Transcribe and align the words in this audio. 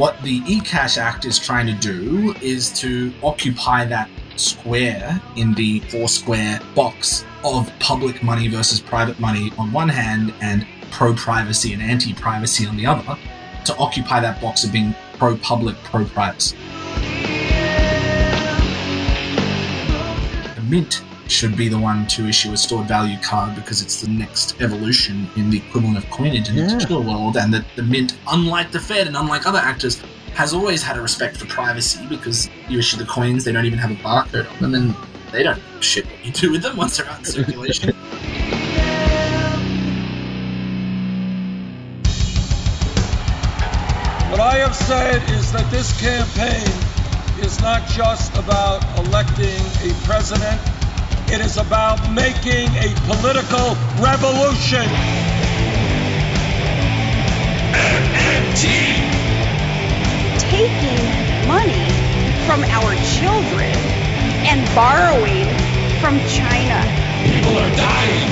What 0.00 0.22
the 0.22 0.40
eCash 0.40 0.96
Act 0.96 1.26
is 1.26 1.38
trying 1.38 1.66
to 1.66 1.74
do 1.74 2.34
is 2.40 2.70
to 2.80 3.12
occupy 3.22 3.84
that 3.84 4.08
square 4.36 5.20
in 5.36 5.52
the 5.52 5.80
four 5.90 6.08
square 6.08 6.58
box 6.74 7.26
of 7.44 7.70
public 7.80 8.22
money 8.22 8.48
versus 8.48 8.80
private 8.80 9.20
money 9.20 9.52
on 9.58 9.70
one 9.72 9.90
hand 9.90 10.32
and 10.40 10.66
pro 10.90 11.12
privacy 11.12 11.74
and 11.74 11.82
anti 11.82 12.14
privacy 12.14 12.66
on 12.66 12.78
the 12.78 12.86
other, 12.86 13.14
to 13.66 13.76
occupy 13.76 14.20
that 14.20 14.40
box 14.40 14.64
of 14.64 14.72
being 14.72 14.94
pro 15.18 15.36
public, 15.36 15.76
pro 15.84 16.06
privacy. 16.06 16.56
The 20.54 20.62
Mint 20.66 21.02
should 21.30 21.56
be 21.56 21.68
the 21.68 21.78
one 21.78 22.06
to 22.08 22.26
issue 22.26 22.52
a 22.52 22.56
stored 22.56 22.86
value 22.86 23.18
card 23.18 23.54
because 23.54 23.82
it's 23.82 24.00
the 24.00 24.08
next 24.08 24.60
evolution 24.60 25.28
in 25.36 25.50
the 25.50 25.58
equivalent 25.58 25.96
of 25.96 26.08
coinage 26.10 26.48
in 26.48 26.56
the 26.56 26.66
digital 26.66 27.02
world, 27.02 27.36
and 27.36 27.52
that 27.54 27.64
the 27.76 27.82
Mint, 27.82 28.18
unlike 28.28 28.72
the 28.72 28.80
Fed 28.80 29.06
and 29.06 29.16
unlike 29.16 29.46
other 29.46 29.58
actors, 29.58 30.02
has 30.34 30.52
always 30.52 30.82
had 30.82 30.96
a 30.96 31.00
respect 31.00 31.36
for 31.36 31.46
privacy 31.46 32.04
because 32.08 32.48
you 32.68 32.78
issue 32.78 32.96
the 32.96 33.04
coins, 33.04 33.44
they 33.44 33.52
don't 33.52 33.66
even 33.66 33.78
have 33.78 33.90
a 33.90 33.96
barcode 33.96 34.50
on 34.50 34.72
them, 34.72 34.74
and 34.74 34.96
they 35.32 35.42
don't 35.42 35.60
give 35.74 35.84
shit 35.84 36.06
what 36.06 36.24
you 36.24 36.32
do 36.32 36.52
with 36.52 36.62
them 36.62 36.76
once 36.76 36.96
they're 36.96 37.06
out 37.06 37.18
in 37.18 37.24
circulation. 37.24 37.92
What 44.30 44.54
I 44.54 44.58
have 44.58 44.76
said 44.76 45.28
is 45.32 45.50
that 45.50 45.68
this 45.72 46.00
campaign 46.00 46.64
is 47.44 47.60
not 47.60 47.86
just 47.88 48.34
about 48.36 48.80
electing 49.04 49.60
a 49.82 49.92
president, 50.04 50.60
it 51.32 51.40
is 51.40 51.56
about 51.56 52.10
making 52.12 52.68
a 52.76 52.94
political 53.06 53.76
revolution. 54.02 54.88
taking 60.50 60.98
money 61.46 61.86
from 62.44 62.64
our 62.64 62.92
children 63.16 63.70
and 64.44 64.66
borrowing 64.74 65.46
from 66.00 66.18
China. 66.26 66.82
People 67.24 67.56
are 67.56 67.70
dying. 67.76 68.30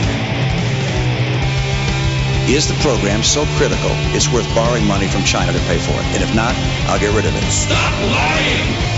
Is 2.51 2.67
the 2.67 2.75
program 2.83 3.23
so 3.23 3.45
critical 3.57 3.91
it's 4.17 4.29
worth 4.33 4.53
borrowing 4.55 4.85
money 4.87 5.07
from 5.07 5.23
China 5.23 5.53
to 5.53 5.59
pay 5.61 5.79
for 5.79 5.93
it? 5.93 6.07
And 6.17 6.23
if 6.23 6.35
not, 6.35 6.55
I'll 6.89 6.99
get 6.99 7.15
rid 7.15 7.25
of 7.27 7.37
it. 7.37 7.51
Stop 7.51 7.93
lying! 8.03 8.98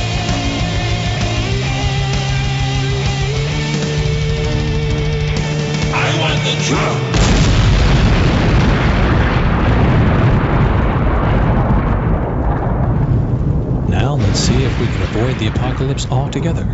Now 13.91 14.15
let's 14.15 14.41
see 14.41 14.65
if 14.65 14.81
we 14.81 14.87
can 14.87 15.03
avoid 15.03 15.39
the 15.39 15.49
apocalypse 15.49 16.11
altogether. 16.11 16.65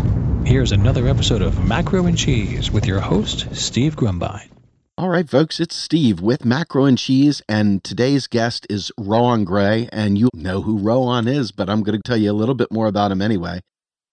Here's 0.44 0.70
another 0.70 1.08
episode 1.08 1.42
of 1.42 1.66
Macro 1.66 2.06
and 2.06 2.16
Cheese 2.16 2.70
with 2.70 2.86
your 2.86 3.00
host, 3.00 3.56
Steve 3.56 3.96
Grumbine. 3.96 4.50
All 4.96 5.08
right, 5.08 5.28
folks, 5.28 5.58
it's 5.58 5.74
Steve 5.74 6.20
with 6.20 6.44
Macro 6.44 6.84
and 6.84 6.96
Cheese, 6.96 7.42
and 7.48 7.82
today's 7.82 8.28
guest 8.28 8.66
is 8.70 8.92
Rohan 8.96 9.42
Grey, 9.44 9.88
and 9.92 10.16
you 10.16 10.28
know 10.32 10.62
who 10.62 10.78
Rohan 10.78 11.26
is, 11.26 11.50
but 11.50 11.68
I'm 11.68 11.82
going 11.82 12.00
to 12.00 12.08
tell 12.08 12.16
you 12.16 12.30
a 12.30 12.32
little 12.32 12.54
bit 12.54 12.70
more 12.70 12.86
about 12.86 13.10
him 13.10 13.20
anyway. 13.20 13.60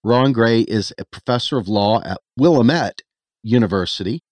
Rohan 0.04 0.34
Grey 0.34 0.62
is 0.62 0.92
a 0.98 1.06
professor 1.06 1.58
of 1.60 1.68
law 1.68 2.02
at 2.04 2.18
Willamette 2.36 3.04
University. 3.44 4.24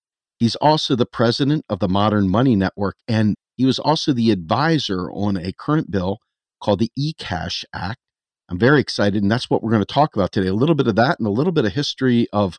He's 0.42 0.56
also 0.56 0.95
the 0.95 1.06
president 1.06 1.66
of 1.70 1.78
the 1.78 1.88
Modern 1.88 2.28
Money 2.28 2.56
Network, 2.56 2.95
and 3.08 3.36
he 3.58 3.64
was 3.64 3.78
also 3.78 4.11
the 4.11 4.31
advisor 4.31 5.11
on 5.11 5.38
a 5.38 5.53
current 5.53 5.92
bill 5.92 6.17
called 6.59 6.80
the 6.80 6.89
eCash 6.97 7.64
Act. 7.75 8.00
I'm 8.50 8.58
very 8.58 8.81
excited, 8.81 9.22
and 9.22 9.31
that's 9.31 9.52
what 9.52 9.62
we're 9.62 9.69
going 9.69 9.86
to 9.86 9.94
talk 9.94 10.16
about 10.16 10.31
today. 10.31 10.47
A 10.47 10.56
little 10.56 10.73
bit 10.73 10.88
of 10.88 10.95
that 10.95 11.19
and 11.19 11.28
a 11.28 11.31
little 11.31 11.52
bit 11.52 11.66
of 11.66 11.74
history 11.74 12.25
of 12.34 12.57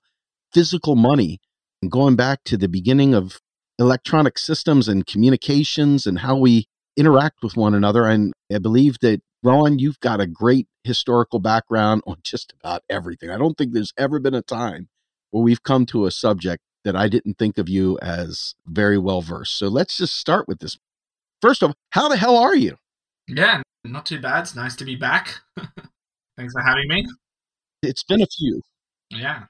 physical 0.53 0.95
money 0.95 1.41
and 1.83 1.91
going 1.91 2.15
back 2.15 2.45
to 2.45 2.57
the 2.57 2.69
beginning 2.69 3.15
of 3.15 3.41
electronic 3.81 4.39
systems 4.39 4.87
and 4.87 5.05
communications 5.05 6.07
and 6.07 6.21
how 6.21 6.37
we 6.37 6.67
interact 6.97 7.43
with 7.43 7.57
one 7.57 7.75
another. 7.75 8.07
And 8.07 8.33
I 8.55 8.59
believe 8.59 8.99
that, 9.01 9.23
Ron, 9.43 9.81
you've 9.81 9.99
got 9.99 10.21
a 10.21 10.29
great 10.29 10.69
historical 10.85 11.41
background 11.41 12.05
on 12.07 12.19
just 12.23 12.55
about 12.63 12.83
everything. 12.89 13.29
I 13.29 13.39
don't 13.39 13.59
think 13.59 13.73
there's 13.73 13.93
ever 13.99 14.21
been 14.21 14.35
a 14.35 14.43
time 14.43 14.89
where 15.33 15.43
we've 15.43 15.65
come 15.65 15.85
to 15.87 16.07
a 16.07 16.13
subject 16.13 16.63
that 16.85 16.97
I 16.97 17.09
didn't 17.09 17.39
think 17.39 17.59
of 17.59 17.69
you 17.69 17.99
as 18.01 18.55
very 18.67 18.99
well 18.99 19.23
versed. 19.23 19.59
So 19.59 19.69
let's 19.69 19.97
just 19.97 20.17
start 20.17 20.49
with 20.49 20.61
this. 20.61 20.79
First 21.41 21.63
off, 21.63 21.75
how 21.91 22.09
the 22.09 22.17
hell 22.17 22.37
are 22.37 22.55
you? 22.55 22.77
yeah, 23.29 23.63
not 23.85 24.07
too 24.07 24.21
bad. 24.21 24.43
It's 24.43 24.55
nice 24.55 24.77
to 24.77 24.85
be 24.85 24.97
back. 24.97 25.41
Thanks 26.37 26.53
for 26.53 26.63
having 26.63 26.89
me. 26.89 27.07
It's 27.83 28.05
been 28.05 28.23
a 28.23 28.27
few. 28.27 28.63
Yeah. 29.11 29.45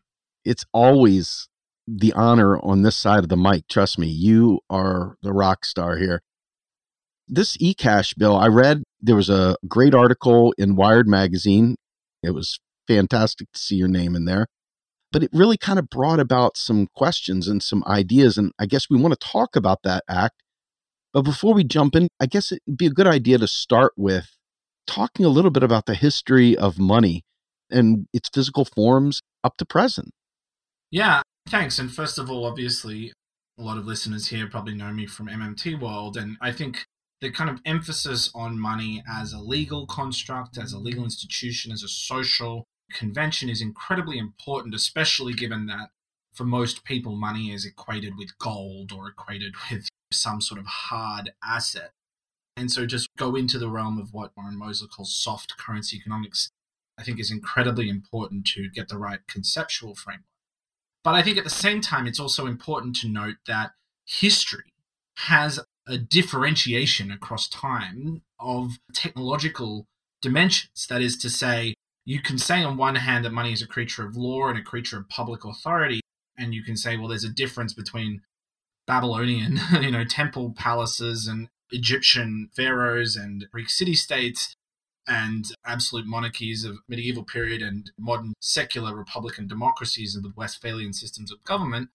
It's 0.44 0.64
always 0.72 1.48
the 1.86 2.12
honor 2.14 2.58
on 2.58 2.82
this 2.82 2.96
side 2.96 3.22
of 3.22 3.28
the 3.28 3.36
mic. 3.36 3.68
Trust 3.68 3.98
me, 3.98 4.08
you 4.08 4.60
are 4.70 5.16
the 5.22 5.32
rock 5.32 5.64
star 5.64 5.96
here. 5.96 6.22
This 7.28 7.56
eCash 7.58 8.16
bill, 8.16 8.36
I 8.36 8.48
read 8.48 8.82
there 9.00 9.16
was 9.16 9.30
a 9.30 9.56
great 9.68 9.94
article 9.94 10.52
in 10.58 10.76
Wired 10.76 11.08
magazine. 11.08 11.76
It 12.22 12.30
was 12.30 12.60
fantastic 12.86 13.50
to 13.52 13.58
see 13.58 13.76
your 13.76 13.88
name 13.88 14.14
in 14.16 14.24
there. 14.24 14.46
But 15.12 15.22
it 15.22 15.30
really 15.32 15.56
kind 15.56 15.78
of 15.78 15.90
brought 15.90 16.20
about 16.20 16.56
some 16.56 16.88
questions 16.94 17.46
and 17.46 17.62
some 17.62 17.84
ideas. 17.86 18.38
And 18.38 18.52
I 18.58 18.66
guess 18.66 18.88
we 18.88 19.00
want 19.00 19.12
to 19.12 19.28
talk 19.28 19.54
about 19.54 19.82
that 19.84 20.04
act. 20.08 20.42
But 21.12 21.22
before 21.22 21.52
we 21.52 21.64
jump 21.64 21.94
in, 21.94 22.08
I 22.18 22.26
guess 22.26 22.50
it'd 22.50 22.78
be 22.78 22.86
a 22.86 22.90
good 22.90 23.06
idea 23.06 23.38
to 23.38 23.46
start 23.46 23.92
with 23.96 24.30
talking 24.86 25.26
a 25.26 25.28
little 25.28 25.50
bit 25.50 25.62
about 25.62 25.86
the 25.86 25.94
history 25.94 26.56
of 26.56 26.78
money 26.78 27.22
and 27.70 28.06
its 28.12 28.28
physical 28.32 28.64
forms 28.64 29.20
up 29.44 29.56
to 29.58 29.64
present. 29.64 30.10
Yeah, 30.90 31.22
thanks. 31.48 31.78
And 31.78 31.92
first 31.92 32.18
of 32.18 32.30
all, 32.30 32.46
obviously, 32.46 33.12
a 33.58 33.62
lot 33.62 33.78
of 33.78 33.86
listeners 33.86 34.28
here 34.28 34.46
probably 34.46 34.74
know 34.74 34.92
me 34.92 35.06
from 35.06 35.28
MMT 35.28 35.80
World, 35.80 36.16
and 36.16 36.36
I 36.40 36.52
think 36.52 36.86
the 37.20 37.30
kind 37.30 37.48
of 37.48 37.60
emphasis 37.64 38.30
on 38.34 38.58
money 38.58 39.02
as 39.08 39.32
a 39.32 39.38
legal 39.38 39.86
construct, 39.86 40.58
as 40.58 40.72
a 40.72 40.78
legal 40.78 41.04
institution, 41.04 41.70
as 41.70 41.82
a 41.82 41.88
social 41.88 42.66
convention 42.92 43.48
is 43.48 43.60
incredibly 43.60 44.18
important, 44.18 44.74
especially 44.74 45.32
given 45.32 45.66
that 45.66 45.90
for 46.32 46.44
most 46.44 46.84
people, 46.84 47.14
money 47.14 47.52
is 47.52 47.66
equated 47.66 48.16
with 48.16 48.38
gold 48.38 48.92
or 48.92 49.08
equated 49.08 49.54
with 49.70 49.88
some 50.12 50.40
sort 50.40 50.60
of 50.60 50.66
hard 50.66 51.32
asset. 51.44 51.92
And 52.56 52.70
so 52.70 52.86
just 52.86 53.08
go 53.16 53.34
into 53.34 53.58
the 53.58 53.70
realm 53.70 53.98
of 53.98 54.12
what 54.12 54.32
Warren 54.36 54.58
Mosler 54.58 54.90
calls 54.90 55.14
soft 55.14 55.56
currency 55.56 55.96
economics, 55.96 56.50
I 56.98 57.02
think 57.02 57.18
is 57.18 57.30
incredibly 57.30 57.88
important 57.88 58.46
to 58.48 58.68
get 58.68 58.88
the 58.88 58.98
right 58.98 59.20
conceptual 59.26 59.94
framework. 59.94 60.26
But 61.02 61.14
I 61.14 61.22
think 61.22 61.38
at 61.38 61.44
the 61.44 61.50
same 61.50 61.80
time, 61.80 62.06
it's 62.06 62.20
also 62.20 62.46
important 62.46 62.96
to 62.96 63.08
note 63.08 63.36
that 63.46 63.72
history 64.06 64.72
has 65.16 65.60
a 65.86 65.98
differentiation 65.98 67.10
across 67.10 67.48
time 67.48 68.22
of 68.38 68.78
technological 68.94 69.86
dimensions. 70.20 70.86
That 70.88 71.02
is 71.02 71.16
to 71.18 71.30
say, 71.30 71.74
you 72.04 72.20
can 72.20 72.38
say 72.38 72.62
on 72.62 72.76
one 72.76 72.96
hand 72.96 73.24
that 73.24 73.32
money 73.32 73.52
is 73.52 73.62
a 73.62 73.66
creature 73.66 74.04
of 74.04 74.16
law 74.16 74.48
and 74.48 74.58
a 74.58 74.62
creature 74.62 74.98
of 74.98 75.08
public 75.08 75.44
authority, 75.44 76.00
and 76.36 76.54
you 76.54 76.62
can 76.62 76.76
say, 76.76 76.96
well, 76.96 77.08
there's 77.08 77.24
a 77.24 77.28
difference 77.28 77.72
between 77.72 78.22
Babylonian, 78.86 79.60
you 79.80 79.90
know, 79.90 80.04
temple 80.04 80.54
palaces 80.56 81.26
and 81.26 81.48
Egyptian 81.70 82.50
pharaohs 82.54 83.16
and 83.16 83.46
Greek 83.52 83.70
city 83.70 83.94
states 83.94 84.54
and 85.08 85.46
absolute 85.66 86.06
monarchies 86.06 86.64
of 86.64 86.78
medieval 86.88 87.24
period 87.24 87.60
and 87.60 87.90
modern 87.98 88.34
secular 88.40 88.94
republican 88.94 89.48
democracies 89.48 90.14
and 90.14 90.24
with 90.24 90.36
Westphalian 90.36 90.92
systems 90.92 91.32
of 91.32 91.42
government. 91.44 91.88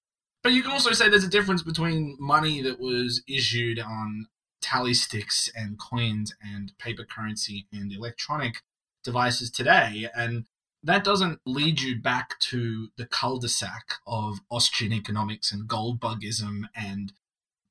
But 0.44 0.53
you 0.53 0.62
can 0.62 0.72
also 0.72 0.91
say 0.91 1.09
there's 1.09 1.24
a 1.24 1.29
difference 1.29 1.63
between 1.63 2.18
money 2.19 2.62
that 2.62 2.79
was 2.79 3.22
issued 3.28 3.79
on 3.79 4.28
tally 4.62 4.94
sticks 4.94 5.50
and 5.56 5.80
coins 5.80 6.33
and 6.42 6.74
paper 6.77 7.06
currency 7.06 7.68
and 7.71 7.94
electronic 7.94 8.62
devices 9.04 9.52
today. 9.52 10.08
And 10.16 10.46
that 10.84 11.04
doesn't 11.04 11.40
lead 11.46 11.82
you 11.82 12.00
back 12.00 12.40
to 12.40 12.90
the 12.98 13.06
cul-de-sac 13.06 13.96
of 14.06 14.40
Austrian 14.50 14.94
economics 14.94 15.52
and 15.52 15.68
gold 15.68 16.00
bugism 16.00 16.64
and 16.76 17.14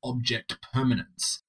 object 0.03 0.57
permanence. 0.73 1.43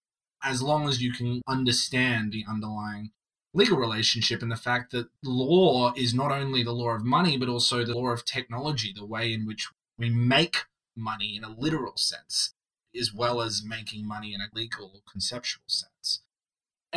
As 0.44 0.62
long 0.62 0.88
as 0.88 1.02
you 1.02 1.12
can 1.12 1.42
understand 1.48 2.32
the 2.32 2.46
underlying 2.48 3.12
legal 3.54 3.78
relationship 3.78 4.42
and 4.42 4.52
the 4.52 4.56
fact 4.56 4.92
that 4.92 5.08
law 5.24 5.94
is 5.96 6.14
not 6.14 6.32
only 6.32 6.64
the 6.64 6.72
law 6.72 6.90
of 6.90 7.04
money, 7.04 7.38
but 7.38 7.50
also 7.50 7.84
the 7.84 7.96
law 7.96 8.10
of 8.10 8.24
technology, 8.24 8.94
the 8.96 9.06
way 9.06 9.34
in 9.34 9.48
which 9.48 9.68
we 9.98 10.10
make 10.10 10.66
money 10.96 11.36
in 11.36 11.44
a 11.44 11.50
literal 11.50 11.98
sense, 11.98 12.54
as 13.00 13.14
well 13.14 13.42
as 13.42 13.64
making 13.66 14.08
money 14.08 14.34
in 14.34 14.42
a 14.42 14.50
legal 14.54 14.92
or 14.94 15.02
conceptual 15.12 15.64
sense. 15.68 16.22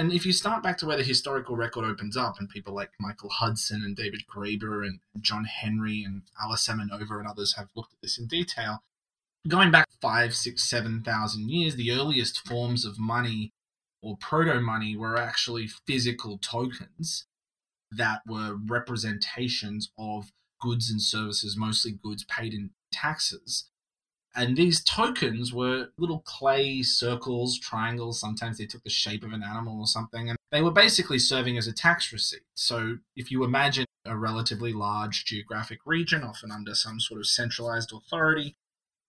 And 0.00 0.14
if 0.14 0.24
you 0.24 0.32
start 0.32 0.62
back 0.62 0.78
to 0.78 0.86
where 0.86 0.96
the 0.96 1.02
historical 1.02 1.56
record 1.56 1.84
opens 1.84 2.16
up, 2.16 2.36
and 2.38 2.48
people 2.48 2.74
like 2.74 2.88
Michael 2.98 3.28
Hudson 3.28 3.82
and 3.84 3.94
David 3.94 4.22
Graeber 4.34 4.82
and 4.82 5.00
John 5.20 5.44
Henry 5.44 6.02
and 6.02 6.22
Alla 6.42 6.56
Semenova 6.56 7.18
and 7.18 7.28
others 7.28 7.56
have 7.56 7.68
looked 7.76 7.92
at 7.92 8.00
this 8.00 8.18
in 8.18 8.26
detail, 8.26 8.82
going 9.46 9.70
back 9.70 9.86
five, 10.00 10.34
six, 10.34 10.64
seven 10.64 11.02
thousand 11.02 11.50
years, 11.50 11.76
the 11.76 11.92
earliest 11.92 12.48
forms 12.48 12.86
of 12.86 12.98
money 12.98 13.52
or 14.00 14.16
proto 14.16 14.58
money 14.58 14.96
were 14.96 15.18
actually 15.18 15.68
physical 15.86 16.38
tokens 16.38 17.26
that 17.90 18.22
were 18.26 18.56
representations 18.56 19.90
of 19.98 20.30
goods 20.62 20.90
and 20.90 21.02
services, 21.02 21.58
mostly 21.58 21.92
goods 21.92 22.24
paid 22.24 22.54
in 22.54 22.70
taxes. 22.90 23.68
And 24.36 24.56
these 24.56 24.82
tokens 24.84 25.52
were 25.52 25.88
little 25.98 26.20
clay 26.20 26.82
circles, 26.82 27.58
triangles. 27.58 28.20
Sometimes 28.20 28.58
they 28.58 28.66
took 28.66 28.84
the 28.84 28.90
shape 28.90 29.24
of 29.24 29.32
an 29.32 29.42
animal 29.42 29.80
or 29.80 29.86
something. 29.86 30.28
And 30.28 30.38
they 30.52 30.62
were 30.62 30.70
basically 30.70 31.18
serving 31.18 31.58
as 31.58 31.66
a 31.66 31.72
tax 31.72 32.12
receipt. 32.12 32.42
So 32.54 32.98
if 33.16 33.30
you 33.30 33.42
imagine 33.44 33.86
a 34.04 34.16
relatively 34.16 34.72
large 34.72 35.24
geographic 35.24 35.80
region, 35.84 36.22
often 36.22 36.50
under 36.52 36.74
some 36.74 37.00
sort 37.00 37.20
of 37.20 37.26
centralized 37.26 37.92
authority, 37.92 38.54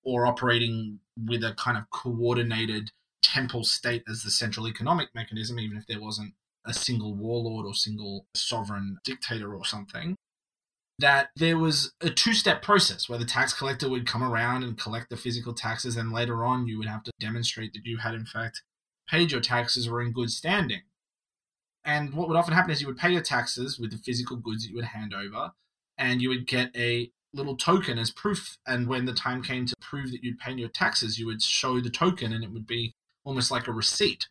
or 0.03 0.25
operating 0.25 0.99
with 1.15 1.43
a 1.43 1.53
kind 1.53 1.77
of 1.77 1.89
coordinated 1.91 2.89
temple 3.21 3.63
state 3.63 4.03
as 4.09 4.23
the 4.23 4.31
central 4.31 4.67
economic 4.67 5.09
mechanism, 5.13 5.59
even 5.59 5.77
if 5.77 5.85
there 5.85 6.01
wasn't 6.01 6.33
a 6.65 6.73
single 6.73 7.13
warlord 7.13 7.65
or 7.65 7.73
single 7.73 8.25
sovereign 8.33 8.97
dictator 9.03 9.53
or 9.55 9.63
something, 9.65 10.15
that 11.01 11.29
there 11.35 11.57
was 11.57 11.93
a 12.01 12.09
two 12.09 12.33
step 12.33 12.61
process 12.61 13.09
where 13.09 13.19
the 13.19 13.25
tax 13.25 13.53
collector 13.53 13.89
would 13.89 14.07
come 14.07 14.23
around 14.23 14.63
and 14.63 14.77
collect 14.77 15.09
the 15.09 15.17
physical 15.17 15.53
taxes, 15.53 15.97
and 15.97 16.11
later 16.11 16.45
on 16.45 16.67
you 16.67 16.77
would 16.77 16.87
have 16.87 17.03
to 17.03 17.11
demonstrate 17.19 17.73
that 17.73 17.85
you 17.85 17.97
had, 17.97 18.15
in 18.15 18.25
fact, 18.25 18.61
paid 19.09 19.31
your 19.31 19.41
taxes 19.41 19.87
or 19.87 20.01
in 20.01 20.11
good 20.11 20.31
standing. 20.31 20.81
And 21.83 22.13
what 22.13 22.27
would 22.27 22.37
often 22.37 22.53
happen 22.53 22.71
is 22.71 22.81
you 22.81 22.87
would 22.87 22.97
pay 22.97 23.11
your 23.11 23.21
taxes 23.21 23.79
with 23.79 23.91
the 23.91 23.97
physical 23.97 24.37
goods 24.37 24.63
that 24.63 24.69
you 24.69 24.75
would 24.75 24.85
hand 24.85 25.13
over, 25.13 25.51
and 25.97 26.21
you 26.21 26.29
would 26.29 26.47
get 26.47 26.75
a 26.75 27.11
little 27.33 27.55
token 27.55 27.97
as 27.97 28.11
proof. 28.11 28.57
And 28.67 28.87
when 28.87 29.05
the 29.05 29.13
time 29.13 29.41
came 29.41 29.65
to 29.65 29.75
prove 29.81 30.11
that 30.11 30.23
you'd 30.23 30.39
paid 30.39 30.59
your 30.59 30.69
taxes, 30.69 31.17
you 31.17 31.25
would 31.25 31.41
show 31.41 31.79
the 31.79 31.89
token, 31.89 32.33
and 32.33 32.43
it 32.43 32.51
would 32.51 32.67
be 32.67 32.93
almost 33.23 33.51
like 33.51 33.67
a 33.67 33.73
receipt. 33.73 34.27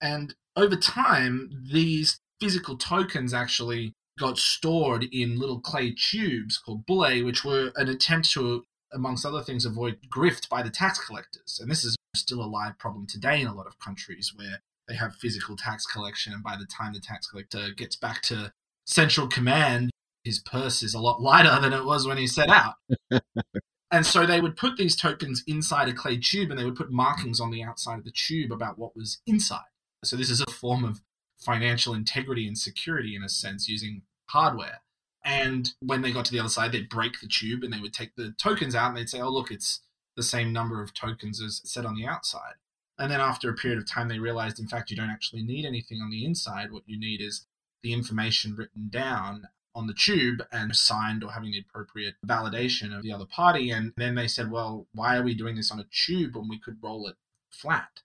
And 0.00 0.34
over 0.56 0.76
time, 0.76 1.50
these 1.72 2.20
physical 2.40 2.76
tokens 2.76 3.32
actually 3.32 3.94
got 4.18 4.38
stored 4.38 5.04
in 5.12 5.38
little 5.38 5.60
clay 5.60 5.94
tubes 5.94 6.58
called 6.58 6.86
bullae, 6.86 7.24
which 7.24 7.44
were 7.44 7.72
an 7.76 7.88
attempt 7.88 8.30
to, 8.32 8.64
amongst 8.92 9.24
other 9.24 9.42
things, 9.42 9.64
avoid 9.64 9.98
grift 10.08 10.48
by 10.48 10.62
the 10.62 10.70
tax 10.70 11.04
collectors. 11.04 11.58
And 11.60 11.70
this 11.70 11.84
is 11.84 11.96
still 12.14 12.42
a 12.42 12.46
live 12.46 12.78
problem 12.78 13.06
today 13.06 13.40
in 13.40 13.46
a 13.46 13.54
lot 13.54 13.66
of 13.66 13.78
countries 13.78 14.32
where 14.34 14.60
they 14.88 14.94
have 14.94 15.14
physical 15.16 15.56
tax 15.56 15.86
collection, 15.86 16.32
and 16.32 16.42
by 16.42 16.56
the 16.56 16.66
time 16.66 16.92
the 16.92 17.00
tax 17.00 17.26
collector 17.28 17.70
gets 17.76 17.96
back 17.96 18.22
to 18.22 18.52
central 18.86 19.26
command, 19.26 19.90
his 20.24 20.38
purse 20.38 20.82
is 20.82 20.94
a 20.94 21.00
lot 21.00 21.20
lighter 21.20 21.60
than 21.60 21.72
it 21.72 21.84
was 21.84 22.06
when 22.06 22.18
he 22.18 22.26
set 22.26 22.48
out. 22.48 22.74
and 23.90 24.06
so 24.06 24.26
they 24.26 24.40
would 24.40 24.56
put 24.56 24.76
these 24.76 24.96
tokens 24.96 25.42
inside 25.46 25.88
a 25.88 25.92
clay 25.92 26.16
tube 26.16 26.50
and 26.50 26.58
they 26.58 26.64
would 26.64 26.76
put 26.76 26.92
markings 26.92 27.40
on 27.40 27.50
the 27.50 27.62
outside 27.62 27.98
of 27.98 28.04
the 28.04 28.12
tube 28.12 28.52
about 28.52 28.78
what 28.78 28.96
was 28.96 29.20
inside. 29.26 29.60
So 30.04 30.16
this 30.16 30.30
is 30.30 30.40
a 30.40 30.50
form 30.50 30.84
of 30.84 31.00
financial 31.44 31.94
integrity 31.94 32.46
and 32.46 32.56
security 32.56 33.14
in 33.16 33.22
a 33.22 33.28
sense 33.28 33.68
using 33.68 34.02
hardware. 34.26 34.80
And 35.24 35.72
when 35.80 36.02
they 36.02 36.12
got 36.12 36.24
to 36.26 36.32
the 36.32 36.40
other 36.40 36.48
side, 36.48 36.72
they'd 36.72 36.88
break 36.88 37.20
the 37.20 37.28
tube 37.28 37.62
and 37.62 37.72
they 37.72 37.80
would 37.80 37.94
take 37.94 38.16
the 38.16 38.34
tokens 38.42 38.74
out 38.74 38.88
and 38.88 38.96
they'd 38.96 39.08
say, 39.08 39.20
oh, 39.20 39.30
look, 39.30 39.50
it's 39.50 39.80
the 40.16 40.22
same 40.22 40.52
number 40.52 40.82
of 40.82 40.94
tokens 40.94 41.40
as 41.40 41.60
set 41.64 41.86
on 41.86 41.94
the 41.94 42.06
outside. 42.06 42.54
And 42.98 43.10
then 43.10 43.20
after 43.20 43.48
a 43.48 43.54
period 43.54 43.78
of 43.78 43.88
time, 43.88 44.08
they 44.08 44.18
realized, 44.18 44.58
in 44.58 44.66
fact, 44.66 44.90
you 44.90 44.96
don't 44.96 45.10
actually 45.10 45.42
need 45.42 45.64
anything 45.64 46.00
on 46.00 46.10
the 46.10 46.24
inside. 46.24 46.72
What 46.72 46.82
you 46.86 46.98
need 46.98 47.20
is 47.20 47.46
the 47.82 47.92
information 47.92 48.54
written 48.54 48.88
down 48.90 49.48
on 49.74 49.86
the 49.86 49.94
tube 49.94 50.42
and 50.52 50.76
signed 50.76 51.24
or 51.24 51.32
having 51.32 51.52
the 51.52 51.64
appropriate 51.66 52.14
validation 52.26 52.96
of 52.96 53.02
the 53.02 53.12
other 53.12 53.24
party. 53.24 53.70
And 53.70 53.92
then 53.96 54.14
they 54.14 54.28
said, 54.28 54.50
well, 54.50 54.86
why 54.92 55.16
are 55.16 55.22
we 55.22 55.34
doing 55.34 55.56
this 55.56 55.70
on 55.70 55.80
a 55.80 55.86
tube 55.90 56.36
when 56.36 56.48
we 56.48 56.58
could 56.58 56.82
roll 56.82 57.06
it 57.08 57.16
flat? 57.50 58.02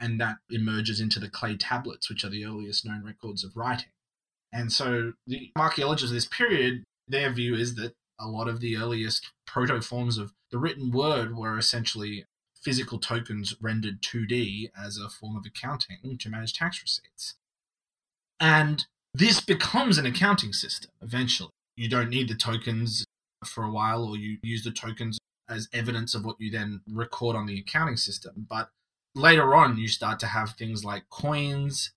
And 0.00 0.20
that 0.20 0.36
emerges 0.50 1.00
into 1.00 1.20
the 1.20 1.28
clay 1.28 1.56
tablets, 1.56 2.08
which 2.08 2.24
are 2.24 2.30
the 2.30 2.44
earliest 2.44 2.84
known 2.86 3.04
records 3.04 3.44
of 3.44 3.56
writing. 3.56 3.90
And 4.52 4.72
so 4.72 5.12
the 5.26 5.52
archaeologists 5.56 6.10
of 6.10 6.14
this 6.14 6.26
period, 6.26 6.82
their 7.06 7.30
view 7.30 7.54
is 7.54 7.74
that 7.76 7.92
a 8.18 8.26
lot 8.26 8.48
of 8.48 8.60
the 8.60 8.76
earliest 8.76 9.30
proto 9.46 9.80
forms 9.80 10.18
of 10.18 10.32
the 10.50 10.58
written 10.58 10.90
word 10.90 11.36
were 11.36 11.56
essentially 11.56 12.24
physical 12.60 12.98
tokens 12.98 13.54
rendered 13.60 14.02
2D 14.02 14.70
as 14.78 14.98
a 14.98 15.08
form 15.08 15.36
of 15.36 15.46
accounting 15.46 16.18
to 16.18 16.28
manage 16.28 16.52
tax 16.52 16.82
receipts. 16.82 17.36
And 18.38 18.86
this 19.14 19.40
becomes 19.40 19.98
an 19.98 20.06
accounting 20.06 20.52
system 20.52 20.90
eventually. 21.00 21.50
You 21.76 21.88
don't 21.88 22.10
need 22.10 22.28
the 22.28 22.34
tokens 22.34 23.04
for 23.44 23.64
a 23.64 23.70
while, 23.70 24.04
or 24.04 24.16
you 24.16 24.38
use 24.42 24.64
the 24.64 24.70
tokens 24.70 25.18
as 25.48 25.68
evidence 25.72 26.14
of 26.14 26.24
what 26.24 26.36
you 26.38 26.50
then 26.50 26.82
record 26.86 27.36
on 27.36 27.46
the 27.46 27.58
accounting 27.58 27.96
system. 27.96 28.46
But 28.48 28.70
later 29.14 29.54
on, 29.54 29.78
you 29.78 29.88
start 29.88 30.18
to 30.20 30.26
have 30.26 30.50
things 30.50 30.84
like 30.84 31.08
coins 31.10 31.92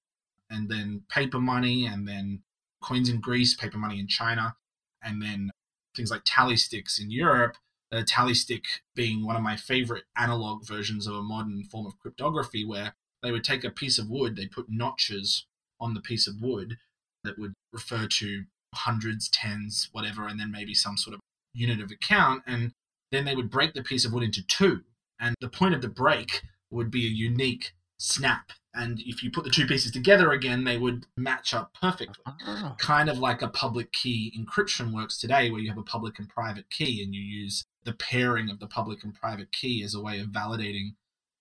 and 0.50 0.70
then 0.70 1.04
paper 1.10 1.40
money 1.40 1.86
and 1.86 2.08
then 2.08 2.44
coins 2.82 3.10
in 3.10 3.20
Greece, 3.20 3.56
paper 3.56 3.78
money 3.78 4.00
in 4.00 4.08
China, 4.08 4.56
and 5.02 5.22
then 5.22 5.52
things 5.96 6.12
like 6.12 6.22
tally 6.26 6.58
sticks 6.58 7.00
in 7.00 7.12
Europe. 7.12 7.58
A 7.92 8.04
tally 8.04 8.34
stick 8.34 8.64
being 8.96 9.24
one 9.24 9.36
of 9.36 9.44
my 9.44 9.56
favorite 9.56 10.06
analog 10.18 10.66
versions 10.66 11.06
of 11.06 11.14
a 11.14 11.22
modern 11.22 11.64
form 11.66 11.86
of 11.86 12.00
cryptography 12.00 12.66
where 12.66 12.96
they 13.22 13.32
would 13.32 13.44
take 13.44 13.64
a 13.64 13.70
piece 13.70 14.00
of 14.00 14.10
wood, 14.10 14.36
they 14.36 14.48
put 14.48 14.66
notches 14.68 15.46
on 15.80 15.94
the 15.94 16.02
piece 16.02 16.28
of 16.28 16.42
wood 16.42 16.78
that 17.24 17.38
would 17.38 17.54
refer 17.72 18.08
to 18.08 18.46
hundreds, 18.74 19.30
tens, 19.30 19.90
whatever, 19.92 20.28
and 20.28 20.40
then 20.40 20.52
maybe 20.52 20.74
some 20.74 20.98
sort 20.98 21.14
of 21.14 21.20
unit 21.54 21.80
of 21.80 21.92
account. 21.92 22.42
And 22.48 22.72
then 23.12 23.26
they 23.26 23.36
would 23.36 23.52
break 23.52 23.74
the 23.74 23.84
piece 23.84 24.06
of 24.06 24.12
wood 24.12 24.24
into 24.24 24.46
two. 24.46 24.82
And 25.20 25.36
the 25.40 25.48
point 25.48 25.76
of 25.76 25.82
the 25.82 25.88
break 25.88 26.42
would 26.74 26.92
be 26.92 27.06
a 27.06 27.10
unique 27.10 27.74
snap. 27.98 28.52
And 28.76 29.00
if 29.02 29.22
you 29.22 29.30
put 29.30 29.44
the 29.44 29.52
two 29.52 29.68
pieces 29.68 29.92
together 29.92 30.32
again, 30.32 30.64
they 30.64 30.78
would 30.78 31.06
match 31.16 31.54
up 31.54 31.76
perfectly. 31.80 32.24
Oh. 32.48 32.76
Kind 32.80 33.08
of 33.08 33.20
like 33.20 33.42
a 33.42 33.48
public 33.48 33.92
key 33.92 34.34
encryption 34.38 34.92
works 34.94 35.20
today, 35.20 35.52
where 35.52 35.62
you 35.62 35.70
have 35.70 35.78
a 35.78 35.84
public 35.84 36.18
and 36.18 36.28
private 36.28 36.70
key 36.72 37.04
and 37.04 37.14
you 37.14 37.22
use 37.22 37.64
the 37.84 37.94
pairing 37.94 38.50
of 38.50 38.60
the 38.60 38.68
public 38.68 39.04
and 39.04 39.14
private 39.14 39.52
key 39.52 39.84
as 39.84 39.94
a 39.94 40.02
way 40.02 40.20
of 40.20 40.28
validating 40.28 40.96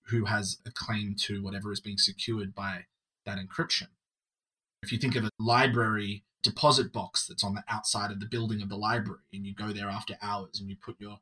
who 0.07 0.25
has 0.25 0.59
a 0.65 0.71
claim 0.71 1.15
to 1.17 1.41
whatever 1.41 1.71
is 1.71 1.79
being 1.79 1.97
secured 1.97 2.53
by 2.53 2.85
that 3.25 3.39
encryption. 3.39 3.87
If 4.83 4.91
you 4.91 4.97
think 4.97 5.15
of 5.15 5.23
a 5.23 5.29
library 5.39 6.23
deposit 6.43 6.91
box 6.91 7.25
that's 7.25 7.43
on 7.43 7.55
the 7.55 7.63
outside 7.69 8.11
of 8.11 8.19
the 8.19 8.25
building 8.25 8.61
of 8.61 8.69
the 8.69 8.75
library, 8.75 9.21
and 9.31 9.45
you 9.45 9.55
go 9.55 9.71
there 9.71 9.87
after 9.87 10.17
hours 10.21 10.59
and 10.59 10.69
you 10.69 10.75
put 10.75 10.99
your 10.99 11.19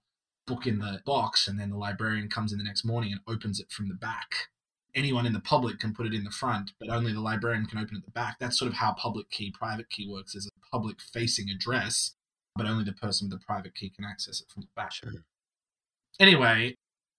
book 0.51 0.67
in 0.67 0.79
the 0.79 1.01
box, 1.05 1.47
and 1.47 1.59
then 1.59 1.69
the 1.69 1.77
librarian 1.77 2.29
comes 2.29 2.51
in 2.51 2.57
the 2.57 2.63
next 2.63 2.83
morning 2.83 3.11
and 3.11 3.21
opens 3.27 3.59
it 3.59 3.71
from 3.71 3.87
the 3.87 3.95
back. 3.95 4.49
Anyone 4.93 5.25
in 5.25 5.33
the 5.33 5.39
public 5.39 5.79
can 5.79 5.93
put 5.93 6.05
it 6.05 6.13
in 6.13 6.25
the 6.25 6.31
front, 6.31 6.71
but 6.79 6.89
only 6.89 7.13
the 7.13 7.21
librarian 7.21 7.65
can 7.65 7.77
open 7.77 7.95
it 7.95 7.99
at 7.99 8.05
the 8.05 8.11
back. 8.11 8.37
That's 8.39 8.59
sort 8.59 8.69
of 8.69 8.77
how 8.77 8.93
public 8.93 9.29
key, 9.29 9.51
private 9.51 9.89
key 9.89 10.07
works 10.09 10.35
as 10.35 10.47
a 10.47 10.69
public 10.71 10.97
facing 10.99 11.49
address, 11.49 12.15
but 12.55 12.65
only 12.65 12.83
the 12.83 12.91
person 12.91 13.29
with 13.29 13.39
the 13.39 13.45
private 13.45 13.73
key 13.73 13.89
can 13.89 14.03
access 14.03 14.41
it 14.41 14.47
from 14.53 14.63
the 14.63 14.67
back. 14.75 14.91
Sure. 14.91 15.11
Anyway, 16.19 16.75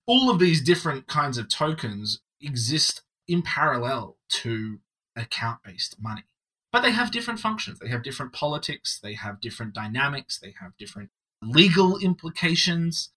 all 0.06 0.30
of 0.30 0.38
these 0.38 0.62
different 0.62 1.06
kinds 1.06 1.38
of 1.38 1.48
tokens 1.48 2.20
exist 2.40 3.02
in 3.26 3.40
parallel 3.40 4.18
to 4.28 4.80
account 5.16 5.60
based 5.64 5.96
money. 6.00 6.24
But 6.70 6.82
they 6.82 6.92
have 6.92 7.10
different 7.10 7.40
functions. 7.40 7.78
They 7.78 7.88
have 7.88 8.02
different 8.02 8.32
politics, 8.32 8.98
they 9.02 9.14
have 9.14 9.40
different 9.40 9.74
dynamics, 9.74 10.38
they 10.38 10.54
have 10.60 10.76
different 10.78 11.10
legal 11.42 11.98
implications. 11.98 13.11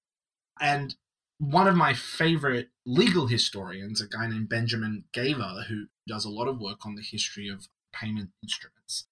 And 0.59 0.95
one 1.37 1.67
of 1.67 1.75
my 1.75 1.93
favorite 1.93 2.69
legal 2.85 3.27
historians, 3.27 4.01
a 4.01 4.07
guy 4.07 4.27
named 4.27 4.49
Benjamin 4.49 5.03
Geva, 5.13 5.65
who 5.67 5.87
does 6.07 6.25
a 6.25 6.29
lot 6.29 6.47
of 6.47 6.59
work 6.59 6.85
on 6.85 6.95
the 6.95 7.01
history 7.01 7.49
of 7.49 7.67
payment 7.93 8.29
instruments, 8.41 9.07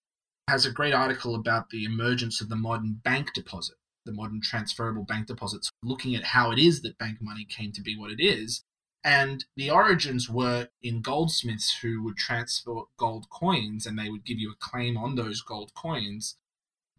has 0.48 0.66
a 0.66 0.72
great 0.72 0.94
article 0.94 1.36
about 1.36 1.70
the 1.70 1.86
emergence 1.86 2.42
of 2.42 2.50
the 2.50 2.56
modern 2.56 3.02
bank 3.04 3.34
deposit, 3.34 3.76
the 4.06 4.12
modern 4.12 4.42
transferable 4.42 5.04
bank 5.04 5.28
deposits, 5.28 5.70
looking 5.84 6.16
at 6.16 6.24
how 6.24 6.52
it 6.52 6.60
is 6.60 6.82
that 6.82 6.98
bank 6.98 7.18
money 7.22 7.46
came 7.46 7.72
to 7.72 7.82
be 7.82 7.98
what 7.98 8.12
it 8.12 8.24
is. 8.24 8.64
And 9.04 9.44
the 9.58 9.70
origins 9.70 10.30
were 10.30 10.70
in 10.82 11.02
goldsmiths 11.02 11.80
who 11.82 12.02
would 12.04 12.16
transport 12.16 12.88
gold 12.98 13.30
coins 13.30 13.86
and 13.86 14.00
they 14.00 14.10
would 14.10 14.24
give 14.24 14.40
you 14.40 14.52
a 14.52 14.56
claim 14.56 14.98
on 14.98 15.16
those 15.16 15.42
gold 15.42 15.74
coins. 15.74 16.38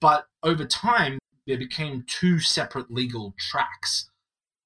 But 0.00 0.26
over 0.42 0.66
time, 0.66 1.18
there 1.46 1.56
became 1.56 2.04
two 2.06 2.40
separate 2.40 2.90
legal 2.90 3.34
tracks. 3.38 4.10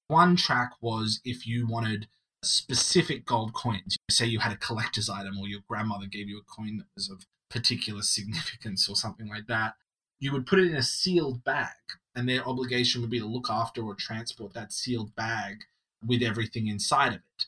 One 0.09 0.37
track 0.37 0.73
was 0.81 1.21
if 1.25 1.47
you 1.47 1.67
wanted 1.67 2.09
specific 2.43 3.27
gold 3.27 3.53
coins. 3.53 3.97
Say 4.11 4.27
you 4.27 4.41
had 4.41 4.53
a 4.53 4.57
collector's 4.57 5.11
item 5.11 5.39
or 5.39 5.49
your 5.49 5.61
grandmother 5.69 6.07
gave 6.07 6.29
you 6.29 6.39
a 6.39 6.43
coin 6.43 6.79
that 6.79 6.87
was 6.95 7.11
of 7.11 7.27
particular 7.51 8.03
significance 8.03 8.89
or 8.89 8.97
something 8.97 9.29
like 9.29 9.47
that. 9.49 9.75
You 10.19 10.33
would 10.33 10.47
put 10.47 10.59
it 10.59 10.71
in 10.71 10.77
a 10.77 10.83
sealed 10.83 11.45
bag, 11.45 11.77
and 12.17 12.29
their 12.29 12.47
obligation 12.47 13.01
would 13.01 13.11
be 13.11 13.21
to 13.21 13.27
look 13.27 13.49
after 13.49 13.83
or 13.83 13.95
transport 13.95 14.53
that 14.55 14.73
sealed 14.73 15.15
bag 15.15 15.65
with 16.05 16.23
everything 16.23 16.67
inside 16.67 17.09
of 17.13 17.21
it. 17.39 17.47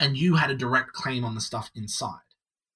And 0.00 0.16
you 0.16 0.36
had 0.36 0.50
a 0.50 0.54
direct 0.54 0.92
claim 0.92 1.24
on 1.24 1.34
the 1.34 1.40
stuff 1.40 1.70
inside. 1.74 2.20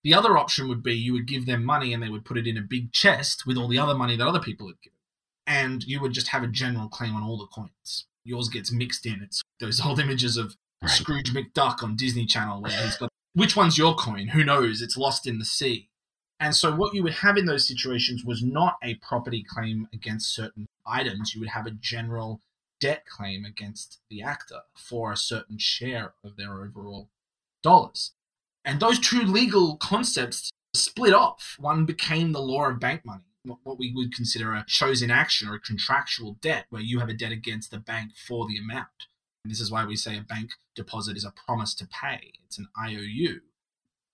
The 0.04 0.12
other 0.12 0.36
option 0.36 0.68
would 0.68 0.82
be 0.82 0.94
you 0.94 1.12
would 1.12 1.26
give 1.26 1.46
them 1.46 1.64
money 1.64 1.94
and 1.94 2.02
they 2.02 2.08
would 2.08 2.24
put 2.24 2.36
it 2.36 2.46
in 2.46 2.58
a 2.58 2.62
big 2.62 2.92
chest 2.92 3.46
with 3.46 3.56
all 3.56 3.68
the 3.68 3.78
other 3.78 3.94
money 3.94 4.16
that 4.16 4.26
other 4.26 4.40
people 4.40 4.66
had 4.66 4.80
given 4.82 4.98
and 5.46 5.84
you 5.84 6.00
would 6.00 6.12
just 6.12 6.28
have 6.28 6.42
a 6.42 6.48
general 6.48 6.88
claim 6.88 7.14
on 7.14 7.22
all 7.22 7.36
the 7.36 7.46
coins. 7.46 8.06
Yours 8.24 8.48
gets 8.48 8.72
mixed 8.72 9.06
in. 9.06 9.22
It's 9.22 9.42
those 9.60 9.84
old 9.84 10.00
images 10.00 10.36
of 10.36 10.56
right. 10.82 10.90
Scrooge 10.90 11.32
McDuck 11.32 11.82
on 11.82 11.96
Disney 11.96 12.26
Channel 12.26 12.62
where 12.62 12.72
he's 12.72 12.96
got 12.96 13.08
which 13.34 13.56
one's 13.56 13.78
your 13.78 13.94
coin? 13.94 14.28
Who 14.28 14.44
knows? 14.44 14.82
It's 14.82 14.96
lost 14.96 15.26
in 15.26 15.38
the 15.38 15.44
sea. 15.44 15.88
And 16.38 16.54
so, 16.54 16.74
what 16.74 16.92
you 16.92 17.02
would 17.02 17.14
have 17.14 17.38
in 17.38 17.46
those 17.46 17.66
situations 17.66 18.24
was 18.24 18.42
not 18.42 18.76
a 18.82 18.96
property 18.96 19.42
claim 19.42 19.88
against 19.92 20.34
certain 20.34 20.66
items. 20.84 21.34
You 21.34 21.40
would 21.40 21.50
have 21.50 21.66
a 21.66 21.70
general 21.70 22.40
debt 22.80 23.04
claim 23.06 23.44
against 23.44 24.00
the 24.10 24.22
actor 24.22 24.60
for 24.76 25.12
a 25.12 25.16
certain 25.16 25.56
share 25.56 26.14
of 26.24 26.36
their 26.36 26.62
overall 26.62 27.08
dollars. 27.62 28.10
And 28.64 28.80
those 28.80 28.98
two 28.98 29.22
legal 29.22 29.76
concepts 29.76 30.50
split 30.74 31.14
off. 31.14 31.56
One 31.58 31.84
became 31.86 32.32
the 32.32 32.42
law 32.42 32.68
of 32.68 32.80
bank 32.80 33.04
money, 33.04 33.31
what 33.44 33.78
we 33.78 33.92
would 33.94 34.14
consider 34.14 34.52
a 34.52 34.64
chose 34.66 35.02
in 35.02 35.10
action 35.10 35.48
or 35.48 35.54
a 35.54 35.60
contractual 35.60 36.36
debt, 36.40 36.66
where 36.70 36.82
you 36.82 37.00
have 37.00 37.08
a 37.08 37.14
debt 37.14 37.32
against 37.32 37.70
the 37.70 37.78
bank 37.78 38.12
for 38.16 38.46
the 38.46 38.56
amount. 38.56 39.08
And 39.44 39.50
this 39.50 39.60
is 39.60 39.70
why 39.70 39.84
we 39.84 39.96
say 39.96 40.16
a 40.16 40.22
bank 40.22 40.52
deposit 40.74 41.16
is 41.16 41.24
a 41.24 41.32
promise 41.32 41.74
to 41.74 41.86
pay, 41.86 42.32
it's 42.44 42.58
an 42.58 42.68
IOU. 42.80 43.40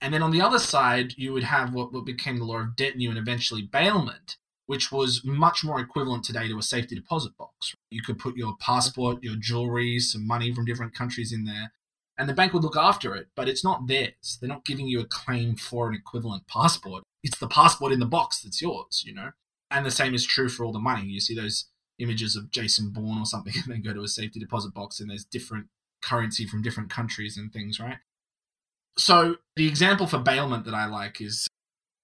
And 0.01 0.15
then 0.15 0.23
on 0.23 0.31
the 0.31 0.41
other 0.41 0.59
side, 0.59 1.15
you 1.17 1.33
would 1.33 1.45
have 1.45 1.75
what, 1.75 1.93
what 1.93 2.07
became 2.07 2.39
the 2.39 2.45
law 2.45 2.61
of 2.61 2.77
detinue 2.77 3.11
and 3.11 3.19
eventually 3.19 3.63
bailment, 3.63 4.37
which 4.67 4.93
was 4.93 5.23
much 5.25 5.65
more 5.65 5.81
equivalent 5.81 6.25
today 6.25 6.47
to 6.49 6.59
a 6.59 6.63
safety 6.63 6.95
deposit 6.95 7.37
box. 7.37 7.75
You 7.91 8.03
could 8.03 8.19
put 8.19 8.37
your 8.37 8.55
passport, 8.61 9.23
your 9.23 9.35
jewelry, 9.37 9.99
some 9.99 10.27
money 10.27 10.55
from 10.55 10.65
different 10.65 10.95
countries 10.95 11.33
in 11.33 11.45
there, 11.45 11.73
and 12.17 12.29
the 12.29 12.35
bank 12.35 12.53
would 12.53 12.63
look 12.65 12.77
after 12.77 13.15
it, 13.15 13.29
but 13.37 13.49
it's 13.49 13.65
not 13.65 13.87
theirs. 13.87 14.39
They're 14.41 14.49
not 14.49 14.65
giving 14.65 14.89
you 14.89 15.01
a 15.01 15.07
claim 15.07 15.57
for 15.57 15.89
an 15.89 15.95
equivalent 15.95 16.47
passport. 16.47 17.03
It's 17.23 17.39
the 17.39 17.49
passport 17.49 17.93
in 17.93 18.01
the 18.01 18.07
box 18.07 18.43
that's 18.43 18.63
yours, 18.63 19.03
you 19.05 19.15
know? 19.15 19.31
And 19.71 19.85
the 19.85 19.91
same 19.91 20.15
is 20.15 20.25
true 20.25 20.49
for 20.49 20.65
all 20.65 20.73
the 20.73 20.79
money. 20.79 21.07
You 21.07 21.21
see 21.21 21.35
those 21.35 21.67
images 21.99 22.37
of 22.37 22.51
Jason 22.51 22.91
Bourne 22.91 23.19
or 23.19 23.27
something, 23.27 23.53
and 23.63 23.73
then 23.73 23.83
go 23.83 23.93
to 23.93 24.03
a 24.03 24.09
safety 24.09 24.41
deposit 24.41 24.73
box, 24.75 25.01
and 25.01 25.11
there's 25.11 25.25
different 25.25 25.67
currency 26.03 26.47
from 26.47 26.63
different 26.63 26.91
countries 26.91 27.37
and 27.37 27.53
things, 27.53 27.81
right? 27.81 27.99
So 28.97 29.37
the 29.57 29.69
example 29.69 30.07
for 30.07 30.19
bailment 30.19 30.65
that 30.65 30.75
I 30.75 30.87
like 30.87 31.21
is 31.21 31.49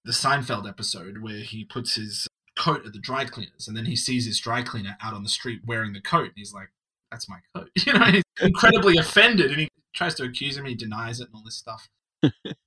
the 0.05 0.11
Seinfeld 0.11 0.67
episode 0.67 1.21
where 1.21 1.39
he 1.39 1.65
puts 1.65 1.95
his 1.95 2.27
coat 2.57 2.85
at 2.85 2.93
the 2.93 2.99
dry 2.99 3.25
cleaners 3.25 3.67
and 3.67 3.75
then 3.75 3.85
he 3.85 3.95
sees 3.95 4.25
his 4.25 4.39
dry 4.39 4.61
cleaner 4.61 4.95
out 5.03 5.13
on 5.13 5.23
the 5.23 5.29
street 5.29 5.61
wearing 5.65 5.91
the 5.93 6.01
coat 6.01 6.25
and 6.25 6.33
he's 6.35 6.53
like, 6.53 6.69
that's 7.11 7.27
my 7.27 7.39
coat. 7.53 7.69
You 7.85 7.93
know, 7.93 8.05
he's 8.05 8.23
incredibly 8.41 8.97
offended 8.97 9.51
and 9.51 9.59
he 9.59 9.69
tries 9.93 10.15
to 10.15 10.23
accuse 10.23 10.57
him, 10.57 10.65
he 10.65 10.75
denies 10.75 11.19
it 11.19 11.27
and 11.27 11.35
all 11.35 11.43
this 11.43 11.55
stuff. 11.55 11.89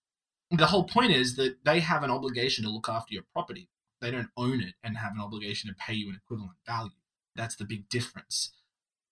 the 0.50 0.66
whole 0.66 0.84
point 0.84 1.12
is 1.12 1.36
that 1.36 1.56
they 1.64 1.80
have 1.80 2.02
an 2.02 2.10
obligation 2.10 2.64
to 2.64 2.70
look 2.70 2.88
after 2.88 3.14
your 3.14 3.24
property. 3.32 3.68
They 4.00 4.10
don't 4.10 4.30
own 4.36 4.60
it 4.60 4.74
and 4.82 4.96
have 4.96 5.12
an 5.12 5.20
obligation 5.20 5.68
to 5.68 5.76
pay 5.76 5.94
you 5.94 6.08
an 6.08 6.18
equivalent 6.22 6.56
value. 6.66 6.90
That's 7.36 7.56
the 7.56 7.64
big 7.64 7.88
difference. 7.88 8.52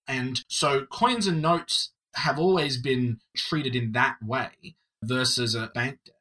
And 0.06 0.44
so 0.48 0.86
coins 0.86 1.26
and 1.26 1.42
notes 1.42 1.90
have 2.14 2.38
always 2.38 2.78
been 2.78 3.18
treated 3.36 3.74
in 3.74 3.92
that 3.92 4.16
way 4.22 4.76
versus 5.02 5.54
a 5.54 5.70
bank 5.74 5.98
debt. 6.06 6.14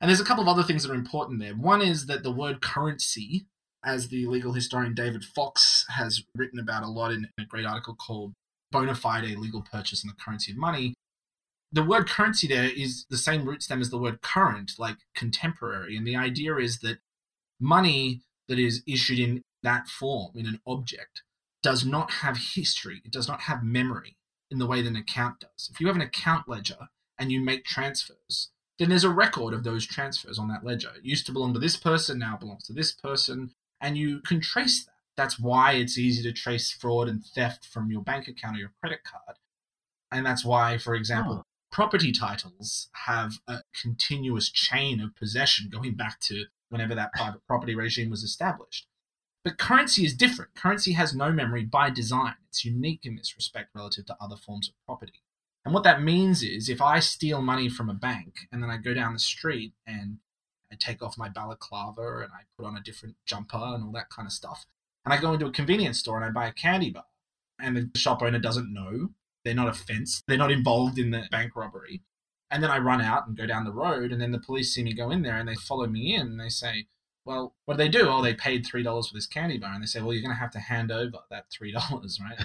And 0.00 0.08
there's 0.08 0.20
a 0.20 0.24
couple 0.24 0.42
of 0.42 0.48
other 0.48 0.62
things 0.62 0.82
that 0.82 0.92
are 0.92 0.96
important 0.96 1.40
there. 1.40 1.54
One 1.54 1.80
is 1.80 2.06
that 2.06 2.22
the 2.22 2.32
word 2.32 2.60
currency, 2.60 3.46
as 3.84 4.08
the 4.08 4.26
legal 4.26 4.52
historian 4.52 4.94
David 4.94 5.24
Fox 5.24 5.86
has 5.88 6.22
written 6.36 6.58
about 6.58 6.82
a 6.82 6.88
lot 6.88 7.12
in 7.12 7.28
a 7.38 7.44
great 7.44 7.66
article 7.66 7.94
called 7.94 8.32
Bona 8.70 8.94
fide 8.94 9.24
legal 9.36 9.62
purchase 9.62 10.02
in 10.02 10.08
the 10.08 10.16
currency 10.22 10.52
of 10.52 10.58
money. 10.58 10.94
The 11.72 11.82
word 11.82 12.08
currency 12.08 12.46
there 12.46 12.70
is 12.70 13.06
the 13.08 13.16
same 13.16 13.46
root 13.46 13.62
stem 13.62 13.80
as 13.80 13.90
the 13.90 13.98
word 13.98 14.20
current, 14.20 14.72
like 14.78 14.98
contemporary. 15.14 15.96
And 15.96 16.06
the 16.06 16.16
idea 16.16 16.56
is 16.56 16.80
that 16.80 16.98
money 17.58 18.22
that 18.48 18.58
is 18.58 18.82
issued 18.86 19.18
in 19.18 19.42
that 19.62 19.88
form, 19.88 20.32
in 20.34 20.46
an 20.46 20.60
object, 20.66 21.22
does 21.62 21.84
not 21.86 22.10
have 22.10 22.36
history. 22.54 23.00
It 23.04 23.12
does 23.12 23.28
not 23.28 23.42
have 23.42 23.62
memory 23.62 24.16
in 24.50 24.58
the 24.58 24.66
way 24.66 24.82
that 24.82 24.88
an 24.88 24.96
account 24.96 25.40
does. 25.40 25.70
If 25.72 25.80
you 25.80 25.86
have 25.86 25.96
an 25.96 26.02
account 26.02 26.48
ledger, 26.48 26.88
and 27.22 27.30
you 27.30 27.40
make 27.40 27.64
transfers, 27.64 28.50
then 28.78 28.88
there's 28.88 29.04
a 29.04 29.10
record 29.10 29.54
of 29.54 29.62
those 29.62 29.86
transfers 29.86 30.40
on 30.40 30.48
that 30.48 30.64
ledger. 30.64 30.90
It 30.96 31.04
used 31.04 31.24
to 31.26 31.32
belong 31.32 31.54
to 31.54 31.60
this 31.60 31.76
person, 31.76 32.18
now 32.18 32.36
belongs 32.36 32.64
to 32.64 32.72
this 32.72 32.92
person, 32.92 33.52
and 33.80 33.96
you 33.96 34.20
can 34.20 34.40
trace 34.40 34.84
that. 34.84 34.92
That's 35.16 35.38
why 35.38 35.72
it's 35.72 35.98
easy 35.98 36.22
to 36.24 36.32
trace 36.32 36.72
fraud 36.72 37.08
and 37.08 37.24
theft 37.24 37.64
from 37.64 37.90
your 37.90 38.00
bank 38.02 38.26
account 38.26 38.56
or 38.56 38.60
your 38.60 38.72
credit 38.80 39.00
card. 39.04 39.36
And 40.10 40.26
that's 40.26 40.44
why, 40.44 40.78
for 40.78 40.94
example, 40.94 41.44
oh. 41.44 41.51
Property 41.72 42.12
titles 42.12 42.88
have 43.06 43.32
a 43.48 43.60
continuous 43.80 44.50
chain 44.50 45.00
of 45.00 45.16
possession 45.16 45.70
going 45.72 45.94
back 45.94 46.20
to 46.20 46.44
whenever 46.68 46.94
that 46.94 47.12
private 47.12 47.44
property 47.46 47.74
regime 47.74 48.10
was 48.10 48.22
established. 48.22 48.86
But 49.42 49.58
currency 49.58 50.04
is 50.04 50.14
different. 50.14 50.54
Currency 50.54 50.92
has 50.92 51.14
no 51.14 51.32
memory 51.32 51.64
by 51.64 51.90
design. 51.90 52.34
It's 52.48 52.64
unique 52.64 53.00
in 53.04 53.16
this 53.16 53.34
respect 53.36 53.70
relative 53.74 54.06
to 54.06 54.16
other 54.20 54.36
forms 54.36 54.68
of 54.68 54.74
property. 54.86 55.22
And 55.64 55.74
what 55.74 55.82
that 55.84 56.02
means 56.02 56.42
is 56.42 56.68
if 56.68 56.80
I 56.80 57.00
steal 57.00 57.42
money 57.42 57.68
from 57.68 57.88
a 57.88 57.94
bank 57.94 58.46
and 58.52 58.62
then 58.62 58.70
I 58.70 58.76
go 58.76 58.94
down 58.94 59.14
the 59.14 59.18
street 59.18 59.72
and 59.86 60.18
I 60.70 60.76
take 60.78 61.02
off 61.02 61.18
my 61.18 61.28
balaclava 61.28 62.18
and 62.18 62.32
I 62.32 62.42
put 62.56 62.66
on 62.66 62.76
a 62.76 62.82
different 62.82 63.16
jumper 63.26 63.56
and 63.58 63.84
all 63.84 63.92
that 63.92 64.10
kind 64.10 64.26
of 64.26 64.32
stuff, 64.32 64.66
and 65.04 65.12
I 65.12 65.20
go 65.20 65.32
into 65.32 65.46
a 65.46 65.52
convenience 65.52 65.98
store 65.98 66.16
and 66.16 66.24
I 66.24 66.30
buy 66.30 66.46
a 66.46 66.52
candy 66.52 66.90
bar, 66.90 67.04
and 67.60 67.76
the 67.76 67.98
shop 67.98 68.22
owner 68.22 68.38
doesn't 68.38 68.72
know, 68.72 69.10
they're 69.44 69.54
not 69.54 69.68
a 69.68 69.72
fence, 69.72 70.22
they're 70.26 70.36
not 70.36 70.52
involved 70.52 70.98
in 70.98 71.10
the 71.10 71.24
bank 71.30 71.56
robbery. 71.56 72.02
And 72.50 72.62
then 72.62 72.70
I 72.70 72.78
run 72.78 73.00
out 73.00 73.26
and 73.26 73.36
go 73.36 73.46
down 73.46 73.64
the 73.64 73.72
road, 73.72 74.12
and 74.12 74.20
then 74.20 74.32
the 74.32 74.38
police 74.38 74.74
see 74.74 74.82
me 74.82 74.92
go 74.92 75.10
in 75.10 75.22
there 75.22 75.38
and 75.38 75.48
they 75.48 75.54
follow 75.54 75.86
me 75.86 76.14
in 76.14 76.26
and 76.26 76.40
they 76.40 76.50
say, 76.50 76.86
well, 77.24 77.54
what 77.64 77.74
do 77.74 77.78
they 77.78 77.88
do? 77.88 78.08
Oh, 78.08 78.20
they 78.20 78.34
paid 78.34 78.66
$3 78.66 78.84
for 78.84 79.14
this 79.14 79.26
candy 79.26 79.56
bar. 79.56 79.72
And 79.72 79.82
they 79.82 79.86
say, 79.86 80.00
well, 80.00 80.12
you're 80.12 80.22
going 80.22 80.34
to 80.34 80.40
have 80.40 80.50
to 80.50 80.58
hand 80.58 80.90
over 80.90 81.18
that 81.30 81.46
$3, 81.50 81.74
right? 82.20 82.36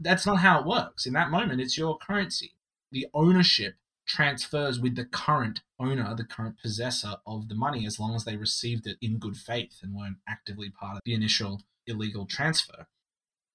That's 0.00 0.26
not 0.26 0.38
how 0.38 0.58
it 0.60 0.66
works. 0.66 1.06
In 1.06 1.12
that 1.12 1.30
moment, 1.30 1.60
it's 1.60 1.78
your 1.78 1.96
currency. 1.96 2.54
The 2.90 3.06
ownership 3.14 3.76
transfers 4.06 4.80
with 4.80 4.96
the 4.96 5.04
current 5.04 5.60
owner, 5.78 6.12
the 6.16 6.24
current 6.24 6.56
possessor 6.60 7.14
of 7.24 7.48
the 7.48 7.54
money, 7.54 7.86
as 7.86 8.00
long 8.00 8.16
as 8.16 8.24
they 8.24 8.36
received 8.36 8.86
it 8.86 8.96
in 9.00 9.18
good 9.18 9.36
faith 9.36 9.78
and 9.80 9.94
weren't 9.94 10.16
actively 10.28 10.68
part 10.68 10.96
of 10.96 11.02
the 11.04 11.14
initial 11.14 11.62
illegal 11.86 12.26
transfer. 12.26 12.88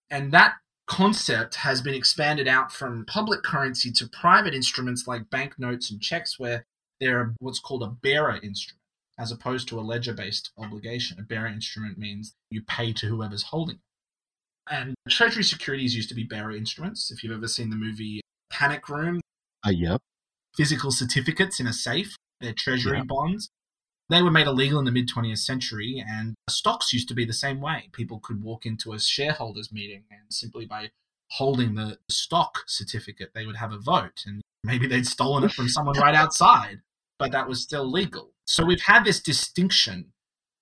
And 0.09 0.31
that 0.31 0.53
concept 0.87 1.55
has 1.55 1.81
been 1.81 1.93
expanded 1.93 2.47
out 2.47 2.71
from 2.71 3.05
public 3.05 3.43
currency 3.43 3.91
to 3.91 4.07
private 4.07 4.53
instruments 4.53 5.07
like 5.07 5.29
banknotes 5.29 5.89
and 5.91 6.01
checks, 6.01 6.39
where 6.39 6.65
they're 6.99 7.33
what's 7.39 7.59
called 7.59 7.83
a 7.83 7.87
bearer 7.87 8.39
instrument, 8.41 8.79
as 9.19 9.31
opposed 9.31 9.67
to 9.69 9.79
a 9.79 9.81
ledger 9.81 10.13
based 10.13 10.51
obligation. 10.57 11.19
A 11.19 11.23
bearer 11.23 11.47
instrument 11.47 11.97
means 11.97 12.33
you 12.49 12.61
pay 12.61 12.93
to 12.93 13.07
whoever's 13.07 13.43
holding 13.43 13.75
it. 13.75 13.81
And 14.69 14.95
Treasury 15.09 15.43
securities 15.43 15.95
used 15.95 16.09
to 16.09 16.15
be 16.15 16.23
bearer 16.23 16.55
instruments. 16.55 17.11
If 17.11 17.23
you've 17.23 17.35
ever 17.35 17.47
seen 17.47 17.69
the 17.69 17.75
movie 17.75 18.21
Panic 18.51 18.89
Room, 18.89 19.21
uh, 19.65 19.71
yep. 19.71 20.01
Physical 20.55 20.91
certificates 20.91 21.59
in 21.59 21.67
a 21.67 21.73
safe, 21.73 22.15
they're 22.39 22.53
Treasury 22.53 22.99
yep. 22.99 23.07
bonds. 23.07 23.49
They 24.09 24.21
were 24.21 24.31
made 24.31 24.47
illegal 24.47 24.79
in 24.79 24.85
the 24.85 24.91
mid 24.91 25.09
20th 25.09 25.39
century, 25.39 26.03
and 26.07 26.35
stocks 26.49 26.93
used 26.93 27.07
to 27.07 27.15
be 27.15 27.25
the 27.25 27.33
same 27.33 27.59
way. 27.59 27.89
People 27.91 28.19
could 28.19 28.43
walk 28.43 28.65
into 28.65 28.93
a 28.93 28.99
shareholders 28.99 29.71
meeting 29.71 30.03
and 30.11 30.31
simply 30.31 30.65
by 30.65 30.89
holding 31.31 31.75
the 31.75 31.97
stock 32.09 32.59
certificate, 32.67 33.31
they 33.33 33.45
would 33.45 33.55
have 33.55 33.71
a 33.71 33.79
vote, 33.79 34.23
and 34.25 34.41
maybe 34.63 34.87
they'd 34.87 35.07
stolen 35.07 35.43
it 35.43 35.51
from 35.51 35.67
someone 35.67 35.97
right 35.99 36.15
outside, 36.15 36.81
but 37.17 37.31
that 37.31 37.47
was 37.47 37.61
still 37.61 37.89
legal. 37.89 38.31
So 38.45 38.63
we've 38.65 38.81
had 38.81 39.05
this 39.05 39.21
distinction 39.21 40.13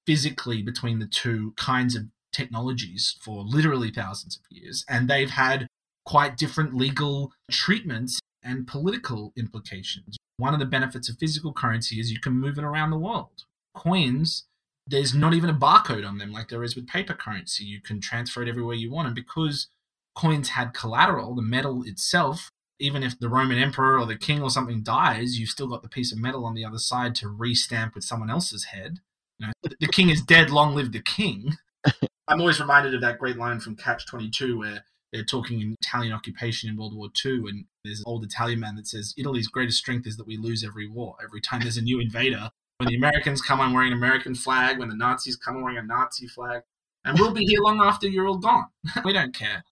physically 0.06 0.62
between 0.62 1.00
the 1.00 1.08
two 1.08 1.54
kinds 1.58 1.96
of 1.96 2.04
technologies 2.32 3.18
for 3.22 3.44
literally 3.44 3.92
thousands 3.92 4.38
of 4.38 4.44
years, 4.50 4.86
and 4.90 5.10
they've 5.10 5.30
had 5.30 5.68
quite 6.06 6.38
different 6.38 6.74
legal 6.74 7.32
treatments 7.52 8.20
and 8.44 8.68
political 8.68 9.32
implications. 9.38 10.18
One 10.38 10.54
of 10.54 10.60
the 10.60 10.66
benefits 10.66 11.10
of 11.10 11.18
physical 11.18 11.54
currency 11.54 12.00
is 12.00 12.12
you 12.12 12.20
can 12.20 12.34
move 12.34 12.58
it 12.58 12.64
around 12.64 12.90
the 12.90 12.98
world. 12.98 13.46
Coins, 13.76 14.46
there's 14.88 15.14
not 15.14 15.34
even 15.34 15.50
a 15.50 15.54
barcode 15.54 16.08
on 16.08 16.18
them 16.18 16.32
like 16.32 16.50
there 16.50 16.64
is 16.64 16.76
with 16.76 16.88
paper 16.88 17.14
currency. 17.14 17.64
You 17.64 17.82
can 17.82 18.02
transfer 18.02 18.42
it 18.42 18.50
everywhere 18.50 18.76
you 18.76 18.92
want. 18.92 19.08
And 19.08 19.16
because 19.16 19.68
coins 20.16 20.50
had 20.50 20.74
collateral, 20.74 21.36
the 21.36 21.42
metal 21.42 21.84
itself, 21.84 22.52
even 22.80 23.04
if 23.04 23.18
the 23.18 23.30
Roman 23.30 23.58
emperor 23.58 24.00
or 24.00 24.06
the 24.06 24.18
king 24.18 24.42
or 24.42 24.50
something 24.50 24.84
dies, 24.84 25.40
you've 25.40 25.50
still 25.50 25.68
got 25.68 25.84
the 25.84 25.90
piece 25.90 26.12
of 26.12 26.18
metal 26.18 26.46
on 26.46 26.54
the 26.54 26.66
other 26.66 26.80
side 26.80 27.16
to 27.16 27.28
restamp 27.28 27.96
with 27.96 28.04
someone 28.04 28.30
else's 28.30 28.66
head. 28.66 29.00
You 29.40 29.48
know, 29.48 29.54
the 29.80 29.88
king 29.88 30.10
is 30.10 30.22
dead, 30.22 30.50
long 30.50 30.76
live 30.76 30.92
the 30.92 31.02
king. 31.02 31.56
I'm 32.28 32.40
always 32.40 32.60
reminded 32.60 32.94
of 32.96 33.02
that 33.02 33.20
great 33.20 33.38
line 33.38 33.60
from 33.60 33.76
Catch 33.76 34.08
22 34.08 34.58
where 34.58 34.84
they're 35.14 35.24
talking 35.24 35.62
in 35.62 35.76
Italian 35.80 36.12
occupation 36.12 36.70
in 36.70 36.76
World 36.76 36.96
War 36.96 37.10
II, 37.24 37.44
and 37.48 37.66
there's 37.86 38.00
an 38.00 38.06
old 38.08 38.24
Italian 38.24 38.60
man 38.60 38.76
that 38.76 38.88
says, 38.88 39.14
Italy's 39.16 39.48
greatest 39.48 39.78
strength 39.78 40.08
is 40.08 40.18
that 40.18 40.26
we 40.26 40.38
lose 40.38 40.64
every 40.64 40.88
war. 40.88 41.16
Every 41.24 41.40
time 41.40 41.62
there's 41.62 41.78
a 41.78 41.84
new 41.84 42.00
invader, 42.00 42.50
when 42.78 42.90
the 42.90 42.96
Americans 42.96 43.42
come 43.42 43.60
on 43.60 43.74
wearing 43.74 43.92
an 43.92 43.98
American 43.98 44.34
flag, 44.34 44.80
when 44.80 44.90
the 44.90 44.96
Nazis 44.96 45.38
come 45.38 45.56
on 45.56 45.62
wearing 45.62 45.78
a 45.78 45.84
Nazi 45.84 46.28
flag, 46.28 46.64
and 47.06 47.20
we'll 47.20 47.32
be 47.32 47.46
here 47.46 47.62
long 47.62 47.80
after 47.80 48.08
you're 48.08 48.28
all 48.28 48.40
gone. 48.40 48.66
we 49.06 49.14
don't 49.14 49.36
care. 49.36 49.64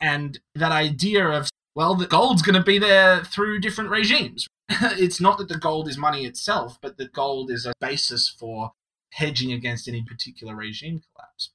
And 0.00 0.38
that 0.54 0.70
idea 0.70 1.26
of, 1.26 1.48
well, 1.74 1.94
the 1.94 2.06
gold's 2.06 2.42
going 2.42 2.54
to 2.54 2.62
be 2.62 2.78
there 2.78 3.24
through 3.24 3.60
different 3.60 3.90
regimes. 3.90 4.46
it's 4.70 5.20
not 5.20 5.38
that 5.38 5.48
the 5.48 5.56
gold 5.56 5.88
is 5.88 5.96
money 5.96 6.26
itself, 6.26 6.78
but 6.82 6.98
the 6.98 7.08
gold 7.08 7.50
is 7.50 7.64
a 7.64 7.72
basis 7.80 8.28
for 8.28 8.72
hedging 9.14 9.50
against 9.50 9.88
any 9.88 10.02
particular 10.02 10.54
regime 10.54 11.00
collapse. 11.14 11.50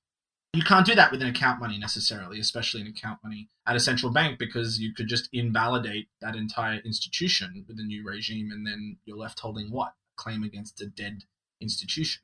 You 0.55 0.61
can't 0.61 0.85
do 0.85 0.93
that 0.93 1.11
with 1.11 1.21
an 1.23 1.27
account 1.27 1.59
money 1.59 1.79
necessarily, 1.79 2.39
especially 2.39 2.81
an 2.81 2.87
account 2.87 3.19
money 3.23 3.49
at 3.65 3.75
a 3.75 3.79
central 3.79 4.11
bank, 4.11 4.37
because 4.37 4.79
you 4.79 4.93
could 4.93 5.07
just 5.07 5.27
invalidate 5.33 6.09
that 6.21 6.35
entire 6.35 6.79
institution 6.85 7.65
with 7.67 7.79
a 7.79 7.83
new 7.83 8.05
regime, 8.05 8.51
and 8.51 8.65
then 8.65 8.97
you're 9.05 9.17
left 9.17 9.39
holding 9.39 9.71
what? 9.71 9.89
A 9.89 10.21
claim 10.21 10.43
against 10.43 10.79
a 10.79 10.85
dead 10.85 11.23
institution. 11.59 12.21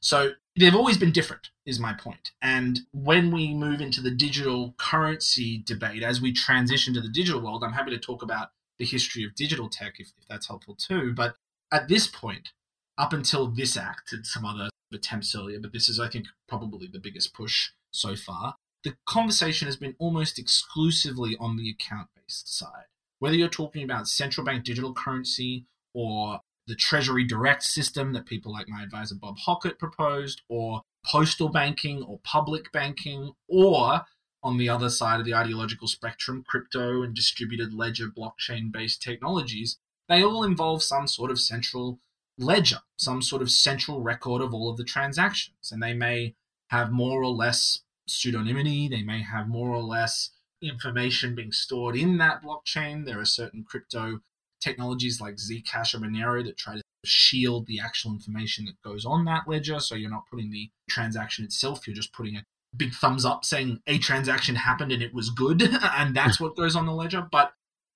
So 0.00 0.32
they've 0.54 0.74
always 0.74 0.98
been 0.98 1.12
different, 1.12 1.48
is 1.64 1.80
my 1.80 1.94
point. 1.94 2.32
And 2.42 2.80
when 2.92 3.30
we 3.30 3.54
move 3.54 3.80
into 3.80 4.02
the 4.02 4.10
digital 4.10 4.74
currency 4.76 5.62
debate, 5.64 6.02
as 6.02 6.20
we 6.20 6.30
transition 6.30 6.92
to 6.92 7.00
the 7.00 7.08
digital 7.08 7.40
world, 7.40 7.64
I'm 7.64 7.72
happy 7.72 7.90
to 7.92 7.98
talk 7.98 8.22
about 8.22 8.50
the 8.78 8.84
history 8.84 9.24
of 9.24 9.34
digital 9.34 9.70
tech 9.70 9.94
if, 9.98 10.12
if 10.20 10.28
that's 10.28 10.48
helpful 10.48 10.74
too. 10.74 11.14
But 11.14 11.36
at 11.72 11.88
this 11.88 12.06
point, 12.06 12.50
up 12.98 13.14
until 13.14 13.46
this 13.46 13.78
act 13.78 14.12
and 14.12 14.26
some 14.26 14.44
other 14.44 14.68
attempts 14.94 15.34
earlier, 15.34 15.60
but 15.60 15.72
this 15.72 15.88
is, 15.88 15.98
I 15.98 16.08
think, 16.08 16.26
probably 16.48 16.86
the 16.86 16.98
biggest 16.98 17.34
push 17.34 17.70
so 17.90 18.16
far, 18.16 18.56
the 18.82 18.96
conversation 19.06 19.66
has 19.66 19.76
been 19.76 19.96
almost 19.98 20.38
exclusively 20.38 21.36
on 21.40 21.56
the 21.56 21.70
account 21.70 22.08
based 22.14 22.54
side. 22.56 22.86
Whether 23.18 23.36
you're 23.36 23.48
talking 23.48 23.82
about 23.82 24.08
central 24.08 24.44
bank 24.44 24.64
digital 24.64 24.92
currency 24.92 25.66
or 25.94 26.40
the 26.66 26.74
Treasury 26.74 27.24
Direct 27.24 27.62
system 27.62 28.12
that 28.12 28.26
people 28.26 28.52
like 28.52 28.68
my 28.68 28.82
advisor 28.82 29.14
Bob 29.14 29.38
Hockett 29.38 29.78
proposed, 29.78 30.42
or 30.48 30.82
postal 31.04 31.48
banking 31.48 32.02
or 32.02 32.20
public 32.24 32.72
banking, 32.72 33.32
or 33.48 34.02
on 34.42 34.58
the 34.58 34.68
other 34.68 34.90
side 34.90 35.20
of 35.20 35.26
the 35.26 35.34
ideological 35.34 35.88
spectrum, 35.88 36.44
crypto 36.46 37.02
and 37.02 37.14
distributed 37.14 37.72
ledger 37.72 38.08
blockchain 38.08 38.70
based 38.72 39.02
technologies, 39.02 39.78
they 40.08 40.22
all 40.22 40.44
involve 40.44 40.82
some 40.82 41.06
sort 41.06 41.30
of 41.30 41.40
central 41.40 41.98
ledger, 42.38 42.78
some 42.96 43.22
sort 43.22 43.42
of 43.42 43.50
central 43.50 44.00
record 44.00 44.42
of 44.42 44.52
all 44.52 44.70
of 44.70 44.76
the 44.76 44.84
transactions. 44.84 45.70
And 45.72 45.82
they 45.82 45.94
may 45.94 46.34
have 46.68 46.90
more 46.90 47.22
or 47.22 47.30
less 47.30 47.80
pseudonymity, 48.08 48.90
they 48.90 49.02
may 49.02 49.22
have 49.22 49.48
more 49.48 49.70
or 49.70 49.82
less 49.82 50.30
information 50.62 51.34
being 51.34 51.52
stored 51.52 51.96
in 51.96 52.18
that 52.18 52.42
blockchain. 52.42 53.04
There 53.04 53.20
are 53.20 53.24
certain 53.24 53.64
crypto 53.64 54.20
technologies 54.60 55.20
like 55.20 55.36
Zcash 55.36 55.94
or 55.94 55.98
Monero 55.98 56.44
that 56.44 56.56
try 56.56 56.74
to 56.74 56.82
shield 57.04 57.66
the 57.66 57.80
actual 57.80 58.12
information 58.12 58.64
that 58.64 58.80
goes 58.82 59.04
on 59.04 59.24
that 59.26 59.46
ledger. 59.46 59.78
So 59.78 59.94
you're 59.94 60.10
not 60.10 60.26
putting 60.30 60.50
the 60.50 60.70
transaction 60.88 61.44
itself, 61.44 61.86
you're 61.86 61.96
just 61.96 62.12
putting 62.12 62.36
a 62.36 62.44
big 62.76 62.92
thumbs 62.92 63.24
up 63.24 63.44
saying 63.44 63.80
a 63.86 63.98
transaction 63.98 64.56
happened 64.56 64.90
and 64.90 65.02
it 65.02 65.14
was 65.14 65.30
good. 65.30 65.62
and 65.96 66.14
that's 66.16 66.40
what 66.40 66.56
goes 66.56 66.74
on 66.74 66.86
the 66.86 66.92
ledger. 66.92 67.26
But 67.30 67.52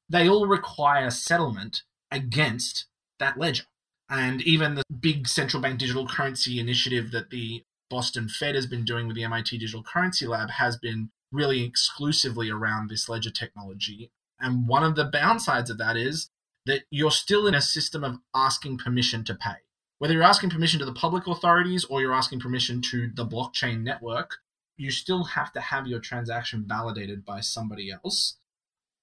they 0.08 0.28
all 0.28 0.46
require 0.46 1.10
settlement 1.10 1.82
against 2.10 2.86
that 3.18 3.38
ledger. 3.38 3.64
And 4.10 4.40
even 4.42 4.74
the 4.74 4.84
big 5.00 5.28
central 5.28 5.62
bank 5.62 5.78
digital 5.78 6.06
currency 6.06 6.58
initiative 6.58 7.10
that 7.12 7.30
the 7.30 7.62
Boston 7.90 8.28
Fed 8.28 8.54
has 8.54 8.66
been 8.66 8.84
doing 8.84 9.06
with 9.06 9.16
the 9.16 9.24
MIT 9.24 9.56
Digital 9.58 9.82
Currency 9.82 10.26
Lab 10.26 10.50
has 10.50 10.76
been 10.76 11.10
really 11.32 11.62
exclusively 11.62 12.50
around 12.50 12.88
this 12.88 13.08
ledger 13.08 13.30
technology. 13.30 14.10
And 14.40 14.68
one 14.68 14.84
of 14.84 14.94
the 14.94 15.10
downsides 15.10 15.70
of 15.70 15.78
that 15.78 15.96
is 15.96 16.30
that 16.66 16.82
you're 16.90 17.10
still 17.10 17.46
in 17.46 17.54
a 17.54 17.62
system 17.62 18.04
of 18.04 18.18
asking 18.34 18.78
permission 18.78 19.24
to 19.24 19.34
pay. 19.34 19.56
Whether 19.98 20.14
you're 20.14 20.22
asking 20.22 20.50
permission 20.50 20.78
to 20.80 20.86
the 20.86 20.92
public 20.92 21.26
authorities 21.26 21.84
or 21.84 22.00
you're 22.00 22.14
asking 22.14 22.40
permission 22.40 22.80
to 22.82 23.10
the 23.14 23.26
blockchain 23.26 23.82
network, 23.82 24.38
you 24.76 24.90
still 24.90 25.24
have 25.24 25.52
to 25.52 25.60
have 25.60 25.86
your 25.86 25.98
transaction 25.98 26.64
validated 26.66 27.24
by 27.24 27.40
somebody 27.40 27.90
else. 27.90 28.36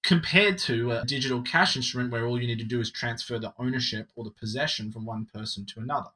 Compared 0.06 0.56
to 0.56 0.92
a 0.92 1.04
digital 1.04 1.42
cash 1.42 1.74
instrument 1.74 2.12
where 2.12 2.28
all 2.28 2.40
you 2.40 2.46
need 2.46 2.60
to 2.60 2.64
do 2.64 2.78
is 2.78 2.92
transfer 2.92 3.40
the 3.40 3.52
ownership 3.58 4.08
or 4.14 4.22
the 4.22 4.30
possession 4.30 4.92
from 4.92 5.04
one 5.04 5.26
person 5.34 5.66
to 5.66 5.80
another. 5.80 6.10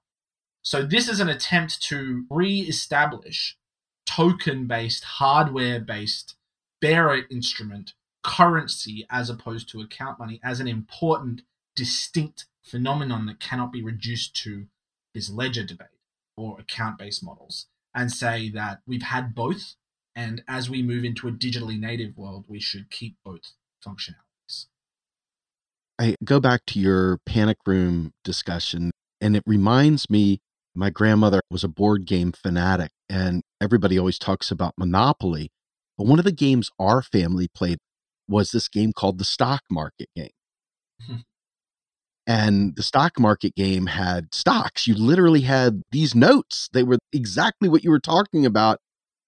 So, 0.63 0.87
this 0.87 1.09
is 1.09 1.19
an 1.19 1.29
attempt 1.29 1.83
to 1.89 2.25
re 2.31 2.61
establish 2.61 3.59
token 4.07 4.69
based, 4.69 5.03
hardware 5.03 5.81
based 5.81 6.37
bearer 6.81 7.23
instrument 7.33 7.95
currency 8.23 9.09
as 9.11 9.29
opposed 9.29 9.69
to 9.71 9.81
account 9.81 10.21
money 10.21 10.39
as 10.45 10.61
an 10.61 10.69
important, 10.69 11.43
distinct 11.75 12.45
phenomenon 12.63 13.27
that 13.27 13.41
cannot 13.41 13.73
be 13.73 13.83
reduced 13.83 14.37
to 14.45 14.67
this 15.15 15.31
ledger 15.31 15.65
debate 15.65 15.89
or 16.37 16.61
account 16.61 16.97
based 16.97 17.25
models, 17.25 17.67
and 17.93 18.13
say 18.13 18.51
that 18.51 18.83
we've 18.87 19.03
had 19.03 19.35
both. 19.35 19.75
And 20.15 20.45
as 20.47 20.71
we 20.71 20.81
move 20.81 21.05
into 21.05 21.27
a 21.27 21.33
digitally 21.33 21.79
native 21.81 22.17
world, 22.17 22.45
we 22.47 22.61
should 22.61 22.89
keep 22.91 23.17
both 23.25 23.55
functionalities. 23.87 24.67
I 25.99 26.17
go 26.25 26.41
back 26.41 26.63
to 26.69 26.81
your 26.81 27.19
panic 27.27 27.59
room 27.67 28.13
discussion, 28.25 28.91
and 29.21 29.37
it 29.37 29.43
reminds 29.47 30.09
me 30.09 30.41
my 30.75 30.91
grandmother 30.91 31.41
was 31.51 31.65
a 31.65 31.69
board 31.69 32.07
game 32.07 32.33
fanatic, 32.33 32.91
and 33.09 33.43
everybody 33.61 33.99
always 33.99 34.19
talks 34.19 34.51
about 34.51 34.75
Monopoly. 34.79 35.51
But 35.99 36.07
one 36.07 36.19
of 36.19 36.25
the 36.25 36.33
games 36.33 36.71
our 36.79 37.03
family 37.03 37.49
played 37.55 37.79
was 38.29 38.51
this 38.51 38.69
game 38.69 38.93
called 38.93 39.19
the 39.19 39.25
stock 39.25 39.63
market 39.71 40.09
game. 40.17 40.31
Hmm. 41.07 41.17
and 42.27 42.77
the 42.77 42.83
stock 42.83 43.19
market 43.19 43.55
game 43.57 43.87
had 43.87 44.33
stocks. 44.33 44.87
You 44.87 44.95
literally 44.95 45.41
had 45.41 45.83
these 45.91 46.15
notes. 46.15 46.69
They 46.73 46.85
were 46.85 46.99
exactly 47.13 47.69
what 47.69 47.83
you 47.83 47.91
were 47.91 48.01
talking 48.01 48.47
about. 48.47 48.79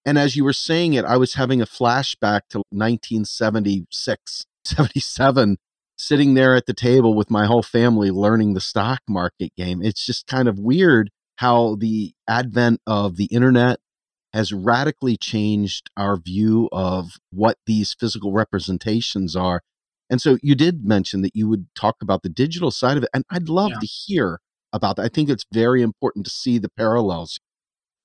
And 0.05 0.17
as 0.17 0.35
you 0.35 0.43
were 0.43 0.53
saying 0.53 0.93
it, 0.93 1.05
I 1.05 1.17
was 1.17 1.35
having 1.35 1.61
a 1.61 1.65
flashback 1.65 2.41
to 2.49 2.63
1976, 2.69 4.45
77, 4.65 5.57
sitting 5.97 6.33
there 6.33 6.55
at 6.55 6.65
the 6.65 6.73
table 6.73 7.15
with 7.15 7.29
my 7.29 7.45
whole 7.45 7.63
family 7.63 8.11
learning 8.11 8.53
the 8.53 8.61
stock 8.61 9.01
market 9.07 9.51
game. 9.55 9.81
It's 9.81 10.05
just 10.05 10.27
kind 10.27 10.47
of 10.47 10.59
weird 10.59 11.09
how 11.37 11.75
the 11.75 12.13
advent 12.27 12.81
of 12.85 13.15
the 13.15 13.25
internet 13.25 13.79
has 14.33 14.51
radically 14.51 15.15
changed 15.15 15.89
our 15.95 16.17
view 16.17 16.67
of 16.71 17.17
what 17.31 17.57
these 17.65 17.93
physical 17.93 18.31
representations 18.31 19.35
are. 19.35 19.61
And 20.09 20.21
so 20.21 20.37
you 20.41 20.55
did 20.55 20.85
mention 20.85 21.21
that 21.21 21.35
you 21.35 21.47
would 21.47 21.67
talk 21.75 21.97
about 22.01 22.23
the 22.23 22.29
digital 22.29 22.71
side 22.71 22.97
of 22.97 23.03
it. 23.03 23.09
And 23.13 23.23
I'd 23.29 23.47
love 23.47 23.71
yeah. 23.71 23.79
to 23.79 23.85
hear 23.85 24.39
about 24.71 24.95
that. 24.95 25.05
I 25.05 25.07
think 25.07 25.29
it's 25.29 25.45
very 25.51 25.81
important 25.81 26.25
to 26.25 26.31
see 26.31 26.57
the 26.57 26.69
parallels. 26.69 27.39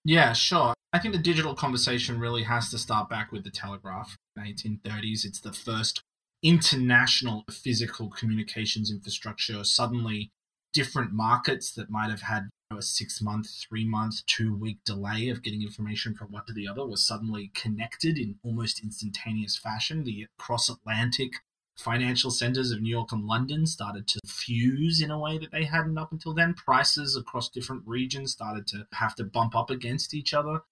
Yeah, 0.05 0.33
sure. 0.33 0.75
I 0.93 0.99
think 0.99 1.15
the 1.15 1.21
digital 1.21 1.55
conversation 1.55 2.19
really 2.19 2.45
has 2.45 2.71
to 2.71 2.79
start 2.79 3.09
back 3.09 3.31
with 3.31 3.45
the 3.45 3.51
telegraph. 3.51 4.17
1930s, 4.39 5.25
it's 5.25 5.41
the 5.41 5.53
first 5.53 6.03
international 6.43 7.45
physical 7.51 8.09
communications 8.09 8.91
infrastructure. 8.91 9.65
Suddenly, 9.65 10.31
different 10.73 11.13
markets 11.13 11.73
that 11.73 11.91
might 11.91 12.11
have 12.11 12.23
had 12.23 12.49
a 12.71 12.81
six 12.83 13.21
month, 13.21 13.49
three 13.69 13.85
month, 13.85 14.25
two 14.27 14.55
week 14.55 14.79
delay 14.85 15.29
of 15.29 15.43
getting 15.43 15.63
information 15.63 16.15
from 16.15 16.31
one 16.31 16.45
to 16.47 16.53
the 16.53 16.69
other 16.69 16.87
was 16.87 17.07
suddenly 17.07 17.51
connected 17.55 18.19
in 18.19 18.37
almost 18.43 18.83
instantaneous 18.83 19.57
fashion. 19.57 20.05
The 20.05 20.27
cross 20.39 20.69
Atlantic 20.69 21.33
financial 21.79 22.31
centers 22.31 22.71
of 22.73 22.83
New 22.83 22.91
York 22.91 23.12
and 23.12 23.25
London 23.25 23.67
started 23.67 24.07
to 24.09 24.21
fuse 24.27 25.01
in 25.01 25.11
a 25.11 25.19
way 25.19 25.38
that 25.38 25.53
they 25.53 25.64
hadn't 25.64 25.99
up 25.99 26.12
until 26.12 26.35
then. 26.35 26.55
Prices 26.55 27.17
across 27.17 27.49
different 27.49 27.83
regions 27.87 28.33
started 28.33 28.67
to 28.69 28.87
have 28.95 29.14
to 29.14 29.25
bump 29.25 29.55
up 29.55 29.71
against 29.71 30.12
each 30.12 30.35
other. 30.35 30.62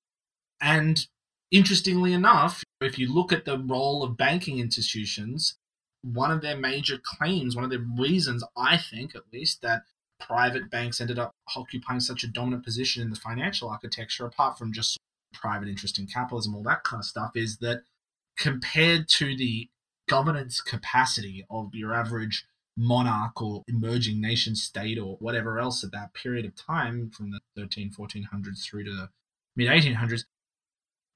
And 0.60 1.06
interestingly 1.50 2.12
enough, 2.12 2.64
if 2.80 2.98
you 2.98 3.12
look 3.12 3.32
at 3.32 3.44
the 3.44 3.58
role 3.58 4.02
of 4.02 4.16
banking 4.16 4.58
institutions, 4.58 5.56
one 6.02 6.30
of 6.30 6.42
their 6.42 6.56
major 6.56 6.98
claims, 7.02 7.54
one 7.54 7.64
of 7.64 7.70
the 7.70 7.86
reasons 7.98 8.44
I 8.56 8.76
think 8.76 9.14
at 9.14 9.22
least 9.32 9.62
that 9.62 9.82
private 10.18 10.70
banks 10.70 11.00
ended 11.00 11.18
up 11.18 11.30
occupying 11.54 12.00
such 12.00 12.24
a 12.24 12.28
dominant 12.28 12.64
position 12.64 13.02
in 13.02 13.10
the 13.10 13.16
financial 13.16 13.68
architecture, 13.68 14.26
apart 14.26 14.58
from 14.58 14.72
just 14.72 14.98
private 15.32 15.68
interest 15.68 15.98
in 15.98 16.06
capitalism, 16.06 16.54
all 16.54 16.62
that 16.62 16.84
kind 16.84 17.00
of 17.00 17.04
stuff, 17.04 17.32
is 17.34 17.58
that 17.58 17.82
compared 18.36 19.08
to 19.08 19.36
the 19.36 19.68
governance 20.08 20.60
capacity 20.60 21.44
of 21.50 21.74
your 21.74 21.94
average 21.94 22.46
monarch 22.76 23.40
or 23.40 23.64
emerging 23.68 24.20
nation 24.20 24.54
state 24.54 24.98
or 24.98 25.16
whatever 25.18 25.58
else 25.58 25.82
at 25.82 25.92
that 25.92 26.12
period 26.12 26.44
of 26.44 26.54
time 26.54 27.10
from 27.10 27.30
the 27.30 27.40
13 27.56 27.90
1400s 27.90 28.62
through 28.62 28.84
to 28.84 28.90
the 28.90 29.08
mid 29.56 29.68
1800s 29.68 30.24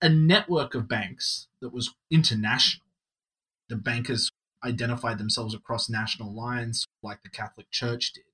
a 0.00 0.08
network 0.08 0.74
of 0.74 0.88
banks 0.88 1.48
that 1.60 1.72
was 1.72 1.94
international 2.10 2.86
the 3.70 3.76
bankers 3.76 4.30
identified 4.64 5.18
themselves 5.18 5.54
across 5.54 5.88
national 5.88 6.34
lines 6.34 6.86
like 7.02 7.22
the 7.22 7.30
Catholic 7.30 7.70
Church 7.70 8.12
did, 8.12 8.24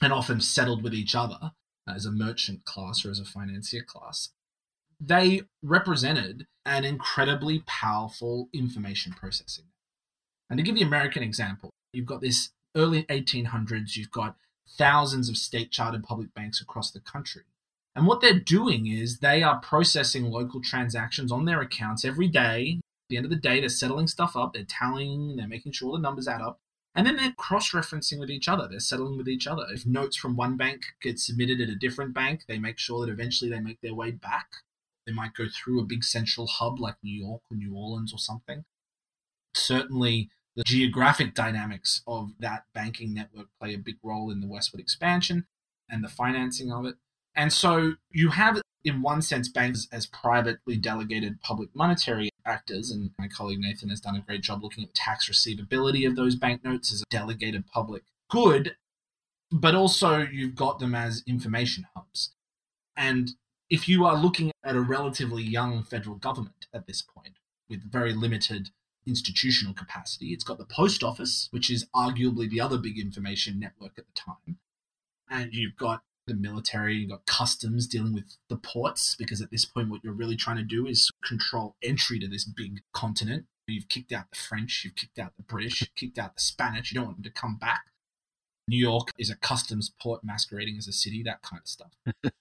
and 0.00 0.12
often 0.12 0.40
settled 0.40 0.82
with 0.82 0.94
each 0.94 1.14
other 1.14 1.52
as 1.86 2.06
a 2.06 2.10
merchant 2.10 2.64
class 2.64 3.04
or 3.04 3.10
as 3.10 3.20
a 3.20 3.24
financier 3.24 3.82
class. 3.82 4.30
They 4.98 5.42
represented 5.62 6.46
an 6.64 6.84
incredibly 6.84 7.62
powerful 7.66 8.48
information 8.52 9.12
processing. 9.12 9.66
And 10.52 10.58
to 10.58 10.62
give 10.62 10.74
the 10.74 10.82
American 10.82 11.22
example, 11.22 11.70
you've 11.94 12.04
got 12.04 12.20
this 12.20 12.50
early 12.76 13.04
1800s, 13.04 13.96
you've 13.96 14.10
got 14.10 14.36
thousands 14.68 15.30
of 15.30 15.38
state 15.38 15.70
chartered 15.70 16.04
public 16.04 16.34
banks 16.34 16.60
across 16.60 16.90
the 16.90 17.00
country. 17.00 17.44
And 17.96 18.06
what 18.06 18.20
they're 18.20 18.38
doing 18.38 18.86
is 18.86 19.20
they 19.20 19.42
are 19.42 19.60
processing 19.60 20.30
local 20.30 20.60
transactions 20.60 21.32
on 21.32 21.46
their 21.46 21.62
accounts 21.62 22.04
every 22.04 22.28
day 22.28 22.80
At 22.80 23.08
the 23.08 23.16
end 23.16 23.24
of 23.24 23.30
the 23.30 23.36
day, 23.36 23.60
they're 23.60 23.70
settling 23.70 24.06
stuff 24.06 24.36
up, 24.36 24.52
they're 24.52 24.64
tallying, 24.64 25.36
they're 25.36 25.48
making 25.48 25.72
sure 25.72 25.90
the 25.90 25.98
numbers 25.98 26.28
add 26.28 26.42
up. 26.42 26.58
And 26.94 27.06
then 27.06 27.16
they're 27.16 27.32
cross 27.32 27.70
referencing 27.70 28.20
with 28.20 28.28
each 28.28 28.46
other. 28.46 28.68
They're 28.68 28.78
settling 28.78 29.16
with 29.16 29.30
each 29.30 29.46
other. 29.46 29.64
If 29.70 29.86
notes 29.86 30.16
from 30.18 30.36
one 30.36 30.58
bank 30.58 30.82
get 31.00 31.18
submitted 31.18 31.62
at 31.62 31.70
a 31.70 31.76
different 31.76 32.12
bank, 32.12 32.42
they 32.46 32.58
make 32.58 32.78
sure 32.78 33.06
that 33.06 33.10
eventually 33.10 33.50
they 33.50 33.60
make 33.60 33.80
their 33.80 33.94
way 33.94 34.10
back. 34.10 34.48
They 35.06 35.14
might 35.14 35.32
go 35.32 35.46
through 35.48 35.80
a 35.80 35.86
big 35.86 36.04
central 36.04 36.46
hub 36.46 36.78
like 36.78 36.96
New 37.02 37.18
York 37.18 37.40
or 37.50 37.56
New 37.56 37.74
Orleans 37.74 38.12
or 38.12 38.18
something. 38.18 38.66
Certainly, 39.54 40.28
the 40.56 40.64
geographic 40.64 41.34
dynamics 41.34 42.02
of 42.06 42.32
that 42.38 42.64
banking 42.74 43.14
network 43.14 43.46
play 43.60 43.74
a 43.74 43.78
big 43.78 43.96
role 44.02 44.30
in 44.30 44.40
the 44.40 44.46
westward 44.46 44.80
expansion 44.80 45.46
and 45.88 46.04
the 46.04 46.08
financing 46.08 46.70
of 46.70 46.84
it. 46.84 46.96
And 47.34 47.52
so 47.52 47.94
you 48.10 48.30
have, 48.30 48.60
in 48.84 49.02
one 49.02 49.22
sense, 49.22 49.48
banks 49.48 49.88
as 49.90 50.06
privately 50.06 50.76
delegated 50.76 51.40
public 51.40 51.70
monetary 51.74 52.30
actors. 52.44 52.90
And 52.90 53.10
my 53.18 53.28
colleague 53.28 53.60
Nathan 53.60 53.88
has 53.88 54.00
done 54.00 54.16
a 54.16 54.20
great 54.20 54.42
job 54.42 54.62
looking 54.62 54.84
at 54.84 54.94
tax 54.94 55.28
receivability 55.28 56.06
of 56.06 56.16
those 56.16 56.36
banknotes 56.36 56.92
as 56.92 57.02
a 57.02 57.04
delegated 57.10 57.66
public 57.66 58.02
good. 58.28 58.76
But 59.50 59.74
also, 59.74 60.18
you've 60.18 60.54
got 60.54 60.78
them 60.78 60.94
as 60.94 61.22
information 61.26 61.86
hubs. 61.94 62.32
And 62.96 63.32
if 63.68 63.88
you 63.88 64.04
are 64.06 64.16
looking 64.16 64.50
at 64.64 64.76
a 64.76 64.80
relatively 64.80 65.42
young 65.42 65.82
federal 65.82 66.16
government 66.16 66.66
at 66.72 66.86
this 66.86 67.02
point, 67.02 67.36
with 67.68 67.90
very 67.90 68.12
limited 68.12 68.70
institutional 69.06 69.74
capacity. 69.74 70.32
It's 70.32 70.44
got 70.44 70.58
the 70.58 70.64
post 70.64 71.02
office, 71.02 71.48
which 71.50 71.70
is 71.70 71.86
arguably 71.94 72.48
the 72.48 72.60
other 72.60 72.78
big 72.78 72.98
information 72.98 73.58
network 73.58 73.98
at 73.98 74.06
the 74.06 74.12
time. 74.14 74.58
And 75.30 75.52
you've 75.52 75.76
got 75.76 76.02
the 76.26 76.34
military, 76.34 76.96
you've 76.96 77.10
got 77.10 77.26
customs 77.26 77.86
dealing 77.86 78.14
with 78.14 78.36
the 78.48 78.56
ports, 78.56 79.16
because 79.16 79.40
at 79.40 79.50
this 79.50 79.64
point, 79.64 79.90
what 79.90 80.04
you're 80.04 80.12
really 80.12 80.36
trying 80.36 80.58
to 80.58 80.62
do 80.62 80.86
is 80.86 81.10
control 81.24 81.76
entry 81.82 82.18
to 82.20 82.28
this 82.28 82.44
big 82.44 82.80
continent. 82.92 83.46
You've 83.66 83.88
kicked 83.88 84.12
out 84.12 84.30
the 84.30 84.36
French, 84.36 84.82
you've 84.84 84.96
kicked 84.96 85.18
out 85.18 85.32
the 85.36 85.42
British, 85.42 85.80
you've 85.80 85.94
kicked 85.94 86.18
out 86.18 86.34
the 86.34 86.42
Spanish, 86.42 86.92
you 86.92 86.96
don't 86.96 87.06
want 87.06 87.16
them 87.18 87.24
to 87.24 87.30
come 87.30 87.56
back. 87.56 87.86
New 88.68 88.78
York 88.78 89.08
is 89.18 89.30
a 89.30 89.36
customs 89.36 89.92
port 90.00 90.22
masquerading 90.22 90.76
as 90.78 90.86
a 90.86 90.92
city, 90.92 91.22
that 91.22 91.42
kind 91.42 91.60
of 91.60 91.66
stuff. 91.66 91.92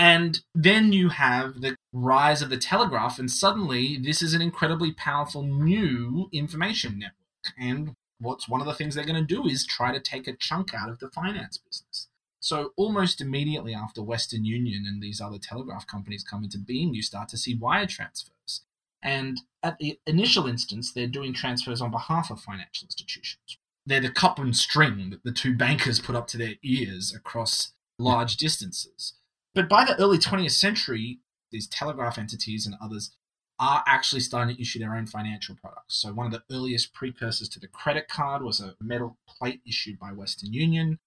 And 0.00 0.40
then 0.54 0.94
you 0.94 1.10
have 1.10 1.60
the 1.60 1.76
rise 1.92 2.40
of 2.40 2.48
the 2.48 2.56
telegraph, 2.56 3.18
and 3.18 3.30
suddenly 3.30 3.98
this 3.98 4.22
is 4.22 4.32
an 4.32 4.40
incredibly 4.40 4.92
powerful 4.92 5.42
new 5.42 6.30
information 6.32 6.98
network. 6.98 7.54
And 7.58 7.92
what's 8.18 8.48
one 8.48 8.62
of 8.62 8.66
the 8.66 8.72
things 8.72 8.94
they're 8.94 9.04
going 9.04 9.26
to 9.26 9.34
do 9.34 9.46
is 9.46 9.66
try 9.66 9.92
to 9.92 10.00
take 10.00 10.26
a 10.26 10.34
chunk 10.34 10.72
out 10.72 10.88
of 10.88 11.00
the 11.00 11.10
finance 11.10 11.58
business. 11.58 12.08
So 12.40 12.72
almost 12.78 13.20
immediately 13.20 13.74
after 13.74 14.02
Western 14.02 14.46
Union 14.46 14.86
and 14.86 15.02
these 15.02 15.20
other 15.20 15.36
telegraph 15.38 15.86
companies 15.86 16.24
come 16.24 16.44
into 16.44 16.56
being, 16.56 16.94
you 16.94 17.02
start 17.02 17.28
to 17.28 17.36
see 17.36 17.54
wire 17.54 17.86
transfers. 17.86 18.62
And 19.02 19.42
at 19.62 19.76
the 19.76 19.98
initial 20.06 20.46
instance, 20.46 20.94
they're 20.94 21.08
doing 21.08 21.34
transfers 21.34 21.82
on 21.82 21.90
behalf 21.90 22.30
of 22.30 22.40
financial 22.40 22.86
institutions. 22.86 23.58
They're 23.84 24.00
the 24.00 24.10
cup 24.10 24.38
and 24.38 24.56
string 24.56 25.10
that 25.10 25.24
the 25.24 25.32
two 25.32 25.54
bankers 25.54 26.00
put 26.00 26.16
up 26.16 26.26
to 26.28 26.38
their 26.38 26.54
ears 26.62 27.14
across 27.14 27.74
large 27.98 28.38
distances. 28.38 29.12
But 29.54 29.68
by 29.68 29.84
the 29.84 30.00
early 30.00 30.18
20th 30.18 30.52
century, 30.52 31.20
these 31.50 31.68
telegraph 31.68 32.18
entities 32.18 32.66
and 32.66 32.76
others 32.80 33.10
are 33.58 33.84
actually 33.86 34.20
starting 34.20 34.56
to 34.56 34.62
issue 34.62 34.78
their 34.78 34.94
own 34.94 35.06
financial 35.06 35.54
products. 35.54 35.96
So, 35.96 36.12
one 36.12 36.26
of 36.26 36.32
the 36.32 36.42
earliest 36.54 36.94
precursors 36.94 37.48
to 37.50 37.60
the 37.60 37.68
credit 37.68 38.08
card 38.08 38.42
was 38.42 38.60
a 38.60 38.74
metal 38.80 39.18
plate 39.28 39.60
issued 39.66 39.98
by 39.98 40.12
Western 40.12 40.52
Union. 40.52 40.98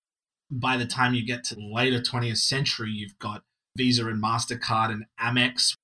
By 0.51 0.77
the 0.77 0.85
time 0.85 1.15
you 1.15 1.25
get 1.25 1.43
to 1.45 1.55
the 1.55 1.65
later 1.65 1.99
20th 1.99 2.37
century, 2.37 2.91
you've 2.91 3.17
got 3.17 3.43
Visa 3.75 4.05
and 4.05 4.21
MasterCard 4.21 4.91
and 4.91 5.05
Amex, 5.19 5.75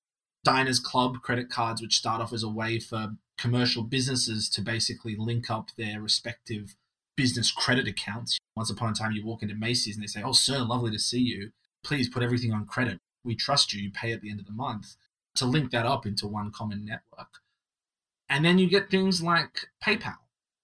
Diners 0.44 0.80
Club 0.80 1.22
credit 1.22 1.50
cards, 1.50 1.82
which 1.82 1.98
start 1.98 2.22
off 2.22 2.34
as 2.34 2.44
a 2.44 2.50
way 2.50 2.78
for 2.78 3.16
commercial 3.40 3.82
businesses 3.82 4.48
to 4.50 4.62
basically 4.62 5.16
link 5.16 5.50
up 5.50 5.70
their 5.76 6.02
respective 6.02 6.76
business 7.18 7.52
credit 7.52 7.88
accounts. 7.88 8.38
Once 8.56 8.70
upon 8.70 8.92
a 8.92 8.94
time, 8.94 9.12
you 9.12 9.26
walk 9.26 9.42
into 9.42 9.56
Macy's 9.56 9.96
and 9.96 10.04
they 10.04 10.08
say, 10.08 10.22
Oh, 10.22 10.34
sir, 10.34 10.60
lovely 10.60 10.92
to 10.92 11.00
see 11.00 11.20
you 11.20 11.52
please 11.84 12.10
put 12.10 12.24
everything 12.24 12.54
on 12.54 12.66
credit. 12.66 13.00
We 13.24 13.36
trust 13.36 13.74
you. 13.74 13.82
You 13.82 13.92
pay 13.92 14.12
at 14.12 14.22
the 14.22 14.30
end 14.30 14.40
of 14.40 14.46
the 14.46 14.52
month 14.52 14.96
to 15.36 15.46
link 15.46 15.72
that 15.72 15.86
up 15.86 16.06
into 16.06 16.28
one 16.28 16.52
common 16.52 16.86
network. 16.86 17.40
And 18.30 18.46
then 18.46 18.60
you 18.60 18.70
get 18.70 18.90
things 18.90 19.22
like 19.24 19.68
PayPal. 19.84 20.18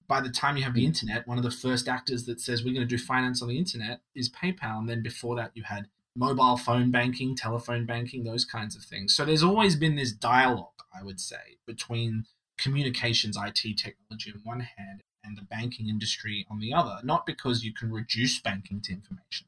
By 0.07 0.21
the 0.21 0.29
time 0.29 0.55
you 0.55 0.63
have 0.63 0.75
the 0.75 0.83
mm. 0.83 0.87
internet, 0.87 1.27
one 1.27 1.37
of 1.37 1.43
the 1.43 1.51
first 1.51 1.87
actors 1.87 2.25
that 2.25 2.39
says 2.39 2.63
we're 2.63 2.73
going 2.73 2.87
to 2.87 2.97
do 2.97 3.01
finance 3.01 3.41
on 3.41 3.47
the 3.47 3.57
internet 3.57 4.01
is 4.13 4.29
PayPal. 4.29 4.79
And 4.79 4.89
then 4.89 5.01
before 5.01 5.35
that, 5.37 5.51
you 5.55 5.63
had 5.63 5.87
mobile 6.15 6.57
phone 6.57 6.91
banking, 6.91 7.35
telephone 7.35 7.85
banking, 7.85 8.23
those 8.23 8.45
kinds 8.45 8.75
of 8.75 8.83
things. 8.83 9.15
So 9.15 9.25
there's 9.25 9.43
always 9.43 9.75
been 9.75 9.95
this 9.95 10.11
dialogue, 10.11 10.83
I 10.97 11.03
would 11.03 11.19
say, 11.19 11.57
between 11.65 12.25
communications 12.57 13.35
IT 13.35 13.77
technology 13.77 14.31
on 14.33 14.41
one 14.43 14.59
hand 14.61 15.01
and 15.23 15.37
the 15.37 15.41
banking 15.41 15.89
industry 15.89 16.45
on 16.49 16.59
the 16.59 16.73
other. 16.73 16.99
Not 17.03 17.25
because 17.25 17.63
you 17.63 17.73
can 17.73 17.91
reduce 17.91 18.39
banking 18.39 18.81
to 18.81 18.93
information, 18.93 19.47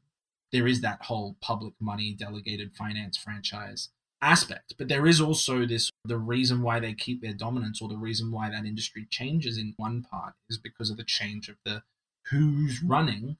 there 0.52 0.66
is 0.66 0.80
that 0.80 1.02
whole 1.02 1.36
public 1.40 1.74
money 1.80 2.14
delegated 2.18 2.74
finance 2.74 3.16
franchise 3.16 3.90
aspect. 4.20 4.74
But 4.78 4.88
there 4.88 5.06
is 5.06 5.20
also 5.20 5.66
this 5.66 5.90
the 6.04 6.18
reason 6.18 6.62
why 6.62 6.80
they 6.80 6.94
keep 6.94 7.22
their 7.22 7.34
dominance 7.34 7.80
or 7.80 7.88
the 7.88 7.96
reason 7.96 8.30
why 8.30 8.50
that 8.50 8.64
industry 8.64 9.06
changes 9.10 9.58
in 9.58 9.74
one 9.76 10.02
part 10.02 10.34
is 10.48 10.58
because 10.58 10.90
of 10.90 10.96
the 10.96 11.04
change 11.04 11.48
of 11.48 11.56
the 11.64 11.82
who's 12.30 12.82
running 12.82 13.36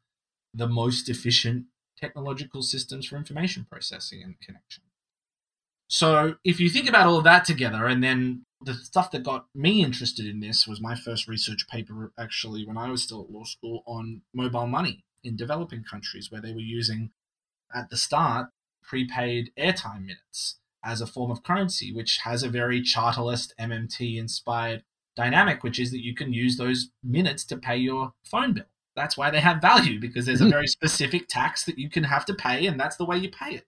the 0.55 0.69
most 0.69 1.09
efficient 1.09 1.67
technological 1.97 2.63
systems 2.63 3.07
for 3.07 3.17
information 3.17 3.67
processing 3.71 4.23
and 4.23 4.41
connection. 4.41 4.85
So 5.89 6.37
if 6.45 6.61
you 6.61 6.69
think 6.69 6.89
about 6.89 7.07
all 7.07 7.19
of 7.19 7.25
that 7.25 7.45
together 7.45 7.87
and 7.87 8.03
then 8.03 8.45
the 8.61 8.75
stuff 8.75 9.11
that 9.13 9.23
got 9.23 9.47
me 9.55 9.83
interested 9.83 10.27
in 10.27 10.41
this 10.41 10.67
was 10.67 10.81
my 10.81 10.95
first 10.95 11.29
research 11.29 11.67
paper 11.69 12.13
actually 12.19 12.67
when 12.67 12.77
I 12.77 12.91
was 12.91 13.03
still 13.03 13.23
at 13.23 13.31
law 13.31 13.45
school 13.45 13.83
on 13.87 14.23
mobile 14.35 14.67
money 14.67 15.05
in 15.29 15.37
developing 15.37 15.85
countries 15.85 16.31
where 16.31 16.41
they 16.41 16.53
were 16.53 16.61
using, 16.61 17.11
at 17.75 17.91
the 17.91 17.97
start, 17.97 18.49
prepaid 18.83 19.53
airtime 19.59 20.07
minutes 20.07 20.57
as 20.85 21.01
a 21.01 21.07
form 21.07 21.31
of 21.31 21.43
currency, 21.43 21.93
which 21.93 22.19
has 22.25 22.43
a 22.43 22.49
very 22.49 22.83
chartalist 22.83 23.55
MMT 23.61 24.17
inspired 24.17 24.83
dynamic, 25.17 25.63
which 25.63 25.79
is 25.79 25.91
that 25.91 26.03
you 26.03 26.15
can 26.15 26.33
use 26.33 26.57
those 26.57 26.91
minutes 27.03 27.45
to 27.45 27.57
pay 27.57 27.77
your 27.77 28.15
phone 28.25 28.55
bill. 28.55 28.65
That's 28.97 29.17
why 29.17 29.31
they 29.31 29.41
have 29.41 29.61
value 29.61 30.01
because 30.01 30.27
there's 30.27 30.41
a 30.41 30.45
mm-hmm. 30.45 30.53
very 30.53 30.67
specific 30.67 31.29
tax 31.29 31.65
that 31.67 31.79
you 31.79 31.91
can 31.91 32.05
have 32.05 32.25
to 32.27 32.35
pay, 32.35 32.67
and 32.67 32.81
that's 32.81 32.97
the 32.97 33.05
way 33.05 33.19
you 33.19 33.31
pay 33.31 33.55
it. 33.55 33.67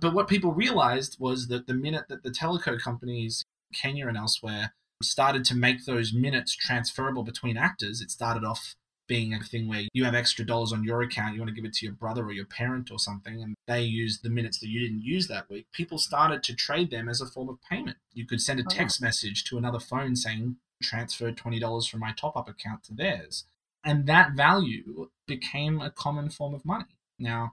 But 0.00 0.14
what 0.14 0.28
people 0.28 0.52
realized 0.52 1.16
was 1.20 1.48
that 1.48 1.66
the 1.66 1.74
minute 1.74 2.06
that 2.08 2.22
the 2.22 2.30
teleco 2.30 2.80
companies, 2.80 3.44
Kenya 3.74 4.08
and 4.08 4.16
elsewhere, 4.16 4.72
started 5.02 5.44
to 5.44 5.54
make 5.54 5.84
those 5.84 6.12
minutes 6.12 6.54
transferable 6.56 7.22
between 7.22 7.56
actors, 7.56 8.00
it 8.00 8.10
started 8.10 8.44
off 8.44 8.74
being 9.08 9.34
a 9.34 9.40
thing 9.40 9.68
where 9.68 9.82
you 9.92 10.04
have 10.04 10.14
extra 10.14 10.44
dollars 10.44 10.72
on 10.72 10.84
your 10.84 11.02
account, 11.02 11.34
you 11.34 11.40
want 11.40 11.48
to 11.48 11.54
give 11.54 11.64
it 11.64 11.74
to 11.74 11.86
your 11.86 11.94
brother 11.94 12.24
or 12.24 12.32
your 12.32 12.46
parent 12.46 12.90
or 12.90 12.98
something, 12.98 13.42
and 13.42 13.54
they 13.66 13.82
use 13.82 14.20
the 14.20 14.30
minutes 14.30 14.58
that 14.60 14.68
you 14.68 14.80
didn't 14.80 15.02
use 15.02 15.28
that 15.28 15.48
week, 15.50 15.66
people 15.72 15.98
started 15.98 16.42
to 16.44 16.54
trade 16.54 16.90
them 16.90 17.08
as 17.08 17.20
a 17.20 17.26
form 17.26 17.48
of 17.48 17.58
payment. 17.68 17.96
You 18.14 18.26
could 18.26 18.40
send 18.40 18.60
a 18.60 18.64
oh, 18.66 18.70
text 18.70 19.02
message 19.02 19.44
to 19.44 19.58
another 19.58 19.80
phone 19.80 20.16
saying, 20.16 20.56
transfer 20.82 21.32
$20 21.32 21.88
from 21.88 22.00
my 22.00 22.12
top 22.12 22.36
up 22.36 22.48
account 22.48 22.84
to 22.84 22.94
theirs. 22.94 23.44
And 23.84 24.06
that 24.06 24.32
value 24.32 25.08
became 25.26 25.80
a 25.80 25.90
common 25.90 26.28
form 26.28 26.54
of 26.54 26.64
money. 26.64 26.84
Now, 27.18 27.52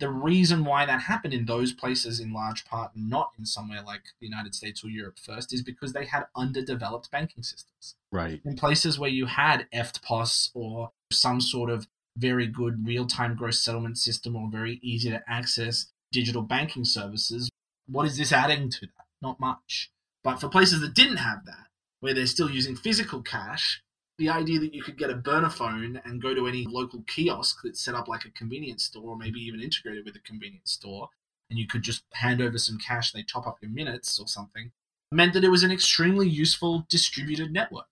the 0.00 0.10
reason 0.10 0.64
why 0.64 0.86
that 0.86 1.02
happened 1.02 1.34
in 1.34 1.44
those 1.46 1.72
places, 1.72 2.20
in 2.20 2.32
large 2.32 2.64
part, 2.64 2.92
not 2.94 3.32
in 3.38 3.44
somewhere 3.44 3.82
like 3.82 4.02
the 4.18 4.26
United 4.26 4.54
States 4.54 4.82
or 4.82 4.88
Europe 4.88 5.18
first, 5.18 5.52
is 5.52 5.62
because 5.62 5.92
they 5.92 6.06
had 6.06 6.24
underdeveloped 6.34 7.10
banking 7.10 7.42
systems. 7.42 7.94
Right. 8.10 8.40
In 8.44 8.56
places 8.56 8.98
where 8.98 9.10
you 9.10 9.26
had 9.26 9.66
EFTPOS 9.72 10.50
or 10.54 10.90
some 11.12 11.40
sort 11.40 11.70
of 11.70 11.86
very 12.16 12.46
good 12.46 12.86
real 12.86 13.06
time 13.06 13.34
gross 13.36 13.60
settlement 13.60 13.98
system 13.98 14.34
or 14.34 14.48
very 14.50 14.80
easy 14.82 15.10
to 15.10 15.22
access 15.28 15.86
digital 16.12 16.42
banking 16.42 16.84
services. 16.84 17.48
What 17.86 18.06
is 18.06 18.18
this 18.18 18.32
adding 18.32 18.70
to 18.70 18.80
that? 18.80 19.06
Not 19.22 19.38
much. 19.38 19.90
But 20.24 20.40
for 20.40 20.48
places 20.48 20.80
that 20.80 20.94
didn't 20.94 21.18
have 21.18 21.44
that, 21.46 21.66
where 22.00 22.14
they're 22.14 22.26
still 22.26 22.50
using 22.50 22.76
physical 22.76 23.22
cash, 23.22 23.82
the 24.20 24.28
idea 24.28 24.60
that 24.60 24.74
you 24.74 24.82
could 24.82 24.96
get 24.96 25.10
a 25.10 25.16
burner 25.16 25.50
phone 25.50 26.00
and 26.04 26.22
go 26.22 26.34
to 26.34 26.46
any 26.46 26.66
local 26.66 27.02
kiosk 27.08 27.58
that's 27.64 27.80
set 27.80 27.94
up 27.94 28.06
like 28.06 28.24
a 28.24 28.30
convenience 28.30 28.84
store 28.84 29.08
or 29.08 29.16
maybe 29.16 29.40
even 29.40 29.60
integrated 29.60 30.04
with 30.04 30.14
a 30.14 30.20
convenience 30.20 30.70
store, 30.70 31.08
and 31.48 31.58
you 31.58 31.66
could 31.66 31.82
just 31.82 32.04
hand 32.12 32.40
over 32.40 32.58
some 32.58 32.78
cash, 32.78 33.12
and 33.12 33.20
they 33.20 33.24
top 33.24 33.46
up 33.46 33.58
your 33.60 33.70
minutes 33.70 34.20
or 34.20 34.28
something, 34.28 34.70
meant 35.10 35.32
that 35.32 35.42
it 35.42 35.48
was 35.48 35.64
an 35.64 35.72
extremely 35.72 36.28
useful 36.28 36.86
distributed 36.88 37.50
network. 37.50 37.88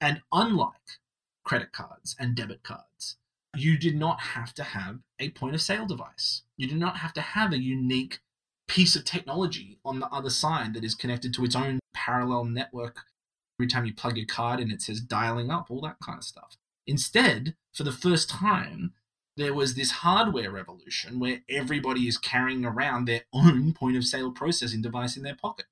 And 0.00 0.20
unlike 0.32 0.98
credit 1.44 1.72
cards 1.72 2.16
and 2.18 2.34
debit 2.34 2.62
cards. 2.62 3.16
You 3.54 3.76
did 3.76 3.96
not 3.96 4.20
have 4.20 4.54
to 4.54 4.62
have 4.62 5.00
a 5.18 5.30
point 5.30 5.54
of 5.54 5.62
sale 5.62 5.86
device. 5.86 6.42
You 6.56 6.66
did 6.66 6.78
not 6.78 6.98
have 6.98 7.12
to 7.14 7.20
have 7.20 7.52
a 7.52 7.62
unique 7.62 8.20
piece 8.68 8.96
of 8.96 9.04
technology 9.04 9.78
on 9.84 10.00
the 10.00 10.08
other 10.08 10.30
side 10.30 10.74
that 10.74 10.84
is 10.84 10.94
connected 10.94 11.34
to 11.34 11.44
its 11.44 11.56
own 11.56 11.80
parallel 11.94 12.44
network. 12.44 13.00
Every 13.58 13.68
time 13.68 13.84
you 13.84 13.94
plug 13.94 14.16
your 14.16 14.26
card 14.26 14.60
in, 14.60 14.70
it 14.70 14.82
says 14.82 15.00
dialing 15.00 15.50
up, 15.50 15.70
all 15.70 15.80
that 15.82 15.96
kind 16.02 16.18
of 16.18 16.24
stuff. 16.24 16.56
Instead, 16.86 17.54
for 17.72 17.84
the 17.84 17.92
first 17.92 18.28
time, 18.28 18.92
there 19.36 19.54
was 19.54 19.74
this 19.74 19.90
hardware 19.90 20.50
revolution 20.50 21.18
where 21.18 21.40
everybody 21.48 22.06
is 22.06 22.18
carrying 22.18 22.64
around 22.64 23.06
their 23.06 23.22
own 23.32 23.72
point 23.72 23.96
of 23.96 24.04
sale 24.04 24.30
processing 24.30 24.82
device 24.82 25.16
in 25.16 25.22
their 25.22 25.36
pocket. 25.36 25.66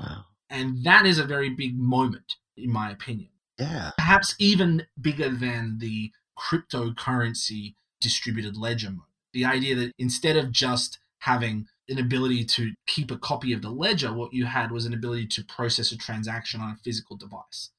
Wow. 0.00 0.24
And 0.48 0.84
that 0.84 1.06
is 1.06 1.18
a 1.18 1.24
very 1.24 1.50
big 1.50 1.78
moment, 1.78 2.36
in 2.56 2.72
my 2.72 2.90
opinion. 2.90 3.30
Yeah. 3.58 3.92
Perhaps 3.96 4.34
even 4.38 4.86
bigger 5.00 5.28
than 5.28 5.78
the 5.78 6.12
cryptocurrency 6.38 7.74
distributed 8.00 8.56
ledger 8.56 8.90
moment. 8.90 9.04
The 9.32 9.44
idea 9.44 9.74
that 9.76 9.92
instead 9.98 10.36
of 10.36 10.52
just 10.52 10.98
having 11.20 11.66
an 11.88 11.98
ability 11.98 12.44
to 12.44 12.72
keep 12.86 13.10
a 13.10 13.18
copy 13.18 13.52
of 13.52 13.62
the 13.62 13.70
ledger. 13.70 14.12
What 14.12 14.32
you 14.32 14.46
had 14.46 14.72
was 14.72 14.86
an 14.86 14.94
ability 14.94 15.26
to 15.28 15.44
process 15.44 15.92
a 15.92 15.96
transaction 15.96 16.60
on 16.60 16.70
a 16.70 16.78
physical 16.82 17.16
device. 17.16 17.70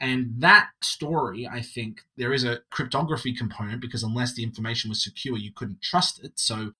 And 0.00 0.34
that 0.38 0.70
story, 0.80 1.48
I 1.50 1.60
think, 1.60 2.02
there 2.16 2.32
is 2.32 2.44
a 2.44 2.60
cryptography 2.70 3.34
component 3.34 3.80
because 3.80 4.02
unless 4.02 4.34
the 4.34 4.44
information 4.44 4.90
was 4.90 5.02
secure, 5.02 5.36
you 5.36 5.50
couldn't 5.52 5.82
trust 5.82 6.22
it. 6.22 6.38
So 6.38 6.72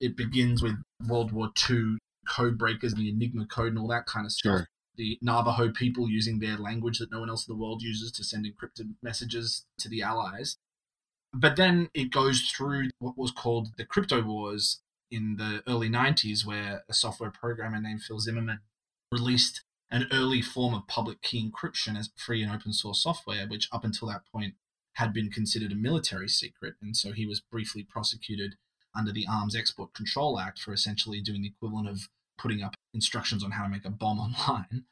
it 0.00 0.16
begins 0.16 0.62
with 0.62 0.82
World 1.08 1.32
War 1.32 1.50
II 1.70 1.98
code 2.28 2.58
breakers, 2.58 2.94
the 2.94 3.08
Enigma 3.08 3.46
code, 3.46 3.68
and 3.68 3.78
all 3.78 3.88
that 3.88 4.06
kind 4.06 4.26
of 4.26 4.32
stuff. 4.32 4.58
Sure. 4.58 4.68
The 4.96 5.18
Navajo 5.22 5.70
people 5.70 6.10
using 6.10 6.38
their 6.38 6.56
language 6.56 6.98
that 6.98 7.10
no 7.10 7.20
one 7.20 7.30
else 7.30 7.46
in 7.46 7.54
the 7.54 7.62
world 7.62 7.82
uses 7.82 8.10
to 8.12 8.24
send 8.24 8.46
encrypted 8.46 8.94
messages 9.02 9.64
to 9.78 9.88
the 9.88 10.02
Allies. 10.02 10.56
But 11.32 11.56
then 11.56 11.88
it 11.94 12.10
goes 12.10 12.40
through 12.50 12.90
what 12.98 13.16
was 13.16 13.30
called 13.30 13.68
the 13.76 13.84
crypto 13.84 14.22
wars 14.22 14.80
in 15.10 15.36
the 15.36 15.62
early 15.66 15.88
90s, 15.88 16.44
where 16.44 16.84
a 16.88 16.94
software 16.94 17.30
programmer 17.30 17.80
named 17.80 18.02
Phil 18.02 18.20
Zimmermann 18.20 18.60
released 19.12 19.62
an 19.90 20.06
early 20.12 20.42
form 20.42 20.74
of 20.74 20.86
public 20.88 21.22
key 21.22 21.48
encryption 21.48 21.96
as 21.96 22.10
free 22.16 22.42
and 22.42 22.52
open 22.52 22.72
source 22.72 23.02
software, 23.02 23.46
which 23.46 23.68
up 23.72 23.84
until 23.84 24.08
that 24.08 24.22
point 24.32 24.54
had 24.94 25.12
been 25.12 25.30
considered 25.30 25.72
a 25.72 25.76
military 25.76 26.28
secret. 26.28 26.74
And 26.82 26.96
so 26.96 27.12
he 27.12 27.26
was 27.26 27.40
briefly 27.40 27.84
prosecuted 27.84 28.56
under 28.96 29.12
the 29.12 29.26
Arms 29.30 29.54
Export 29.54 29.92
Control 29.94 30.40
Act 30.40 30.58
for 30.58 30.72
essentially 30.72 31.20
doing 31.20 31.42
the 31.42 31.48
equivalent 31.48 31.88
of 31.88 32.08
putting 32.38 32.62
up 32.62 32.74
instructions 32.94 33.44
on 33.44 33.52
how 33.52 33.62
to 33.62 33.68
make 33.68 33.84
a 33.84 33.90
bomb 33.90 34.18
online. 34.18 34.84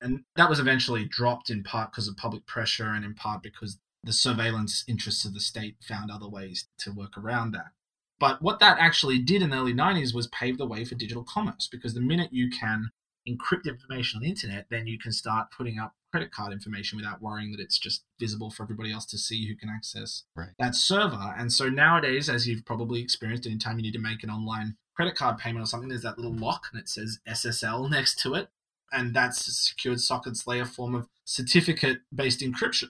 and 0.00 0.20
that 0.36 0.48
was 0.48 0.60
eventually 0.60 1.04
dropped 1.04 1.50
in 1.50 1.62
part 1.62 1.90
because 1.90 2.08
of 2.08 2.16
public 2.16 2.46
pressure 2.46 2.88
and 2.88 3.04
in 3.04 3.14
part 3.14 3.42
because 3.42 3.78
the 4.04 4.12
surveillance 4.12 4.84
interests 4.86 5.24
of 5.24 5.34
the 5.34 5.40
state 5.40 5.76
found 5.82 6.10
other 6.10 6.28
ways 6.28 6.68
to 6.78 6.92
work 6.92 7.18
around 7.18 7.50
that. 7.52 7.72
But 8.20 8.42
what 8.42 8.58
that 8.60 8.78
actually 8.78 9.18
did 9.18 9.42
in 9.42 9.50
the 9.50 9.56
early 9.56 9.74
90s 9.74 10.14
was 10.14 10.26
pave 10.28 10.58
the 10.58 10.66
way 10.66 10.84
for 10.84 10.94
digital 10.94 11.24
commerce 11.24 11.68
because 11.70 11.94
the 11.94 12.00
minute 12.00 12.32
you 12.32 12.50
can 12.50 12.90
encrypt 13.28 13.66
information 13.66 14.18
on 14.18 14.22
the 14.22 14.28
internet, 14.28 14.66
then 14.70 14.86
you 14.86 14.98
can 14.98 15.12
start 15.12 15.48
putting 15.56 15.78
up 15.78 15.94
credit 16.10 16.32
card 16.32 16.52
information 16.52 16.96
without 16.96 17.20
worrying 17.20 17.52
that 17.52 17.60
it's 17.60 17.78
just 17.78 18.04
visible 18.18 18.50
for 18.50 18.62
everybody 18.62 18.92
else 18.92 19.04
to 19.04 19.18
see 19.18 19.46
who 19.46 19.54
can 19.54 19.68
access 19.68 20.24
right. 20.34 20.48
that 20.58 20.74
server. 20.74 21.34
And 21.36 21.52
so 21.52 21.68
nowadays, 21.68 22.28
as 22.28 22.48
you've 22.48 22.64
probably 22.64 23.00
experienced, 23.00 23.46
anytime 23.46 23.76
you 23.76 23.82
need 23.82 23.92
to 23.92 23.98
make 23.98 24.22
an 24.22 24.30
online 24.30 24.76
credit 24.96 25.14
card 25.14 25.38
payment 25.38 25.62
or 25.62 25.66
something, 25.66 25.88
there's 25.88 26.02
that 26.02 26.18
little 26.18 26.34
lock 26.34 26.68
and 26.72 26.80
it 26.80 26.88
says 26.88 27.18
SSL 27.28 27.90
next 27.90 28.18
to 28.20 28.34
it. 28.34 28.48
And 28.90 29.14
that's 29.14 29.46
a 29.46 29.50
secured 29.50 30.00
sockets 30.00 30.46
layer 30.46 30.64
form 30.64 30.94
of 30.94 31.08
certificate 31.24 32.00
based 32.14 32.40
encryption. 32.40 32.88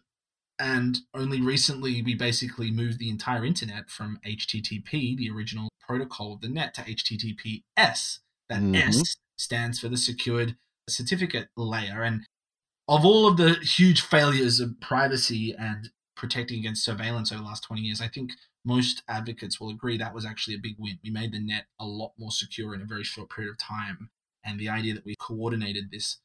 And 0.58 0.98
only 1.14 1.40
recently, 1.40 2.02
we 2.02 2.14
basically 2.14 2.70
moved 2.70 2.98
the 2.98 3.10
entire 3.10 3.44
internet 3.44 3.90
from 3.90 4.18
HTTP, 4.24 5.16
the 5.16 5.30
original 5.30 5.68
protocol 5.80 6.32
of 6.34 6.40
the 6.40 6.48
net, 6.48 6.74
to 6.74 6.82
HTTPS. 6.82 8.20
That 8.48 8.62
Mhm. 8.62 8.74
S 8.74 9.16
stands 9.36 9.78
for 9.78 9.88
the 9.88 9.96
secured 9.96 10.56
certificate 10.88 11.50
layer. 11.56 12.02
And 12.02 12.26
of 12.88 13.04
all 13.04 13.26
of 13.28 13.36
the 13.36 13.54
huge 13.60 14.00
failures 14.02 14.60
of 14.60 14.80
privacy 14.80 15.54
and 15.54 15.90
protecting 16.16 16.58
against 16.58 16.84
surveillance 16.84 17.30
over 17.30 17.42
the 17.42 17.46
last 17.48 17.62
20 17.62 17.82
years, 17.82 18.00
I 18.00 18.08
think 18.08 18.32
most 18.64 19.02
advocates 19.08 19.60
will 19.60 19.70
agree 19.70 19.96
that 19.98 20.14
was 20.14 20.24
actually 20.24 20.54
a 20.56 20.60
big 20.60 20.76
win. 20.78 20.98
We 21.02 21.10
made 21.10 21.32
the 21.32 21.40
net 21.40 21.66
a 21.78 21.86
lot 21.86 22.14
more 22.18 22.32
secure 22.32 22.74
in 22.74 22.82
a 22.82 22.86
very 22.86 23.04
short 23.04 23.30
period 23.30 23.50
of 23.52 23.58
time. 23.58 24.10
And 24.44 24.58
the 24.58 24.68
idea 24.68 24.94
that 24.94 25.04
we 25.04 25.14
coordinated 25.18 25.90
this 25.90 26.18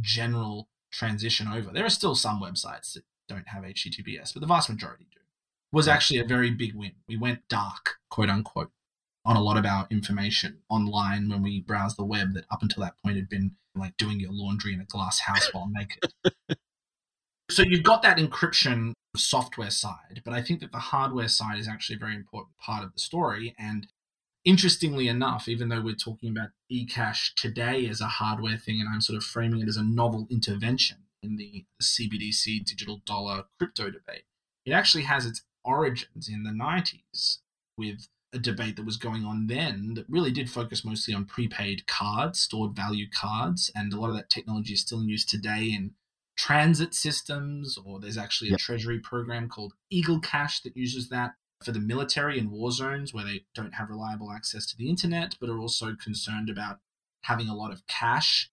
general 0.00 0.68
transition 0.92 1.48
over, 1.48 1.72
there 1.72 1.84
are 1.84 1.90
still 1.90 2.14
some 2.14 2.40
websites 2.40 2.92
that 2.94 3.04
don't 3.30 3.48
have 3.48 3.64
HTTPS, 3.64 4.34
but 4.34 4.40
the 4.40 4.46
vast 4.46 4.68
majority 4.68 5.06
do, 5.10 5.20
was 5.72 5.88
actually 5.88 6.18
a 6.18 6.24
very 6.24 6.50
big 6.50 6.74
win. 6.74 6.92
We 7.08 7.16
went 7.16 7.48
dark, 7.48 7.96
quote 8.10 8.28
unquote, 8.28 8.70
on 9.24 9.36
a 9.36 9.42
lot 9.42 9.56
of 9.56 9.64
our 9.64 9.86
information 9.90 10.58
online 10.68 11.28
when 11.28 11.42
we 11.42 11.60
browsed 11.60 11.96
the 11.96 12.04
web 12.04 12.34
that 12.34 12.44
up 12.50 12.62
until 12.62 12.82
that 12.82 12.94
point 13.04 13.16
had 13.16 13.28
been 13.28 13.52
like 13.74 13.96
doing 13.96 14.18
your 14.18 14.32
laundry 14.32 14.74
in 14.74 14.80
a 14.80 14.84
glass 14.84 15.20
house 15.20 15.48
while 15.52 15.68
naked. 15.72 16.12
so 17.50 17.62
you've 17.62 17.84
got 17.84 18.02
that 18.02 18.18
encryption 18.18 18.92
software 19.16 19.70
side, 19.70 20.22
but 20.24 20.34
I 20.34 20.42
think 20.42 20.60
that 20.60 20.72
the 20.72 20.78
hardware 20.78 21.28
side 21.28 21.58
is 21.58 21.68
actually 21.68 21.96
a 21.96 22.00
very 22.00 22.14
important 22.14 22.56
part 22.58 22.82
of 22.82 22.92
the 22.92 23.00
story. 23.00 23.54
And 23.58 23.86
interestingly 24.44 25.08
enough, 25.08 25.48
even 25.48 25.68
though 25.68 25.80
we're 25.80 25.94
talking 25.94 26.30
about 26.30 26.50
eCash 26.72 27.34
today 27.34 27.86
as 27.88 28.00
a 28.00 28.06
hardware 28.06 28.56
thing, 28.56 28.80
and 28.80 28.88
I'm 28.88 29.00
sort 29.00 29.16
of 29.16 29.24
framing 29.24 29.60
it 29.60 29.68
as 29.68 29.76
a 29.76 29.84
novel 29.84 30.26
intervention 30.30 30.98
in 31.22 31.36
the 31.36 31.64
CBDC 31.82 32.64
digital 32.64 33.00
dollar 33.04 33.44
crypto 33.58 33.90
debate, 33.90 34.24
it 34.64 34.72
actually 34.72 35.04
has 35.04 35.26
its 35.26 35.42
origins 35.64 36.28
in 36.28 36.42
the 36.44 36.50
90s 36.50 37.38
with 37.76 38.08
a 38.32 38.38
debate 38.38 38.76
that 38.76 38.86
was 38.86 38.96
going 38.96 39.24
on 39.24 39.48
then 39.48 39.94
that 39.94 40.08
really 40.08 40.30
did 40.30 40.48
focus 40.48 40.84
mostly 40.84 41.12
on 41.12 41.24
prepaid 41.24 41.86
cards, 41.86 42.38
stored 42.40 42.74
value 42.76 43.06
cards, 43.10 43.70
and 43.74 43.92
a 43.92 43.98
lot 44.00 44.10
of 44.10 44.16
that 44.16 44.30
technology 44.30 44.72
is 44.74 44.80
still 44.80 45.00
in 45.00 45.08
use 45.08 45.24
today 45.24 45.64
in 45.64 45.94
transit 46.36 46.94
systems, 46.94 47.76
or 47.84 47.98
there's 48.00 48.16
actually 48.16 48.52
a 48.52 48.52
Yep. 48.52 48.60
treasury 48.60 48.98
program 49.00 49.48
called 49.48 49.74
Eagle 49.90 50.20
Cash 50.20 50.60
that 50.62 50.76
uses 50.76 51.08
that 51.08 51.34
for 51.62 51.72
the 51.72 51.80
military 51.80 52.38
in 52.38 52.50
war 52.50 52.70
zones 52.72 53.12
where 53.12 53.24
they 53.24 53.44
don't 53.54 53.74
have 53.74 53.90
reliable 53.90 54.30
access 54.32 54.64
to 54.66 54.76
the 54.76 54.88
internet, 54.88 55.36
but 55.40 55.50
are 55.50 55.58
also 55.58 55.94
concerned 55.96 56.48
about 56.48 56.80
having 57.24 57.48
a 57.48 57.54
lot 57.54 57.72
of 57.72 57.86
cash. 57.86 58.50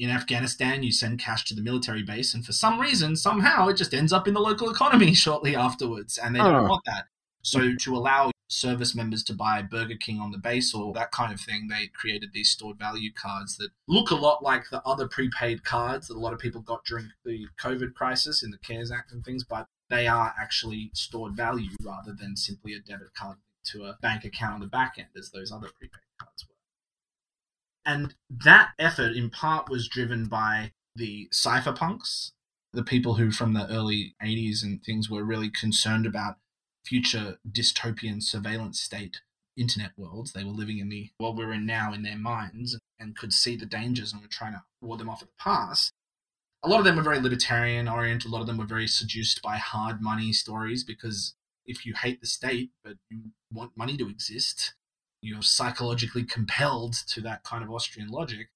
In 0.00 0.08
Afghanistan, 0.08 0.82
you 0.82 0.92
send 0.92 1.18
cash 1.18 1.44
to 1.44 1.54
the 1.54 1.60
military 1.60 2.02
base, 2.02 2.32
and 2.32 2.42
for 2.42 2.52
some 2.52 2.80
reason, 2.80 3.16
somehow, 3.16 3.68
it 3.68 3.76
just 3.76 3.92
ends 3.92 4.14
up 4.14 4.26
in 4.26 4.32
the 4.32 4.40
local 4.40 4.70
economy 4.70 5.12
shortly 5.26 5.54
afterwards, 5.54 6.16
and 6.16 6.34
they 6.34 6.38
don't 6.38 6.64
Oh. 6.64 6.68
want 6.68 6.84
that. 6.86 7.04
So, 7.42 7.74
to 7.74 7.96
allow 7.96 8.30
service 8.48 8.94
members 8.94 9.22
to 9.24 9.34
buy 9.34 9.60
Burger 9.60 9.96
King 10.00 10.18
on 10.18 10.30
the 10.30 10.38
base 10.38 10.72
or 10.72 10.94
that 10.94 11.10
kind 11.12 11.34
of 11.34 11.40
thing, 11.40 11.68
they 11.68 11.88
created 11.88 12.30
these 12.32 12.48
stored 12.50 12.78
value 12.78 13.12
cards 13.12 13.58
that 13.58 13.68
look 13.88 14.10
a 14.10 14.14
lot 14.14 14.42
like 14.42 14.70
the 14.70 14.82
other 14.86 15.06
prepaid 15.06 15.64
cards 15.64 16.08
that 16.08 16.16
a 16.16 16.18
lot 16.18 16.32
of 16.32 16.38
people 16.38 16.62
got 16.62 16.82
during 16.86 17.10
the 17.26 17.46
COVID 17.62 17.92
crisis 17.92 18.42
in 18.42 18.50
the 18.50 18.58
CARES 18.58 18.90
Act 18.90 19.12
and 19.12 19.22
things, 19.22 19.44
but 19.44 19.66
they 19.90 20.06
are 20.08 20.34
actually 20.40 20.90
stored 20.94 21.34
value 21.36 21.76
rather 21.84 22.14
than 22.14 22.36
simply 22.36 22.72
a 22.72 22.80
debit 22.80 23.12
card 23.14 23.36
to 23.64 23.84
a 23.84 23.98
bank 24.00 24.24
account 24.24 24.54
on 24.54 24.60
the 24.60 24.66
back 24.66 24.94
end 24.96 25.08
as 25.14 25.30
those 25.30 25.52
other 25.52 25.68
prepaid 25.78 26.00
cards 26.18 26.46
were. 26.48 26.49
And 27.84 28.14
that 28.28 28.70
effort 28.78 29.16
in 29.16 29.30
part 29.30 29.70
was 29.70 29.88
driven 29.88 30.26
by 30.26 30.72
the 30.94 31.28
cypherpunks, 31.32 32.32
the 32.72 32.84
people 32.84 33.14
who 33.14 33.30
from 33.30 33.54
the 33.54 33.68
early 33.68 34.14
80s 34.22 34.62
and 34.62 34.82
things 34.82 35.08
were 35.08 35.24
really 35.24 35.50
concerned 35.50 36.06
about 36.06 36.36
future 36.84 37.38
dystopian 37.50 38.22
surveillance 38.22 38.80
state 38.80 39.20
internet 39.56 39.92
worlds. 39.96 40.32
They 40.32 40.44
were 40.44 40.50
living 40.50 40.78
in 40.78 40.88
the 40.88 41.10
world 41.18 41.36
we're 41.36 41.52
in 41.52 41.66
now 41.66 41.92
in 41.92 42.02
their 42.02 42.16
minds 42.16 42.78
and 42.98 43.16
could 43.16 43.32
see 43.32 43.56
the 43.56 43.66
dangers 43.66 44.12
and 44.12 44.22
were 44.22 44.28
trying 44.28 44.52
to 44.52 44.62
ward 44.80 45.00
them 45.00 45.08
off 45.08 45.22
at 45.22 45.28
the 45.28 45.34
pass. 45.38 45.92
A 46.62 46.68
lot 46.68 46.78
of 46.78 46.84
them 46.84 46.96
were 46.96 47.02
very 47.02 47.20
libertarian 47.20 47.88
oriented. 47.88 48.30
A 48.30 48.32
lot 48.32 48.40
of 48.40 48.46
them 48.46 48.58
were 48.58 48.66
very 48.66 48.86
seduced 48.86 49.42
by 49.42 49.56
hard 49.56 50.02
money 50.02 50.32
stories 50.32 50.84
because 50.84 51.34
if 51.66 51.86
you 51.86 51.94
hate 51.94 52.20
the 52.20 52.26
state 52.26 52.70
but 52.84 52.94
you 53.10 53.30
want 53.52 53.76
money 53.76 53.96
to 53.96 54.08
exist, 54.08 54.74
you're 55.22 55.42
psychologically 55.42 56.24
compelled 56.24 56.94
to 57.08 57.20
that 57.22 57.44
kind 57.44 57.62
of 57.62 57.70
Austrian 57.70 58.08
logic. 58.08 58.48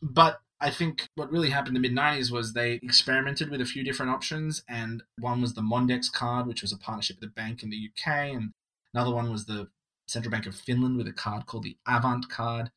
But 0.00 0.40
I 0.60 0.70
think 0.70 1.08
what 1.16 1.30
really 1.30 1.50
happened 1.50 1.76
in 1.76 1.82
the 1.82 1.88
mid 1.88 1.98
90s 1.98 2.30
was 2.30 2.52
they 2.52 2.74
experimented 2.74 3.50
with 3.50 3.60
a 3.60 3.66
few 3.66 3.82
different 3.82 4.12
options, 4.12 4.62
and 4.68 5.02
one 5.18 5.40
was 5.40 5.54
the 5.54 5.60
Mondex 5.60 6.10
card, 6.10 6.46
which 6.46 6.62
was 6.62 6.72
a 6.72 6.78
partnership 6.78 7.16
with 7.20 7.30
a 7.30 7.32
bank 7.32 7.62
in 7.62 7.70
the 7.70 7.90
UK, 7.90 8.32
and 8.34 8.52
another 8.94 9.14
one 9.14 9.30
was 9.30 9.46
the 9.46 9.68
Central 10.06 10.30
Bank 10.30 10.46
of 10.46 10.54
Finland 10.54 10.96
with 10.96 11.08
a 11.08 11.12
card 11.12 11.46
called 11.46 11.64
the 11.64 11.76
Avant 11.86 12.28
card. 12.28 12.70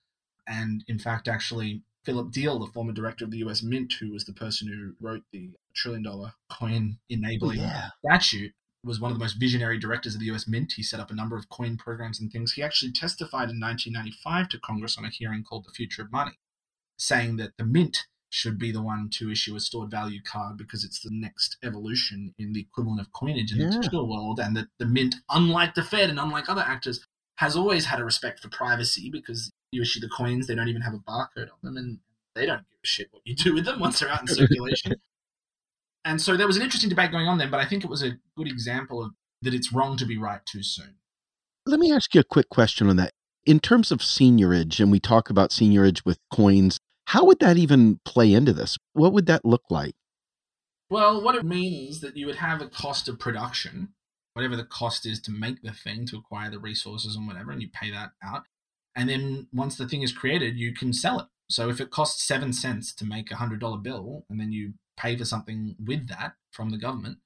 And 0.48 0.84
in 0.88 1.00
fact, 1.00 1.28
actually, 1.28 1.84
Philip 2.06 2.32
Diehl, 2.32 2.60
the 2.60 2.72
former 2.72 2.94
director 2.94 3.26
of 3.26 3.32
the 3.32 3.40
US 3.40 3.64
Mint, 3.64 3.94
who 4.00 4.12
was 4.12 4.26
the 4.26 4.34
person 4.34 4.68
who 4.68 4.94
wrote 5.06 5.24
the 5.32 5.52
trillion 5.76 6.04
dollar 6.04 6.34
coin 6.50 6.98
oh, 6.98 7.06
enabling 7.10 7.60
yeah. 7.60 7.90
statute, 8.06 8.54
was 8.86 9.00
one 9.00 9.12
of 9.12 9.18
the 9.18 9.24
most 9.24 9.40
visionary 9.40 9.78
directors 9.80 10.14
of 10.14 10.20
the 10.22 10.28
US 10.28 10.48
Mint. 10.48 10.74
He 10.74 10.84
set 10.84 11.00
up 11.00 11.12
a 11.12 11.16
number 11.16 11.36
of 11.36 11.50
coin 11.50 11.76
programs 11.76 12.20
and 12.20 12.32
things. 12.32 12.54
He 12.54 12.64
actually 12.64 12.92
testified 12.92 13.50
in 13.50 13.60
1995 13.60 14.50
to 14.50 14.60
Congress 14.60 14.98
on 14.98 15.06
a 15.06 15.10
hearing 15.10 15.44
called 15.44 15.66
The 15.66 15.72
Future 15.74 16.04
of 16.04 16.12
Money, 16.12 16.38
saying 16.98 17.38
that 17.38 17.52
the 17.58 17.66
Mint 17.66 17.98
should 18.30 18.58
be 18.60 18.72
the 18.72 18.82
one 18.82 19.10
to 19.10 19.32
issue 19.32 19.56
a 19.56 19.60
stored 19.60 19.90
value 19.90 20.22
card 20.22 20.58
because 20.58 20.84
it's 20.84 21.00
the 21.02 21.10
next 21.12 21.58
evolution 21.64 22.34
in 22.38 22.54
the 22.54 22.60
equivalent 22.62 23.00
of 23.00 23.12
coinage 23.14 23.52
in 23.54 23.60
Yeah. 23.60 23.70
the 23.70 23.78
digital 23.78 24.08
world, 24.10 24.40
and 24.40 24.56
that 24.58 24.68
the 24.78 24.86
Mint, 24.86 25.16
unlike 25.30 25.74
the 25.74 25.84
Fed 25.84 26.10
and 26.10 26.20
unlike 26.20 26.50
other 26.50 26.62
actors, 26.62 27.06
has 27.38 27.56
always 27.56 27.86
had 27.86 28.00
a 28.00 28.04
respect 28.06 28.40
for 28.42 28.50
privacy 28.50 29.10
because 29.10 29.52
you 29.72 29.82
issue 29.82 30.00
the 30.00 30.10
coins, 30.10 30.48
they 30.48 30.56
don't 30.56 30.68
even 30.70 30.82
have 30.82 30.94
a 30.94 31.00
barcode 31.00 31.50
on 31.50 31.58
them, 31.64 31.78
and 31.78 32.00
they 32.34 32.46
don't 32.46 32.68
give 32.70 32.80
a 32.84 32.88
shit 32.88 33.08
what 33.12 33.22
you 33.26 33.36
do 33.36 33.54
with 33.54 33.66
them 33.66 33.80
once 33.80 34.00
they're 34.00 34.10
out 34.10 34.22
in 34.22 34.28
circulation. 34.36 34.94
And 36.06 36.22
so 36.22 36.38
there 36.38 36.48
was 36.48 36.56
an 36.56 36.62
interesting 36.62 36.90
debate 36.90 37.12
going 37.12 37.28
on 37.28 37.40
then, 37.40 37.50
but 37.50 37.60
I 37.60 37.66
think 37.66 37.84
it 37.84 37.90
was 37.90 38.04
a 38.04 38.18
good 38.38 38.48
example 38.48 39.04
of 39.04 39.12
that 39.42 39.56
it's 39.56 39.74
wrong 39.74 39.98
to 39.98 40.06
be 40.06 40.18
right 40.18 40.40
too 40.46 40.62
soon. 40.62 40.96
Let 41.66 41.80
me 41.80 41.92
ask 41.92 42.14
you 42.14 42.22
a 42.22 42.24
quick 42.24 42.50
question 42.50 42.88
on 42.88 42.96
that. 42.98 43.12
In 43.46 43.60
terms 43.60 43.92
of 43.92 44.00
seigniorage, 44.00 44.80
and 44.80 44.92
we 44.92 45.00
talk 45.00 45.30
about 45.30 45.50
seigniorage 45.50 46.06
with 46.06 46.20
coins, 46.32 46.80
how 47.08 47.26
would 47.26 47.40
that 47.40 47.58
even 47.58 48.00
play 48.06 48.34
into 48.34 48.54
this? 48.54 48.78
What 48.94 49.14
would 49.14 49.26
that 49.26 49.46
look 49.46 49.64
like? 49.70 49.96
Well, 50.90 51.22
what 51.22 51.36
it 51.36 51.44
means 51.44 51.96
is 51.96 52.02
that 52.02 52.16
you 52.16 52.28
would 52.28 52.38
have 52.38 52.62
a 52.62 52.68
cost 52.68 53.10
of 53.10 53.20
production, 53.20 53.90
whatever 54.34 54.56
the 54.56 54.64
cost 54.64 55.06
is 55.06 55.20
to 55.22 55.32
make 55.32 55.62
the 55.64 55.74
thing, 55.74 56.06
to 56.08 56.18
acquire 56.18 56.52
the 56.52 56.60
resources 56.60 57.16
and 57.16 57.28
whatever, 57.28 57.52
and 57.52 57.62
you 57.62 57.70
pay 57.74 57.90
that 57.92 58.12
out. 58.24 58.44
And 58.96 59.10
then 59.10 59.48
once 59.52 59.76
the 59.76 59.88
thing 59.88 60.04
is 60.04 60.14
created, 60.14 60.58
you 60.58 60.74
can 60.74 60.94
sell 60.94 61.20
it. 61.20 61.26
So 61.50 61.70
if 61.70 61.80
it 61.80 61.92
costs 61.92 62.24
seven 62.24 62.54
cents 62.54 62.94
to 62.96 63.06
make 63.06 63.32
a 63.32 63.36
hundred 63.36 63.60
dollar 63.60 63.78
bill, 63.78 64.26
and 64.30 64.40
then 64.40 64.52
you 64.52 64.74
pay 64.98 65.18
for 65.18 65.26
something 65.26 65.76
with 65.84 66.08
that 66.08 66.34
from 66.52 66.70
the 66.70 66.78
government, 66.78 67.18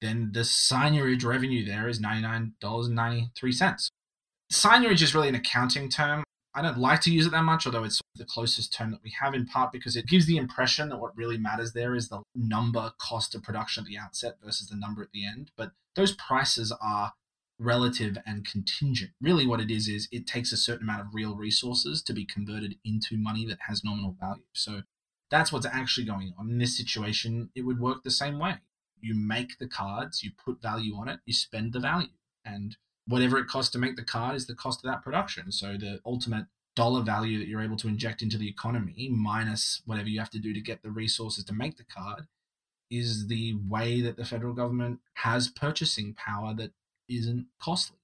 then 0.00 0.30
the 0.32 0.40
seigniorage 0.40 1.24
revenue 1.24 1.64
there 1.64 1.88
is 1.88 2.00
ninety 2.00 2.22
nine 2.22 2.54
dollars 2.60 2.86
and 2.86 2.96
ninety 2.96 3.30
three 3.36 3.52
cents. 3.52 3.90
Seigniorage 4.52 5.02
is 5.02 5.14
really 5.14 5.28
an 5.28 5.34
accounting 5.34 5.88
term. 5.88 6.22
I 6.54 6.62
don't 6.62 6.78
like 6.78 7.02
to 7.02 7.12
use 7.12 7.26
it 7.26 7.32
that 7.32 7.42
much, 7.42 7.66
although 7.66 7.84
it's 7.84 8.00
the 8.14 8.24
closest 8.24 8.72
term 8.72 8.90
that 8.90 9.02
we 9.02 9.12
have 9.20 9.34
in 9.34 9.44
part 9.44 9.72
because 9.72 9.94
it 9.94 10.06
gives 10.06 10.26
the 10.26 10.38
impression 10.38 10.88
that 10.88 10.98
what 10.98 11.16
really 11.16 11.36
matters 11.36 11.74
there 11.74 11.94
is 11.94 12.08
the 12.08 12.22
number 12.34 12.92
cost 12.98 13.34
of 13.34 13.42
production 13.42 13.82
at 13.84 13.88
the 13.88 13.98
outset 13.98 14.36
versus 14.42 14.68
the 14.68 14.76
number 14.76 15.02
at 15.02 15.12
the 15.12 15.26
end. 15.26 15.50
But 15.56 15.72
those 15.96 16.14
prices 16.14 16.72
are 16.80 17.12
relative 17.58 18.16
and 18.26 18.46
contingent. 18.46 19.10
Really, 19.20 19.46
what 19.46 19.60
it 19.60 19.70
is, 19.70 19.88
is 19.88 20.08
it 20.10 20.26
takes 20.26 20.52
a 20.52 20.56
certain 20.56 20.88
amount 20.88 21.02
of 21.02 21.14
real 21.14 21.34
resources 21.36 22.02
to 22.02 22.14
be 22.14 22.24
converted 22.24 22.76
into 22.84 23.16
money 23.16 23.44
that 23.46 23.58
has 23.68 23.84
nominal 23.84 24.16
value. 24.18 24.44
So 24.54 24.82
that's 25.30 25.52
what's 25.52 25.66
actually 25.66 26.06
going 26.06 26.34
on. 26.38 26.50
In 26.50 26.58
this 26.58 26.76
situation, 26.76 27.50
it 27.54 27.62
would 27.62 27.80
work 27.80 28.02
the 28.02 28.10
same 28.10 28.38
way. 28.38 28.56
You 29.00 29.14
make 29.14 29.58
the 29.58 29.66
cards, 29.68 30.22
you 30.22 30.30
put 30.32 30.62
value 30.62 30.94
on 30.94 31.08
it, 31.08 31.20
you 31.26 31.32
spend 31.32 31.72
the 31.72 31.80
value. 31.80 32.08
And 32.44 32.76
whatever 33.06 33.38
it 33.38 33.48
costs 33.48 33.70
to 33.72 33.78
make 33.78 33.96
the 33.96 34.04
card 34.04 34.36
is 34.36 34.46
the 34.46 34.54
cost 34.54 34.84
of 34.84 34.90
that 34.90 35.02
production. 35.02 35.52
So 35.52 35.76
the 35.76 36.00
ultimate 36.04 36.46
dollar 36.74 37.02
value 37.02 37.38
that 37.38 37.48
you're 37.48 37.62
able 37.62 37.76
to 37.78 37.88
inject 37.88 38.22
into 38.22 38.38
the 38.38 38.48
economy 38.48 39.08
minus 39.10 39.82
whatever 39.86 40.08
you 40.08 40.20
have 40.20 40.30
to 40.30 40.38
do 40.38 40.52
to 40.52 40.60
get 40.60 40.82
the 40.82 40.90
resources 40.90 41.44
to 41.44 41.54
make 41.54 41.76
the 41.76 41.84
card 41.84 42.26
is 42.90 43.26
the 43.26 43.54
way 43.68 44.00
that 44.00 44.16
the 44.16 44.24
federal 44.24 44.52
government 44.52 45.00
has 45.14 45.48
purchasing 45.48 46.14
power 46.14 46.54
that 46.54 46.72
isn't 47.08 47.46
costly. 47.60 47.96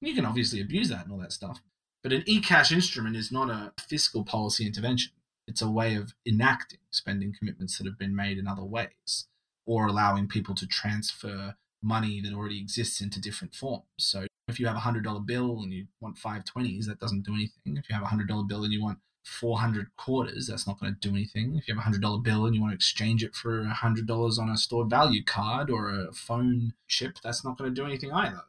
You 0.00 0.14
can 0.14 0.26
obviously 0.26 0.60
abuse 0.60 0.88
that 0.90 1.04
and 1.04 1.12
all 1.12 1.18
that 1.18 1.32
stuff, 1.32 1.62
but 2.02 2.12
an 2.12 2.22
e-cash 2.26 2.70
instrument 2.70 3.16
is 3.16 3.32
not 3.32 3.50
a 3.50 3.72
fiscal 3.80 4.24
policy 4.24 4.66
intervention. 4.66 5.12
It's 5.46 5.62
a 5.62 5.70
way 5.70 5.94
of 5.96 6.14
enacting 6.26 6.78
spending 6.90 7.34
commitments 7.36 7.78
that 7.78 7.86
have 7.86 7.98
been 7.98 8.14
made 8.14 8.38
in 8.38 8.46
other 8.46 8.64
ways 8.64 9.26
or 9.66 9.86
allowing 9.86 10.28
people 10.28 10.54
to 10.54 10.66
transfer 10.66 11.56
money 11.82 12.20
that 12.20 12.32
already 12.32 12.60
exists 12.60 13.00
into 13.00 13.20
different 13.20 13.54
forms. 13.54 13.84
So 13.98 14.26
if 14.48 14.60
you 14.60 14.66
have 14.66 14.76
a 14.76 14.80
hundred 14.80 15.04
dollar 15.04 15.20
bill 15.20 15.60
and 15.62 15.72
you 15.72 15.86
want 16.00 16.18
five 16.18 16.44
twenties, 16.44 16.86
that 16.86 17.00
doesn't 17.00 17.24
do 17.24 17.34
anything. 17.34 17.76
If 17.76 17.88
you 17.88 17.94
have 17.94 18.04
a 18.04 18.08
hundred 18.08 18.28
dollar 18.28 18.44
bill 18.44 18.64
and 18.64 18.72
you 18.72 18.82
want 18.82 18.98
400 19.24 19.94
quarters, 19.96 20.48
that's 20.48 20.66
not 20.66 20.80
going 20.80 20.94
to 20.94 21.08
do 21.08 21.14
anything. 21.14 21.56
If 21.56 21.68
you 21.68 21.74
have 21.74 21.80
a 21.80 21.84
hundred 21.84 22.02
dollar 22.02 22.18
bill 22.18 22.44
and 22.44 22.54
you 22.54 22.60
want 22.60 22.72
to 22.72 22.76
exchange 22.76 23.22
it 23.22 23.34
for 23.34 23.60
a 23.60 23.68
hundred 23.70 24.06
dollars 24.06 24.38
on 24.38 24.48
a 24.48 24.56
stored 24.56 24.90
value 24.90 25.22
card 25.24 25.70
or 25.70 25.90
a 25.90 26.12
phone 26.12 26.74
chip, 26.88 27.18
that's 27.22 27.44
not 27.44 27.56
going 27.56 27.72
to 27.72 27.80
do 27.80 27.86
anything 27.86 28.12
either 28.12 28.42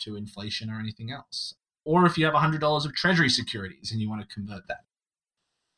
to 0.00 0.16
inflation 0.16 0.70
or 0.70 0.78
anything 0.80 1.10
else. 1.10 1.54
Or 1.84 2.06
if 2.06 2.16
you 2.16 2.24
have 2.24 2.34
a 2.34 2.40
hundred 2.40 2.60
dollars 2.60 2.86
of 2.86 2.94
treasury 2.94 3.28
securities 3.28 3.92
and 3.92 4.00
you 4.00 4.08
want 4.08 4.26
to 4.26 4.34
convert 4.34 4.66
that. 4.68 4.84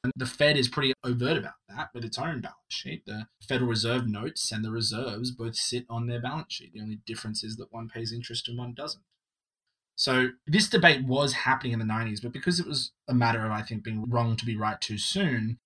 And 0.07 0.13
the 0.15 0.25
Fed 0.25 0.57
is 0.57 0.69
pretty 0.69 0.93
overt 1.03 1.37
about 1.37 1.55
that 1.69 1.89
with 1.93 2.05
its 2.05 2.17
own 2.17 2.41
balance 2.41 2.57
sheet. 2.69 3.07
The 3.07 3.27
Federal 3.43 3.69
Reserve 3.69 4.07
notes 4.07 4.53
and 4.53 4.65
the 4.65 4.71
reserves 4.71 5.33
both 5.33 5.57
sit 5.57 5.85
on 5.91 6.07
their 6.07 6.21
balance 6.21 6.53
sheet. 6.53 6.73
The 6.73 6.81
only 6.81 7.01
difference 7.05 7.43
is 7.43 7.57
that 7.57 7.73
one 7.73 7.89
pays 7.89 8.13
interest 8.13 8.47
and 8.47 8.57
one 8.57 8.73
doesn't. 8.73 9.03
So 9.97 10.29
this 10.47 10.69
debate 10.69 11.05
was 11.05 11.33
happening 11.33 11.73
in 11.73 11.81
the 11.81 11.85
90s, 11.85 12.23
but 12.23 12.33
because 12.33 12.61
it 12.61 12.69
was 12.69 12.93
a 13.09 13.15
matter 13.15 13.45
of, 13.45 13.51
I 13.51 13.63
think, 13.63 13.83
being 13.83 14.09
wrong 14.09 14.37
to 14.37 14.47
be 14.47 14.57
right 14.57 14.81
too 14.81 14.97
soon, 14.97 15.59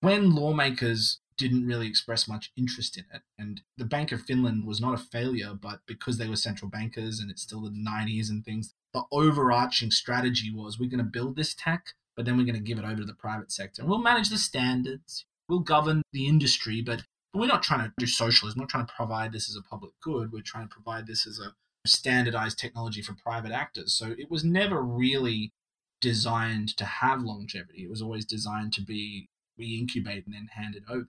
when 0.00 0.34
lawmakers 0.34 1.20
didn't 1.36 1.66
really 1.66 1.86
express 1.86 2.26
much 2.26 2.52
interest 2.56 2.96
in 2.96 3.04
it, 3.12 3.20
and 3.36 3.60
the 3.76 3.84
Bank 3.84 4.12
of 4.12 4.22
Finland 4.22 4.64
was 4.64 4.80
not 4.80 4.94
a 4.94 5.04
failure, 5.12 5.52
but 5.52 5.80
because 5.86 6.16
they 6.16 6.28
were 6.28 6.36
central 6.36 6.70
bankers 6.70 7.20
and 7.20 7.30
it's 7.30 7.42
still 7.42 7.60
the 7.60 7.68
90s 7.68 8.30
and 8.30 8.46
things, 8.46 8.72
the 8.94 9.02
overarching 9.12 9.90
strategy 9.90 10.50
was 10.50 10.78
we're 10.78 10.88
going 10.88 10.96
to 10.96 11.04
build 11.04 11.36
this 11.36 11.54
tech, 11.54 11.88
but 12.16 12.24
then 12.24 12.36
we're 12.36 12.46
going 12.46 12.54
to 12.54 12.60
give 12.60 12.78
it 12.78 12.84
over 12.84 12.96
to 12.96 13.04
the 13.04 13.14
private 13.14 13.50
sector. 13.50 13.82
And 13.82 13.90
we'll 13.90 13.98
manage 13.98 14.28
the 14.28 14.38
standards, 14.38 15.24
we'll 15.48 15.60
govern 15.60 16.02
the 16.12 16.26
industry, 16.26 16.82
but 16.82 17.02
we're 17.34 17.46
not 17.46 17.62
trying 17.62 17.80
to 17.80 17.92
do 17.98 18.06
socialism. 18.06 18.58
We're 18.58 18.64
not 18.64 18.70
trying 18.70 18.86
to 18.86 18.92
provide 18.94 19.32
this 19.32 19.48
as 19.48 19.56
a 19.56 19.62
public 19.62 19.92
good. 20.02 20.32
We're 20.32 20.42
trying 20.42 20.68
to 20.68 20.74
provide 20.74 21.06
this 21.06 21.26
as 21.26 21.40
a 21.40 21.52
standardized 21.86 22.58
technology 22.58 23.02
for 23.02 23.14
private 23.14 23.52
actors. 23.52 23.92
So 23.92 24.14
it 24.16 24.30
was 24.30 24.44
never 24.44 24.80
really 24.80 25.52
designed 26.00 26.76
to 26.76 26.84
have 26.84 27.22
longevity. 27.22 27.82
It 27.82 27.90
was 27.90 28.02
always 28.02 28.24
designed 28.24 28.72
to 28.74 28.82
be 28.82 29.28
we 29.56 29.76
incubate 29.78 30.26
and 30.26 30.34
then 30.34 30.48
handed 30.52 30.84
over. 30.88 31.08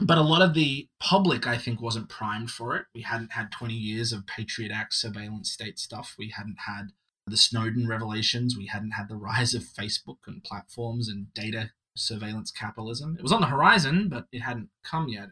But 0.00 0.18
a 0.18 0.22
lot 0.22 0.42
of 0.42 0.54
the 0.54 0.88
public, 1.00 1.46
I 1.46 1.58
think, 1.58 1.80
wasn't 1.80 2.08
primed 2.08 2.50
for 2.50 2.76
it. 2.76 2.86
We 2.94 3.02
hadn't 3.02 3.32
had 3.32 3.50
20 3.50 3.74
years 3.74 4.12
of 4.12 4.26
Patriot 4.26 4.70
Act 4.70 4.94
surveillance 4.94 5.50
state 5.50 5.78
stuff. 5.78 6.14
We 6.18 6.28
hadn't 6.28 6.58
had 6.66 6.92
the 7.28 7.36
Snowden 7.36 7.86
revelations. 7.86 8.56
We 8.56 8.66
hadn't 8.66 8.92
had 8.92 9.08
the 9.08 9.16
rise 9.16 9.54
of 9.54 9.62
Facebook 9.62 10.18
and 10.26 10.42
platforms 10.42 11.08
and 11.08 11.32
data 11.34 11.70
surveillance 11.96 12.50
capitalism. 12.50 13.16
It 13.18 13.22
was 13.22 13.32
on 13.32 13.40
the 13.40 13.48
horizon, 13.48 14.08
but 14.08 14.26
it 14.32 14.40
hadn't 14.40 14.70
come 14.84 15.08
yet. 15.08 15.30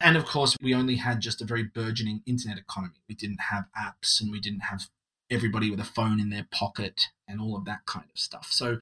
And 0.00 0.16
of 0.16 0.26
course, 0.26 0.56
we 0.60 0.74
only 0.74 0.96
had 0.96 1.20
just 1.20 1.40
a 1.40 1.46
very 1.46 1.62
burgeoning 1.62 2.22
internet 2.26 2.58
economy. 2.58 2.96
We 3.08 3.14
didn't 3.14 3.40
have 3.50 3.66
apps 3.78 4.20
and 4.20 4.30
we 4.30 4.40
didn't 4.40 4.60
have 4.60 4.88
everybody 5.30 5.70
with 5.70 5.80
a 5.80 5.84
phone 5.84 6.20
in 6.20 6.30
their 6.30 6.46
pocket 6.50 7.08
and 7.26 7.40
all 7.40 7.56
of 7.56 7.64
that 7.64 7.86
kind 7.86 8.06
of 8.12 8.18
stuff. 8.18 8.48
So 8.50 8.78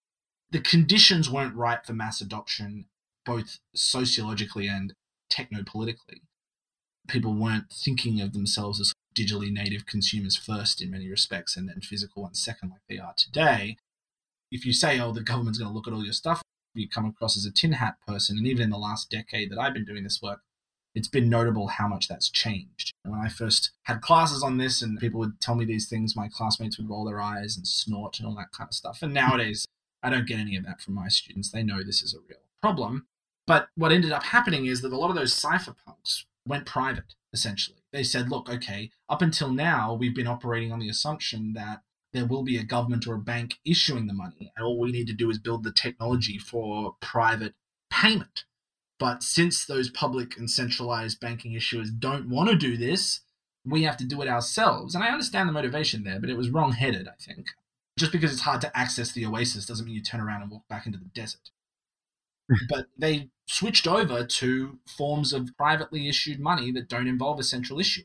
the 0.51 0.61
conditions 0.61 1.31
weren't 1.31 1.55
right 1.55 1.85
for 1.85 1.93
mass 1.93 2.21
adoption, 2.21 2.87
both 3.25 3.59
sociologically 3.75 4.67
and 4.67 4.93
techno 5.31 5.63
politically. 5.65 6.23
People 7.09 7.35
weren't 7.35 7.73
thinking 7.73 8.21
of 8.21 8.33
themselves 8.33 8.81
as 8.81 8.93
digitally 9.15 9.53
native 9.53 9.87
consumers 9.87 10.37
first 10.37 10.83
in 10.83 10.91
many 10.91 11.09
respects 11.09 11.57
and 11.57 11.69
then 11.69 11.81
physical 11.81 12.23
ones 12.23 12.41
second, 12.41 12.71
like 12.71 12.81
they 12.89 12.99
are 12.99 13.15
today. 13.17 13.77
If 14.51 14.65
you 14.67 14.73
say, 14.73 15.01
oh, 15.01 15.13
the 15.13 15.23
government's 15.23 15.59
going 15.59 15.71
to 15.71 15.75
look 15.75 15.87
at 15.87 15.93
all 15.93 16.05
your 16.05 16.13
stuff, 16.13 16.43
you 16.75 16.89
come 16.89 17.07
across 17.07 17.37
as 17.37 17.47
a 17.47 17.53
tin 17.53 17.73
hat 17.73 17.95
person. 18.07 18.37
And 18.39 18.47
even 18.47 18.63
in 18.63 18.71
the 18.71 18.79
last 18.79 19.11
decade 19.11 19.51
that 19.51 19.59
I've 19.59 19.75
been 19.75 19.85
doing 19.85 20.05
this 20.05 20.21
work, 20.23 20.41
it's 20.95 21.09
been 21.09 21.29
notable 21.29 21.69
how 21.69 21.89
much 21.89 22.07
that's 22.07 22.31
changed. 22.31 22.93
When 23.03 23.21
I 23.21 23.29
first 23.29 23.73
had 23.85 24.01
classes 24.01 24.43
on 24.43 24.59
this 24.59 24.81
and 24.81 24.99
people 24.99 25.19
would 25.21 25.41
tell 25.41 25.57
me 25.57 25.65
these 25.65 25.89
things, 25.89 26.15
my 26.15 26.29
classmates 26.29 26.79
would 26.79 26.89
roll 26.89 27.05
their 27.05 27.21
eyes 27.21 27.57
and 27.57 27.67
snort 27.67 28.19
and 28.19 28.29
all 28.29 28.35
that 28.37 28.53
kind 28.53 28.69
of 28.69 28.75
stuff. 28.75 29.01
And 29.03 29.11
hmm. 29.11 29.17
nowadays, 29.17 29.67
I 30.03 30.11
don't 30.11 30.27
get 30.27 30.39
any 30.39 30.57
of 30.57 30.65
that 30.67 30.81
from 30.81 30.95
my 30.95 31.09
students. 31.09 31.51
They 31.51 31.63
know 31.63 31.83
this 31.83 32.03
is 32.03 32.15
a 32.15 32.19
real 32.29 32.39
problem. 32.63 33.07
But 33.47 33.69
what 33.77 33.93
ended 33.93 34.13
up 34.13 34.23
happening 34.23 34.67
is 34.67 34.81
that 34.83 34.93
a 34.93 34.97
lot 34.97 35.11
of 35.11 35.17
those 35.17 35.39
cypherpunks 35.39 36.25
went 36.47 36.67
private, 36.67 37.15
essentially. 37.33 37.79
They 37.93 38.03
said, 38.03 38.31
look, 38.31 38.49
okay, 38.49 38.91
up 39.09 39.23
until 39.23 39.51
now, 39.51 39.95
we've 39.95 40.15
been 40.15 40.27
operating 40.27 40.73
on 40.73 40.79
the 40.79 40.89
assumption 40.89 41.53
that 41.55 41.81
there 42.13 42.27
will 42.27 42.45
be 42.45 42.57
a 42.57 42.65
government 42.65 43.07
or 43.07 43.15
a 43.15 43.21
bank 43.21 43.55
issuing 43.65 44.07
the 44.07 44.15
money, 44.15 44.53
and 44.57 44.65
all 44.65 44.79
we 44.79 44.93
need 44.93 45.07
to 45.09 45.13
do 45.13 45.31
is 45.31 45.39
build 45.39 45.65
the 45.65 45.73
technology 45.73 46.39
for 46.39 46.97
private 47.01 47.55
payment. 47.91 48.45
But 48.99 49.23
since 49.23 49.67
those 49.67 49.91
public 49.91 50.37
and 50.37 50.49
centralized 50.49 51.21
banking 51.21 51.53
issuers 51.53 51.89
don't 51.99 52.29
want 52.29 52.51
to 52.51 52.57
do 52.57 52.77
this, 52.77 53.21
we 53.65 53.83
have 53.83 53.97
to 53.97 54.05
do 54.05 54.23
it 54.23 54.29
ourselves. 54.29 54.95
And 54.95 55.03
I 55.03 55.09
understand 55.09 55.49
the 55.49 55.53
motivation 55.53 56.05
there, 56.05 56.21
but 56.21 56.31
it 56.31 56.37
was 56.37 56.51
wrong 56.51 56.73
headed, 56.73 57.09
I 57.09 57.15
think. 57.21 57.49
Just 57.99 58.13
because 58.13 58.33
it's 58.33 58.43
hard 58.43 58.61
to 58.61 58.77
access 58.77 59.13
the 59.13 59.27
oasis 59.27 59.67
doesn't 59.67 59.87
mean 59.87 59.95
you 59.95 60.03
turn 60.03 60.21
around 60.21 60.43
and 60.43 60.51
walk 60.51 60.67
back 60.69 60.87
into 60.87 60.99
the 60.99 61.11
desert. 61.15 61.51
but 62.69 62.87
they 62.99 63.31
switched 63.47 63.87
over 63.87 64.25
to 64.25 64.79
forms 64.87 65.33
of 65.33 65.57
privately 65.57 66.09
issued 66.09 66.41
money 66.41 66.71
that 66.73 66.89
don't 66.89 67.09
involve 67.09 67.39
a 67.39 67.45
central 67.45 67.79
issuer. 67.79 68.05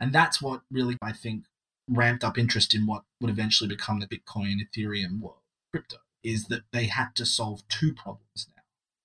And 0.00 0.12
that's 0.12 0.40
what 0.42 0.62
really, 0.70 0.96
I 1.02 1.12
think, 1.12 1.44
ramped 1.88 2.24
up 2.24 2.38
interest 2.38 2.74
in 2.74 2.86
what 2.86 3.04
would 3.20 3.30
eventually 3.30 3.68
become 3.68 4.00
the 4.00 4.06
Bitcoin, 4.06 4.56
Ethereum 4.60 5.20
world, 5.20 5.42
crypto, 5.70 5.98
is 6.24 6.46
that 6.46 6.62
they 6.72 6.86
had 6.86 7.14
to 7.16 7.26
solve 7.26 7.66
two 7.68 7.92
problems 7.92 8.46
now 8.54 8.62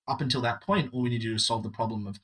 up 0.07 0.21
until 0.21 0.41
that 0.41 0.61
point, 0.61 0.89
all 0.93 1.01
we 1.01 1.09
need 1.09 1.21
to 1.21 1.27
do 1.27 1.37
solve 1.37 1.63
the 1.63 1.69
problem 1.69 2.07
of 2.07 2.19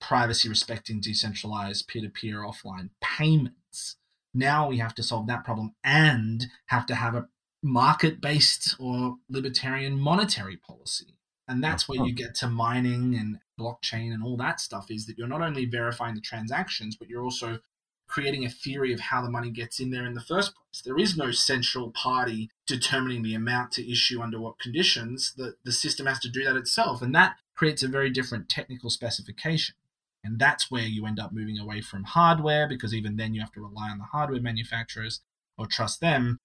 privacy 0.00 0.48
respecting 0.48 1.00
decentralized 1.00 1.86
peer 1.86 2.02
to 2.02 2.08
peer 2.08 2.38
offline 2.38 2.90
payments. 3.00 3.96
Now 4.34 4.68
we 4.68 4.78
have 4.78 4.94
to 4.96 5.02
solve 5.02 5.26
that 5.28 5.44
problem 5.44 5.74
and 5.84 6.46
have 6.66 6.86
to 6.86 6.94
have 6.94 7.14
a 7.14 7.28
market 7.62 8.20
based 8.20 8.74
or 8.78 9.16
libertarian 9.28 9.98
monetary 9.98 10.56
policy. 10.56 11.18
And 11.50 11.64
that's 11.64 11.88
where 11.88 11.96
you 11.96 12.12
uh-huh. 12.12 12.28
get 12.28 12.34
to 12.36 12.46
mining 12.46 13.16
and 13.16 13.38
blockchain 13.58 14.14
and 14.14 14.22
all 14.22 14.36
that 14.36 14.60
stuff 14.60 14.86
is 14.88 15.06
that 15.06 15.18
you're 15.18 15.26
not 15.26 15.42
only 15.42 15.64
verifying 15.64 16.14
the 16.14 16.20
transactions, 16.20 16.94
but 16.94 17.08
you're 17.08 17.24
also 17.24 17.58
creating 18.06 18.44
a 18.44 18.50
theory 18.50 18.92
of 18.92 19.00
how 19.00 19.20
the 19.20 19.30
money 19.30 19.50
gets 19.50 19.80
in 19.80 19.90
there 19.90 20.06
in 20.06 20.14
the 20.14 20.20
first 20.20 20.54
place. 20.54 20.80
There 20.80 20.96
is 20.96 21.16
no 21.16 21.32
central 21.32 21.90
party 21.90 22.50
determining 22.68 23.24
the 23.24 23.34
amount 23.34 23.72
to 23.72 23.90
issue 23.90 24.22
under 24.22 24.38
what 24.40 24.60
conditions. 24.60 25.34
The, 25.36 25.56
the 25.64 25.72
system 25.72 26.06
has 26.06 26.20
to 26.20 26.28
do 26.28 26.44
that 26.44 26.54
itself. 26.54 27.02
And 27.02 27.12
that 27.16 27.34
creates 27.56 27.82
a 27.82 27.88
very 27.88 28.10
different 28.10 28.48
technical 28.48 28.88
specification. 28.88 29.74
And 30.22 30.38
that's 30.38 30.70
where 30.70 30.86
you 30.86 31.04
end 31.04 31.18
up 31.18 31.32
moving 31.32 31.58
away 31.58 31.80
from 31.80 32.04
hardware 32.04 32.68
because 32.68 32.94
even 32.94 33.16
then 33.16 33.34
you 33.34 33.40
have 33.40 33.52
to 33.52 33.60
rely 33.60 33.90
on 33.90 33.98
the 33.98 34.04
hardware 34.04 34.40
manufacturers 34.40 35.20
or 35.58 35.66
trust 35.66 36.00
them. 36.00 36.38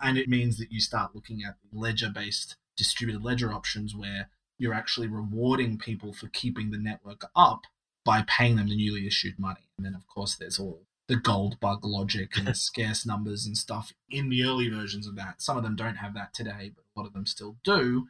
And 0.00 0.16
it 0.16 0.30
means 0.30 0.56
that 0.56 0.72
you 0.72 0.80
start 0.80 1.14
looking 1.14 1.42
at 1.46 1.56
ledger 1.70 2.08
based 2.08 2.56
distributed 2.74 3.22
ledger 3.22 3.52
options 3.52 3.94
where 3.94 4.28
you're 4.58 4.74
actually 4.74 5.08
rewarding 5.08 5.78
people 5.78 6.12
for 6.12 6.28
keeping 6.28 6.70
the 6.70 6.78
network 6.78 7.22
up 7.34 7.62
by 8.04 8.24
paying 8.26 8.56
them 8.56 8.68
the 8.68 8.76
newly 8.76 9.06
issued 9.06 9.38
money. 9.38 9.68
And 9.76 9.84
then, 9.86 9.94
of 9.94 10.06
course, 10.06 10.36
there's 10.36 10.58
all 10.58 10.82
the 11.08 11.16
gold 11.16 11.58
bug 11.60 11.84
logic 11.84 12.36
and 12.36 12.46
the 12.46 12.54
scarce 12.68 13.04
numbers 13.06 13.46
and 13.46 13.56
stuff 13.56 13.92
in 14.10 14.28
the 14.28 14.44
early 14.44 14.68
versions 14.68 15.06
of 15.06 15.16
that. 15.16 15.40
Some 15.42 15.56
of 15.56 15.62
them 15.62 15.76
don't 15.76 15.96
have 15.96 16.14
that 16.14 16.32
today, 16.34 16.72
but 16.74 16.84
a 16.84 17.00
lot 17.00 17.06
of 17.06 17.12
them 17.12 17.26
still 17.26 17.56
do. 17.64 18.08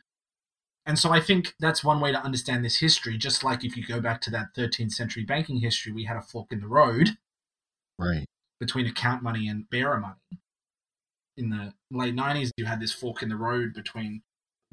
And 0.84 0.98
so 0.98 1.10
I 1.10 1.20
think 1.20 1.54
that's 1.58 1.82
one 1.82 1.98
way 2.00 2.12
to 2.12 2.22
understand 2.22 2.64
this 2.64 2.78
history. 2.78 3.18
Just 3.18 3.42
like 3.42 3.64
if 3.64 3.76
you 3.76 3.84
go 3.84 4.00
back 4.00 4.20
to 4.22 4.30
that 4.30 4.54
13th 4.56 4.92
century 4.92 5.24
banking 5.24 5.58
history, 5.58 5.92
we 5.92 6.04
had 6.04 6.16
a 6.16 6.22
fork 6.22 6.52
in 6.52 6.60
the 6.60 6.68
road 6.68 7.16
Right. 7.98 8.26
between 8.60 8.86
account 8.86 9.22
money 9.22 9.48
and 9.48 9.68
bearer 9.68 9.98
money. 9.98 10.40
In 11.36 11.50
the 11.50 11.74
late 11.90 12.14
90s, 12.14 12.50
you 12.56 12.66
had 12.66 12.80
this 12.80 12.92
fork 12.92 13.22
in 13.22 13.28
the 13.28 13.36
road 13.36 13.74
between 13.74 14.22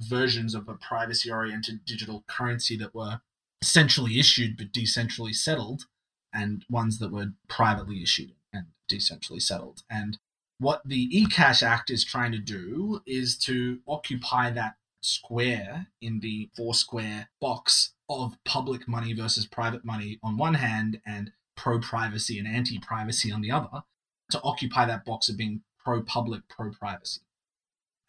versions 0.08 0.54
of 0.56 0.68
a 0.68 0.74
privacy 0.74 1.32
oriented 1.32 1.86
digital 1.86 2.24
currency 2.28 2.78
that 2.78 2.94
were 2.94 3.22
centrally 3.62 4.20
issued 4.20 4.58
but 4.58 4.72
decentrally 4.72 5.34
settled, 5.34 5.86
and 6.34 6.66
ones 6.70 7.00
that 7.00 7.12
were 7.12 7.32
privately 7.48 8.02
issued 8.02 8.34
and 8.52 8.68
decentrally 8.92 9.42
settled. 9.42 9.84
And 9.90 10.18
what 10.60 10.82
the 10.86 11.10
eCash 11.10 11.64
Act 11.64 11.90
is 11.90 12.04
trying 12.04 12.32
to 12.32 12.40
do 12.40 13.02
is 13.06 13.38
to 13.40 13.80
occupy 13.88 14.50
that 14.52 14.76
square 15.02 15.88
in 16.02 16.22
the 16.22 16.50
four 16.56 16.74
square 16.74 17.30
box 17.42 17.94
of 18.10 18.36
public 18.46 18.88
money 18.88 19.14
versus 19.14 19.46
private 19.46 19.84
money 19.84 20.20
on 20.24 20.38
one 20.38 20.56
hand 20.56 21.02
and 21.06 21.32
pro 21.56 21.80
privacy 21.80 22.40
and 22.40 22.48
anti 22.48 22.80
privacy 22.80 23.32
on 23.32 23.42
the 23.42 23.52
other, 23.52 23.84
to 24.32 24.42
occupy 24.44 24.86
that 24.86 25.06
box 25.06 25.30
of 25.30 25.38
being 25.38 25.62
pro 25.84 26.02
public, 26.02 26.48
pro 26.48 26.72
privacy. 26.72 27.22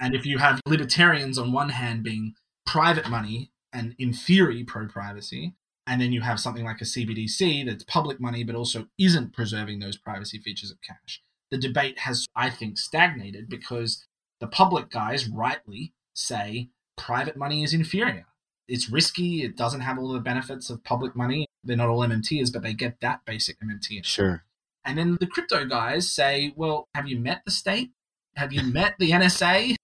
And 0.00 0.14
if 0.14 0.26
you 0.26 0.38
have 0.38 0.60
libertarians 0.66 1.38
on 1.38 1.52
one 1.52 1.70
hand 1.70 2.02
being 2.02 2.34
private 2.66 3.08
money 3.08 3.50
and 3.72 3.94
in 3.98 4.12
theory 4.12 4.64
pro 4.64 4.86
privacy, 4.86 5.54
and 5.86 6.00
then 6.00 6.12
you 6.12 6.22
have 6.22 6.40
something 6.40 6.64
like 6.64 6.80
a 6.80 6.84
CBDC 6.84 7.66
that's 7.66 7.84
public 7.84 8.20
money 8.20 8.42
but 8.42 8.54
also 8.56 8.86
isn't 8.98 9.32
preserving 9.32 9.80
those 9.80 9.96
privacy 9.96 10.38
features 10.38 10.70
of 10.70 10.78
cash, 10.80 11.22
the 11.50 11.58
debate 11.58 12.00
has, 12.00 12.26
I 12.34 12.50
think, 12.50 12.78
stagnated 12.78 13.48
because 13.48 14.06
the 14.40 14.46
public 14.46 14.90
guys 14.90 15.28
rightly 15.28 15.92
say 16.14 16.70
private 16.96 17.36
money 17.36 17.62
is 17.62 17.74
inferior. 17.74 18.26
It's 18.66 18.90
risky, 18.90 19.42
it 19.42 19.56
doesn't 19.56 19.82
have 19.82 19.98
all 19.98 20.12
the 20.12 20.20
benefits 20.20 20.70
of 20.70 20.82
public 20.84 21.14
money. 21.14 21.46
They're 21.62 21.76
not 21.76 21.88
all 21.88 22.00
MMTers, 22.00 22.52
but 22.52 22.62
they 22.62 22.72
get 22.72 23.00
that 23.00 23.24
basic 23.26 23.58
MMT. 23.60 24.04
Sure. 24.04 24.44
And 24.84 24.98
then 24.98 25.16
the 25.20 25.26
crypto 25.26 25.64
guys 25.66 26.10
say, 26.10 26.52
well, 26.56 26.88
have 26.94 27.06
you 27.06 27.18
met 27.18 27.42
the 27.44 27.50
state? 27.50 27.90
Have 28.36 28.52
you 28.52 28.62
met 28.62 28.94
the 28.98 29.10
NSA? 29.10 29.76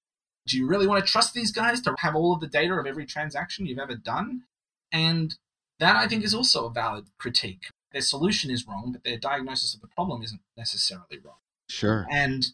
Do 0.51 0.59
you 0.59 0.67
really 0.67 0.89
want 0.89 1.05
to 1.05 1.11
trust 1.11 1.33
these 1.33 1.53
guys 1.53 1.81
to 1.83 1.95
have 1.99 2.17
all 2.17 2.35
of 2.35 2.41
the 2.41 2.49
data 2.49 2.75
of 2.75 2.85
every 2.85 3.07
transaction 3.07 3.67
you've 3.67 3.79
ever 3.79 3.95
done? 3.95 4.43
And 4.91 5.37
that 5.79 5.95
I 5.95 6.09
think 6.09 6.25
is 6.25 6.35
also 6.35 6.67
a 6.67 6.71
valid 6.71 7.07
critique. 7.19 7.67
Their 7.93 8.01
solution 8.01 8.51
is 8.51 8.67
wrong, 8.67 8.91
but 8.91 9.05
their 9.05 9.17
diagnosis 9.17 9.75
of 9.75 9.81
the 9.81 9.87
problem 9.87 10.23
isn't 10.25 10.41
necessarily 10.57 11.21
wrong. 11.25 11.37
Sure. 11.69 12.05
And 12.11 12.49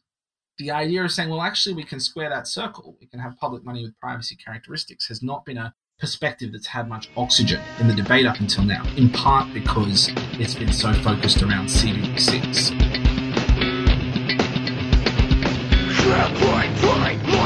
the 0.58 0.70
idea 0.70 1.04
of 1.04 1.10
saying, 1.10 1.30
well, 1.30 1.40
actually, 1.40 1.74
we 1.74 1.84
can 1.84 1.98
square 1.98 2.28
that 2.28 2.46
circle, 2.46 2.98
we 3.00 3.06
can 3.06 3.18
have 3.20 3.38
public 3.38 3.64
money 3.64 3.82
with 3.82 3.98
privacy 3.98 4.36
characteristics, 4.36 5.08
has 5.08 5.22
not 5.22 5.46
been 5.46 5.56
a 5.56 5.74
perspective 5.98 6.52
that's 6.52 6.66
had 6.66 6.90
much 6.90 7.08
oxygen 7.16 7.62
in 7.80 7.88
the 7.88 7.94
debate 7.94 8.26
up 8.26 8.38
until 8.40 8.64
now, 8.64 8.84
in 8.98 9.08
part 9.08 9.54
because 9.54 10.10
it's 10.38 10.54
been 10.54 10.72
so 10.72 10.92
focused 10.92 11.42
around 11.42 11.68
CBDCs. 11.68 13.06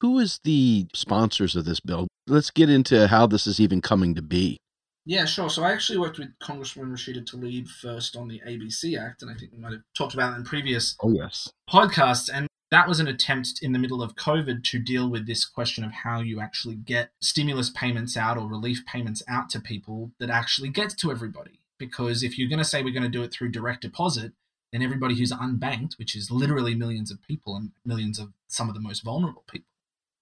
who 0.00 0.18
is 0.18 0.40
the 0.44 0.86
sponsors 0.94 1.56
of 1.56 1.64
this 1.64 1.80
bill? 1.80 2.06
Let's 2.26 2.50
get 2.50 2.68
into 2.70 3.06
how 3.08 3.26
this 3.26 3.46
is 3.46 3.60
even 3.60 3.80
coming 3.80 4.14
to 4.14 4.22
be. 4.22 4.58
Yeah, 5.04 5.24
sure. 5.24 5.48
So 5.48 5.62
I 5.62 5.70
actually 5.70 5.98
worked 5.98 6.18
with 6.18 6.36
Congresswoman 6.42 6.90
Rashida 6.90 7.24
Tlaib 7.24 7.68
first 7.68 8.16
on 8.16 8.26
the 8.26 8.40
ABC 8.46 9.00
Act, 9.00 9.22
and 9.22 9.30
I 9.30 9.34
think 9.34 9.52
we 9.52 9.58
might 9.58 9.72
have 9.72 9.82
talked 9.96 10.14
about 10.14 10.32
it 10.32 10.36
in 10.36 10.44
previous 10.44 10.96
Oh, 11.00 11.12
yes. 11.12 11.48
podcasts. 11.70 12.28
And 12.32 12.48
that 12.72 12.88
was 12.88 12.98
an 12.98 13.06
attempt 13.06 13.60
in 13.62 13.70
the 13.70 13.78
middle 13.78 14.02
of 14.02 14.16
COVID 14.16 14.64
to 14.64 14.80
deal 14.80 15.08
with 15.08 15.26
this 15.28 15.44
question 15.46 15.84
of 15.84 15.92
how 15.92 16.20
you 16.20 16.40
actually 16.40 16.74
get 16.74 17.10
stimulus 17.20 17.70
payments 17.70 18.16
out 18.16 18.36
or 18.36 18.48
relief 18.48 18.84
payments 18.84 19.22
out 19.28 19.48
to 19.50 19.60
people 19.60 20.10
that 20.18 20.28
actually 20.30 20.70
gets 20.70 20.94
to 20.96 21.12
everybody. 21.12 21.60
Because 21.78 22.24
if 22.24 22.36
you're 22.36 22.48
going 22.48 22.58
to 22.58 22.64
say 22.64 22.82
we're 22.82 22.92
going 22.92 23.04
to 23.04 23.08
do 23.08 23.22
it 23.22 23.32
through 23.32 23.50
direct 23.50 23.82
deposit, 23.82 24.32
then 24.72 24.82
everybody 24.82 25.14
who's 25.16 25.30
unbanked, 25.30 25.96
which 25.98 26.16
is 26.16 26.32
literally 26.32 26.74
millions 26.74 27.12
of 27.12 27.22
people 27.22 27.54
and 27.54 27.70
millions 27.84 28.18
of 28.18 28.32
some 28.48 28.68
of 28.68 28.74
the 28.74 28.80
most 28.80 29.04
vulnerable 29.04 29.44
people, 29.48 29.68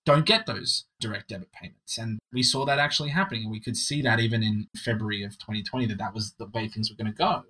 don't 0.05 0.27
get 0.27 0.47
those 0.47 0.85
direct 1.01 1.29
debit 1.29 1.53
payments. 1.53 1.97
And 1.99 2.19
we 2.33 2.43
saw 2.43 2.65
that 2.67 2.79
actually 2.79 3.11
happening. 3.11 3.45
And 3.45 3.51
we 3.51 3.61
could 3.61 3.77
see 3.77 4.03
that 4.03 4.21
even 4.21 4.43
in 4.43 4.69
February 4.77 5.23
of 5.23 5.39
2020 5.39 5.87
that 5.87 5.99
that 5.99 6.15
was 6.15 6.35
the 6.39 6.47
way 6.47 6.69
things 6.69 6.91
were 6.91 6.97
going 6.97 7.13
to 7.13 7.17
go. 7.17 7.45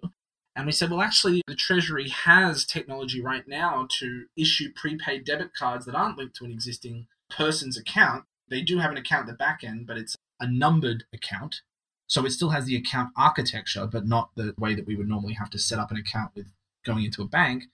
And 0.57 0.67
we 0.67 0.73
said, 0.73 0.91
well, 0.91 1.03
actually, 1.03 1.43
the 1.49 1.57
Treasury 1.57 2.09
has 2.09 2.65
technology 2.65 3.21
right 3.21 3.47
now 3.49 3.89
to 3.99 4.27
issue 4.37 4.71
prepaid 4.75 5.25
debit 5.25 5.53
cards 5.53 5.85
that 5.87 5.97
aren't 5.97 6.17
linked 6.17 6.37
to 6.37 6.45
an 6.45 6.53
existing 6.53 7.09
person's 7.29 7.77
account. 7.77 8.25
They 8.49 8.63
do 8.63 8.79
have 8.79 8.93
an 8.93 8.97
account 8.97 9.29
at 9.29 9.33
the 9.33 9.37
back 9.37 9.65
end, 9.65 9.87
but 9.87 9.97
it's 9.97 10.17
a 10.39 10.47
numbered 10.47 11.05
account. 11.13 11.63
So 12.07 12.25
it 12.25 12.31
still 12.31 12.51
has 12.51 12.67
the 12.67 12.77
account 12.77 13.11
architecture, 13.17 13.89
but 13.91 14.07
not 14.07 14.31
the 14.37 14.55
way 14.57 14.75
that 14.77 14.87
we 14.87 14.95
would 14.95 15.09
normally 15.09 15.35
have 15.35 15.51
to 15.51 15.59
set 15.59 15.81
up 15.81 15.91
an 15.91 15.97
account 15.97 16.33
with 16.37 16.47
going 16.87 17.05
into 17.05 17.23
a 17.23 17.27
bank. 17.27 17.65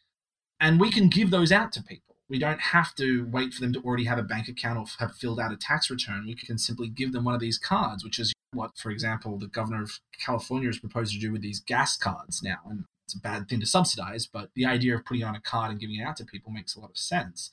And 0.58 0.80
we 0.80 0.90
can 0.90 1.08
give 1.08 1.30
those 1.30 1.52
out 1.52 1.72
to 1.72 1.82
people. 1.82 2.09
We 2.30 2.38
don't 2.38 2.60
have 2.60 2.94
to 2.94 3.26
wait 3.26 3.52
for 3.52 3.60
them 3.60 3.72
to 3.72 3.80
already 3.80 4.04
have 4.04 4.18
a 4.18 4.22
bank 4.22 4.46
account 4.46 4.78
or 4.78 4.86
have 5.00 5.16
filled 5.16 5.40
out 5.40 5.52
a 5.52 5.56
tax 5.56 5.90
return. 5.90 6.24
We 6.26 6.36
can 6.36 6.58
simply 6.58 6.88
give 6.88 7.12
them 7.12 7.24
one 7.24 7.34
of 7.34 7.40
these 7.40 7.58
cards, 7.58 8.04
which 8.04 8.20
is 8.20 8.32
what, 8.52 8.78
for 8.78 8.90
example, 8.90 9.36
the 9.36 9.48
governor 9.48 9.82
of 9.82 9.98
California 10.24 10.68
has 10.68 10.78
proposed 10.78 11.12
to 11.12 11.18
do 11.18 11.32
with 11.32 11.42
these 11.42 11.60
gas 11.60 11.96
cards 11.96 12.40
now. 12.40 12.58
And 12.68 12.84
it's 13.04 13.14
a 13.16 13.20
bad 13.20 13.48
thing 13.48 13.58
to 13.58 13.66
subsidize, 13.66 14.26
but 14.26 14.50
the 14.54 14.64
idea 14.64 14.94
of 14.94 15.04
putting 15.04 15.24
on 15.24 15.34
a 15.34 15.40
card 15.40 15.72
and 15.72 15.80
giving 15.80 15.96
it 15.96 16.04
out 16.04 16.16
to 16.18 16.24
people 16.24 16.52
makes 16.52 16.76
a 16.76 16.80
lot 16.80 16.90
of 16.90 16.96
sense. 16.96 17.50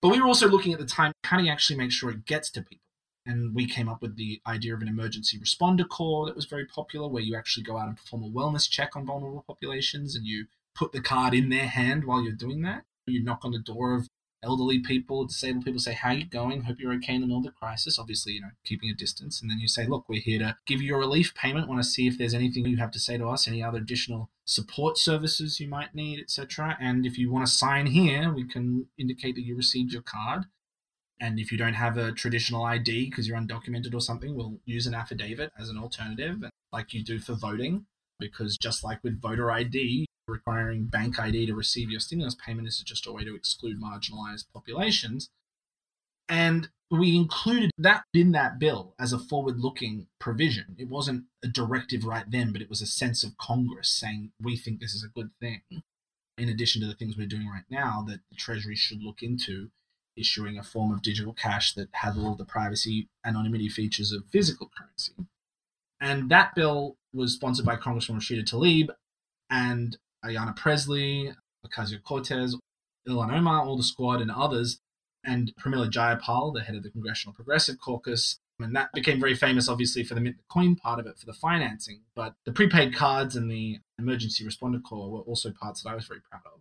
But 0.00 0.10
we 0.10 0.20
were 0.20 0.28
also 0.28 0.48
looking 0.48 0.72
at 0.72 0.78
the 0.78 0.86
time 0.86 1.12
how 1.24 1.38
do 1.38 1.44
you 1.44 1.50
actually 1.50 1.76
make 1.76 1.90
sure 1.90 2.10
it 2.10 2.24
gets 2.24 2.50
to 2.52 2.62
people? 2.62 2.84
And 3.26 3.52
we 3.54 3.66
came 3.66 3.88
up 3.88 4.00
with 4.00 4.16
the 4.16 4.40
idea 4.46 4.74
of 4.74 4.82
an 4.82 4.88
emergency 4.88 5.40
responder 5.40 5.88
corps 5.88 6.26
that 6.26 6.36
was 6.36 6.44
very 6.44 6.66
popular, 6.66 7.08
where 7.08 7.22
you 7.22 7.34
actually 7.34 7.64
go 7.64 7.78
out 7.78 7.88
and 7.88 7.96
perform 7.96 8.22
a 8.22 8.28
wellness 8.28 8.68
check 8.70 8.94
on 8.94 9.06
vulnerable 9.06 9.44
populations 9.44 10.14
and 10.14 10.24
you 10.24 10.46
put 10.74 10.92
the 10.92 11.00
card 11.00 11.34
in 11.34 11.48
their 11.48 11.66
hand 11.66 12.04
while 12.04 12.22
you're 12.22 12.32
doing 12.32 12.62
that. 12.62 12.84
You 13.06 13.22
knock 13.22 13.44
on 13.44 13.52
the 13.52 13.58
door 13.58 13.94
of 13.94 14.08
elderly 14.44 14.78
people, 14.78 15.24
disabled 15.24 15.64
people, 15.64 15.80
say, 15.80 15.94
How 15.94 16.12
you 16.12 16.26
going? 16.26 16.62
Hope 16.62 16.78
you're 16.78 16.92
okay 16.94 17.14
in 17.14 17.22
an 17.22 17.42
the 17.42 17.50
crisis. 17.50 17.98
Obviously, 17.98 18.34
you 18.34 18.42
know, 18.42 18.50
keeping 18.64 18.90
a 18.90 18.94
distance. 18.94 19.40
And 19.40 19.50
then 19.50 19.58
you 19.58 19.68
say, 19.68 19.86
Look, 19.86 20.08
we're 20.08 20.20
here 20.20 20.38
to 20.38 20.56
give 20.66 20.80
you 20.80 20.94
a 20.94 20.98
relief 20.98 21.34
payment. 21.34 21.68
Want 21.68 21.82
to 21.82 21.88
see 21.88 22.06
if 22.06 22.18
there's 22.18 22.34
anything 22.34 22.66
you 22.66 22.76
have 22.76 22.90
to 22.92 22.98
say 22.98 23.18
to 23.18 23.28
us, 23.28 23.48
any 23.48 23.62
other 23.62 23.78
additional 23.78 24.30
support 24.44 24.98
services 24.98 25.60
you 25.60 25.68
might 25.68 25.94
need, 25.94 26.20
etc. 26.20 26.76
And 26.80 27.06
if 27.06 27.18
you 27.18 27.30
want 27.30 27.46
to 27.46 27.52
sign 27.52 27.86
here, 27.86 28.32
we 28.32 28.44
can 28.44 28.86
indicate 28.98 29.34
that 29.36 29.44
you 29.44 29.56
received 29.56 29.92
your 29.92 30.02
card. 30.02 30.44
And 31.20 31.38
if 31.38 31.52
you 31.52 31.58
don't 31.58 31.74
have 31.74 31.96
a 31.96 32.12
traditional 32.12 32.64
ID 32.64 33.08
because 33.08 33.28
you're 33.28 33.38
undocumented 33.38 33.94
or 33.94 34.00
something, 34.00 34.34
we'll 34.34 34.58
use 34.64 34.86
an 34.86 34.94
affidavit 34.94 35.52
as 35.58 35.68
an 35.68 35.78
alternative, 35.78 36.42
like 36.72 36.92
you 36.92 37.02
do 37.02 37.18
for 37.18 37.34
voting. 37.34 37.86
Because 38.18 38.56
just 38.56 38.84
like 38.84 39.02
with 39.02 39.20
voter 39.20 39.50
ID, 39.50 40.06
requiring 40.26 40.86
bank 40.86 41.18
ID 41.18 41.46
to 41.46 41.54
receive 41.54 41.90
your 41.90 42.00
stimulus 42.00 42.34
payment 42.34 42.68
is 42.68 42.78
just 42.78 43.06
a 43.06 43.12
way 43.12 43.24
to 43.24 43.34
exclude 43.34 43.80
marginalized 43.80 44.44
populations. 44.54 45.28
And 46.28 46.68
we 46.90 47.16
included 47.16 47.70
that 47.76 48.04
in 48.14 48.32
that 48.32 48.58
bill 48.58 48.94
as 48.98 49.12
a 49.12 49.18
forward 49.18 49.58
looking 49.58 50.06
provision. 50.18 50.76
It 50.78 50.88
wasn't 50.88 51.24
a 51.42 51.48
directive 51.48 52.04
right 52.04 52.24
then, 52.28 52.52
but 52.52 52.62
it 52.62 52.70
was 52.70 52.80
a 52.80 52.86
sense 52.86 53.24
of 53.24 53.36
Congress 53.36 53.88
saying, 53.88 54.32
we 54.40 54.56
think 54.56 54.80
this 54.80 54.94
is 54.94 55.04
a 55.04 55.08
good 55.08 55.30
thing. 55.40 55.62
in 56.36 56.48
addition 56.48 56.80
to 56.80 56.86
the 56.86 56.94
things 56.94 57.16
we're 57.16 57.26
doing 57.26 57.48
right 57.48 57.64
now, 57.70 58.04
that 58.08 58.20
the 58.28 58.36
Treasury 58.36 58.74
should 58.74 59.02
look 59.02 59.22
into 59.22 59.70
issuing 60.16 60.58
a 60.58 60.62
form 60.62 60.92
of 60.92 61.02
digital 61.02 61.32
cash 61.32 61.74
that 61.74 61.88
has 61.92 62.16
all 62.16 62.34
the 62.34 62.44
privacy 62.44 63.08
anonymity 63.24 63.68
features 63.68 64.12
of 64.12 64.24
physical 64.26 64.70
currency. 64.76 65.12
And 66.04 66.28
that 66.28 66.54
bill 66.54 66.96
was 67.14 67.32
sponsored 67.32 67.64
by 67.64 67.76
Congresswoman 67.76 68.16
Rashida 68.16 68.44
Tlaib 68.44 68.90
and 69.48 69.96
Ayanna 70.22 70.54
Pressley, 70.54 71.32
Ocasio 71.66 72.02
Cortez, 72.02 72.54
Ilhan 73.08 73.32
Omar, 73.32 73.64
all 73.64 73.78
the 73.78 73.82
squad, 73.82 74.20
and 74.20 74.30
others, 74.30 74.80
and 75.24 75.54
Pramila 75.58 75.90
Jayapal, 75.90 76.52
the 76.52 76.60
head 76.60 76.76
of 76.76 76.82
the 76.82 76.90
Congressional 76.90 77.32
Progressive 77.32 77.80
Caucus. 77.80 78.38
And 78.60 78.76
that 78.76 78.92
became 78.92 79.18
very 79.18 79.34
famous, 79.34 79.66
obviously, 79.66 80.04
for 80.04 80.14
the 80.14 80.20
mint 80.20 80.36
the 80.36 80.42
coin 80.52 80.76
part 80.76 81.00
of 81.00 81.06
it, 81.06 81.18
for 81.18 81.24
the 81.24 81.32
financing. 81.32 82.02
But 82.14 82.34
the 82.44 82.52
prepaid 82.52 82.94
cards 82.94 83.34
and 83.34 83.50
the 83.50 83.78
emergency 83.98 84.44
responder 84.44 84.82
corps 84.82 85.10
were 85.10 85.20
also 85.20 85.52
parts 85.52 85.82
that 85.82 85.88
I 85.88 85.94
was 85.94 86.06
very 86.06 86.20
proud 86.30 86.42
of. 86.44 86.60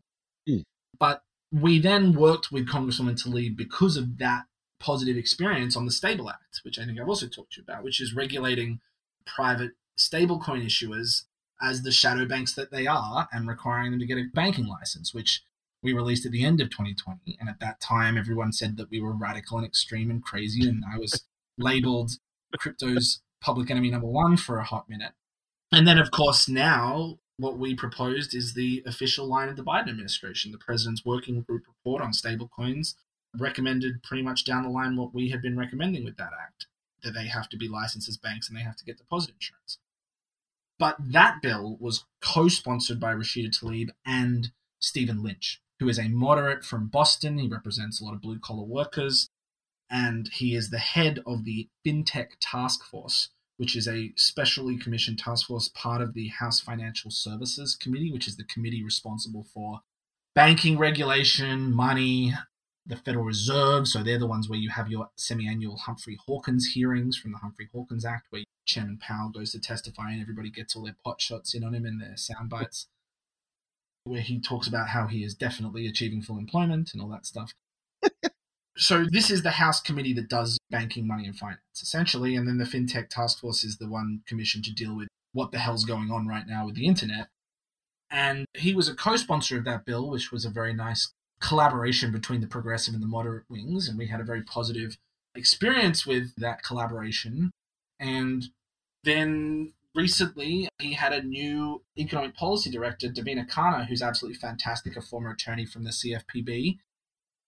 Mm. 0.49 0.63
But 0.97 1.21
we 1.51 1.79
then 1.79 2.13
worked 2.13 2.49
with 2.49 2.69
Congresswoman 2.69 3.21
Tlaib 3.21 3.57
because 3.57 3.97
of 3.97 4.19
that 4.19 4.45
positive 4.79 5.17
experience 5.17 5.75
on 5.75 5.85
the 5.85 5.91
Stable 5.91 6.29
Act, 6.29 6.61
which 6.63 6.79
I 6.79 6.85
think 6.85 6.97
I've 6.99 7.09
also 7.09 7.27
talked 7.27 7.53
to 7.53 7.61
you 7.61 7.65
about, 7.67 7.83
which 7.83 7.99
is 7.99 8.15
regulating 8.15 8.79
private 9.25 9.71
stablecoin 9.97 10.65
issuers 10.65 11.23
as 11.61 11.81
the 11.81 11.91
shadow 11.91 12.25
banks 12.25 12.53
that 12.55 12.71
they 12.71 12.87
are 12.87 13.27
and 13.31 13.47
requiring 13.47 13.91
them 13.91 13.99
to 13.99 14.05
get 14.05 14.17
a 14.17 14.25
banking 14.33 14.67
license, 14.67 15.13
which 15.13 15.43
we 15.81 15.93
released 15.93 16.25
at 16.25 16.31
the 16.31 16.45
end 16.45 16.61
of 16.61 16.69
2020. 16.69 17.37
And 17.39 17.49
at 17.49 17.59
that 17.59 17.79
time, 17.79 18.17
everyone 18.17 18.51
said 18.51 18.77
that 18.77 18.89
we 18.89 19.01
were 19.01 19.13
radical 19.13 19.57
and 19.57 19.65
extreme 19.65 20.09
and 20.09 20.23
crazy. 20.23 20.67
And 20.67 20.83
I 20.91 20.97
was 20.97 21.25
labeled 21.57 22.11
crypto's 22.57 23.21
public 23.41 23.69
enemy 23.69 23.91
number 23.91 24.07
one 24.07 24.37
for 24.37 24.57
a 24.57 24.63
hot 24.63 24.89
minute. 24.89 25.13
And 25.71 25.87
then, 25.87 25.97
of 25.97 26.11
course, 26.11 26.47
now 26.47 27.19
what 27.37 27.57
we 27.57 27.75
proposed 27.75 28.35
is 28.35 28.53
the 28.53 28.83
official 28.85 29.27
line 29.27 29.49
of 29.49 29.55
the 29.55 29.63
Biden 29.63 29.89
administration. 29.89 30.51
The 30.51 30.57
president's 30.57 31.03
working 31.03 31.41
group 31.41 31.63
report 31.67 32.01
on 32.01 32.11
stablecoins 32.11 32.95
recommended 33.37 34.03
pretty 34.03 34.23
much 34.23 34.45
down 34.45 34.63
the 34.63 34.69
line 34.69 34.95
what 34.95 35.13
we 35.13 35.29
had 35.29 35.41
been 35.41 35.57
recommending 35.57 36.05
with 36.05 36.17
that 36.17 36.31
act 36.39 36.67
that 37.03 37.13
they 37.13 37.27
have 37.27 37.49
to 37.49 37.57
be 37.57 37.67
licensed 37.67 38.09
as 38.09 38.17
banks 38.17 38.47
and 38.47 38.57
they 38.57 38.63
have 38.63 38.77
to 38.77 38.85
get 38.85 38.97
deposit 38.97 39.31
insurance. 39.35 39.77
But 40.79 40.97
that 40.99 41.41
bill 41.41 41.77
was 41.79 42.05
co 42.21 42.47
sponsored 42.47 42.99
by 42.99 43.13
Rashida 43.13 43.57
Tlaib 43.57 43.89
and 44.05 44.51
Stephen 44.79 45.23
Lynch, 45.23 45.61
who 45.79 45.87
is 45.87 45.99
a 45.99 46.09
moderate 46.09 46.65
from 46.65 46.87
Boston. 46.87 47.37
He 47.37 47.47
represents 47.47 48.01
a 48.01 48.05
lot 48.05 48.13
of 48.13 48.21
blue 48.21 48.39
collar 48.39 48.65
workers, 48.65 49.29
and 49.89 50.29
he 50.33 50.55
is 50.55 50.69
the 50.69 50.79
head 50.79 51.21
of 51.25 51.45
the 51.45 51.69
FinTech 51.85 52.31
Task 52.41 52.83
Force, 52.83 53.29
which 53.57 53.75
is 53.75 53.87
a 53.87 54.11
specially 54.15 54.77
commissioned 54.77 55.19
task 55.19 55.47
force 55.47 55.69
part 55.69 56.01
of 56.01 56.13
the 56.13 56.29
House 56.29 56.59
Financial 56.59 57.11
Services 57.11 57.75
Committee, 57.75 58.11
which 58.11 58.27
is 58.27 58.35
the 58.35 58.43
committee 58.43 58.83
responsible 58.83 59.45
for 59.53 59.81
banking 60.35 60.77
regulation, 60.77 61.71
money, 61.71 62.33
the 62.85 62.97
Federal 62.97 63.25
Reserve. 63.25 63.87
So 63.87 64.03
they're 64.03 64.19
the 64.19 64.27
ones 64.27 64.49
where 64.49 64.59
you 64.59 64.69
have 64.69 64.89
your 64.89 65.09
semi 65.15 65.47
annual 65.47 65.77
Humphrey 65.77 66.17
Hawkins 66.25 66.67
hearings 66.73 67.17
from 67.17 67.31
the 67.31 67.37
Humphrey 67.39 67.69
Hawkins 67.73 68.05
Act, 68.05 68.27
where 68.29 68.43
Chairman 68.65 68.97
Powell 68.97 69.29
goes 69.29 69.51
to 69.51 69.59
testify 69.59 70.11
and 70.11 70.21
everybody 70.21 70.49
gets 70.49 70.75
all 70.75 70.83
their 70.83 70.95
pot 71.03 71.21
shots 71.21 71.53
in 71.53 71.63
on 71.63 71.73
him 71.73 71.85
and 71.85 72.01
their 72.01 72.17
sound 72.17 72.49
bites, 72.49 72.87
where 74.03 74.21
he 74.21 74.39
talks 74.39 74.67
about 74.67 74.89
how 74.89 75.07
he 75.07 75.23
is 75.23 75.35
definitely 75.35 75.87
achieving 75.87 76.21
full 76.21 76.37
employment 76.37 76.91
and 76.93 77.01
all 77.01 77.09
that 77.09 77.25
stuff. 77.25 77.53
so 78.77 79.05
this 79.09 79.29
is 79.29 79.43
the 79.43 79.51
House 79.51 79.81
committee 79.81 80.13
that 80.13 80.29
does 80.29 80.57
banking, 80.69 81.07
money, 81.07 81.25
and 81.25 81.37
finance, 81.37 81.59
essentially. 81.81 82.35
And 82.35 82.47
then 82.47 82.57
the 82.57 82.65
FinTech 82.65 83.09
Task 83.09 83.39
Force 83.39 83.63
is 83.63 83.77
the 83.77 83.89
one 83.89 84.21
commissioned 84.27 84.65
to 84.65 84.73
deal 84.73 84.95
with 84.95 85.07
what 85.33 85.51
the 85.51 85.59
hell's 85.59 85.85
going 85.85 86.11
on 86.11 86.27
right 86.27 86.47
now 86.47 86.65
with 86.65 86.75
the 86.75 86.85
internet. 86.85 87.27
And 88.09 88.45
he 88.55 88.75
was 88.75 88.87
a 88.87 88.95
co 88.95 89.15
sponsor 89.15 89.57
of 89.57 89.65
that 89.65 89.85
bill, 89.85 90.09
which 90.09 90.31
was 90.31 90.45
a 90.45 90.49
very 90.49 90.73
nice 90.73 91.11
collaboration 91.43 92.11
between 92.11 92.41
the 92.41 92.47
progressive 92.47 92.93
and 92.93 93.03
the 93.03 93.07
moderate 93.07 93.43
wings. 93.49 93.87
And 93.87 93.97
we 93.97 94.07
had 94.07 94.21
a 94.21 94.25
very 94.25 94.41
positive 94.41 94.97
experience 95.35 96.07
with 96.07 96.33
that 96.37 96.63
collaboration. 96.63 97.51
And 97.99 98.45
then 99.03 99.73
recently, 99.93 100.69
he 100.79 100.93
had 100.93 101.11
a 101.13 101.21
new 101.21 101.83
economic 101.97 102.35
policy 102.35 102.71
director, 102.71 103.09
Davina 103.09 103.47
Khanna, 103.49 103.87
who's 103.87 104.01
absolutely 104.01 104.39
fantastic, 104.39 104.95
a 104.95 105.01
former 105.01 105.31
attorney 105.31 105.65
from 105.65 105.83
the 105.83 105.91
CFPB. 105.91 106.77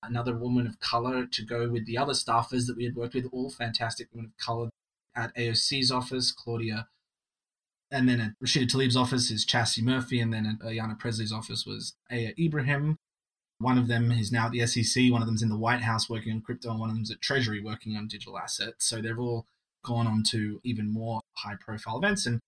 Another 0.04 0.36
woman 0.36 0.68
of 0.68 0.80
color 0.80 1.26
to 1.26 1.44
go 1.44 1.70
with 1.70 1.86
the 1.88 1.98
other 1.98 2.14
staffers 2.14 2.68
that 2.68 2.78
we 2.78 2.84
had 2.84 2.96
worked 2.96 3.16
with, 3.16 3.28
all 3.32 3.50
fantastic 3.50 4.08
women 4.14 4.32
of 4.38 4.46
color 4.46 4.70
at 5.16 5.36
AOC's 5.36 5.90
office, 5.90 6.32
Claudia. 6.32 6.88
And 7.90 8.10
then 8.10 8.20
at 8.20 8.32
Rashida 8.44 8.70
Tlaib's 8.70 8.98
office 8.98 9.32
is 9.32 9.46
Chassie 9.46 9.82
Murphy, 9.82 10.20
and 10.20 10.34
then 10.34 10.46
at 10.46 10.60
Ayanna 10.68 11.00
Pressley's 11.00 11.32
office 11.32 11.66
was 11.66 11.96
Aya 12.12 12.34
Ibrahim. 12.38 12.98
One 13.60 13.78
of 13.78 13.88
them 13.88 14.12
is 14.12 14.32
now 14.32 14.48
at 14.48 14.52
the 14.52 14.66
SEC, 14.68 15.12
one 15.12 15.22
of 15.22 15.28
them's 15.28 15.44
in 15.44 15.50
the 15.50 15.58
White 15.58 15.82
House 15.82 16.10
working 16.10 16.34
on 16.34 16.42
crypto, 16.42 16.72
and 16.72 16.80
one 16.80 16.90
of 16.90 16.96
them's 16.96 17.12
at 17.12 17.22
Treasury 17.22 17.62
working 17.62 17.96
on 17.96 18.08
digital 18.08 18.38
assets. 18.38 18.86
So 18.86 19.02
they've 19.02 19.18
all 19.18 19.46
gone 19.84 20.08
on 20.08 20.24
to 20.32 20.60
even 20.64 20.92
more 20.92 21.22
high 21.34 21.56
profile 21.60 21.98
events. 21.98 22.26
And 22.26 22.40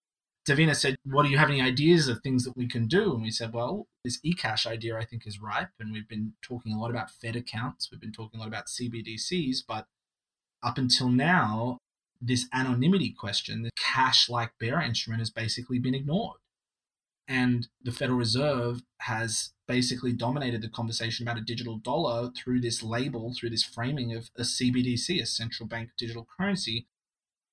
Davina 0.47 0.75
said, 0.75 0.95
What 1.05 1.23
do 1.23 1.29
you 1.29 1.37
have 1.37 1.49
any 1.49 1.61
ideas 1.61 2.07
of 2.07 2.21
things 2.21 2.43
that 2.43 2.57
we 2.57 2.67
can 2.67 2.87
do? 2.87 3.13
And 3.13 3.21
we 3.21 3.31
said, 3.31 3.53
Well, 3.53 3.87
this 4.03 4.19
eCash 4.21 4.65
idea 4.65 4.97
I 4.97 5.05
think 5.05 5.25
is 5.25 5.41
ripe. 5.41 5.69
And 5.79 5.93
we've 5.93 6.07
been 6.07 6.33
talking 6.41 6.73
a 6.73 6.79
lot 6.79 6.89
about 6.89 7.11
Fed 7.11 7.35
accounts, 7.35 7.89
we've 7.91 8.01
been 8.01 8.11
talking 8.11 8.39
a 8.39 8.43
lot 8.43 8.49
about 8.49 8.67
CBDCs, 8.67 9.59
but 9.67 9.85
up 10.63 10.77
until 10.77 11.09
now, 11.09 11.77
this 12.19 12.47
anonymity 12.53 13.11
question, 13.11 13.61
the 13.61 13.71
cash 13.77 14.27
like 14.27 14.51
bearer 14.59 14.81
instrument, 14.81 15.21
has 15.21 15.29
basically 15.29 15.79
been 15.79 15.93
ignored. 15.93 16.39
And 17.27 17.67
the 17.83 17.91
Federal 17.91 18.17
Reserve 18.17 18.81
has 19.01 19.51
basically 19.67 20.13
dominated 20.13 20.61
the 20.61 20.69
conversation 20.69 21.27
about 21.27 21.37
a 21.37 21.43
digital 21.43 21.77
dollar 21.77 22.31
through 22.31 22.61
this 22.61 22.81
label, 22.81 23.33
through 23.33 23.49
this 23.49 23.63
framing 23.63 24.15
of 24.15 24.29
a 24.37 24.43
CBDC, 24.43 25.21
a 25.21 25.25
central 25.25 25.67
bank 25.67 25.89
digital 25.97 26.27
currency, 26.39 26.87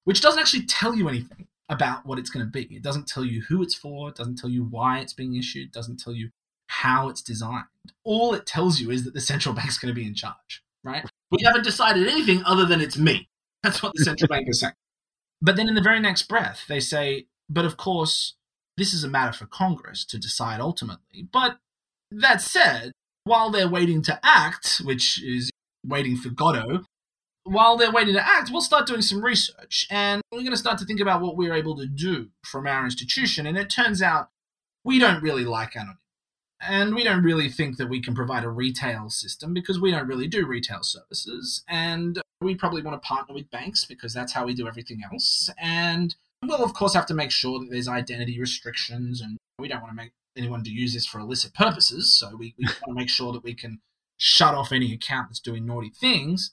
which 0.04 0.20
doesn't 0.20 0.40
actually 0.40 0.66
tell 0.66 0.94
you 0.94 1.08
anything 1.08 1.48
about 1.68 2.06
what 2.06 2.18
it's 2.18 2.30
going 2.30 2.44
to 2.44 2.50
be. 2.50 2.76
It 2.76 2.82
doesn't 2.82 3.08
tell 3.08 3.24
you 3.24 3.42
who 3.48 3.62
it's 3.62 3.74
for, 3.74 4.10
it 4.10 4.14
doesn't 4.14 4.36
tell 4.36 4.50
you 4.50 4.64
why 4.64 4.98
it's 4.98 5.12
being 5.12 5.34
issued, 5.34 5.68
it 5.68 5.72
doesn't 5.72 5.98
tell 5.98 6.12
you 6.12 6.30
how 6.68 7.08
it's 7.08 7.22
designed. 7.22 7.64
All 8.04 8.34
it 8.34 8.46
tells 8.46 8.80
you 8.80 8.90
is 8.90 9.04
that 9.04 9.14
the 9.14 9.20
central 9.20 9.54
bank's 9.54 9.78
going 9.78 9.92
to 9.92 9.98
be 10.00 10.06
in 10.06 10.14
charge, 10.14 10.62
right? 10.82 11.04
We 11.30 11.42
haven't 11.44 11.64
decided 11.64 12.06
anything 12.06 12.42
other 12.44 12.66
than 12.66 12.80
it's 12.80 12.98
me. 12.98 13.28
That's 13.62 13.82
what 13.82 13.92
the 13.94 14.04
central 14.04 14.28
bank 14.28 14.48
is 14.48 14.60
saying. 14.60 14.74
But 15.42 15.56
then 15.56 15.68
in 15.68 15.74
the 15.74 15.82
very 15.82 16.00
next 16.00 16.22
breath, 16.22 16.64
they 16.70 16.80
say, 16.80 17.26
but 17.50 17.66
of 17.66 17.76
course, 17.76 18.34
this 18.76 18.92
is 18.92 19.04
a 19.04 19.08
matter 19.08 19.32
for 19.32 19.46
Congress 19.46 20.04
to 20.06 20.18
decide 20.18 20.60
ultimately. 20.60 21.28
But 21.32 21.58
that 22.10 22.40
said, 22.40 22.92
while 23.24 23.50
they're 23.50 23.68
waiting 23.68 24.02
to 24.02 24.18
act, 24.22 24.80
which 24.84 25.22
is 25.22 25.50
waiting 25.86 26.16
for 26.16 26.30
Godot, 26.30 26.84
while 27.44 27.76
they're 27.76 27.92
waiting 27.92 28.14
to 28.14 28.26
act, 28.26 28.50
we'll 28.50 28.62
start 28.62 28.86
doing 28.86 29.02
some 29.02 29.22
research 29.22 29.86
and 29.90 30.22
we're 30.32 30.40
going 30.40 30.50
to 30.50 30.56
start 30.56 30.78
to 30.78 30.86
think 30.86 31.00
about 31.00 31.20
what 31.20 31.36
we're 31.36 31.54
able 31.54 31.76
to 31.76 31.86
do 31.86 32.28
from 32.42 32.66
our 32.66 32.84
institution. 32.84 33.46
And 33.46 33.58
it 33.58 33.68
turns 33.68 34.00
out 34.00 34.28
we 34.82 34.98
don't 34.98 35.22
really 35.22 35.44
like 35.44 35.76
anonymity. 35.76 36.00
And 36.66 36.94
we 36.94 37.04
don't 37.04 37.22
really 37.22 37.50
think 37.50 37.76
that 37.76 37.90
we 37.90 38.00
can 38.00 38.14
provide 38.14 38.44
a 38.44 38.48
retail 38.48 39.10
system 39.10 39.52
because 39.52 39.78
we 39.78 39.90
don't 39.90 40.06
really 40.06 40.26
do 40.26 40.46
retail 40.46 40.82
services. 40.82 41.62
And 41.68 42.20
we 42.40 42.54
probably 42.54 42.80
want 42.80 43.00
to 43.00 43.06
partner 43.06 43.34
with 43.34 43.50
banks 43.50 43.84
because 43.84 44.14
that's 44.14 44.32
how 44.32 44.46
we 44.46 44.54
do 44.54 44.66
everything 44.66 45.02
else. 45.10 45.50
And 45.58 46.14
we'll, 46.48 46.64
of 46.64 46.74
course, 46.74 46.94
have 46.94 47.06
to 47.06 47.14
make 47.14 47.30
sure 47.30 47.58
that 47.60 47.70
there's 47.70 47.88
identity 47.88 48.40
restrictions 48.40 49.20
and 49.20 49.38
we 49.58 49.68
don't 49.68 49.80
want 49.80 49.92
to 49.92 49.96
make 49.96 50.12
anyone 50.36 50.64
to 50.64 50.70
use 50.70 50.94
this 50.94 51.06
for 51.06 51.20
illicit 51.20 51.54
purposes. 51.54 52.12
So 52.12 52.36
we, 52.36 52.54
we 52.58 52.64
want 52.86 52.88
to 52.88 52.94
make 52.94 53.08
sure 53.08 53.32
that 53.32 53.44
we 53.44 53.54
can 53.54 53.80
shut 54.16 54.54
off 54.54 54.72
any 54.72 54.92
account 54.92 55.28
that's 55.28 55.40
doing 55.40 55.66
naughty 55.66 55.90
things. 55.90 56.52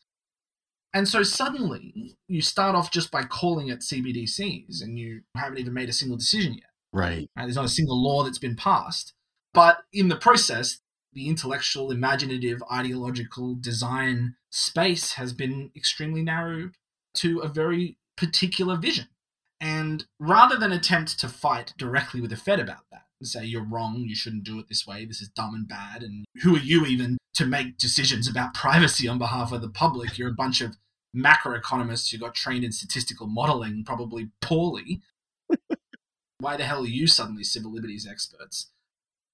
And 0.93 1.07
so 1.07 1.23
suddenly 1.23 2.15
you 2.27 2.41
start 2.41 2.75
off 2.75 2.91
just 2.91 3.11
by 3.11 3.23
calling 3.23 3.69
it 3.69 3.79
CBDCs 3.79 4.81
and 4.81 4.99
you 4.99 5.21
haven't 5.37 5.59
even 5.59 5.73
made 5.73 5.89
a 5.89 5.93
single 5.93 6.17
decision 6.17 6.55
yet. 6.55 6.65
Right. 6.91 7.29
right. 7.35 7.43
There's 7.43 7.55
not 7.55 7.65
a 7.65 7.69
single 7.69 8.01
law 8.01 8.23
that's 8.23 8.39
been 8.39 8.57
passed. 8.57 9.13
But 9.53 9.83
in 9.93 10.09
the 10.09 10.17
process, 10.17 10.79
the 11.13 11.27
intellectual, 11.27 11.91
imaginative, 11.91 12.63
ideological 12.71 13.55
design 13.55 14.35
space 14.49 15.13
has 15.13 15.33
been 15.33 15.71
extremely 15.75 16.21
narrowed 16.21 16.75
to 17.15 17.39
a 17.39 17.47
very 17.47 17.97
particular 18.17 18.77
vision. 18.77 19.07
And 19.62 20.05
rather 20.20 20.57
than 20.57 20.72
attempt 20.72 21.20
to 21.20 21.30
fight 21.30 21.76
directly 21.78 22.20
with 22.20 22.32
the 22.32 22.36
Fed 22.36 22.59
about 22.59 22.89
that 22.91 23.05
and 23.20 23.28
say, 23.30 23.45
you're 23.45 23.64
wrong, 23.64 24.03
you 24.07 24.16
shouldn't 24.16 24.43
do 24.43 24.57
it 24.57 24.68
this 24.68 24.88
way, 24.88 25.05
this 25.05 25.22
is 25.22 25.30
dumb 25.30 25.53
and 25.53 25.68
bad, 25.68 26.01
and 26.01 26.26
who 26.41 26.55
are 26.55 26.59
you 26.59 26.88
even 26.88 27.20
to 27.36 27.45
make 27.45 27.78
decisions 27.78 28.28
about 28.28 28.53
privacy 28.55 29.07
on 29.07 29.20
behalf 29.20 29.51
of 29.51 29.62
the 29.62 29.70
public? 29.70 30.18
You're 30.18 30.30
a 30.30 30.34
bunch 30.34 30.62
of 30.62 30.78
macroeconomists 31.16 32.12
who 32.12 32.18
got 32.18 32.34
trained 32.34 32.64
in 32.64 32.72
statistical 32.72 33.28
modeling, 33.28 33.84
probably 33.86 34.30
poorly. 34.41 35.01
Why 36.39 36.57
the 36.57 36.66
hell 36.66 36.82
are 36.82 36.88
you 36.88 37.05
suddenly 37.05 37.43
civil 37.43 37.72
liberties 37.72 38.07
experts? 38.09 38.72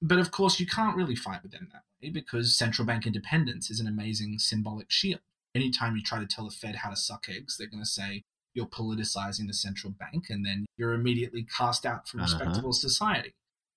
But 0.01 0.19
of 0.19 0.31
course, 0.31 0.59
you 0.59 0.67
can't 0.67 0.97
really 0.97 1.15
fight 1.15 1.41
with 1.41 1.53
them 1.53 1.69
that 1.71 1.83
way 2.01 2.09
because 2.09 2.53
central 2.53 2.85
bank 2.85 3.07
independence 3.07 3.71
is 3.71 3.79
an 3.79 3.87
amazing 3.87 4.39
symbolic 4.39 4.91
shield. 4.91 5.21
Anytime 5.55 5.95
you 5.95 6.03
try 6.03 6.19
to 6.19 6.27
tell 6.27 6.45
the 6.45 6.51
Fed 6.51 6.75
how 6.77 6.89
to 6.89 6.97
suck 6.97 7.27
eggs, 7.29 7.55
they're 7.57 7.67
going 7.67 7.81
to 7.81 7.89
say 7.89 8.23
you're 8.57 8.65
politicizing 8.65 9.47
the 9.47 9.53
central 9.53 9.93
bank, 9.93 10.25
and 10.29 10.45
then 10.45 10.65
you're 10.77 10.93
immediately 10.93 11.43
cast 11.57 11.85
out 11.85 12.07
from 12.07 12.19
Uh-huh. 12.19 12.37
respectable 12.37 12.73
society. 12.73 13.33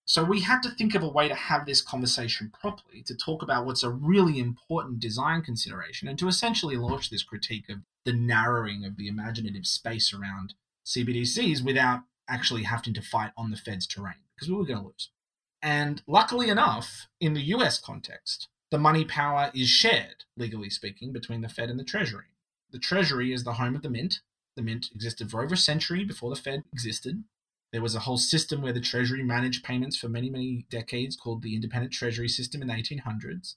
So 0.06 0.24
we 0.24 0.40
had 0.40 0.60
to 0.62 0.70
think 0.70 0.96
of 0.96 1.04
a 1.04 1.08
way 1.08 1.28
to 1.28 1.34
have 1.36 1.66
this 1.66 1.82
conversation 1.82 2.50
properly, 2.50 3.02
to 3.04 3.14
talk 3.14 3.42
about 3.42 3.64
what's 3.66 3.84
a 3.84 3.90
really 3.90 4.40
important 4.40 4.98
design 4.98 5.42
consideration, 5.42 6.08
and 6.08 6.18
to 6.18 6.26
essentially 6.26 6.76
launch 6.76 7.10
this 7.10 7.22
critique 7.22 7.68
of 7.68 7.78
the 8.04 8.12
narrowing 8.14 8.84
of 8.84 8.96
the 8.96 9.06
imaginative 9.06 9.66
space 9.66 10.12
around 10.12 10.54
CBDCs 10.84 11.62
without 11.64 12.00
actually 12.26 12.64
having 12.64 12.94
to 12.94 13.02
fight 13.02 13.32
on 13.36 13.50
the 13.50 13.56
Fed's 13.56 13.86
terrain, 13.86 14.24
because 14.34 14.48
we 14.48 14.56
were 14.56 14.64
going 14.64 14.80
to 14.80 14.86
lose. 14.86 15.10
And 15.62 16.02
luckily 16.06 16.48
enough, 16.48 17.06
in 17.20 17.34
the 17.34 17.42
US 17.54 17.78
context, 17.78 18.48
the 18.70 18.78
money 18.78 19.04
power 19.04 19.50
is 19.54 19.68
shared, 19.68 20.24
legally 20.36 20.70
speaking, 20.70 21.12
between 21.12 21.42
the 21.42 21.48
Fed 21.48 21.68
and 21.70 21.78
the 21.78 21.84
Treasury. 21.84 22.24
The 22.70 22.78
Treasury 22.78 23.32
is 23.32 23.44
the 23.44 23.54
home 23.54 23.74
of 23.76 23.82
the 23.82 23.90
Mint. 23.90 24.20
The 24.56 24.62
Mint 24.62 24.88
existed 24.94 25.30
for 25.30 25.42
over 25.42 25.54
a 25.54 25.58
century 25.58 26.04
before 26.04 26.30
the 26.30 26.40
Fed 26.40 26.64
existed. 26.72 27.24
There 27.72 27.82
was 27.82 27.94
a 27.94 28.00
whole 28.00 28.18
system 28.18 28.62
where 28.62 28.72
the 28.72 28.80
Treasury 28.80 29.22
managed 29.22 29.64
payments 29.64 29.96
for 29.96 30.08
many, 30.08 30.28
many 30.28 30.66
decades 30.70 31.16
called 31.16 31.42
the 31.42 31.54
Independent 31.54 31.92
Treasury 31.92 32.28
System 32.28 32.62
in 32.62 32.68
the 32.68 32.74
1800s. 32.74 33.54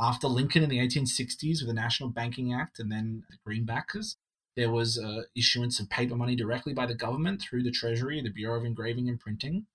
After 0.00 0.28
Lincoln 0.28 0.62
in 0.62 0.70
the 0.70 0.78
1860s 0.78 1.60
with 1.60 1.66
the 1.66 1.74
National 1.74 2.08
Banking 2.08 2.54
Act 2.54 2.78
and 2.78 2.90
then 2.90 3.24
the 3.28 3.36
Greenbackers, 3.46 4.16
there 4.56 4.70
was 4.70 4.98
uh, 4.98 5.22
issuance 5.36 5.78
of 5.78 5.90
paper 5.90 6.16
money 6.16 6.34
directly 6.34 6.72
by 6.72 6.86
the 6.86 6.94
government 6.94 7.42
through 7.42 7.62
the 7.62 7.70
Treasury, 7.70 8.22
the 8.22 8.30
Bureau 8.30 8.58
of 8.58 8.64
Engraving 8.64 9.08
and 9.08 9.20
Printing. 9.20 9.66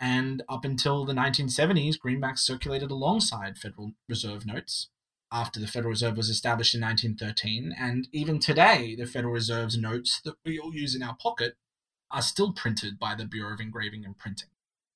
And 0.00 0.42
up 0.48 0.64
until 0.64 1.04
the 1.04 1.12
1970s, 1.12 1.96
greenbacks 1.98 2.38
circulated 2.38 2.90
alongside 2.90 3.58
Federal 3.58 3.92
Reserve 4.08 4.46
notes 4.46 4.88
after 5.32 5.60
the 5.60 5.66
Federal 5.66 5.90
Reserve 5.90 6.16
was 6.16 6.28
established 6.28 6.74
in 6.74 6.80
1913. 6.80 7.74
And 7.78 8.08
even 8.12 8.38
today, 8.38 8.94
the 8.96 9.06
Federal 9.06 9.32
Reserve's 9.32 9.78
notes 9.78 10.20
that 10.24 10.34
we 10.44 10.58
all 10.58 10.74
use 10.74 10.94
in 10.94 11.02
our 11.02 11.16
pocket 11.16 11.54
are 12.10 12.22
still 12.22 12.52
printed 12.52 12.98
by 12.98 13.14
the 13.14 13.24
Bureau 13.24 13.54
of 13.54 13.60
Engraving 13.60 14.04
and 14.04 14.18
Printing. 14.18 14.48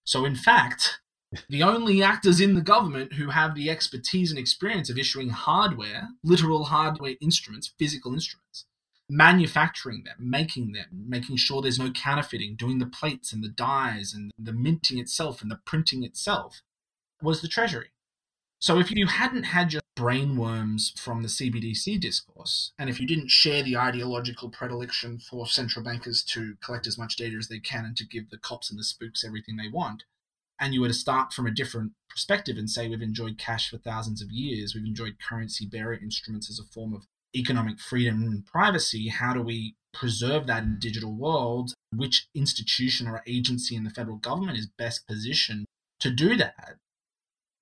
So, 0.04 0.24
in 0.24 0.34
fact, 0.34 1.00
the 1.48 1.62
only 1.62 2.02
actors 2.02 2.40
in 2.40 2.54
the 2.54 2.60
government 2.60 3.14
who 3.14 3.30
have 3.30 3.54
the 3.54 3.70
expertise 3.70 4.30
and 4.30 4.38
experience 4.38 4.90
of 4.90 4.98
issuing 4.98 5.30
hardware, 5.30 6.08
literal 6.22 6.64
hardware 6.64 7.14
instruments, 7.20 7.72
physical 7.78 8.12
instruments, 8.12 8.66
manufacturing 9.08 10.02
them, 10.04 10.16
making 10.18 10.72
them, 10.72 10.86
making 11.06 11.36
sure 11.36 11.60
there's 11.60 11.78
no 11.78 11.90
counterfeiting, 11.90 12.56
doing 12.56 12.78
the 12.78 12.86
plates 12.86 13.32
and 13.32 13.44
the 13.44 13.48
dies 13.48 14.12
and 14.14 14.30
the 14.38 14.52
minting 14.52 14.98
itself 14.98 15.42
and 15.42 15.50
the 15.50 15.60
printing 15.64 16.02
itself, 16.02 16.62
was 17.22 17.40
the 17.40 17.48
Treasury. 17.48 17.88
So 18.60 18.78
if 18.78 18.90
you 18.90 19.06
hadn't 19.06 19.44
had 19.44 19.72
your 19.72 19.82
brainworms 19.96 20.98
from 20.98 21.22
the 21.22 21.28
CBDC 21.28 22.00
discourse, 22.00 22.72
and 22.78 22.90
if 22.90 23.00
you 23.00 23.06
didn't 23.06 23.30
share 23.30 23.62
the 23.62 23.76
ideological 23.76 24.48
predilection 24.48 25.18
for 25.18 25.46
central 25.46 25.84
bankers 25.84 26.22
to 26.24 26.56
collect 26.64 26.86
as 26.86 26.98
much 26.98 27.16
data 27.16 27.36
as 27.36 27.48
they 27.48 27.60
can 27.60 27.84
and 27.84 27.96
to 27.96 28.06
give 28.06 28.30
the 28.30 28.38
cops 28.38 28.70
and 28.70 28.78
the 28.78 28.84
spooks 28.84 29.24
everything 29.24 29.56
they 29.56 29.68
want, 29.68 30.04
and 30.60 30.74
you 30.74 30.80
were 30.80 30.88
to 30.88 30.94
start 30.94 31.32
from 31.32 31.46
a 31.46 31.50
different 31.50 31.92
perspective 32.08 32.56
and 32.56 32.70
say 32.70 32.88
we've 32.88 33.02
enjoyed 33.02 33.38
cash 33.38 33.70
for 33.70 33.78
thousands 33.78 34.22
of 34.22 34.30
years, 34.30 34.74
we've 34.74 34.84
enjoyed 34.84 35.16
currency 35.28 35.66
bearer 35.66 35.94
instruments 35.94 36.50
as 36.50 36.58
a 36.58 36.72
form 36.72 36.94
of 36.94 37.06
economic 37.36 37.80
freedom 37.80 38.22
and 38.22 38.46
privacy, 38.46 39.08
how 39.08 39.32
do 39.32 39.42
we 39.42 39.74
preserve 39.92 40.46
that 40.46 40.62
in 40.62 40.72
a 40.72 40.80
digital 40.80 41.12
world? 41.12 41.72
Which 41.94 42.28
institution 42.34 43.06
or 43.06 43.22
agency 43.26 43.76
in 43.76 43.84
the 43.84 43.90
federal 43.90 44.16
government 44.16 44.58
is 44.58 44.66
best 44.66 45.06
positioned 45.06 45.66
to 46.00 46.10
do 46.10 46.36
that? 46.36 46.76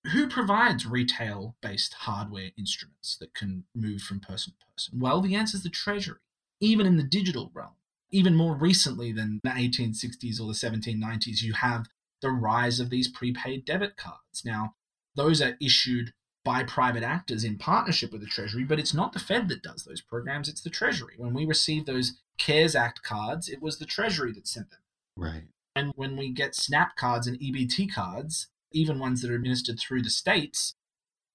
Who 0.07 0.29
provides 0.29 0.87
retail 0.87 1.57
based 1.61 1.95
hardware 1.95 2.51
instruments 2.59 3.17
that 3.21 3.35
can 3.35 3.65
move 3.75 4.03
from 4.03 4.21
person 4.21 4.55
to 4.59 4.67
person? 4.73 4.99
Well, 4.99 5.21
the 5.21 5.35
answer 5.35 5.57
is 5.57 5.63
the 5.63 5.71
Treasury, 5.71 6.19
even 6.61 6.87
in 6.87 6.97
the 6.97 7.03
digital 7.03 7.51
realm. 7.55 7.77
Even 8.11 8.37
more 8.37 8.55
recently 8.55 9.11
than 9.11 9.41
the 9.43 9.51
1860s 9.51 10.39
or 10.39 10.47
the 10.47 10.53
1790s, 10.53 11.41
you 11.41 11.55
have 11.55 11.87
the 12.21 12.31
rise 12.31 12.79
of 12.79 12.91
these 12.91 13.09
prepaid 13.09 13.65
debit 13.65 13.97
cards. 13.97 14.43
Now, 14.45 14.75
those 15.15 15.41
are 15.41 15.57
issued 15.61 16.13
by 16.45 16.65
private 16.65 17.03
actors 17.03 17.45
in 17.45 17.57
partnership 17.57 18.13
with 18.13 18.21
the 18.21 18.27
Treasury, 18.27 18.65
but 18.65 18.79
it's 18.79 18.93
not 18.93 19.13
the 19.13 19.19
Fed 19.19 19.49
that 19.49 19.63
does 19.63 19.85
those 19.85 20.01
programs, 20.01 20.49
it's 20.49 20.63
the 20.63 20.71
Treasury. 20.71 21.15
When 21.17 21.35
we 21.35 21.45
receive 21.47 21.87
those 21.87 22.21
CARES 22.39 22.75
Act 22.75 23.03
cards, 23.03 23.49
it 23.49 23.63
was 23.63 23.79
the 23.79 23.87
Treasury 23.87 24.33
that 24.33 24.49
sent 24.49 24.71
them. 24.71 24.81
Right. 25.17 25.45
And 25.75 25.93
when 25.95 26.17
we 26.17 26.31
get 26.31 26.55
SNAP 26.55 26.97
cards 26.97 27.27
and 27.27 27.39
EBT 27.39 27.93
cards, 27.95 28.49
even 28.73 28.99
ones 28.99 29.23
that 29.23 29.31
are 29.31 29.35
administered 29.35 29.79
through 29.79 30.03
the 30.03 30.11
states, 30.11 30.75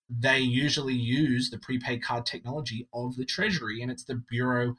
they 0.09 0.39
usually 0.39 0.93
use 0.93 1.49
the 1.49 1.57
prepaid 1.57 2.01
card 2.01 2.25
technology 2.25 2.87
of 2.93 3.15
the 3.15 3.25
Treasury, 3.25 3.81
and 3.81 3.91
it's 3.91 4.03
the 4.03 4.15
Bureau 4.15 4.75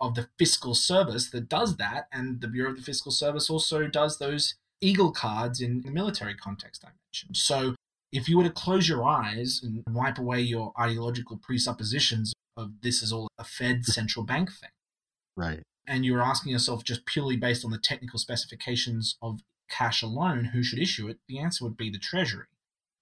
of 0.00 0.14
the 0.14 0.28
Fiscal 0.38 0.74
Service 0.74 1.30
that 1.30 1.48
does 1.48 1.76
that. 1.76 2.08
And 2.12 2.40
the 2.40 2.48
Bureau 2.48 2.70
of 2.70 2.76
the 2.76 2.82
Fiscal 2.82 3.12
Service 3.12 3.48
also 3.48 3.86
does 3.86 4.18
those 4.18 4.56
Eagle 4.80 5.12
cards 5.12 5.60
in 5.60 5.82
the 5.82 5.90
military 5.90 6.34
context 6.34 6.84
I 6.84 6.90
mentioned. 7.06 7.36
So 7.36 7.76
if 8.12 8.28
you 8.28 8.36
were 8.36 8.44
to 8.44 8.50
close 8.50 8.88
your 8.88 9.04
eyes 9.04 9.60
and 9.62 9.82
wipe 9.94 10.18
away 10.18 10.40
your 10.40 10.72
ideological 10.78 11.38
presuppositions 11.38 12.34
of 12.56 12.72
this 12.82 13.02
is 13.02 13.12
all 13.12 13.28
a 13.38 13.44
Fed 13.44 13.84
central 13.86 14.24
bank 14.24 14.50
thing, 14.50 14.70
right, 15.36 15.62
and 15.86 16.04
you 16.04 16.12
were 16.12 16.22
asking 16.22 16.52
yourself 16.52 16.84
just 16.84 17.06
purely 17.06 17.36
based 17.36 17.64
on 17.64 17.70
the 17.70 17.78
technical 17.78 18.18
specifications 18.18 19.16
of 19.22 19.40
cash 19.72 20.02
alone, 20.02 20.46
who 20.46 20.62
should 20.62 20.78
issue 20.78 21.08
it? 21.08 21.18
The 21.28 21.38
answer 21.38 21.64
would 21.64 21.76
be 21.76 21.90
the 21.90 21.98
Treasury. 21.98 22.46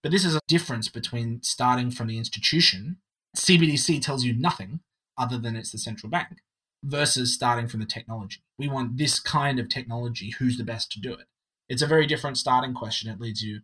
But 0.03 0.13
this 0.13 0.25
is 0.25 0.35
a 0.35 0.41
difference 0.49 0.89
between 0.89 1.43
starting 1.43 1.91
from 1.91 2.07
the 2.07 2.17
institution, 2.17 2.99
CBDC 3.37 4.01
tells 4.01 4.25
you 4.25 4.33
nothing 4.33 4.81
other 5.19 5.37
than 5.37 5.57
it's 5.57 5.73
the 5.73 5.79
central 5.79 6.09
bank, 6.09 6.39
versus 6.83 7.35
starting 7.35 7.69
from 7.69 7.81
the 7.81 7.87
technology. 7.87 8.43
We 8.59 8.69
want 8.69 8.97
this 8.97 9.21
kind 9.21 9.59
of 9.59 9.69
technology, 9.69 10.31
who's 10.39 10.57
the 10.57 10.65
best 10.65 10.91
to 10.93 11.01
do 11.01 11.13
it? 11.13 11.27
It's 11.69 11.83
a 11.83 11.87
very 11.87 12.07
different 12.07 12.39
starting 12.39 12.75
question. 12.75 13.11
It 13.11 13.21
leads 13.21 13.43
you 13.43 13.61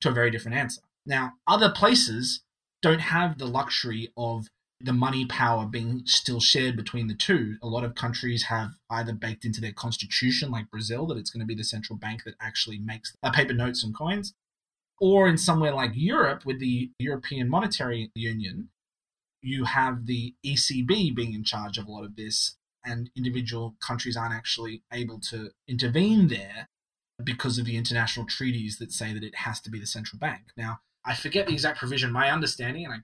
to 0.00 0.10
a 0.10 0.12
very 0.12 0.30
different 0.30 0.56
answer. 0.56 0.82
Now, 1.04 1.34
other 1.46 1.70
places 1.70 2.42
don't 2.82 3.00
have 3.00 3.38
the 3.38 3.46
luxury 3.46 4.12
of 4.16 4.48
the 4.80 4.92
money 4.92 5.26
power 5.26 5.66
being 5.66 6.02
still 6.06 6.40
shared 6.40 6.76
between 6.76 7.06
the 7.06 7.14
two. 7.14 7.56
A 7.62 7.68
lot 7.68 7.84
of 7.84 7.94
countries 7.94 8.44
have 8.44 8.70
either 8.88 9.12
baked 9.12 9.44
into 9.44 9.60
their 9.60 9.72
constitution, 9.72 10.50
like 10.50 10.70
Brazil, 10.70 11.06
that 11.06 11.18
it's 11.18 11.30
going 11.30 11.40
to 11.40 11.46
be 11.46 11.54
the 11.54 11.64
central 11.64 11.98
bank 11.98 12.24
that 12.24 12.34
actually 12.40 12.78
makes 12.78 13.14
paper 13.34 13.52
notes 13.52 13.84
and 13.84 13.94
coins, 13.94 14.32
or 14.98 15.28
in 15.28 15.36
somewhere 15.36 15.74
like 15.74 15.92
Europe 15.94 16.44
with 16.46 16.60
the 16.60 16.90
European 16.98 17.48
Monetary 17.48 18.10
Union, 18.14 18.70
you 19.42 19.64
have 19.64 20.06
the 20.06 20.34
ECB 20.44 21.14
being 21.14 21.34
in 21.34 21.44
charge 21.44 21.78
of 21.78 21.86
a 21.86 21.90
lot 21.90 22.04
of 22.04 22.16
this, 22.16 22.56
and 22.84 23.10
individual 23.16 23.76
countries 23.86 24.16
aren't 24.16 24.34
actually 24.34 24.82
able 24.92 25.20
to 25.20 25.50
intervene 25.68 26.28
there 26.28 26.68
because 27.22 27.58
of 27.58 27.66
the 27.66 27.76
international 27.76 28.26
treaties 28.26 28.78
that 28.78 28.92
say 28.92 29.12
that 29.12 29.22
it 29.24 29.36
has 29.36 29.60
to 29.60 29.70
be 29.70 29.78
the 29.78 29.86
central 29.86 30.18
bank. 30.18 30.42
Now, 30.56 30.80
I 31.04 31.14
forget 31.14 31.46
the 31.46 31.52
exact 31.52 31.78
provision. 31.78 32.12
My 32.12 32.30
understanding, 32.30 32.84
and 32.84 32.94
I 32.94 32.98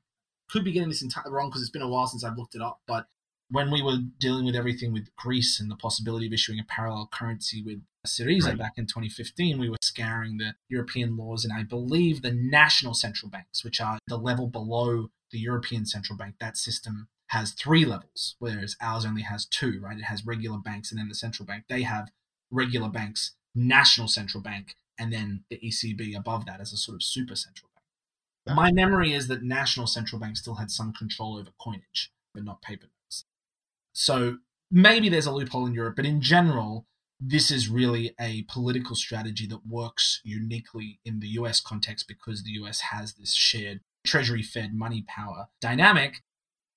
could 0.48 0.64
be 0.64 0.72
getting 0.72 0.88
this 0.88 1.02
entirely 1.02 1.32
wrong 1.32 1.48
because 1.48 1.62
it's 1.62 1.70
been 1.70 1.82
a 1.82 1.88
while 1.88 2.06
since 2.06 2.24
I've 2.24 2.38
looked 2.38 2.54
it 2.54 2.62
up, 2.62 2.80
but 2.86 3.06
when 3.50 3.70
we 3.70 3.82
were 3.82 3.98
dealing 4.18 4.44
with 4.44 4.56
everything 4.56 4.92
with 4.92 5.14
Greece 5.16 5.60
and 5.60 5.70
the 5.70 5.76
possibility 5.76 6.26
of 6.26 6.32
issuing 6.32 6.58
a 6.58 6.64
parallel 6.64 7.08
currency 7.12 7.62
with 7.62 7.80
Syriza 8.06 8.48
right. 8.48 8.58
back 8.58 8.72
in 8.76 8.86
2015, 8.86 9.58
we 9.58 9.68
were 9.68 9.76
scouring 9.82 10.38
the 10.38 10.54
European 10.68 11.16
laws, 11.16 11.44
and 11.44 11.52
I 11.52 11.62
believe 11.62 12.22
the 12.22 12.32
national 12.32 12.94
central 12.94 13.30
banks, 13.30 13.64
which 13.64 13.80
are 13.80 13.98
the 14.08 14.16
level 14.16 14.48
below 14.48 15.10
the 15.30 15.38
European 15.38 15.86
central 15.86 16.16
bank, 16.16 16.36
that 16.40 16.56
system 16.56 17.08
has 17.28 17.52
three 17.52 17.84
levels, 17.84 18.36
whereas 18.38 18.76
ours 18.80 19.04
only 19.04 19.22
has 19.22 19.46
two, 19.46 19.80
right? 19.82 19.98
It 19.98 20.04
has 20.04 20.24
regular 20.24 20.58
banks 20.58 20.90
and 20.90 20.98
then 20.98 21.08
the 21.08 21.14
central 21.14 21.46
bank. 21.46 21.64
They 21.68 21.82
have 21.82 22.10
regular 22.50 22.88
banks, 22.88 23.32
national 23.54 24.08
central 24.08 24.42
bank, 24.42 24.76
and 24.98 25.12
then 25.12 25.44
the 25.50 25.58
ECB 25.58 26.16
above 26.16 26.46
that 26.46 26.60
as 26.60 26.72
a 26.72 26.76
sort 26.76 26.94
of 26.94 27.02
super 27.02 27.34
central 27.34 27.68
bank. 27.74 27.75
My 28.46 28.70
memory 28.72 29.12
is 29.12 29.28
that 29.28 29.42
national 29.42 29.86
central 29.86 30.20
banks 30.20 30.40
still 30.40 30.54
had 30.54 30.70
some 30.70 30.92
control 30.92 31.36
over 31.36 31.50
coinage, 31.60 32.12
but 32.32 32.44
not 32.44 32.62
paper 32.62 32.86
notes. 32.86 33.24
So 33.92 34.38
maybe 34.70 35.08
there's 35.08 35.26
a 35.26 35.32
loophole 35.32 35.66
in 35.66 35.74
Europe, 35.74 35.96
but 35.96 36.06
in 36.06 36.20
general, 36.20 36.86
this 37.18 37.50
is 37.50 37.68
really 37.68 38.14
a 38.20 38.42
political 38.42 38.94
strategy 38.94 39.46
that 39.46 39.66
works 39.66 40.20
uniquely 40.22 41.00
in 41.04 41.20
the 41.20 41.28
US 41.28 41.60
context 41.60 42.06
because 42.06 42.42
the 42.42 42.52
US 42.52 42.80
has 42.80 43.14
this 43.14 43.32
shared 43.32 43.80
treasury 44.04 44.42
fed 44.42 44.74
money 44.74 45.04
power 45.08 45.48
dynamic, 45.60 46.22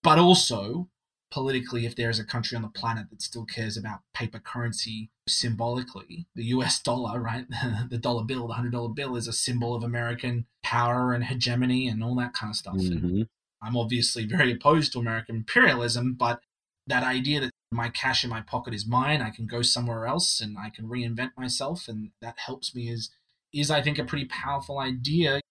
but 0.01 0.17
also 0.17 0.89
politically, 1.31 1.85
if 1.85 1.95
there 1.95 2.09
is 2.09 2.19
a 2.19 2.25
country 2.25 2.55
on 2.55 2.61
the 2.61 2.69
planet 2.69 3.09
that 3.09 3.21
still 3.21 3.45
cares 3.45 3.77
about 3.77 3.99
paper 4.13 4.39
currency 4.39 5.11
symbolically, 5.27 6.25
the 6.35 6.45
US 6.45 6.81
dollar, 6.83 7.19
right? 7.19 7.45
the 7.89 7.97
dollar 7.97 8.23
bill, 8.23 8.47
the 8.47 8.55
$100 8.55 8.95
bill 8.95 9.15
is 9.15 9.27
a 9.27 9.33
symbol 9.33 9.75
of 9.75 9.83
American 9.83 10.45
power 10.63 11.13
and 11.13 11.25
hegemony 11.25 11.87
and 11.87 12.03
all 12.03 12.15
that 12.15 12.33
kind 12.33 12.51
of 12.51 12.55
stuff. 12.55 12.75
Mm-hmm. 12.75 13.23
I'm 13.61 13.77
obviously 13.77 14.25
very 14.25 14.53
opposed 14.53 14.93
to 14.93 14.99
American 14.99 15.35
imperialism, 15.37 16.13
but 16.13 16.41
that 16.87 17.03
idea 17.03 17.41
that 17.41 17.51
my 17.71 17.89
cash 17.89 18.23
in 18.23 18.29
my 18.29 18.41
pocket 18.41 18.73
is 18.73 18.87
mine, 18.87 19.21
I 19.21 19.29
can 19.29 19.45
go 19.45 19.61
somewhere 19.61 20.07
else 20.07 20.41
and 20.41 20.57
I 20.57 20.69
can 20.69 20.87
reinvent 20.87 21.31
myself 21.37 21.87
and 21.87 22.11
that 22.21 22.39
helps 22.39 22.73
me 22.73 22.89
is 22.89 23.11
is 23.51 23.71
I 23.71 23.81
think 23.81 23.97
a 23.97 24.03
pretty 24.03 24.25
powerful 24.25 24.79
idea. 24.79 25.41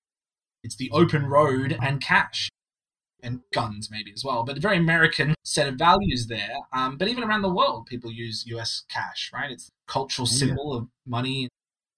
It's 0.63 0.77
the 0.77 0.91
open 0.93 1.27
road 1.27 1.77
and 1.81 2.01
cash 2.01 2.49
and 3.23 3.41
guns 3.53 3.91
maybe 3.91 4.13
as 4.13 4.25
well, 4.25 4.45
but 4.45 4.57
a 4.57 4.61
very 4.61 4.77
American 4.77 5.35
set 5.45 5.69
of 5.69 5.75
values 5.75 6.27
there. 6.29 6.57
Um, 6.73 6.97
but 6.97 7.09
even 7.09 7.25
around 7.25 7.43
the 7.43 7.53
world, 7.53 7.87
people 7.87 8.13
use 8.13 8.45
U.S. 8.47 8.85
cash, 8.91 9.31
right? 9.33 9.51
It's 9.51 9.69
a 9.69 9.93
cultural 9.93 10.27
symbol 10.27 10.73
yeah. 10.73 10.79
of 10.79 10.89
money. 11.07 11.49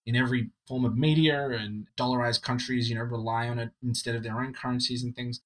in 0.07 0.17
every 0.17 0.51
form 0.67 0.85
of 0.85 0.97
media 0.97 1.49
and 1.51 1.87
dollarized 1.97 2.43
countries, 2.43 2.89
you 2.89 2.97
know, 2.97 3.03
rely 3.03 3.49
on 3.49 3.59
it 3.59 3.71
instead 3.83 4.15
of 4.15 4.23
their 4.23 4.41
own 4.41 4.53
currencies 4.53 5.05
and 5.05 5.15
things. 5.15 5.41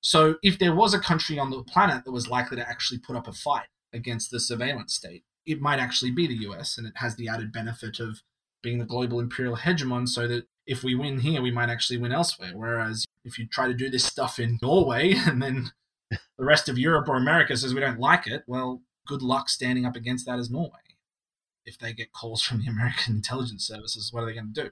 So 0.00 0.36
if 0.42 0.58
there 0.58 0.74
was 0.74 0.92
a 0.92 0.98
country 0.98 1.38
on 1.38 1.50
the 1.50 1.62
planet 1.62 2.04
that 2.04 2.12
was 2.12 2.28
likely 2.28 2.56
to 2.56 2.68
actually 2.68 2.98
put 2.98 3.16
up 3.16 3.28
a 3.28 3.32
fight 3.32 3.68
against 3.92 4.30
the 4.30 4.40
surveillance 4.40 4.92
state, 4.92 5.22
it 5.46 5.60
might 5.60 5.78
actually 5.78 6.10
be 6.10 6.26
the 6.26 6.50
US. 6.50 6.76
And 6.76 6.86
it 6.86 6.94
has 6.96 7.14
the 7.14 7.28
added 7.28 7.52
benefit 7.52 8.00
of 8.00 8.22
being 8.62 8.78
the 8.78 8.84
global 8.84 9.20
imperial 9.20 9.56
hegemon 9.56 10.08
so 10.08 10.26
that 10.28 10.46
if 10.66 10.82
we 10.84 10.94
win 10.94 11.20
here, 11.20 11.42
we 11.42 11.50
might 11.50 11.70
actually 11.70 11.98
win 11.98 12.12
elsewhere. 12.12 12.52
Whereas 12.54 13.04
if 13.24 13.38
you 13.38 13.46
try 13.46 13.66
to 13.66 13.74
do 13.74 13.90
this 13.90 14.04
stuff 14.04 14.38
in 14.38 14.58
Norway 14.62 15.12
and 15.26 15.42
then 15.42 15.72
the 16.10 16.44
rest 16.44 16.68
of 16.68 16.78
Europe 16.78 17.08
or 17.08 17.16
America 17.16 17.56
says 17.56 17.74
we 17.74 17.80
don't 17.80 18.00
like 18.00 18.26
it, 18.26 18.44
well, 18.46 18.82
good 19.06 19.22
luck 19.22 19.48
standing 19.48 19.84
up 19.84 19.96
against 19.96 20.26
that 20.26 20.38
as 20.38 20.50
Norway. 20.50 20.78
If 21.64 21.78
they 21.78 21.92
get 21.92 22.12
calls 22.12 22.42
from 22.42 22.60
the 22.60 22.70
American 22.70 23.14
intelligence 23.16 23.66
services, 23.66 24.12
what 24.12 24.22
are 24.22 24.26
they 24.26 24.34
going 24.34 24.52
to 24.54 24.64
do? 24.64 24.70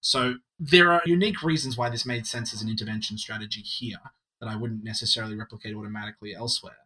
So 0.00 0.34
there 0.58 0.92
are 0.92 1.02
unique 1.04 1.42
reasons 1.42 1.76
why 1.76 1.90
this 1.90 2.06
made 2.06 2.26
sense 2.26 2.54
as 2.54 2.62
an 2.62 2.68
intervention 2.68 3.18
strategy 3.18 3.60
here 3.60 3.98
that 4.40 4.48
I 4.48 4.56
wouldn't 4.56 4.84
necessarily 4.84 5.34
replicate 5.36 5.74
automatically 5.74 6.34
elsewhere. 6.34 6.76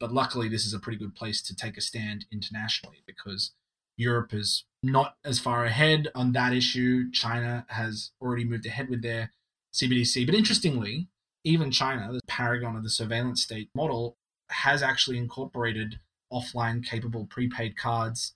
But 0.00 0.12
luckily, 0.12 0.48
this 0.48 0.64
is 0.64 0.74
a 0.74 0.80
pretty 0.80 0.98
good 0.98 1.14
place 1.14 1.42
to 1.42 1.54
take 1.54 1.76
a 1.76 1.80
stand 1.80 2.24
internationally 2.32 3.02
because 3.06 3.52
Europe 4.00 4.32
is 4.32 4.64
not 4.82 5.16
as 5.24 5.38
far 5.38 5.66
ahead 5.66 6.08
on 6.14 6.32
that 6.32 6.54
issue. 6.54 7.10
China 7.12 7.66
has 7.68 8.12
already 8.20 8.44
moved 8.44 8.64
ahead 8.64 8.88
with 8.88 9.02
their 9.02 9.30
CBDC. 9.74 10.24
But 10.24 10.34
interestingly, 10.34 11.08
even 11.44 11.70
China, 11.70 12.10
the 12.12 12.20
paragon 12.26 12.76
of 12.76 12.82
the 12.82 12.90
surveillance 12.90 13.42
state 13.42 13.68
model, 13.74 14.16
has 14.50 14.82
actually 14.82 15.18
incorporated 15.18 16.00
offline 16.32 16.84
capable 16.84 17.26
prepaid 17.26 17.76
cards 17.76 18.34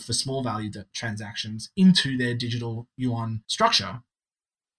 for 0.00 0.14
small 0.14 0.42
value 0.42 0.70
transactions 0.94 1.70
into 1.76 2.16
their 2.16 2.34
digital 2.34 2.88
yuan 2.96 3.42
structure. 3.46 4.00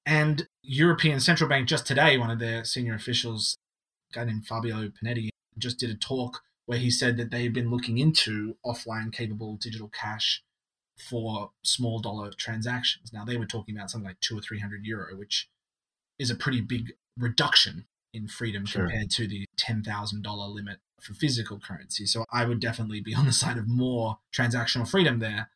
And 0.05 0.47
European 0.63 1.19
Central 1.19 1.47
Bank 1.47 1.67
just 1.67 1.85
today, 1.85 2.17
one 2.17 2.31
of 2.31 2.39
their 2.39 2.65
senior 2.65 2.95
officials, 2.95 3.55
a 4.11 4.15
guy 4.15 4.25
named 4.25 4.47
Fabio 4.47 4.89
Panetta, 4.89 5.29
just 5.57 5.79
did 5.79 5.91
a 5.91 5.95
talk 5.95 6.41
where 6.65 6.79
he 6.79 6.89
said 6.89 7.17
that 7.17 7.31
they've 7.31 7.53
been 7.53 7.69
looking 7.69 7.97
into 7.97 8.55
offline 8.65 9.11
capable 9.11 9.55
digital 9.55 9.89
cash 9.89 10.43
for 10.97 11.51
small 11.63 11.99
dollar 11.99 12.31
transactions. 12.31 13.11
Now 13.11 13.25
they 13.25 13.37
were 13.37 13.45
talking 13.45 13.75
about 13.75 13.89
something 13.89 14.07
like 14.07 14.19
two 14.19 14.37
or 14.37 14.41
three 14.41 14.59
hundred 14.59 14.85
euro, 14.85 15.15
which 15.15 15.49
is 16.19 16.29
a 16.29 16.35
pretty 16.35 16.61
big 16.61 16.93
reduction 17.17 17.85
in 18.13 18.27
freedom 18.27 18.65
sure. 18.65 18.83
compared 18.83 19.09
to 19.11 19.27
the 19.27 19.45
ten 19.57 19.83
thousand 19.83 20.23
dollar 20.23 20.47
limit 20.47 20.77
for 21.01 21.13
physical 21.13 21.59
currency. 21.59 22.05
So 22.05 22.25
I 22.31 22.45
would 22.45 22.59
definitely 22.59 23.01
be 23.01 23.13
on 23.15 23.25
the 23.25 23.33
side 23.33 23.57
of 23.57 23.67
more 23.67 24.19
transactional 24.35 24.89
freedom 24.89 25.19
there. 25.19 25.49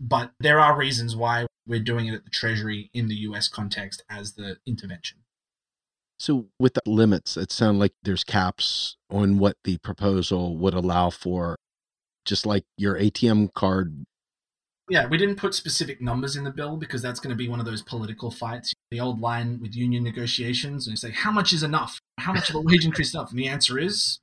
But 0.00 0.32
there 0.38 0.60
are 0.60 0.76
reasons 0.76 1.16
why 1.16 1.46
we're 1.66 1.80
doing 1.80 2.06
it 2.06 2.14
at 2.14 2.24
the 2.24 2.30
Treasury 2.30 2.88
in 2.94 3.08
the 3.08 3.16
US 3.16 3.48
context 3.48 4.02
as 4.08 4.34
the 4.34 4.58
intervention. 4.64 5.18
So, 6.18 6.46
with 6.58 6.74
the 6.74 6.82
limits, 6.84 7.36
it 7.36 7.52
sounds 7.52 7.78
like 7.78 7.92
there's 8.02 8.24
caps 8.24 8.96
on 9.08 9.38
what 9.38 9.56
the 9.64 9.78
proposal 9.78 10.56
would 10.56 10.74
allow 10.74 11.10
for, 11.10 11.56
just 12.24 12.44
like 12.44 12.64
your 12.76 12.98
ATM 12.98 13.54
card. 13.54 14.04
Yeah, 14.90 15.06
we 15.06 15.16
didn't 15.18 15.36
put 15.36 15.54
specific 15.54 16.00
numbers 16.00 16.34
in 16.34 16.44
the 16.44 16.50
bill 16.50 16.76
because 16.76 17.02
that's 17.02 17.20
going 17.20 17.30
to 17.30 17.36
be 17.36 17.48
one 17.48 17.60
of 17.60 17.66
those 17.66 17.82
political 17.82 18.30
fights. 18.30 18.72
The 18.90 19.00
old 19.00 19.20
line 19.20 19.60
with 19.60 19.76
union 19.76 20.02
negotiations, 20.02 20.86
and 20.86 20.92
you 20.92 20.96
say, 20.96 21.10
How 21.10 21.30
much 21.30 21.52
is 21.52 21.62
enough? 21.62 22.00
How 22.18 22.32
much 22.32 22.48
of 22.50 22.56
a 22.56 22.60
wage 22.60 22.84
increase 22.84 23.14
enough? 23.14 23.30
And 23.30 23.38
the 23.38 23.46
answer 23.46 23.78
is 23.78 24.18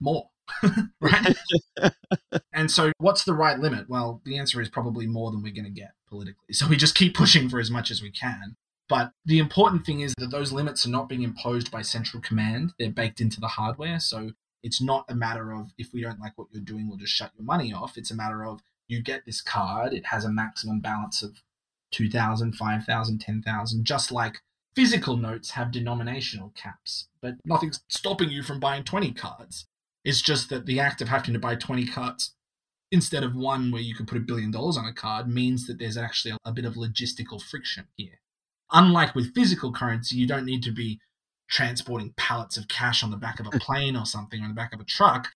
more. 0.00 0.28
right? 1.00 1.36
and 2.52 2.70
so, 2.70 2.92
what's 2.98 3.24
the 3.24 3.32
right 3.32 3.58
limit? 3.58 3.88
Well, 3.88 4.20
the 4.24 4.36
answer 4.36 4.60
is 4.60 4.68
probably 4.68 5.06
more 5.06 5.30
than 5.30 5.42
we're 5.42 5.54
going 5.54 5.64
to 5.64 5.70
get 5.70 5.92
politically. 6.08 6.52
So, 6.52 6.68
we 6.68 6.76
just 6.76 6.94
keep 6.94 7.16
pushing 7.16 7.48
for 7.48 7.58
as 7.58 7.70
much 7.70 7.90
as 7.90 8.02
we 8.02 8.10
can. 8.10 8.56
But 8.88 9.12
the 9.24 9.38
important 9.38 9.86
thing 9.86 10.00
is 10.00 10.14
that 10.18 10.30
those 10.30 10.52
limits 10.52 10.84
are 10.86 10.90
not 10.90 11.08
being 11.08 11.22
imposed 11.22 11.70
by 11.70 11.82
central 11.82 12.22
command, 12.22 12.74
they're 12.78 12.90
baked 12.90 13.20
into 13.20 13.40
the 13.40 13.48
hardware. 13.48 13.98
So 13.98 14.32
it's 14.62 14.80
not 14.80 15.04
a 15.08 15.14
matter 15.14 15.52
of 15.52 15.72
if 15.78 15.92
we 15.92 16.02
don't 16.02 16.20
like 16.20 16.32
what 16.36 16.48
you're 16.52 16.62
doing, 16.62 16.88
we'll 16.88 16.98
just 16.98 17.14
shut 17.14 17.32
your 17.36 17.44
money 17.44 17.72
off. 17.72 17.96
It's 17.96 18.10
a 18.10 18.16
matter 18.16 18.44
of 18.44 18.60
you 18.88 19.02
get 19.02 19.24
this 19.24 19.40
card, 19.40 19.94
it 19.94 20.06
has 20.06 20.24
a 20.24 20.30
maximum 20.30 20.80
balance 20.80 21.22
of 21.22 21.42
2,000, 21.92 22.52
5,000, 22.52 23.18
10,000, 23.18 23.84
just 23.84 24.12
like 24.12 24.42
physical 24.74 25.16
notes 25.16 25.50
have 25.50 25.70
denominational 25.70 26.52
caps. 26.54 27.08
But 27.22 27.36
nothing's 27.44 27.80
stopping 27.88 28.30
you 28.30 28.42
from 28.42 28.60
buying 28.60 28.84
20 28.84 29.12
cards. 29.12 29.66
It's 30.04 30.20
just 30.20 30.50
that 30.50 30.66
the 30.66 30.80
act 30.80 31.00
of 31.00 31.08
having 31.08 31.32
to 31.32 31.38
buy 31.38 31.54
20 31.54 31.86
cards 31.86 32.34
instead 32.90 33.24
of 33.24 33.34
one 33.34 33.70
where 33.70 33.80
you 33.80 33.94
could 33.94 34.06
put 34.06 34.18
a 34.18 34.20
billion 34.20 34.50
dollars 34.50 34.76
on 34.76 34.84
a 34.84 34.92
card 34.92 35.28
means 35.28 35.66
that 35.66 35.78
there's 35.78 35.96
actually 35.96 36.32
a, 36.32 36.38
a 36.44 36.52
bit 36.52 36.64
of 36.64 36.74
logistical 36.74 37.42
friction 37.42 37.86
here. 37.96 38.20
Unlike 38.72 39.14
with 39.14 39.34
physical 39.34 39.72
currency, 39.72 40.16
you 40.16 40.26
don't 40.26 40.46
need 40.46 40.62
to 40.64 40.72
be 40.72 41.00
transporting 41.48 42.14
pallets 42.16 42.56
of 42.56 42.68
cash 42.68 43.02
on 43.02 43.10
the 43.10 43.16
back 43.16 43.38
of 43.38 43.46
a 43.46 43.50
hmm. 43.50 43.58
plane 43.58 43.96
or 43.96 44.06
something 44.06 44.42
on 44.42 44.48
the 44.48 44.54
back 44.54 44.72
of 44.72 44.80
a 44.80 44.84
truck. 44.84 45.28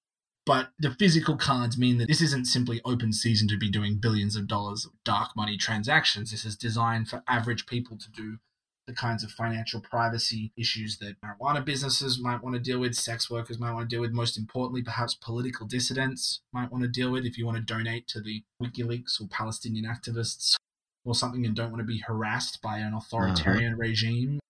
But 0.47 0.71
the 0.79 0.95
physical 0.95 1.37
cards 1.37 1.77
mean 1.77 1.99
that 1.99 2.09
this 2.09 2.23
isn't 2.23 2.47
simply 2.47 2.81
open 2.83 3.13
season 3.13 3.49
to 3.49 3.59
be 3.59 3.71
doing 3.71 3.97
billions 3.97 4.35
of 4.35 4.47
dollars 4.47 4.87
of 4.87 4.93
dark 5.05 5.37
money 5.37 5.59
transactions. 5.59 6.31
This 6.31 6.47
is 6.47 6.57
designed 6.57 7.09
for 7.09 7.23
average 7.29 7.67
people 7.67 7.99
to 7.99 8.11
do 8.11 8.39
the 8.87 8.95
kinds 8.95 9.23
of 9.23 9.31
financial 9.31 9.83
privacy 9.83 10.51
issues 10.57 10.97
that 10.97 11.17
marijuana 11.21 11.63
businesses 11.63 12.19
might 12.19 12.43
want 12.43 12.55
to 12.55 12.61
deal 12.61 12.79
with, 12.79 12.95
sex 12.95 13.31
workers 13.31 13.59
might 13.59 13.73
want 13.73 13.91
to 13.91 13.95
deal 13.95 14.01
with, 14.01 14.13
most 14.13 14.39
importantly, 14.39 14.83
perhaps 14.83 15.15
political 15.15 15.67
dissidents 15.67 16.41
might 16.55 16.73
want 16.73 16.83
to 16.83 16.89
deal 16.89 17.11
with 17.11 17.27
if 17.27 17.37
you 17.37 17.45
want 17.45 17.59
to 17.59 17.63
donate 17.63 18.09
to 18.09 18.19
the 18.19 18.43
WikiLeaks 18.63 19.21
or 19.21 19.29
Palestinian 19.29 19.85
activists 19.85 20.57
or 21.05 21.15
something 21.15 21.47
and 21.47 21.55
don't 21.55 21.71
want 21.71 21.81
to 21.81 21.87
be 21.87 21.99
harassed 21.99 22.61
by 22.63 22.79
an 22.79 22.95
authoritarian 22.95 23.75
uh-huh. 23.75 23.81
regime. 23.81 24.41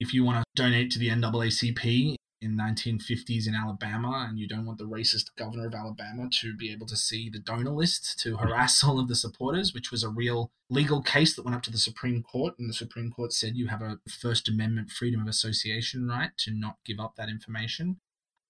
If 0.00 0.12
you 0.12 0.24
want 0.24 0.38
to 0.38 0.62
donate 0.62 0.90
to 0.92 0.98
the 0.98 1.08
NAACP 1.08 2.16
in 2.44 2.56
1950s 2.56 3.48
in 3.48 3.54
Alabama 3.54 4.26
and 4.28 4.38
you 4.38 4.46
don't 4.46 4.66
want 4.66 4.78
the 4.78 4.84
racist 4.84 5.34
governor 5.36 5.66
of 5.66 5.74
Alabama 5.74 6.28
to 6.30 6.54
be 6.54 6.70
able 6.70 6.86
to 6.86 6.96
see 6.96 7.30
the 7.30 7.38
donor 7.38 7.70
list 7.70 8.18
to 8.20 8.36
harass 8.36 8.84
all 8.84 9.00
of 9.00 9.08
the 9.08 9.14
supporters, 9.14 9.72
which 9.72 9.90
was 9.90 10.02
a 10.02 10.08
real 10.08 10.50
legal 10.68 11.00
case 11.00 11.34
that 11.34 11.44
went 11.44 11.56
up 11.56 11.62
to 11.62 11.70
the 11.70 11.78
Supreme 11.78 12.22
Court. 12.22 12.54
And 12.58 12.68
the 12.68 12.74
Supreme 12.74 13.10
Court 13.10 13.32
said 13.32 13.56
you 13.56 13.68
have 13.68 13.82
a 13.82 13.98
First 14.08 14.48
Amendment 14.48 14.90
freedom 14.90 15.22
of 15.22 15.28
association 15.28 16.06
right 16.06 16.30
to 16.38 16.50
not 16.50 16.76
give 16.84 17.00
up 17.00 17.14
that 17.16 17.28
information. 17.28 17.98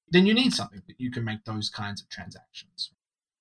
Then 0.09 0.27
you 0.27 0.35
need 0.35 0.53
something 0.53 0.83
that 0.87 1.01
you 1.01 1.11
can 1.11 1.25
make 1.25 1.45
those 1.45 1.71
kinds 1.71 2.03
of 2.03 2.09
transactions. 2.09 2.91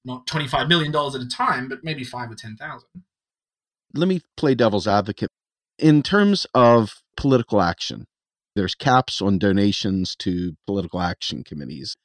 Not 0.06 0.28
$25 0.28 0.68
million 0.68 0.96
at 0.96 1.16
a 1.16 1.28
time, 1.28 1.68
but 1.68 1.84
maybe 1.84 2.04
five 2.04 2.30
or 2.30 2.36
10,000 2.36 2.88
let 3.94 4.08
me 4.08 4.22
play 4.38 4.56
devil's 4.56 4.88
advocate. 4.88 5.30
In 5.78 6.04
terms 6.04 6.46
of 6.54 7.02
political 7.18 7.62
action, 7.62 8.06
there's 8.56 8.76
caps 8.76 9.22
on 9.22 9.40
donations 9.40 10.16
to 10.18 10.56
political 10.68 11.02
action 11.02 11.44
committees. 11.44 11.96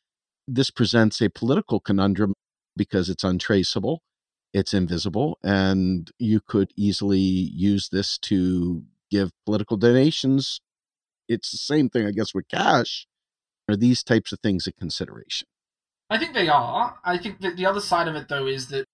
This 0.47 0.71
presents 0.71 1.21
a 1.21 1.29
political 1.29 1.81
conundrum 1.81 2.35
because 2.77 3.09
it's 3.09 3.25
untraceable, 3.25 4.03
it's 4.55 4.73
invisible, 4.73 5.39
and 5.43 6.11
you 6.19 6.41
could 6.41 6.71
easily 6.77 7.19
use 7.19 7.91
this 7.91 8.17
to 8.19 8.85
give 9.11 9.31
political 9.45 9.77
donations. 9.77 10.61
It's 11.29 11.51
the 11.51 11.59
same 11.59 11.91
thing, 11.91 12.07
I 12.07 12.13
guess, 12.13 12.35
with 12.35 12.49
cash. 12.49 13.07
Are 13.69 13.77
these 13.77 14.03
types 14.03 14.33
of 14.33 14.41
things 14.41 14.67
a 14.67 14.73
consideration? 14.73 15.47
I 16.09 16.17
think 16.17 16.33
they 16.33 16.49
are. 16.49 16.99
I 17.05 17.19
think 17.19 17.41
that 17.41 17.57
the 17.57 17.67
other 17.67 17.81
side 17.81 18.09
of 18.09 18.15
it, 18.15 18.29
though, 18.29 18.47
is 18.47 18.69
that 18.69 18.87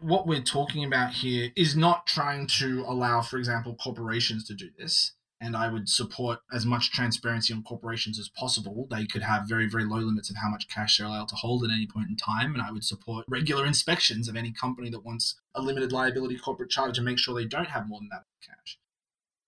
what 0.00 0.26
we're 0.26 0.42
talking 0.42 0.84
about 0.84 1.12
here 1.12 1.50
is 1.56 1.76
not 1.76 2.06
trying 2.06 2.46
to 2.58 2.84
allow, 2.86 3.20
for 3.20 3.38
example, 3.38 3.74
corporations 3.74 4.44
to 4.44 4.54
do 4.54 4.70
this. 4.78 5.12
And 5.42 5.56
I 5.56 5.68
would 5.68 5.88
support 5.88 6.40
as 6.52 6.66
much 6.66 6.90
transparency 6.90 7.54
on 7.54 7.62
corporations 7.62 8.18
as 8.18 8.28
possible. 8.28 8.86
They 8.90 9.06
could 9.06 9.22
have 9.22 9.48
very, 9.48 9.66
very 9.66 9.86
low 9.86 9.96
limits 9.98 10.28
of 10.28 10.36
how 10.36 10.50
much 10.50 10.68
cash 10.68 10.98
they're 10.98 11.06
allowed 11.06 11.28
to 11.28 11.36
hold 11.36 11.64
at 11.64 11.70
any 11.70 11.86
point 11.86 12.10
in 12.10 12.16
time. 12.16 12.52
And 12.52 12.62
I 12.62 12.70
would 12.70 12.84
support 12.84 13.24
regular 13.26 13.64
inspections 13.64 14.28
of 14.28 14.36
any 14.36 14.52
company 14.52 14.90
that 14.90 15.04
wants 15.04 15.40
a 15.54 15.62
limited 15.62 15.92
liability 15.92 16.36
corporate 16.36 16.70
charter 16.70 16.92
to 16.92 17.00
make 17.00 17.18
sure 17.18 17.34
they 17.34 17.46
don't 17.46 17.70
have 17.70 17.88
more 17.88 18.00
than 18.00 18.10
that 18.10 18.24
cash. 18.46 18.78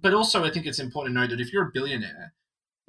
But 0.01 0.15
also, 0.15 0.45
I 0.45 0.51
think 0.51 0.67
it's 0.67 0.79
important 0.79 1.15
to 1.15 1.21
know 1.21 1.27
that 1.27 1.41
if 1.41 1.53
you're 1.53 1.69
a 1.69 1.73
billionaire, 1.73 2.33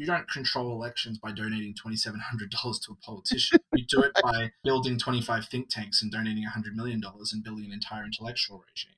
you 0.04 0.08
don't 0.08 0.30
control 0.30 0.74
elections 0.74 1.18
by 1.18 1.32
donating 1.32 1.74
$2,700 1.74 2.50
to 2.52 2.92
a 2.92 2.96
politician. 3.06 3.58
you 3.74 3.86
do 3.88 4.02
it 4.02 4.12
by 4.22 4.52
building 4.62 5.00
25 5.00 5.46
think 5.46 5.70
tanks 5.70 6.02
and 6.02 6.12
donating 6.12 6.44
$100 6.44 6.74
million 6.76 7.02
and 7.02 7.44
building 7.44 7.68
an 7.68 7.72
entire 7.72 8.04
intellectual 8.04 8.62
regime. 8.68 8.98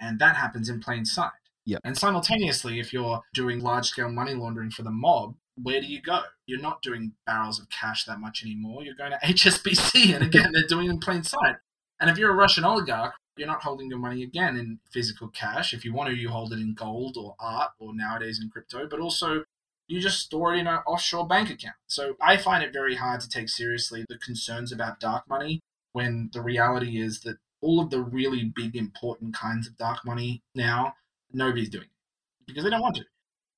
And 0.00 0.18
that 0.18 0.36
happens 0.36 0.70
in 0.70 0.80
plain 0.80 1.04
sight. 1.04 1.32
Yep. 1.66 1.82
And 1.84 1.94
simultaneously, 1.94 2.80
if 2.80 2.90
you're 2.90 3.20
doing 3.34 3.60
large 3.60 3.88
scale 3.88 4.08
money 4.08 4.32
laundering 4.32 4.70
for 4.70 4.82
the 4.82 4.90
mob, 4.90 5.34
where 5.62 5.78
do 5.78 5.86
you 5.86 6.00
go? 6.00 6.22
You're 6.46 6.58
not 6.58 6.80
doing 6.80 7.12
barrels 7.26 7.60
of 7.60 7.68
cash 7.68 8.06
that 8.06 8.18
much 8.18 8.42
anymore. 8.42 8.82
You're 8.82 8.94
going 8.94 9.12
to 9.12 9.18
HSBC. 9.22 10.14
And 10.14 10.24
again, 10.24 10.52
they're 10.54 10.62
doing 10.66 10.86
it 10.86 10.90
in 10.90 11.00
plain 11.00 11.22
sight. 11.22 11.56
And 12.00 12.08
if 12.08 12.16
you're 12.16 12.30
a 12.30 12.34
Russian 12.34 12.64
oligarch, 12.64 13.12
you're 13.36 13.46
not 13.46 13.62
holding 13.62 13.90
your 13.90 13.98
money 13.98 14.22
again 14.22 14.56
in 14.56 14.78
physical 14.90 15.28
cash. 15.28 15.74
If 15.74 15.84
you 15.84 15.92
want 15.92 16.08
to, 16.08 16.16
you 16.16 16.30
hold 16.30 16.54
it 16.54 16.60
in 16.60 16.72
gold 16.72 17.18
or 17.18 17.34
art 17.38 17.72
or 17.78 17.94
nowadays 17.94 18.40
in 18.42 18.48
crypto, 18.48 18.86
but 18.88 19.00
also 19.00 19.44
you 19.90 20.00
just 20.00 20.20
store 20.20 20.54
it 20.54 20.58
in 20.58 20.68
an 20.68 20.78
offshore 20.86 21.26
bank 21.26 21.50
account. 21.50 21.74
So 21.88 22.14
I 22.20 22.36
find 22.36 22.62
it 22.62 22.72
very 22.72 22.94
hard 22.94 23.20
to 23.22 23.28
take 23.28 23.48
seriously 23.48 24.04
the 24.08 24.18
concerns 24.18 24.70
about 24.70 25.00
dark 25.00 25.28
money 25.28 25.60
when 25.92 26.30
the 26.32 26.40
reality 26.40 27.00
is 27.00 27.20
that 27.22 27.38
all 27.60 27.80
of 27.80 27.90
the 27.90 28.00
really 28.00 28.44
big, 28.44 28.76
important 28.76 29.34
kinds 29.34 29.66
of 29.66 29.76
dark 29.76 30.06
money 30.06 30.42
now, 30.54 30.94
nobody's 31.32 31.68
doing 31.68 31.84
it 31.84 32.46
because 32.46 32.62
they 32.62 32.70
don't 32.70 32.80
want 32.80 32.96
to. 32.96 33.04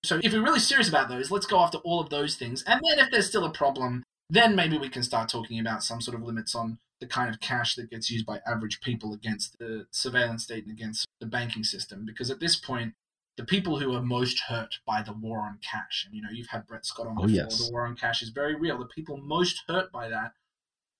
So 0.05 0.21
if 0.23 0.33
we're 0.33 0.43
really 0.43 0.59
serious 0.59 0.89
about 0.89 1.11
those, 1.11 1.31
let's 1.31 1.47
go 1.47 1.61
after 1.61 1.79
all 1.79 2.01
of 2.01 2.09
those 2.09 2.35
things. 2.37 2.63
And 2.63 2.81
then 2.89 2.99
if 2.99 3.11
there's 3.11 3.29
still 3.29 3.45
a 3.45 3.53
problem, 3.53 4.03
then 4.31 4.57
maybe 4.57 4.79
we 4.79 4.89
can 4.89 5.03
start 5.03 5.29
talking 5.29 5.61
about 5.61 5.85
some 5.85 6.01
sort 6.01 6.17
of 6.17 6.23
limits 6.23 6.55
on 6.55 6.79
the 7.01 7.07
kind 7.07 7.29
of 7.29 7.41
cash 7.41 7.75
that 7.75 7.91
gets 7.91 8.11
used 8.11 8.25
by 8.25 8.41
average 8.47 8.81
people 8.81 9.13
against 9.13 9.59
the 9.59 9.87
surveillance 9.91 10.45
state 10.45 10.65
and 10.65 10.73
against 10.73 11.07
the 11.21 11.27
banking 11.27 11.63
system. 11.63 12.07
Because 12.07 12.31
at 12.31 12.41
this 12.41 12.57
point, 12.57 12.95
the 13.37 13.45
people 13.45 13.79
who 13.79 13.95
are 13.95 14.03
most 14.03 14.41
hurt 14.41 14.75
by 14.87 15.03
the 15.03 15.13
war 15.13 15.41
on 15.41 15.59
cash, 15.69 16.05
and 16.07 16.15
you 16.15 16.23
know, 16.23 16.29
you've 16.31 16.49
had 16.49 16.67
Brett 16.67 16.85
Scott 16.85 17.07
on 17.07 17.17
Oh, 17.19 17.23
before, 17.23 17.31
yes. 17.37 17.59
the 17.67 17.73
war 17.73 17.87
on 17.87 17.97
cash 17.97 18.23
is 18.23 18.29
very 18.31 18.55
real. 18.55 18.79
The 18.79 18.87
people 18.87 19.17
most 19.17 19.63
hurt 19.69 19.91
by 19.91 20.09
that 20.09 20.33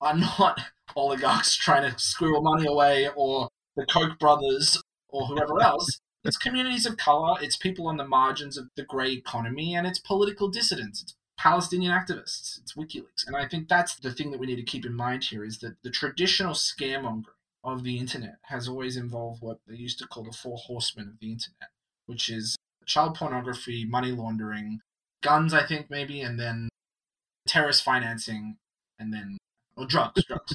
are 0.01 0.17
not 0.17 0.61
oligarchs 0.97 1.57
trying 1.57 1.91
to 1.91 1.99
squirrel 1.99 2.43
money 2.43 2.67
away 2.67 3.09
or 3.15 3.49
the 3.77 3.87
Koch 3.87 4.19
brothers 4.19 4.81
or 5.09 5.27
whoever 5.27 5.61
else. 5.63 6.01
It's 6.25 6.37
communities 6.37 6.87
of 6.87 6.97
color, 6.97 7.37
it's 7.43 7.57
people 7.57 7.89
on 7.89 7.97
the 7.97 8.07
margins 8.07 8.57
of 8.57 8.69
the 8.77 8.85
gray 8.85 9.13
economy, 9.13 9.75
and 9.75 9.87
it's 9.87 9.99
political 9.99 10.49
dissidents. 10.49 11.03
It's 11.03 11.15
Palestinian 11.37 11.93
activists, 11.93 12.61
it's 12.61 12.75
WikiLeaks. 12.75 13.27
And 13.27 13.37
I 13.37 13.49
think 13.49 13.67
that's 13.69 13.97
the 13.97 14.13
thing 14.13 14.31
that 14.31 14.39
we 14.39 14.47
need 14.47 14.57
to 14.57 14.63
keep 14.63 14.87
in 14.87 14.95
mind 14.95 15.25
here 15.25 15.45
is 15.45 15.59
that 15.59 15.83
the 15.83 15.91
traditional 15.91 16.55
scaremongering 16.55 17.25
of 17.65 17.83
the 17.83 17.99
internet 17.99 18.37
has 18.43 18.69
always 18.69 18.97
involved 18.97 19.43
what 19.43 19.59
they 19.67 19.75
used 19.75 19.99
to 19.99 20.07
call 20.07 20.23
the 20.25 20.33
four 20.33 20.57
horsemen 20.57 21.09
of 21.09 21.19
the 21.21 21.33
internet, 21.33 21.71
which 22.13 22.29
is 22.29 22.57
child 22.85 23.17
pornography, 23.17 23.85
money 23.85 24.13
laundering, 24.13 24.81
guns, 25.23 25.55
I 25.55 25.65
think, 25.65 25.89
maybe, 25.89 26.21
and 26.21 26.39
then 26.39 26.69
terrorist 27.49 27.83
financing, 27.83 28.59
and 28.99 29.13
then, 29.13 29.39
or 29.77 29.87
drugs, 29.87 30.23
drugs. 30.29 30.55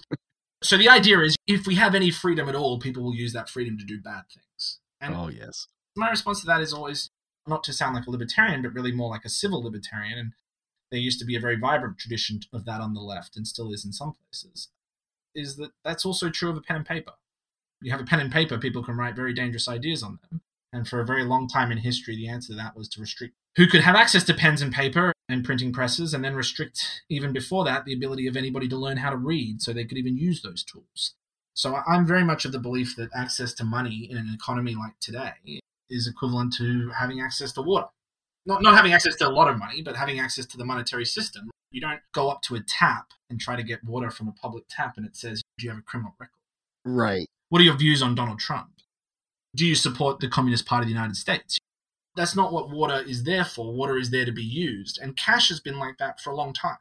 So 0.63 0.77
the 0.77 0.87
idea 0.89 1.19
is 1.19 1.35
if 1.47 1.65
we 1.65 1.75
have 1.75 1.95
any 1.95 2.11
freedom 2.11 2.47
at 2.47 2.55
all, 2.55 2.79
people 2.79 3.03
will 3.03 3.15
use 3.15 3.33
that 3.33 3.49
freedom 3.49 3.77
to 3.77 3.85
do 3.85 3.99
bad 3.99 4.23
things. 4.33 4.79
And 5.01 5.15
Oh, 5.15 5.29
yes. 5.29 5.67
my 5.95 6.09
response 6.09 6.41
to 6.41 6.45
that 6.47 6.61
is 6.61 6.73
always 6.73 7.09
not 7.47 7.63
to 7.63 7.73
sound 7.73 7.95
like 7.95 8.05
a 8.07 8.11
libertarian, 8.11 8.61
but 8.61 8.73
really 8.73 8.91
more 8.91 9.09
like 9.09 9.25
a 9.25 9.29
civil 9.29 9.63
libertarian. 9.63 10.17
And 10.17 10.33
there 10.91 10.99
used 10.99 11.19
to 11.19 11.25
be 11.25 11.35
a 11.35 11.39
very 11.39 11.57
vibrant 11.57 11.97
tradition 11.97 12.41
of 12.53 12.65
that 12.65 12.81
on 12.81 12.93
the 12.93 13.01
left, 13.01 13.35
and 13.35 13.47
still 13.47 13.71
is 13.71 13.83
in 13.85 13.93
some 13.93 14.13
places. 14.13 14.69
Is 15.33 15.55
that 15.57 15.71
that's 15.83 16.05
also 16.05 16.29
true 16.29 16.49
of 16.49 16.57
a 16.57 16.61
pen 16.61 16.77
and 16.77 16.85
paper? 16.85 17.13
You 17.81 17.91
have 17.91 18.01
a 18.01 18.05
pen 18.05 18.19
and 18.19 18.31
paper, 18.31 18.57
people 18.57 18.83
can 18.83 18.97
write 18.97 19.15
very 19.15 19.33
dangerous 19.33 19.67
ideas 19.67 20.01
on 20.01 20.19
them. 20.29 20.41
And 20.73 20.87
for 20.87 20.99
a 20.99 21.05
very 21.05 21.23
long 21.23 21.47
time 21.47 21.71
in 21.71 21.77
history, 21.77 22.15
the 22.15 22.27
answer 22.27 22.53
to 22.53 22.57
that 22.57 22.75
was 22.75 22.89
to 22.89 23.01
restrict 23.01 23.35
who 23.57 23.65
could 23.65 23.81
have 23.81 23.95
access 23.95 24.23
to 24.23 24.35
pens 24.35 24.61
and 24.61 24.71
paper 24.71 25.11
and 25.27 25.43
printing 25.43 25.73
presses, 25.73 26.13
and 26.13 26.23
then 26.23 26.35
restrict, 26.35 27.01
even 27.09 27.33
before 27.33 27.65
that, 27.65 27.83
the 27.83 27.93
ability 27.93 28.27
of 28.27 28.37
anybody 28.37 28.67
to 28.67 28.77
learn 28.77 28.97
how 28.97 29.09
to 29.09 29.17
read 29.17 29.61
so 29.61 29.73
they 29.73 29.83
could 29.83 29.97
even 29.97 30.15
use 30.15 30.41
those 30.41 30.63
tools. 30.63 31.15
So 31.53 31.81
I'm 31.87 32.05
very 32.05 32.23
much 32.23 32.45
of 32.45 32.51
the 32.51 32.59
belief 32.59 32.95
that 32.95 33.09
access 33.15 33.53
to 33.55 33.65
money 33.65 34.07
in 34.09 34.15
an 34.15 34.31
economy 34.33 34.75
like 34.75 34.93
today 35.01 35.59
is 35.89 36.07
equivalent 36.07 36.53
to 36.57 36.91
having 36.91 37.19
access 37.19 37.51
to 37.53 37.63
water. 37.63 37.87
Not, 38.45 38.61
not 38.61 38.75
having 38.75 38.93
access 38.93 39.15
to 39.17 39.27
a 39.27 39.31
lot 39.31 39.49
of 39.49 39.57
money, 39.57 39.81
but 39.81 39.97
having 39.97 40.19
access 40.19 40.45
to 40.45 40.57
the 40.57 40.63
monetary 40.63 41.03
system. 41.03 41.49
You 41.71 41.81
don't 41.81 41.99
go 42.13 42.29
up 42.29 42.43
to 42.43 42.55
a 42.55 42.61
tap 42.61 43.07
and 43.29 43.41
try 43.41 43.55
to 43.55 43.63
get 43.63 43.83
water 43.83 44.11
from 44.11 44.27
a 44.27 44.33
public 44.33 44.65
tap 44.69 44.93
and 44.97 45.05
it 45.05 45.17
says, 45.17 45.41
Do 45.57 45.65
you 45.65 45.71
have 45.71 45.79
a 45.79 45.81
criminal 45.81 46.13
record? 46.19 46.31
Right. 46.85 47.27
What 47.49 47.59
are 47.59 47.65
your 47.65 47.75
views 47.75 48.01
on 48.01 48.15
Donald 48.15 48.39
Trump? 48.39 48.69
Do 49.57 49.65
you 49.65 49.73
support 49.73 50.19
the 50.19 50.27
Communist 50.27 50.67
Party 50.67 50.83
of 50.83 50.87
the 50.89 50.93
United 50.93 51.17
States? 51.17 51.57
That's 52.15 52.35
not 52.35 52.53
what 52.53 52.69
water 52.69 53.01
is 53.01 53.23
there 53.23 53.43
for. 53.43 53.73
Water 53.73 53.97
is 53.97 54.11
there 54.11 54.23
to 54.23 54.31
be 54.31 54.43
used. 54.43 54.99
And 55.01 55.17
cash 55.17 55.49
has 55.49 55.59
been 55.59 55.79
like 55.79 55.97
that 55.97 56.19
for 56.19 56.29
a 56.29 56.35
long 56.35 56.53
time. 56.53 56.77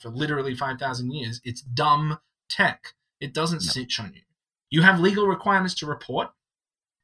For 0.00 0.08
literally 0.08 0.54
5,000 0.56 1.12
years. 1.12 1.40
It's 1.44 1.62
dumb 1.62 2.18
tech. 2.48 2.94
It 3.20 3.32
doesn't 3.32 3.60
snitch 3.60 4.00
on 4.00 4.12
you. 4.12 4.22
You 4.70 4.82
have 4.82 4.98
legal 4.98 5.28
requirements 5.28 5.74
to 5.76 5.86
report, 5.86 6.30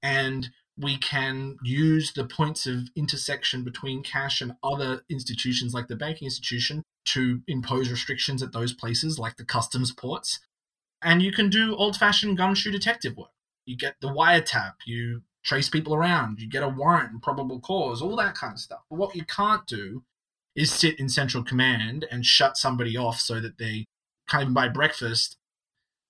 and 0.02 0.50
we 0.76 0.96
can 0.98 1.56
use 1.62 2.12
the 2.12 2.24
points 2.24 2.66
of 2.66 2.88
intersection 2.96 3.62
between 3.62 4.02
cash 4.02 4.40
and 4.40 4.56
other 4.64 5.02
institutions 5.08 5.72
like 5.72 5.86
the 5.86 5.94
banking 5.94 6.26
institution 6.26 6.82
to 7.04 7.42
impose 7.46 7.90
restrictions 7.90 8.42
at 8.42 8.52
those 8.52 8.74
places, 8.74 9.20
like 9.20 9.36
the 9.36 9.44
customs 9.44 9.92
ports. 9.92 10.40
And 11.00 11.22
you 11.22 11.30
can 11.30 11.48
do 11.48 11.76
old 11.76 11.96
fashioned 11.96 12.36
gumshoe 12.36 12.72
detective 12.72 13.16
work. 13.16 13.30
You 13.66 13.76
get 13.76 13.94
the 14.00 14.08
wiretap, 14.08 14.72
you 14.86 15.22
trace 15.44 15.68
people 15.68 15.94
around, 15.94 16.38
you 16.40 16.48
get 16.48 16.62
a 16.62 16.68
warrant 16.68 17.12
and 17.12 17.22
probable 17.22 17.60
cause, 17.60 18.00
all 18.02 18.16
that 18.16 18.34
kind 18.34 18.52
of 18.52 18.58
stuff. 18.60 18.80
But 18.90 18.96
what 18.98 19.14
you 19.16 19.24
can't 19.24 19.66
do 19.66 20.04
is 20.54 20.70
sit 20.72 20.98
in 21.00 21.08
central 21.08 21.42
command 21.42 22.06
and 22.10 22.24
shut 22.26 22.56
somebody 22.56 22.96
off 22.96 23.18
so 23.18 23.40
that 23.40 23.58
they 23.58 23.86
can't 24.28 24.42
even 24.42 24.54
buy 24.54 24.68
breakfast. 24.68 25.36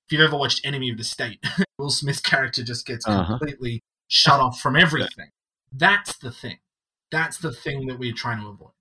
If 0.07 0.13
you've 0.13 0.27
ever 0.27 0.37
watched 0.37 0.65
Enemy 0.67 0.91
of 0.91 0.99
the 0.99 1.05
State, 1.05 1.45
Will 1.79 1.91
Smith's 1.91 2.21
character 2.21 2.63
just 2.63 2.85
gets 2.87 3.07
Uh-huh. 3.07 3.39
completely 3.39 3.83
shut 4.09 4.41
off 4.41 4.61
from 4.61 4.77
everything. 4.77 5.31
That's 5.73 6.17
the 6.19 6.31
thing. 6.31 6.59
That's 7.11 7.39
the 7.39 7.53
thing 7.53 7.87
that 7.87 7.99
we're 7.99 8.13
trying 8.15 8.41
to 8.41 8.49
avoid. 8.49 8.73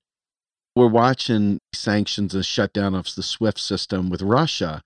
We're 0.76 0.88
watching 0.88 1.60
sanctions 1.74 2.34
and 2.34 2.46
shutdown 2.46 2.96
of 2.96 3.14
the 3.16 3.24
SWIFT 3.24 3.60
system 3.60 4.10
with 4.10 4.22
Russia, 4.22 4.82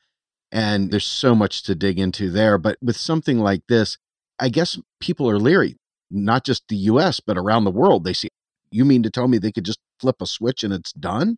and 0.52 0.92
there's 0.92 1.06
so 1.06 1.36
much 1.36 1.64
to 1.64 1.76
dig 1.76 2.00
into 2.00 2.30
there. 2.30 2.58
But 2.58 2.78
with 2.82 2.98
something 2.98 3.40
like 3.40 3.62
this, 3.68 3.98
I 4.40 4.50
guess 4.50 4.80
people 5.00 5.30
are 5.30 5.40
leery, 5.40 5.78
not 6.10 6.46
just 6.46 6.64
the 6.68 6.76
US, 6.76 7.20
but 7.20 7.38
around 7.38 7.64
the 7.64 7.72
world. 7.72 8.04
They 8.04 8.14
see, 8.14 8.30
you 8.72 8.86
mean 8.86 9.04
to 9.04 9.10
tell 9.10 9.28
me 9.28 9.38
they 9.38 9.52
could 9.52 9.66
just 9.66 9.80
flip 10.00 10.18
a 10.22 10.26
switch 10.26 10.64
and 10.64 10.74
it's 10.74 10.94
done? 10.94 11.38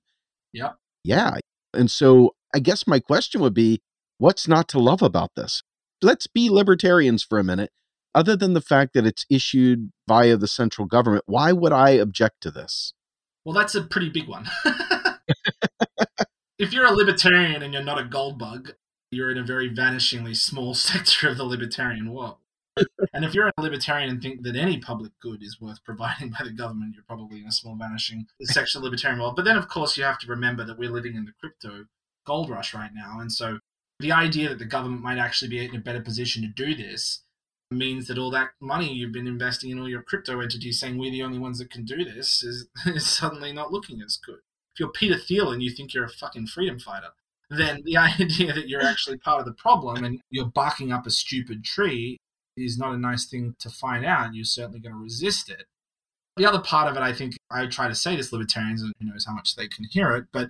Yeah. 0.53 0.71
Yeah. 1.03 1.37
And 1.73 1.89
so 1.91 2.35
I 2.53 2.59
guess 2.59 2.87
my 2.87 2.99
question 2.99 3.41
would 3.41 3.53
be 3.53 3.81
what's 4.17 4.47
not 4.47 4.67
to 4.69 4.79
love 4.79 5.01
about 5.01 5.31
this? 5.35 5.63
Let's 6.01 6.27
be 6.27 6.49
libertarians 6.49 7.23
for 7.23 7.39
a 7.39 7.43
minute. 7.43 7.71
Other 8.15 8.35
than 8.35 8.53
the 8.53 8.61
fact 8.61 8.93
that 8.93 9.05
it's 9.05 9.25
issued 9.29 9.91
via 10.07 10.37
the 10.37 10.47
central 10.47 10.87
government, 10.87 11.25
why 11.27 11.51
would 11.51 11.71
I 11.71 11.91
object 11.91 12.41
to 12.41 12.51
this? 12.51 12.93
Well, 13.45 13.53
that's 13.53 13.75
a 13.75 13.83
pretty 13.83 14.09
big 14.09 14.27
one. 14.27 14.47
if 16.57 16.73
you're 16.73 16.85
a 16.85 16.91
libertarian 16.91 17.61
and 17.61 17.73
you're 17.73 17.83
not 17.83 17.99
a 17.99 18.03
gold 18.03 18.39
bug, 18.39 18.73
you're 19.11 19.31
in 19.31 19.37
a 19.37 19.43
very 19.43 19.69
vanishingly 19.69 20.35
small 20.35 20.73
sector 20.73 21.29
of 21.29 21.37
the 21.37 21.43
libertarian 21.43 22.11
world. 22.13 22.37
and 23.13 23.25
if 23.25 23.33
you're 23.33 23.47
a 23.47 23.61
libertarian 23.61 24.09
and 24.09 24.21
think 24.21 24.43
that 24.43 24.55
any 24.55 24.77
public 24.77 25.11
good 25.19 25.41
is 25.41 25.59
worth 25.59 25.83
providing 25.83 26.29
by 26.37 26.43
the 26.43 26.51
government, 26.51 26.93
you're 26.93 27.03
probably 27.07 27.39
in 27.39 27.47
a 27.47 27.51
small 27.51 27.75
vanishing 27.75 28.27
section 28.43 28.79
of 28.79 28.83
the 28.83 28.89
libertarian 28.89 29.19
world. 29.19 29.35
But 29.35 29.45
then, 29.45 29.57
of 29.57 29.67
course, 29.67 29.97
you 29.97 30.03
have 30.03 30.19
to 30.19 30.27
remember 30.27 30.63
that 30.63 30.77
we're 30.77 30.91
living 30.91 31.15
in 31.15 31.25
the 31.25 31.33
crypto 31.39 31.85
gold 32.25 32.49
rush 32.49 32.73
right 32.73 32.91
now. 32.93 33.19
And 33.19 33.31
so 33.31 33.59
the 33.99 34.11
idea 34.11 34.49
that 34.49 34.59
the 34.59 34.65
government 34.65 35.01
might 35.01 35.17
actually 35.17 35.49
be 35.49 35.65
in 35.65 35.75
a 35.75 35.79
better 35.79 36.01
position 36.01 36.43
to 36.43 36.47
do 36.47 36.75
this 36.75 37.21
means 37.71 38.07
that 38.07 38.17
all 38.17 38.31
that 38.31 38.51
money 38.61 38.93
you've 38.93 39.11
been 39.11 39.27
investing 39.27 39.71
in 39.71 39.79
all 39.79 39.89
your 39.89 40.01
crypto 40.01 40.39
entities 40.39 40.79
saying 40.79 40.97
we're 40.97 41.11
the 41.11 41.23
only 41.23 41.39
ones 41.39 41.57
that 41.57 41.71
can 41.71 41.83
do 41.83 42.05
this 42.05 42.43
is, 42.43 42.67
is 42.85 43.09
suddenly 43.09 43.51
not 43.51 43.73
looking 43.73 44.01
as 44.01 44.17
good. 44.17 44.39
If 44.73 44.79
you're 44.79 44.89
Peter 44.89 45.17
Thiel 45.17 45.51
and 45.51 45.63
you 45.63 45.71
think 45.71 45.93
you're 45.93 46.05
a 46.05 46.09
fucking 46.09 46.47
freedom 46.47 46.79
fighter, 46.79 47.09
then 47.49 47.81
the 47.83 47.97
idea 48.19 48.53
that 48.53 48.67
you're 48.67 48.83
actually 48.83 49.17
part 49.17 49.39
of 49.39 49.45
the 49.45 49.53
problem 49.53 50.03
and 50.03 50.19
you're 50.29 50.45
barking 50.45 50.91
up 50.91 51.05
a 51.05 51.11
stupid 51.11 51.63
tree 51.63 52.17
is 52.55 52.77
not 52.77 52.93
a 52.93 52.97
nice 52.97 53.25
thing 53.25 53.55
to 53.59 53.69
find 53.69 54.05
out. 54.05 54.33
You're 54.33 54.45
certainly 54.45 54.79
going 54.79 54.93
to 54.93 55.01
resist 55.01 55.49
it. 55.49 55.65
The 56.37 56.45
other 56.45 56.59
part 56.59 56.89
of 56.89 56.97
it, 56.97 57.01
I 57.01 57.13
think 57.13 57.35
I 57.49 57.65
try 57.65 57.87
to 57.87 57.95
say 57.95 58.15
to 58.15 58.27
libertarians, 58.31 58.81
and 58.81 58.93
who 58.99 59.07
knows 59.07 59.25
how 59.25 59.33
much 59.33 59.55
they 59.55 59.67
can 59.67 59.85
hear 59.85 60.15
it, 60.15 60.25
but 60.31 60.49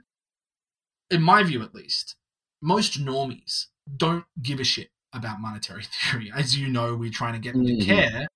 in 1.09 1.21
my 1.21 1.43
view 1.43 1.63
at 1.63 1.73
least, 1.73 2.15
most 2.61 2.99
normies 2.99 3.67
don't 3.95 4.25
give 4.41 4.59
a 4.59 4.63
shit 4.63 4.89
about 5.13 5.39
monetary 5.39 5.83
theory. 6.11 6.31
As 6.35 6.57
you 6.57 6.67
know, 6.67 6.95
we're 6.95 7.09
trying 7.09 7.33
to 7.33 7.39
get 7.39 7.53
them 7.53 7.65
to 7.65 7.73
mm. 7.73 7.85
care. 7.85 8.27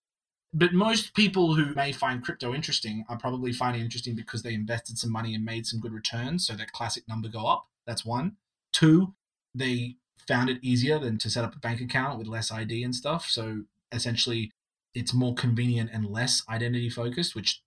But 0.53 0.73
most 0.73 1.13
people 1.13 1.55
who 1.55 1.73
may 1.75 1.93
find 1.93 2.23
crypto 2.23 2.53
interesting 2.53 3.05
are 3.07 3.17
probably 3.17 3.53
finding 3.53 3.81
it 3.81 3.85
interesting 3.85 4.15
because 4.15 4.43
they 4.43 4.53
invested 4.53 4.97
some 4.97 5.11
money 5.11 5.33
and 5.33 5.45
made 5.45 5.65
some 5.65 5.79
good 5.79 5.93
returns, 5.93 6.45
so 6.45 6.53
that 6.53 6.73
classic 6.73 7.07
number 7.07 7.29
go 7.29 7.45
up. 7.45 7.67
That's 7.87 8.05
one. 8.05 8.35
Two, 8.73 9.13
they 9.53 9.95
found 10.27 10.49
it 10.49 10.59
easier 10.61 10.99
than 10.99 11.17
to 11.19 11.29
set 11.29 11.43
up 11.43 11.55
a 11.55 11.59
bank 11.59 11.81
account 11.81 12.17
with 12.17 12.27
less 12.27 12.51
ID 12.51 12.83
and 12.83 12.95
stuff. 12.95 13.25
So 13.25 13.63
essentially, 13.91 14.51
it's 14.93 15.13
more 15.13 15.33
convenient 15.33 15.89
and 15.93 16.05
less 16.05 16.43
identity 16.49 16.89
focused, 16.89 17.35
which 17.35 17.61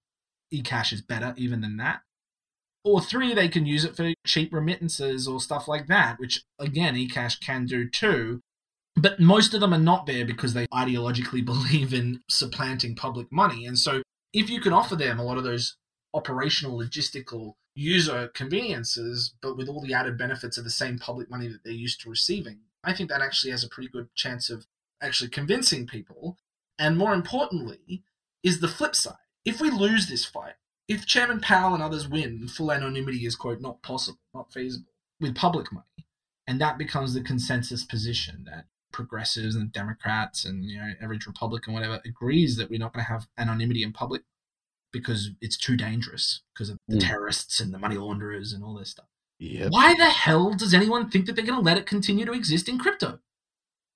eCash 0.52 0.92
is 0.92 1.02
better 1.02 1.34
even 1.36 1.61
than 1.61 1.76
that. 1.78 2.00
Or 2.84 3.00
three, 3.00 3.34
they 3.34 3.48
can 3.48 3.64
use 3.64 3.84
it 3.84 3.96
for 3.96 4.12
cheap 4.26 4.52
remittances 4.52 5.26
or 5.26 5.40
stuff 5.40 5.66
like 5.66 5.86
that, 5.86 6.18
which 6.18 6.42
again, 6.59 6.94
eCash 6.94 7.40
can 7.40 7.64
do 7.66 7.88
too. 7.88 8.40
But 8.96 9.18
most 9.18 9.55
of 9.55 9.61
them 9.61 9.74
are 9.74 9.78
not 9.78 10.07
there 10.07 10.24
because 10.24 10.55
they 10.55 10.66
ideologically 10.68 11.44
believe 11.52 11.94
in 11.94 12.20
supplanting 12.28 12.94
public 12.94 13.32
money. 13.32 13.66
And 13.66 13.78
so, 13.78 14.02
if 14.32 14.50
you 14.50 14.61
can 14.61 14.72
offer 14.72 14.96
them 14.96 15.18
a 15.18 15.24
lot 15.24 15.38
of 15.38 15.44
those 15.44 15.76
operational, 16.12 16.78
logistical, 16.78 17.55
user 17.75 18.29
conveniences, 18.29 19.35
but 19.41 19.57
with 19.57 19.68
all 19.68 19.81
the 19.81 19.95
added 19.95 20.16
benefits 20.16 20.57
of 20.57 20.64
the 20.64 20.70
same 20.70 20.99
public 20.99 21.31
money 21.31 21.49
that 21.49 21.64
they're 21.64 21.72
used 21.72 22.01
to 22.03 22.11
receiving, 22.11 22.61
I 22.85 22.93
think 22.93 23.09
that 23.11 23.22
actually 23.22 23.51
has 23.51 23.64
a 23.64 23.68
pretty 23.68 23.89
good 23.89 24.14
chance 24.14 24.51
of 24.51 24.66
actually 25.03 25.31
convincing 25.31 25.87
people. 25.87 26.39
And 26.79 26.99
more 26.99 27.14
importantly, 27.14 28.03
is 28.43 28.61
the 28.61 28.68
flip 28.68 28.95
side. 28.95 29.14
If 29.45 29.61
we 29.61 29.70
lose 29.70 30.09
this 30.09 30.25
fight, 30.25 30.55
if 30.89 31.07
Chairman 31.07 31.41
Powell 31.41 31.75
and 31.75 31.83
others 31.83 32.09
win, 32.09 32.47
full 32.49 32.70
anonymity 32.70 33.27
is, 33.27 33.37
quote, 33.37 33.61
not 33.61 33.83
possible, 33.83 34.18
not 34.35 34.53
feasible, 34.53 34.93
with 35.20 35.35
public 35.35 35.72
money, 35.72 36.07
and 36.47 36.61
that 36.61 36.79
becomes 36.79 37.14
the 37.14 37.22
consensus 37.22 37.85
position 37.85 38.45
that 38.47 38.66
progressives 38.93 39.57
and 39.57 39.72
Democrats 39.72 40.45
and 40.45 40.64
you 40.64 40.79
know 40.79 40.93
average 41.03 41.27
Republican, 41.27 41.72
whatever, 41.72 42.01
agrees 42.05 42.57
that 42.57 42.70
we're 42.70 42.79
not 42.79 42.93
going 42.93 43.05
to 43.05 43.11
have 43.11 43.27
anonymity 43.39 43.83
in 43.83 43.93
public 43.93 44.22
because 44.95 45.30
it's 45.42 45.57
too 45.59 45.76
dangerous 45.76 46.40
because 46.55 46.70
of 46.70 46.78
the 46.88 46.97
Mm. 46.97 47.01
terrorists 47.07 47.61
and 47.61 47.74
the 47.74 47.78
money 47.78 47.97
launderers 47.97 48.53
and 48.55 48.64
all 48.64 48.74
this 48.74 48.90
stuff. 48.90 49.09
Yep. 49.40 49.72
Why 49.72 49.95
the 49.95 50.07
hell 50.07 50.55
does 50.55 50.72
anyone 50.72 51.11
think 51.11 51.26
that 51.26 51.34
they're 51.34 51.45
going 51.45 51.59
to 51.59 51.64
let 51.64 51.76
it 51.76 51.84
continue 51.86 52.24
to 52.24 52.32
exist 52.32 52.68
in 52.68 52.78
crypto? 52.78 53.18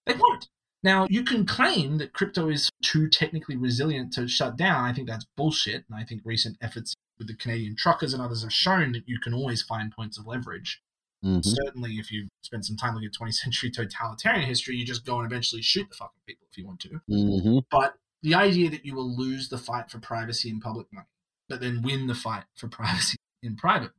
They 0.04 0.14
won't. 0.14 0.48
Now, 0.82 1.06
you 1.08 1.24
can 1.24 1.46
claim 1.46 1.98
that 1.98 2.12
crypto 2.12 2.48
is 2.48 2.70
too 2.82 3.08
technically 3.08 3.56
resilient 3.56 4.12
to 4.14 4.26
shut 4.28 4.56
down. 4.56 4.84
I 4.84 4.92
think 4.92 5.08
that's 5.08 5.24
bullshit. 5.36 5.84
And 5.88 5.96
I 5.98 6.04
think 6.04 6.22
recent 6.24 6.56
efforts 6.60 6.94
with 7.18 7.28
the 7.28 7.34
Canadian 7.34 7.76
truckers 7.76 8.12
and 8.12 8.22
others 8.22 8.42
have 8.42 8.52
shown 8.52 8.92
that 8.92 9.08
you 9.08 9.18
can 9.20 9.32
always 9.34 9.62
find 9.62 9.90
points 9.92 10.18
of 10.18 10.26
leverage. 10.26 10.80
Mhm. 11.24 11.44
Certainly, 11.44 11.94
if 11.98 12.12
you 12.12 12.28
spend 12.42 12.64
some 12.64 12.76
time 12.76 12.94
looking 12.94 13.08
at 13.08 13.12
20th 13.14 13.34
century 13.36 13.70
totalitarian 13.70 14.46
history, 14.46 14.76
you 14.76 14.84
just 14.84 15.04
go 15.04 15.18
and 15.18 15.26
eventually 15.26 15.62
shoot 15.62 15.88
the 15.88 15.96
fucking 15.96 16.20
people 16.26 16.46
if 16.50 16.56
you 16.58 16.64
want 16.66 16.80
to. 16.80 17.00
Mhm. 17.08 17.64
But 17.70 17.96
the 18.22 18.34
idea 18.34 18.70
that 18.70 18.84
you 18.84 18.94
will 18.94 19.16
lose 19.16 19.48
the 19.48 19.58
fight 19.58 19.90
for 19.90 19.98
privacy 19.98 20.48
in 20.48 20.60
public 20.60 20.86
money, 20.92 21.06
but 21.48 21.60
then 21.60 21.82
win 21.82 22.06
the 22.06 22.14
fight 22.14 22.44
for 22.56 22.68
privacy 22.78 23.16
in 23.42 23.56
private 23.56 23.92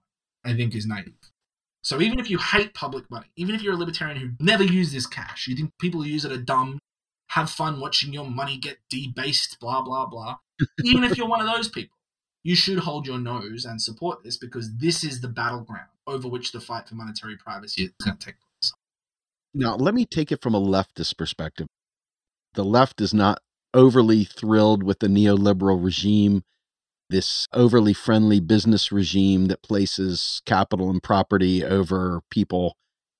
money, 0.43 0.53
I 0.53 0.57
think 0.57 0.75
is 0.75 0.85
naive. 0.85 1.13
So 1.81 2.01
even 2.01 2.19
if 2.19 2.29
you 2.29 2.37
hate 2.37 2.73
public 2.73 3.09
money, 3.09 3.27
even 3.37 3.55
if 3.55 3.61
you're 3.61 3.73
a 3.73 3.77
libertarian 3.77 4.17
who 4.17 4.31
never 4.43 4.63
use 4.63 4.91
this 4.91 5.07
cash, 5.07 5.47
you 5.47 5.55
think 5.55 5.71
people 5.79 6.01
who 6.01 6.09
use 6.09 6.25
it 6.25 6.31
are 6.31 6.37
dumb, 6.37 6.79
have 7.29 7.49
fun 7.49 7.79
watching 7.79 8.11
your 8.11 8.29
money 8.29 8.57
get 8.57 8.79
debased, 8.89 9.57
blah, 9.59 9.81
blah, 9.81 10.05
blah. 10.05 10.37
even 10.83 11.03
if 11.03 11.17
you're 11.17 11.27
one 11.27 11.39
of 11.39 11.47
those 11.47 11.69
people, 11.69 11.95
you 12.43 12.55
should 12.55 12.79
hold 12.79 13.07
your 13.07 13.19
nose 13.19 13.65
and 13.65 13.81
support 13.81 14.23
this 14.23 14.37
because 14.37 14.75
this 14.77 15.03
is 15.03 15.21
the 15.21 15.27
battleground 15.27 15.87
over 16.07 16.27
which 16.27 16.51
the 16.51 16.59
fight 16.59 16.87
for 16.87 16.95
monetary 16.95 17.37
privacy 17.37 17.83
is 17.83 17.91
going 18.03 18.17
to 18.17 18.25
take 18.25 18.35
place. 18.35 18.73
Now, 19.53 19.75
let 19.75 19.93
me 19.93 20.05
take 20.05 20.31
it 20.31 20.41
from 20.41 20.55
a 20.55 20.61
leftist 20.61 21.17
perspective. 21.17 21.67
The 22.55 22.63
left 22.63 22.99
is 22.99 23.13
not 23.13 23.39
overly 23.73 24.23
thrilled 24.23 24.83
with 24.83 24.99
the 24.99 25.07
neoliberal 25.07 25.83
regime, 25.83 26.43
this 27.09 27.47
overly 27.53 27.93
friendly 27.93 28.39
business 28.39 28.91
regime 28.91 29.45
that 29.47 29.63
places 29.63 30.41
capital 30.45 30.89
and 30.89 31.01
property 31.03 31.63
over 31.63 32.21
people. 32.31 32.75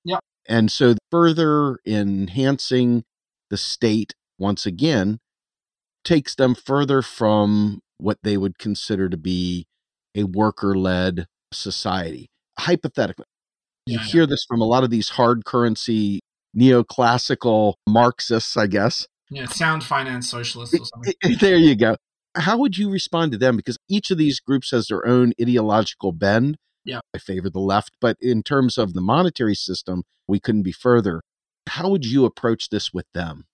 Yep. 0.06 0.20
And 0.48 0.72
so, 0.72 0.96
further 1.12 1.78
enhancing 1.86 3.04
the 3.50 3.58
state 3.58 4.14
once 4.40 4.66
again 4.66 5.20
takes 6.04 6.36
them 6.36 6.56
further 6.56 7.02
from 7.02 7.82
what 7.98 8.18
they 8.24 8.38
would 8.38 8.58
consider 8.60 9.10
to 9.10 9.18
be 9.18 9.66
a 10.16 10.24
worker 10.24 10.76
led 10.76 11.28
society. 11.54 12.28
Hypothetically, 12.60 13.26
you 13.86 13.96
Yeah, 13.98 14.02
yeah. 14.06 14.12
hear 14.12 14.28
this 14.28 14.46
from 14.48 14.62
a 14.62 14.66
lot 14.66 14.84
of 14.84 14.90
these 14.90 15.10
hard 15.10 15.46
currency 15.46 16.22
neoclassical 16.58 17.76
Marxists, 17.88 18.58
I 18.58 18.68
guess. 18.68 19.08
Yeah, 19.30 19.46
sound 19.46 19.84
finance 19.84 20.30
socialists 20.30 20.78
or 20.80 20.86
something. 20.86 21.38
there 21.40 21.58
you 21.58 21.76
go. 21.76 21.96
How 22.36 22.58
would 22.58 22.78
you 22.78 22.90
respond 22.90 23.32
to 23.32 23.38
them? 23.38 23.58
Because 23.58 23.78
each 23.88 24.12
of 24.12 24.18
these 24.18 24.40
groups 24.40 24.72
has 24.72 24.88
their 24.88 25.06
own 25.06 25.34
ideological 25.42 26.12
bend. 26.12 26.58
Yeah. 26.86 27.00
I 27.14 27.20
favor 27.20 27.50
the 27.50 27.60
left, 27.60 27.92
but 28.02 28.18
in 28.20 28.44
terms 28.44 28.78
of 28.78 28.94
the 28.94 29.02
monetary 29.02 29.56
system, 29.56 30.04
we 30.28 30.40
couldn't 30.40 30.64
be 30.64 30.72
further. 30.72 31.22
How 31.68 31.90
would 31.90 32.06
you 32.06 32.26
approach 32.26 32.70
this 32.70 32.94
with 32.94 33.06
them? 33.14 33.46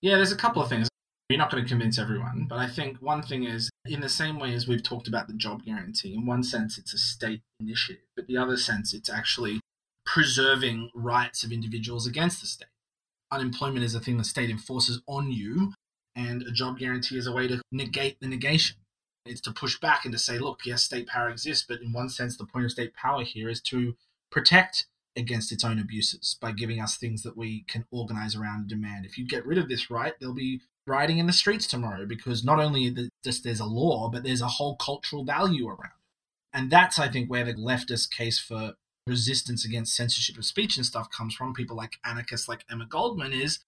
Yeah, 0.00 0.16
there's 0.16 0.32
a 0.32 0.36
couple 0.36 0.62
of 0.62 0.68
things. 0.68 0.88
You're 1.28 1.38
not 1.38 1.50
going 1.50 1.62
to 1.62 1.68
convince 1.68 1.98
everyone, 1.98 2.46
but 2.48 2.58
I 2.58 2.68
think 2.68 2.98
one 2.98 3.22
thing 3.22 3.44
is 3.44 3.70
in 3.86 4.00
the 4.00 4.10
same 4.10 4.38
way 4.38 4.52
as 4.54 4.68
we've 4.68 4.82
talked 4.82 5.08
about 5.08 5.26
the 5.26 5.32
job 5.32 5.64
guarantee, 5.64 6.14
in 6.14 6.26
one 6.26 6.42
sense, 6.42 6.76
it's 6.76 6.92
a 6.92 6.98
state 6.98 7.40
initiative, 7.58 8.02
but 8.14 8.26
the 8.26 8.36
other 8.36 8.58
sense, 8.58 8.92
it's 8.92 9.08
actually 9.08 9.60
preserving 10.04 10.90
rights 10.94 11.42
of 11.42 11.52
individuals 11.52 12.06
against 12.06 12.42
the 12.42 12.46
state. 12.46 12.68
Unemployment 13.30 13.84
is 13.84 13.94
a 13.94 14.00
thing 14.00 14.16
the 14.16 14.24
state 14.24 14.50
enforces 14.50 15.00
on 15.06 15.32
you, 15.32 15.72
and 16.14 16.42
a 16.42 16.50
job 16.50 16.78
guarantee 16.78 17.18
is 17.18 17.26
a 17.26 17.32
way 17.32 17.48
to 17.48 17.60
negate 17.72 18.20
the 18.20 18.28
negation. 18.28 18.76
It's 19.26 19.40
to 19.42 19.52
push 19.52 19.80
back 19.80 20.04
and 20.04 20.12
to 20.12 20.18
say, 20.18 20.38
look, 20.38 20.60
yes, 20.66 20.82
state 20.82 21.06
power 21.06 21.30
exists, 21.30 21.64
but 21.66 21.80
in 21.80 21.92
one 21.92 22.10
sense, 22.10 22.36
the 22.36 22.44
point 22.44 22.66
of 22.66 22.70
state 22.70 22.94
power 22.94 23.24
here 23.24 23.48
is 23.48 23.60
to 23.62 23.96
protect 24.30 24.86
against 25.16 25.52
its 25.52 25.64
own 25.64 25.78
abuses 25.78 26.36
by 26.40 26.52
giving 26.52 26.80
us 26.80 26.96
things 26.96 27.22
that 27.22 27.36
we 27.36 27.64
can 27.68 27.86
organize 27.90 28.34
around 28.34 28.60
and 28.60 28.68
demand. 28.68 29.06
If 29.06 29.16
you 29.16 29.26
get 29.26 29.46
rid 29.46 29.58
of 29.58 29.68
this 29.68 29.90
right, 29.90 30.12
there'll 30.18 30.34
be 30.34 30.60
rioting 30.86 31.18
in 31.18 31.26
the 31.26 31.32
streets 31.32 31.66
tomorrow 31.66 32.04
because 32.04 32.44
not 32.44 32.58
only 32.58 32.90
the, 32.90 33.08
just 33.24 33.44
there's 33.44 33.60
a 33.60 33.64
law, 33.64 34.08
but 34.10 34.24
there's 34.24 34.42
a 34.42 34.46
whole 34.46 34.76
cultural 34.76 35.24
value 35.24 35.68
around. 35.68 35.84
it. 35.84 36.52
And 36.52 36.70
that's, 36.70 36.98
I 36.98 37.08
think, 37.08 37.30
where 37.30 37.44
the 37.44 37.54
leftist 37.54 38.10
case 38.10 38.38
for 38.38 38.74
resistance 39.06 39.64
against 39.64 39.94
censorship 39.94 40.38
of 40.38 40.44
speech 40.44 40.76
and 40.76 40.86
stuff 40.86 41.10
comes 41.10 41.34
from. 41.34 41.54
People 41.54 41.76
like 41.76 41.98
anarchists 42.04 42.48
like 42.48 42.64
Emma 42.70 42.86
Goldman 42.86 43.32
is 43.32 43.60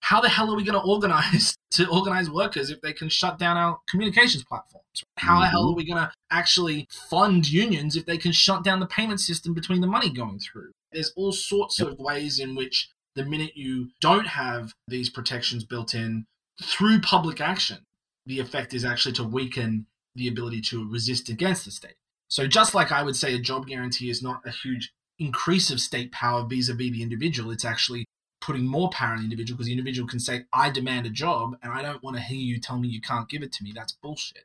how 0.00 0.20
the 0.20 0.28
hell 0.28 0.50
are 0.50 0.56
we 0.56 0.64
going 0.64 0.80
to 0.80 0.86
organize 0.86 1.56
to 1.72 1.88
organize 1.88 2.30
workers 2.30 2.70
if 2.70 2.80
they 2.80 2.92
can 2.92 3.08
shut 3.08 3.38
down 3.38 3.56
our 3.56 3.78
communications 3.88 4.44
platforms? 4.44 5.04
How 5.16 5.40
the 5.40 5.46
hell 5.46 5.62
are 5.62 5.66
mm-hmm. 5.68 5.76
we 5.76 5.86
going 5.86 6.02
to 6.02 6.12
actually 6.30 6.88
fund 6.90 7.48
unions 7.48 7.96
if 7.96 8.06
they 8.06 8.18
can 8.18 8.32
shut 8.32 8.64
down 8.64 8.80
the 8.80 8.86
payment 8.86 9.20
system 9.20 9.54
between 9.54 9.80
the 9.80 9.86
money 9.86 10.10
going 10.10 10.38
through? 10.38 10.72
There's 10.92 11.12
all 11.16 11.32
sorts 11.32 11.80
of 11.80 11.98
ways 11.98 12.40
in 12.40 12.56
which 12.56 12.90
the 13.14 13.24
minute 13.24 13.56
you 13.56 13.90
don't 14.00 14.26
have 14.26 14.74
these 14.88 15.10
protections 15.10 15.64
built 15.64 15.94
in 15.94 16.26
through 16.62 17.00
public 17.00 17.40
action, 17.40 17.78
the 18.26 18.40
effect 18.40 18.74
is 18.74 18.84
actually 18.84 19.12
to 19.12 19.24
weaken 19.24 19.86
the 20.14 20.28
ability 20.28 20.60
to 20.60 20.90
resist 20.90 21.28
against 21.28 21.64
the 21.64 21.70
state. 21.70 21.94
So 22.30 22.46
just 22.46 22.74
like 22.74 22.92
I 22.92 23.02
would 23.02 23.16
say 23.16 23.34
a 23.34 23.38
job 23.38 23.66
guarantee 23.66 24.08
is 24.08 24.22
not 24.22 24.40
a 24.46 24.50
huge 24.50 24.92
increase 25.18 25.70
of 25.70 25.80
state 25.80 26.12
power 26.12 26.44
vis-a-vis 26.44 26.92
the 26.92 27.02
individual, 27.02 27.50
it's 27.50 27.64
actually 27.64 28.06
putting 28.40 28.66
more 28.66 28.88
power 28.90 29.12
in 29.14 29.18
the 29.18 29.24
individual 29.24 29.56
because 29.56 29.66
the 29.66 29.72
individual 29.72 30.08
can 30.08 30.20
say, 30.20 30.44
I 30.52 30.70
demand 30.70 31.06
a 31.06 31.10
job 31.10 31.56
and 31.62 31.72
I 31.72 31.82
don't 31.82 32.02
want 32.02 32.16
to 32.16 32.22
hear 32.22 32.38
you 32.38 32.58
tell 32.58 32.78
me 32.78 32.88
you 32.88 33.00
can't 33.00 33.28
give 33.28 33.42
it 33.42 33.52
to 33.54 33.64
me. 33.64 33.72
That's 33.74 33.92
bullshit. 33.92 34.44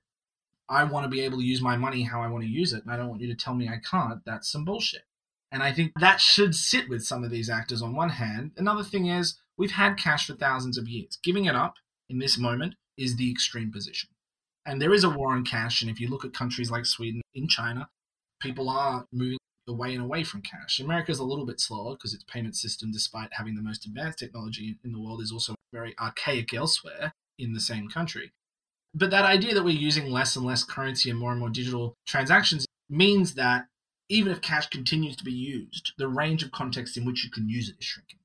I 0.67 0.83
want 0.83 1.05
to 1.05 1.09
be 1.09 1.21
able 1.21 1.37
to 1.37 1.45
use 1.45 1.61
my 1.61 1.77
money 1.77 2.03
how 2.03 2.21
I 2.21 2.27
want 2.27 2.43
to 2.43 2.49
use 2.49 2.73
it, 2.73 2.83
and 2.83 2.91
I 2.91 2.97
don't 2.97 3.09
want 3.09 3.21
you 3.21 3.27
to 3.27 3.35
tell 3.35 3.53
me 3.53 3.69
I 3.69 3.79
can't. 3.87 4.21
That's 4.25 4.51
some 4.51 4.65
bullshit. 4.65 5.03
And 5.51 5.61
I 5.61 5.71
think 5.71 5.91
that 5.99 6.19
should 6.19 6.55
sit 6.55 6.89
with 6.89 7.05
some 7.05 7.23
of 7.23 7.29
these 7.29 7.49
actors 7.49 7.83
on 7.83 7.95
one 7.95 8.09
hand. 8.09 8.51
Another 8.57 8.83
thing 8.83 9.05
is, 9.05 9.37
we've 9.57 9.71
had 9.71 9.95
cash 9.95 10.25
for 10.25 10.33
thousands 10.33 10.77
of 10.77 10.87
years. 10.87 11.19
Giving 11.23 11.45
it 11.45 11.55
up 11.55 11.75
in 12.09 12.17
this 12.17 12.37
moment 12.37 12.75
is 12.97 13.15
the 13.15 13.29
extreme 13.29 13.71
position. 13.71 14.09
And 14.65 14.81
there 14.81 14.93
is 14.93 15.03
a 15.03 15.09
war 15.09 15.33
on 15.33 15.45
cash. 15.45 15.81
And 15.81 15.91
if 15.91 15.99
you 15.99 16.09
look 16.09 16.25
at 16.25 16.33
countries 16.33 16.71
like 16.71 16.85
Sweden, 16.85 17.21
in 17.33 17.47
China, 17.47 17.87
people 18.41 18.69
are 18.69 19.05
moving 19.11 19.37
away 19.67 19.93
and 19.93 20.03
away 20.03 20.23
from 20.23 20.41
cash. 20.41 20.79
America's 20.79 21.19
a 21.19 21.23
little 21.23 21.45
bit 21.45 21.59
slower 21.59 21.93
because 21.93 22.13
its 22.13 22.23
payment 22.23 22.55
system, 22.55 22.91
despite 22.91 23.33
having 23.33 23.55
the 23.55 23.61
most 23.61 23.85
advanced 23.85 24.19
technology 24.19 24.77
in 24.83 24.91
the 24.91 24.99
world, 24.99 25.21
is 25.21 25.31
also 25.31 25.55
very 25.73 25.95
archaic 25.99 26.53
elsewhere 26.53 27.13
in 27.37 27.53
the 27.53 27.59
same 27.59 27.89
country. 27.89 28.31
But 28.93 29.11
that 29.11 29.25
idea 29.25 29.53
that 29.53 29.63
we're 29.63 29.77
using 29.77 30.09
less 30.09 30.35
and 30.35 30.45
less 30.45 30.63
currency 30.63 31.09
and 31.09 31.19
more 31.19 31.31
and 31.31 31.39
more 31.39 31.49
digital 31.49 31.95
transactions 32.05 32.65
means 32.89 33.33
that 33.33 33.65
even 34.07 34.31
if 34.31 34.41
cash 34.41 34.67
continues 34.67 35.17
to 35.17 35.23
be 35.23 35.33
used, 35.33 35.93
the 35.97 36.07
range 36.07 36.43
of 36.43 36.51
contexts 36.51 36.95
in 36.95 37.05
which 37.05 37.23
you 37.23 37.31
can 37.31 37.49
use 37.49 37.67
it 37.67 37.75
is 37.79 37.85
shrinking. 37.85 38.19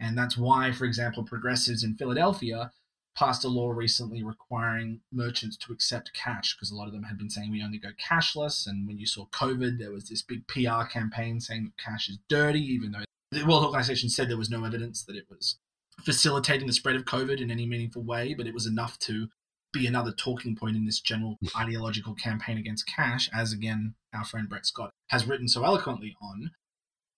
And 0.00 0.16
that's 0.16 0.36
why, 0.36 0.72
for 0.72 0.86
example, 0.86 1.22
progressives 1.22 1.84
in 1.84 1.94
Philadelphia 1.94 2.72
passed 3.18 3.44
a 3.44 3.48
law 3.48 3.70
recently 3.70 4.22
requiring 4.22 5.00
merchants 5.12 5.56
to 5.56 5.72
accept 5.72 6.12
cash 6.14 6.54
because 6.54 6.70
a 6.70 6.74
lot 6.74 6.86
of 6.86 6.92
them 6.92 7.02
had 7.02 7.18
been 7.18 7.28
saying 7.28 7.50
we 7.50 7.62
only 7.62 7.78
go 7.78 7.88
cashless. 8.00 8.64
And 8.64 8.86
when 8.86 8.96
you 8.96 9.06
saw 9.06 9.26
COVID, 9.26 9.78
there 9.78 9.90
was 9.90 10.08
this 10.08 10.22
big 10.22 10.46
PR 10.46 10.84
campaign 10.88 11.40
saying 11.40 11.64
that 11.64 11.84
cash 11.84 12.08
is 12.08 12.18
dirty, 12.28 12.60
even 12.60 12.92
though 12.92 13.04
the 13.32 13.44
World 13.44 13.64
Organization 13.64 14.08
said 14.08 14.28
there 14.30 14.36
was 14.36 14.50
no 14.50 14.64
evidence 14.64 15.02
that 15.02 15.16
it 15.16 15.26
was 15.28 15.56
facilitating 16.04 16.68
the 16.68 16.72
spread 16.72 16.94
of 16.94 17.06
COVID 17.06 17.40
in 17.40 17.50
any 17.50 17.66
meaningful 17.66 18.02
way, 18.02 18.34
but 18.34 18.46
it 18.46 18.54
was 18.54 18.66
enough 18.66 19.00
to 19.00 19.28
be 19.72 19.84
another 19.86 20.12
talking 20.12 20.54
point 20.54 20.76
in 20.76 20.86
this 20.86 21.00
general 21.00 21.38
hmm. 21.40 21.60
ideological 21.60 22.14
campaign 22.14 22.56
against 22.56 22.86
cash, 22.86 23.28
as 23.34 23.52
again 23.52 23.94
our 24.14 24.24
friend 24.24 24.48
Brett 24.48 24.64
Scott 24.64 24.92
has 25.08 25.26
written 25.26 25.48
so 25.48 25.64
eloquently 25.64 26.16
on. 26.22 26.52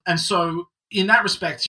And 0.07 0.19
so, 0.19 0.69
in 0.91 1.09
that 1.09 1.23
respect, 1.23 1.67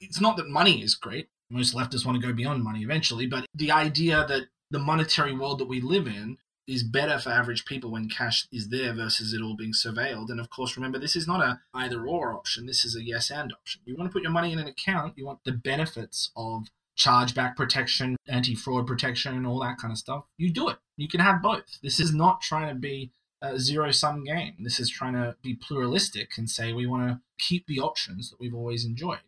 it's 0.00 0.20
not 0.20 0.38
that 0.38 0.48
money 0.48 0.82
is 0.82 0.94
great. 0.94 1.28
Most 1.54 1.72
leftists 1.72 2.04
want 2.04 2.20
to 2.20 2.26
go 2.26 2.32
beyond 2.32 2.64
money 2.64 2.82
eventually, 2.82 3.26
but 3.26 3.46
the 3.54 3.70
idea 3.70 4.26
that 4.28 4.48
the 4.72 4.80
monetary 4.80 5.32
world 5.32 5.60
that 5.60 5.68
we 5.68 5.80
live 5.80 6.08
in 6.08 6.36
is 6.66 6.82
better 6.82 7.16
for 7.16 7.30
average 7.30 7.64
people 7.64 7.92
when 7.92 8.08
cash 8.08 8.48
is 8.50 8.70
there 8.70 8.92
versus 8.92 9.32
it 9.32 9.40
all 9.40 9.54
being 9.54 9.72
surveilled. 9.72 10.30
And 10.30 10.40
of 10.40 10.50
course, 10.50 10.76
remember, 10.76 10.98
this 10.98 11.14
is 11.14 11.28
not 11.28 11.40
a 11.40 11.60
either 11.72 12.06
or 12.06 12.32
option. 12.32 12.66
This 12.66 12.84
is 12.84 12.96
a 12.96 13.04
yes 13.04 13.30
and 13.30 13.52
option. 13.52 13.82
You 13.84 13.94
want 13.94 14.10
to 14.10 14.12
put 14.12 14.22
your 14.22 14.32
money 14.32 14.50
in 14.50 14.58
an 14.58 14.66
account, 14.66 15.16
you 15.16 15.26
want 15.26 15.44
the 15.44 15.52
benefits 15.52 16.32
of 16.34 16.66
chargeback 16.98 17.54
protection, 17.54 18.16
anti 18.26 18.56
fraud 18.56 18.86
protection, 18.88 19.46
all 19.46 19.60
that 19.60 19.78
kind 19.78 19.92
of 19.92 19.98
stuff. 19.98 20.24
You 20.36 20.50
do 20.50 20.68
it. 20.68 20.78
You 20.96 21.06
can 21.06 21.20
have 21.20 21.40
both. 21.40 21.78
This 21.84 22.00
is 22.00 22.12
not 22.12 22.40
trying 22.40 22.68
to 22.68 22.74
be 22.74 23.12
a 23.42 23.60
zero 23.60 23.92
sum 23.92 24.24
game. 24.24 24.54
This 24.58 24.80
is 24.80 24.90
trying 24.90 25.14
to 25.14 25.36
be 25.40 25.54
pluralistic 25.54 26.32
and 26.36 26.50
say 26.50 26.72
we 26.72 26.86
want 26.86 27.08
to 27.08 27.20
keep 27.38 27.66
the 27.66 27.78
options 27.78 28.30
that 28.30 28.40
we've 28.40 28.54
always 28.54 28.84
enjoyed. 28.84 29.20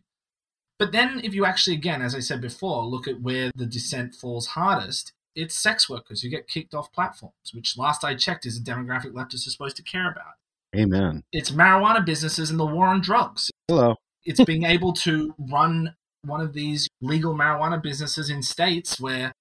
But 0.79 0.91
then, 0.91 1.21
if 1.23 1.33
you 1.33 1.45
actually, 1.45 1.75
again, 1.75 2.01
as 2.01 2.13
I 2.13 2.19
said 2.19 2.39
before, 2.41 2.85
look 2.85 3.07
at 3.07 3.21
where 3.21 3.51
the 3.55 3.65
dissent 3.65 4.13
falls 4.13 4.47
hardest, 4.47 5.13
it's 5.35 5.55
sex 5.55 5.89
workers 5.89 6.21
who 6.21 6.29
get 6.29 6.47
kicked 6.47 6.73
off 6.73 6.91
platforms, 6.91 7.51
which 7.53 7.77
last 7.77 8.03
I 8.03 8.15
checked 8.15 8.45
is 8.45 8.57
a 8.57 8.61
demographic 8.61 9.13
leftists 9.13 9.47
are 9.47 9.51
supposed 9.51 9.77
to 9.77 9.83
care 9.83 10.09
about. 10.11 10.33
Amen. 10.75 11.23
It's 11.31 11.51
marijuana 11.51 12.05
businesses 12.05 12.49
and 12.49 12.59
the 12.59 12.65
war 12.65 12.87
on 12.87 13.01
drugs. 13.01 13.49
Hello. 13.67 13.95
It's 14.25 14.43
being 14.43 14.63
able 14.63 14.93
to 14.93 15.33
run 15.37 15.95
one 16.23 16.41
of 16.41 16.53
these 16.53 16.87
legal 17.01 17.33
marijuana 17.33 17.81
businesses 17.81 18.29
in 18.29 18.43
states 18.43 18.99
where 18.99 19.31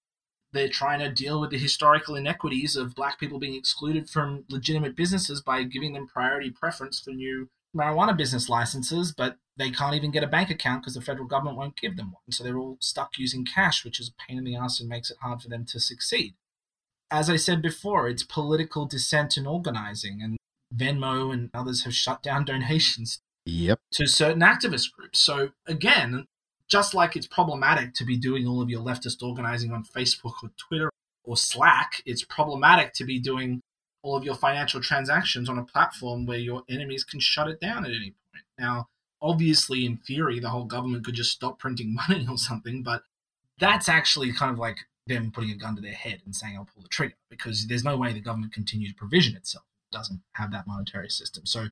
they're 0.53 0.69
trying 0.69 1.01
to 1.01 1.11
deal 1.11 1.41
with 1.41 1.51
the 1.51 1.59
historical 1.59 2.15
inequities 2.15 2.77
of 2.77 2.95
black 2.95 3.19
people 3.19 3.39
being 3.39 3.55
excluded 3.55 4.09
from 4.09 4.45
legitimate 4.49 4.97
businesses 4.97 5.43
by 5.43 5.65
giving 5.65 5.93
them 5.93 6.07
priority 6.07 6.51
preference 6.51 7.01
for 7.01 7.11
new 7.11 7.49
marijuana 7.77 8.17
business 8.17 8.49
licenses, 8.49 9.13
but 9.17 9.37
they 9.57 9.71
can't 9.71 9.95
even 9.95 10.11
get 10.11 10.23
a 10.25 10.29
bank 10.29 10.51
account 10.51 10.83
because 10.83 10.95
the 10.95 11.01
federal 11.01 11.27
government 11.27 11.57
won't 11.57 11.77
give 11.77 11.97
them 11.97 12.13
one. 12.13 12.31
So 12.31 12.43
they're 12.45 12.59
all 12.59 12.79
stuck 12.81 13.19
using 13.19 13.45
cash, 13.45 13.85
which 13.85 14.01
is 14.01 14.09
a 14.11 14.23
pain 14.27 14.39
in 14.39 14.45
the 14.45 14.57
ass 14.57 14.81
and 14.81 14.89
makes 14.89 15.11
it 15.11 15.19
hard 15.21 15.41
for 15.43 15.49
them 15.49 15.65
to 15.67 15.81
succeed. 15.81 16.35
As 17.11 17.31
I 17.31 17.37
said 17.37 17.63
before, 17.63 18.09
it's 18.09 18.23
political 18.25 18.85
dissent 18.87 19.37
and 19.37 19.47
organizing, 19.47 20.21
and 20.23 20.37
Venmo 20.75 21.33
and 21.33 21.51
others 21.55 21.85
have 21.85 21.95
shut 21.95 22.23
down 22.23 22.45
donations 22.53 23.21
Yep. 23.49 23.79
to 23.93 24.07
certain 24.09 24.43
activist 24.43 24.91
groups. 24.93 25.21
So 25.21 25.51
again, 25.67 26.27
just 26.69 26.95
like 26.95 27.15
it's 27.15 27.29
problematic 27.29 27.95
to 27.95 28.05
be 28.05 28.17
doing 28.17 28.47
all 28.47 28.61
of 28.61 28.69
your 28.69 28.83
leftist 28.83 29.23
organizing 29.23 29.71
on 29.73 29.85
Facebook 29.85 30.33
or 30.43 30.51
Twitter 30.59 30.91
or 31.23 31.37
Slack, 31.37 32.03
it's 32.05 32.25
problematic 32.25 32.93
to 32.95 33.05
be 33.05 33.21
doing 33.21 33.61
all 34.07 34.17
of 34.17 34.25
your 34.25 34.37
financial 34.37 34.81
transactions 34.81 35.49
on 35.49 35.59
a 35.59 35.65
platform 35.65 36.27
where 36.27 36.39
your 36.39 36.63
enemies 36.69 37.03
can 37.03 37.19
shut 37.19 37.49
it 37.49 37.61
down 37.61 37.85
at 37.85 37.91
any 37.91 38.15
point. 38.33 38.45
Now, 38.57 38.89
obviously, 39.21 39.85
in 39.85 39.97
theory, 39.97 40.39
the 40.39 40.51
whole 40.51 40.65
government 40.65 41.05
could 41.05 41.17
just 41.17 41.33
stop 41.33 41.59
printing 41.59 41.95
money 42.09 42.27
or 42.31 42.39
something, 42.39 42.83
but 42.85 43.03
that's 43.59 43.89
actually 43.89 44.33
kind 44.33 44.53
of 44.53 44.59
like 44.61 44.77
them 45.09 45.33
putting 45.33 45.51
a 45.51 45.57
gun 45.57 45.75
to 45.75 45.83
their 45.83 45.93
head 45.93 46.21
and 46.25 46.35
saying, 46.37 46.57
I'll 46.57 46.69
pull 46.73 46.83
the 46.83 46.89
trigger, 46.89 47.15
because 47.31 47.67
there's 47.67 47.85
no 47.85 47.97
way 47.97 48.13
the 48.13 48.21
government 48.21 48.53
continues 48.53 48.93
to 48.93 48.97
provision 48.97 49.35
itself. 49.37 49.65
It 49.91 49.97
doesn't 49.97 50.21
have 50.35 50.53
that 50.53 50.69
monetary 50.69 51.11
system. 51.11 51.45
So 51.45 51.67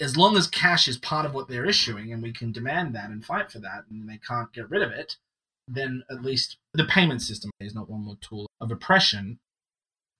as 0.00 0.16
long 0.16 0.36
as 0.36 0.48
cash 0.48 0.88
is 0.88 0.98
part 0.98 1.24
of 1.24 1.34
what 1.34 1.48
they're 1.48 1.64
issuing 1.66 2.12
and 2.12 2.22
we 2.22 2.32
can 2.32 2.50
demand 2.50 2.94
that 2.96 3.10
and 3.10 3.24
fight 3.24 3.50
for 3.50 3.60
that 3.60 3.84
and 3.90 4.08
they 4.08 4.18
can't 4.18 4.52
get 4.52 4.68
rid 4.68 4.82
of 4.82 4.90
it, 4.90 5.16
then 5.68 6.02
at 6.10 6.22
least 6.22 6.56
the 6.74 6.84
payment 6.84 7.22
system 7.22 7.50
is 7.60 7.74
not 7.74 7.88
one 7.88 8.04
more 8.04 8.18
tool 8.20 8.48
of 8.60 8.70
oppression. 8.72 9.38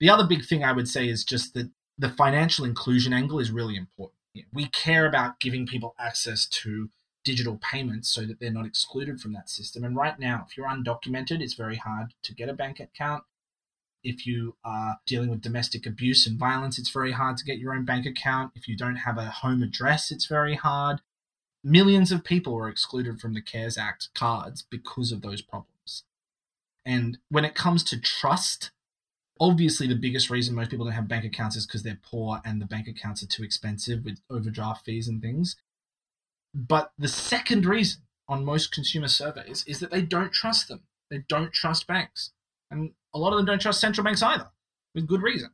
The 0.01 0.11
other 0.11 0.27
big 0.27 0.45
thing 0.45 0.63
I 0.63 0.73
would 0.73 0.89
say 0.89 1.09
is 1.09 1.25
just 1.25 1.55
that 1.55 1.71
the 1.99 2.11
financial 2.11 2.65
inclusion 2.65 3.13
angle 3.13 3.39
is 3.39 3.51
really 3.51 3.77
important. 3.77 4.19
We 4.53 4.67
care 4.69 5.07
about 5.07 5.41
giving 5.41 5.67
people 5.67 5.95
access 5.99 6.47
to 6.47 6.91
digital 7.25 7.59
payments 7.63 8.09
so 8.09 8.27
that 8.27 8.39
they're 8.39 8.53
not 8.53 8.67
excluded 8.67 9.21
from 9.21 9.33
that 9.33 9.49
system. 9.49 9.83
And 9.83 9.97
right 9.97 10.19
now, 10.19 10.47
if 10.49 10.57
you're 10.57 10.69
undocumented, 10.69 11.41
it's 11.41 11.55
very 11.55 11.77
hard 11.77 12.15
to 12.23 12.35
get 12.35 12.49
a 12.49 12.55
bank 12.55 12.79
account. 12.79 13.25
If 14.05 14.27
you 14.27 14.55
are 14.65 14.99
dealing 15.07 15.31
with 15.31 15.41
domestic 15.41 15.87
abuse 15.87 16.27
and 16.27 16.39
violence, 16.39 16.79
it's 16.79 16.91
very 16.91 17.13
hard 17.13 17.39
to 17.39 17.45
get 17.45 17.59
your 17.59 17.75
own 17.75 17.85
bank 17.85 18.07
account. 18.07 18.53
If 18.55 18.69
you 18.69 18.77
don't 18.77 18.97
have 18.97 19.19
a 19.19 19.25
home 19.25 19.63
address, 19.63 20.13
it's 20.13 20.27
very 20.27 20.55
hard. 20.55 21.01
Millions 21.65 22.13
of 22.13 22.23
people 22.23 22.55
were 22.55 22.69
excluded 22.69 23.21
from 23.21 23.35
the 23.35 23.43
CARES 23.43 23.77
Act 23.77 24.11
cards 24.15 24.63
because 24.63 25.11
of 25.11 25.23
those 25.23 25.43
problems. 25.43 26.05
And 26.85 27.19
when 27.31 27.45
it 27.45 27.57
comes 27.57 27.83
to 27.85 28.01
trust, 28.01 28.71
obviously 29.41 29.87
the 29.87 29.95
biggest 29.95 30.31
reason 30.31 30.55
most 30.55 30.71
people 30.71 30.87
don't 30.87 30.95
have 30.95 31.09
bank 31.09 31.25
accounts 31.25 31.57
is 31.57 31.67
because 31.67 31.83
they're 31.83 31.99
poor 32.03 32.41
and 32.45 32.61
the 32.61 32.67
bank 32.67 32.89
accounts 32.89 33.23
are 33.23 33.27
too 33.27 33.43
expensive 33.43 34.05
with 34.05 34.21
overdraft 34.31 34.85
fees 34.85 35.09
and 35.09 35.21
things. 35.21 35.57
But 36.55 36.93
the 36.99 37.09
second 37.09 37.67
reason 37.67 38.03
on 38.29 38.45
most 38.45 38.73
consumer 38.73 39.09
surveys 39.09 39.65
is 39.67 39.81
that 39.81 39.91
they 39.91 40.03
don't 40.03 40.33
trust 40.33 40.69
them. 40.69 40.81
They 41.11 41.25
don't 41.29 41.53
trust 41.53 41.87
banks. 41.87 42.33
And 42.71 42.93
a 43.15 43.19
lot 43.19 43.33
of 43.33 43.37
them 43.37 43.47
don't 43.47 43.61
trust 43.61 43.81
central 43.81 44.05
banks 44.05 44.23
either, 44.23 44.49
with 44.95 45.07
good 45.07 45.23
reason. 45.23 45.51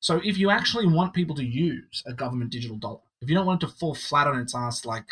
So 0.00 0.20
if 0.24 0.38
you 0.38 0.50
actually 0.50 0.86
want 0.86 1.14
people 1.14 1.36
to 1.36 1.44
use 1.44 2.02
a 2.06 2.12
government 2.12 2.50
digital 2.50 2.76
dollar, 2.76 3.00
if 3.20 3.28
you 3.28 3.34
don't 3.34 3.46
want 3.46 3.62
it 3.62 3.66
to 3.66 3.72
fall 3.72 3.94
flat 3.94 4.26
on 4.26 4.38
its 4.38 4.54
ass 4.54 4.84
like 4.84 5.06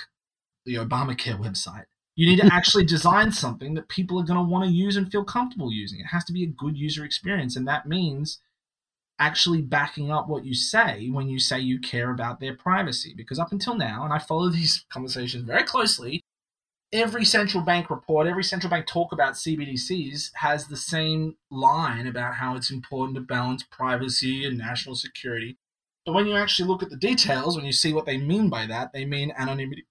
the 0.64 0.76
Obamacare 0.76 1.38
website, 1.40 1.86
you 2.16 2.26
need 2.26 2.40
to 2.40 2.52
actually 2.52 2.84
design 2.84 3.32
something 3.32 3.74
that 3.74 3.88
people 3.88 4.20
are 4.20 4.24
going 4.24 4.38
to 4.38 4.50
want 4.50 4.64
to 4.64 4.70
use 4.70 4.96
and 4.96 5.10
feel 5.10 5.24
comfortable 5.24 5.72
using. 5.72 5.98
It 6.00 6.06
has 6.06 6.24
to 6.24 6.32
be 6.32 6.44
a 6.44 6.48
good 6.48 6.76
user 6.76 7.04
experience. 7.04 7.56
And 7.56 7.66
that 7.66 7.86
means 7.86 8.38
actually 9.18 9.62
backing 9.62 10.10
up 10.10 10.28
what 10.28 10.44
you 10.44 10.54
say 10.54 11.08
when 11.10 11.28
you 11.28 11.38
say 11.38 11.58
you 11.58 11.80
care 11.80 12.10
about 12.10 12.38
their 12.38 12.54
privacy. 12.54 13.14
Because 13.16 13.38
up 13.38 13.50
until 13.50 13.76
now, 13.76 14.04
and 14.04 14.12
I 14.12 14.18
follow 14.18 14.48
these 14.50 14.84
conversations 14.92 15.44
very 15.44 15.64
closely, 15.64 16.20
every 16.92 17.24
central 17.24 17.64
bank 17.64 17.90
report, 17.90 18.28
every 18.28 18.44
central 18.44 18.70
bank 18.70 18.86
talk 18.86 19.10
about 19.10 19.34
CBDCs 19.34 20.30
has 20.36 20.68
the 20.68 20.76
same 20.76 21.36
line 21.50 22.06
about 22.06 22.34
how 22.34 22.54
it's 22.54 22.70
important 22.70 23.16
to 23.16 23.22
balance 23.22 23.64
privacy 23.64 24.44
and 24.44 24.56
national 24.56 24.94
security. 24.94 25.56
But 26.06 26.12
when 26.12 26.26
you 26.26 26.36
actually 26.36 26.68
look 26.68 26.82
at 26.82 26.90
the 26.90 26.96
details, 26.96 27.56
when 27.56 27.64
you 27.64 27.72
see 27.72 27.92
what 27.92 28.06
they 28.06 28.18
mean 28.18 28.48
by 28.50 28.66
that, 28.66 28.92
they 28.92 29.04
mean 29.04 29.32
anonymity 29.36 29.86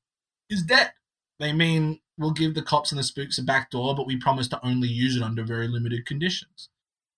is 0.50 0.64
dead. 0.64 0.94
They 1.40 1.54
mean 1.54 2.00
we'll 2.18 2.32
give 2.32 2.54
the 2.54 2.62
cops 2.62 2.92
and 2.92 3.00
the 3.00 3.04
spooks 3.04 3.38
a 3.38 3.44
back 3.44 3.72
door, 3.72 3.96
but 3.96 4.08
we 4.08 4.18
promise 4.18 4.48
to 4.50 4.66
only 4.66 4.88
use 4.88 5.16
it 5.16 5.24
under 5.24 5.44
very 5.44 5.68
limited 5.68 6.06
conditions. 6.06 6.70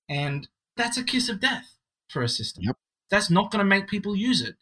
And 0.07 0.47
that's 0.77 0.97
a 0.97 1.03
kiss 1.03 1.29
of 1.29 1.39
death 1.39 1.75
for 2.09 2.21
a 2.21 2.29
system. 2.29 2.63
Yep. 2.65 2.75
That's 3.09 3.29
not 3.29 3.51
going 3.51 3.59
to 3.59 3.65
make 3.65 3.87
people 3.87 4.15
use 4.15 4.41
it. 4.41 4.55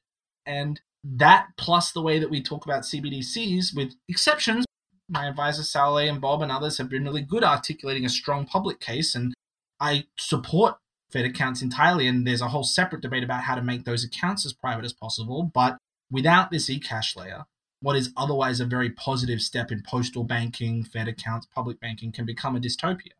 And 0.45 0.82
that 1.04 1.47
plus 1.58 1.91
the 1.91 2.01
way 2.01 2.20
that 2.20 2.30
we 2.30 2.41
talk 2.41 2.66
about 2.66 2.84
CBDCs, 2.84 3.76
with 3.76 3.93
exceptions, 4.08 4.66
my 5.10 5.28
advisor 5.28 5.64
Saleh 5.64 6.10
and 6.10 6.22
Bob 6.22 6.41
and 6.41 6.51
others 6.51 6.78
have 6.78 6.89
been 6.89 7.04
really 7.04 7.22
good 7.22 7.43
articulating 7.43 8.06
a 8.06 8.10
strong 8.10 8.45
public 8.45 8.80
case, 8.80 9.16
and 9.16 9.34
I 9.80 10.06
support 10.18 10.78
Fed 11.12 11.26
accounts 11.26 11.62
entirely. 11.62 12.08
And 12.08 12.26
there's 12.26 12.41
a 12.41 12.47
whole 12.47 12.64
separate 12.64 13.01
debate 13.01 13.24
about 13.24 13.43
how 13.43 13.56
to 13.56 13.62
make 13.62 13.86
those 13.86 14.04
accounts 14.04 14.45
as 14.45 14.54
private 14.54 14.86
as 14.86 14.93
possible. 14.93 15.51
But 15.54 15.78
without 16.10 16.51
this 16.51 16.70
eCash 16.70 17.16
layer, 17.16 17.45
what 17.84 17.97
is 17.97 18.13
otherwise 18.15 18.61
a 18.61 18.65
very 18.65 18.89
positive 18.89 19.41
step 19.41 19.69
in 19.69 19.84
postal 19.84 20.23
banking, 20.23 20.86
Fed 20.86 21.09
accounts, 21.09 21.47
public 21.53 21.81
banking 21.81 22.13
can 22.13 22.25
become 22.25 22.55
a 22.55 22.59
dystopia, 22.59 23.11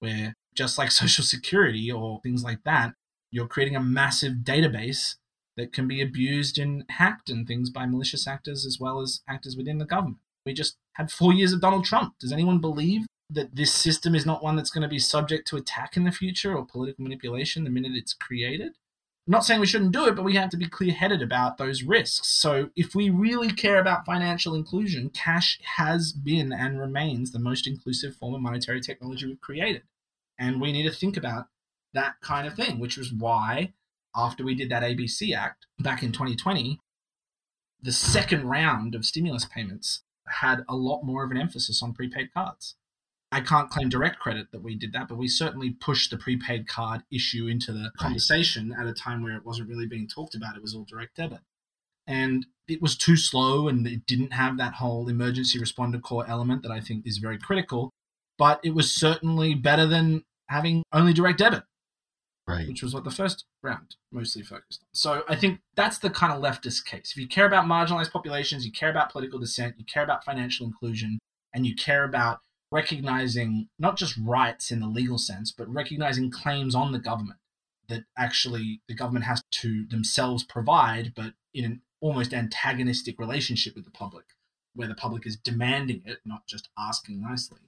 where 0.00 0.36
just 0.54 0.76
like 0.76 0.90
Social 0.92 1.24
Security 1.24 1.90
or 1.90 2.20
things 2.20 2.44
like 2.44 2.62
that, 2.64 2.92
you're 3.30 3.48
creating 3.48 3.74
a 3.74 3.80
massive 3.80 4.34
database 4.44 5.16
that 5.56 5.72
can 5.72 5.88
be 5.88 6.02
abused 6.02 6.58
and 6.58 6.84
hacked 6.90 7.30
and 7.30 7.46
things 7.46 7.70
by 7.70 7.86
malicious 7.86 8.26
actors 8.26 8.66
as 8.66 8.78
well 8.78 9.00
as 9.00 9.22
actors 9.28 9.56
within 9.56 9.78
the 9.78 9.86
government. 9.86 10.18
We 10.44 10.52
just 10.52 10.76
had 10.92 11.10
four 11.10 11.32
years 11.32 11.54
of 11.54 11.62
Donald 11.62 11.86
Trump. 11.86 12.18
Does 12.20 12.32
anyone 12.32 12.58
believe 12.58 13.06
that 13.30 13.56
this 13.56 13.72
system 13.72 14.14
is 14.14 14.26
not 14.26 14.42
one 14.42 14.56
that's 14.56 14.70
going 14.70 14.82
to 14.82 14.88
be 14.88 14.98
subject 14.98 15.48
to 15.48 15.56
attack 15.56 15.96
in 15.96 16.04
the 16.04 16.12
future 16.12 16.54
or 16.54 16.66
political 16.66 17.02
manipulation 17.02 17.64
the 17.64 17.70
minute 17.70 17.92
it's 17.94 18.12
created? 18.12 18.72
I'm 19.26 19.30
not 19.30 19.44
saying 19.44 19.60
we 19.60 19.66
shouldn't 19.66 19.92
do 19.92 20.06
it, 20.06 20.16
but 20.16 20.24
we 20.24 20.34
have 20.34 20.50
to 20.50 20.56
be 20.56 20.68
clear 20.68 20.92
headed 20.92 21.22
about 21.22 21.56
those 21.56 21.84
risks. 21.84 22.26
So, 22.26 22.70
if 22.74 22.92
we 22.92 23.08
really 23.08 23.52
care 23.52 23.78
about 23.78 24.04
financial 24.04 24.52
inclusion, 24.52 25.10
cash 25.10 25.60
has 25.76 26.12
been 26.12 26.52
and 26.52 26.80
remains 26.80 27.30
the 27.30 27.38
most 27.38 27.68
inclusive 27.68 28.16
form 28.16 28.34
of 28.34 28.40
monetary 28.40 28.80
technology 28.80 29.26
we've 29.26 29.40
created. 29.40 29.82
And 30.38 30.60
we 30.60 30.72
need 30.72 30.82
to 30.84 30.90
think 30.90 31.16
about 31.16 31.46
that 31.94 32.14
kind 32.20 32.48
of 32.48 32.54
thing, 32.54 32.80
which 32.80 32.96
was 32.96 33.12
why, 33.12 33.74
after 34.16 34.42
we 34.42 34.56
did 34.56 34.70
that 34.70 34.82
ABC 34.82 35.36
Act 35.36 35.66
back 35.78 36.02
in 36.02 36.10
2020, 36.10 36.80
the 37.80 37.92
second 37.92 38.48
round 38.48 38.96
of 38.96 39.04
stimulus 39.04 39.44
payments 39.44 40.02
had 40.26 40.64
a 40.68 40.74
lot 40.74 41.04
more 41.04 41.24
of 41.24 41.30
an 41.30 41.36
emphasis 41.36 41.80
on 41.80 41.92
prepaid 41.92 42.32
cards. 42.34 42.74
I 43.32 43.40
can't 43.40 43.70
claim 43.70 43.88
direct 43.88 44.18
credit 44.18 44.52
that 44.52 44.62
we 44.62 44.74
did 44.76 44.92
that, 44.92 45.08
but 45.08 45.16
we 45.16 45.26
certainly 45.26 45.70
pushed 45.70 46.10
the 46.10 46.18
prepaid 46.18 46.68
card 46.68 47.02
issue 47.10 47.46
into 47.48 47.72
the 47.72 47.90
conversation 47.98 48.74
at 48.78 48.86
a 48.86 48.92
time 48.92 49.22
where 49.22 49.34
it 49.36 49.44
wasn't 49.44 49.68
really 49.70 49.86
being 49.86 50.06
talked 50.06 50.34
about. 50.34 50.54
It 50.54 50.62
was 50.62 50.74
all 50.74 50.84
direct 50.84 51.16
debit. 51.16 51.40
And 52.06 52.46
it 52.68 52.82
was 52.82 52.96
too 52.96 53.16
slow 53.16 53.68
and 53.68 53.86
it 53.86 54.06
didn't 54.06 54.32
have 54.32 54.58
that 54.58 54.74
whole 54.74 55.08
emergency 55.08 55.58
responder 55.58 56.00
core 56.02 56.26
element 56.28 56.62
that 56.62 56.70
I 56.70 56.80
think 56.80 57.06
is 57.06 57.18
very 57.18 57.38
critical. 57.38 57.90
But 58.38 58.60
it 58.62 58.74
was 58.74 58.92
certainly 58.92 59.54
better 59.54 59.86
than 59.86 60.24
having 60.48 60.82
only 60.92 61.12
direct 61.12 61.38
debit, 61.38 61.62
Right. 62.46 62.66
which 62.68 62.82
was 62.82 62.92
what 62.92 63.04
the 63.04 63.10
first 63.10 63.44
round 63.62 63.96
mostly 64.10 64.42
focused 64.42 64.82
on. 64.82 64.88
So 64.92 65.22
I 65.28 65.36
think 65.36 65.60
that's 65.74 65.98
the 65.98 66.10
kind 66.10 66.32
of 66.32 66.42
leftist 66.42 66.84
case. 66.84 67.12
If 67.12 67.16
you 67.16 67.28
care 67.28 67.46
about 67.46 67.66
marginalized 67.66 68.10
populations, 68.12 68.66
you 68.66 68.72
care 68.72 68.90
about 68.90 69.10
political 69.10 69.38
dissent, 69.38 69.78
you 69.78 69.84
care 69.84 70.02
about 70.02 70.24
financial 70.24 70.66
inclusion, 70.66 71.18
and 71.54 71.66
you 71.66 71.74
care 71.74 72.04
about 72.04 72.40
recognizing 72.72 73.68
not 73.78 73.96
just 73.96 74.16
rights 74.16 74.70
in 74.70 74.80
the 74.80 74.86
legal 74.86 75.18
sense, 75.18 75.52
but 75.52 75.72
recognizing 75.72 76.30
claims 76.30 76.74
on 76.74 76.90
the 76.90 76.98
government 76.98 77.38
that 77.88 78.04
actually 78.16 78.80
the 78.88 78.94
government 78.94 79.26
has 79.26 79.42
to 79.50 79.84
themselves 79.88 80.42
provide, 80.42 81.12
but 81.14 81.34
in 81.52 81.66
an 81.66 81.82
almost 82.00 82.32
antagonistic 82.32 83.18
relationship 83.18 83.76
with 83.76 83.84
the 83.84 83.90
public, 83.90 84.24
where 84.74 84.88
the 84.88 84.94
public 84.94 85.26
is 85.26 85.36
demanding 85.36 86.02
it, 86.06 86.20
not 86.24 86.46
just 86.46 86.70
asking 86.78 87.20
nicely, 87.20 87.60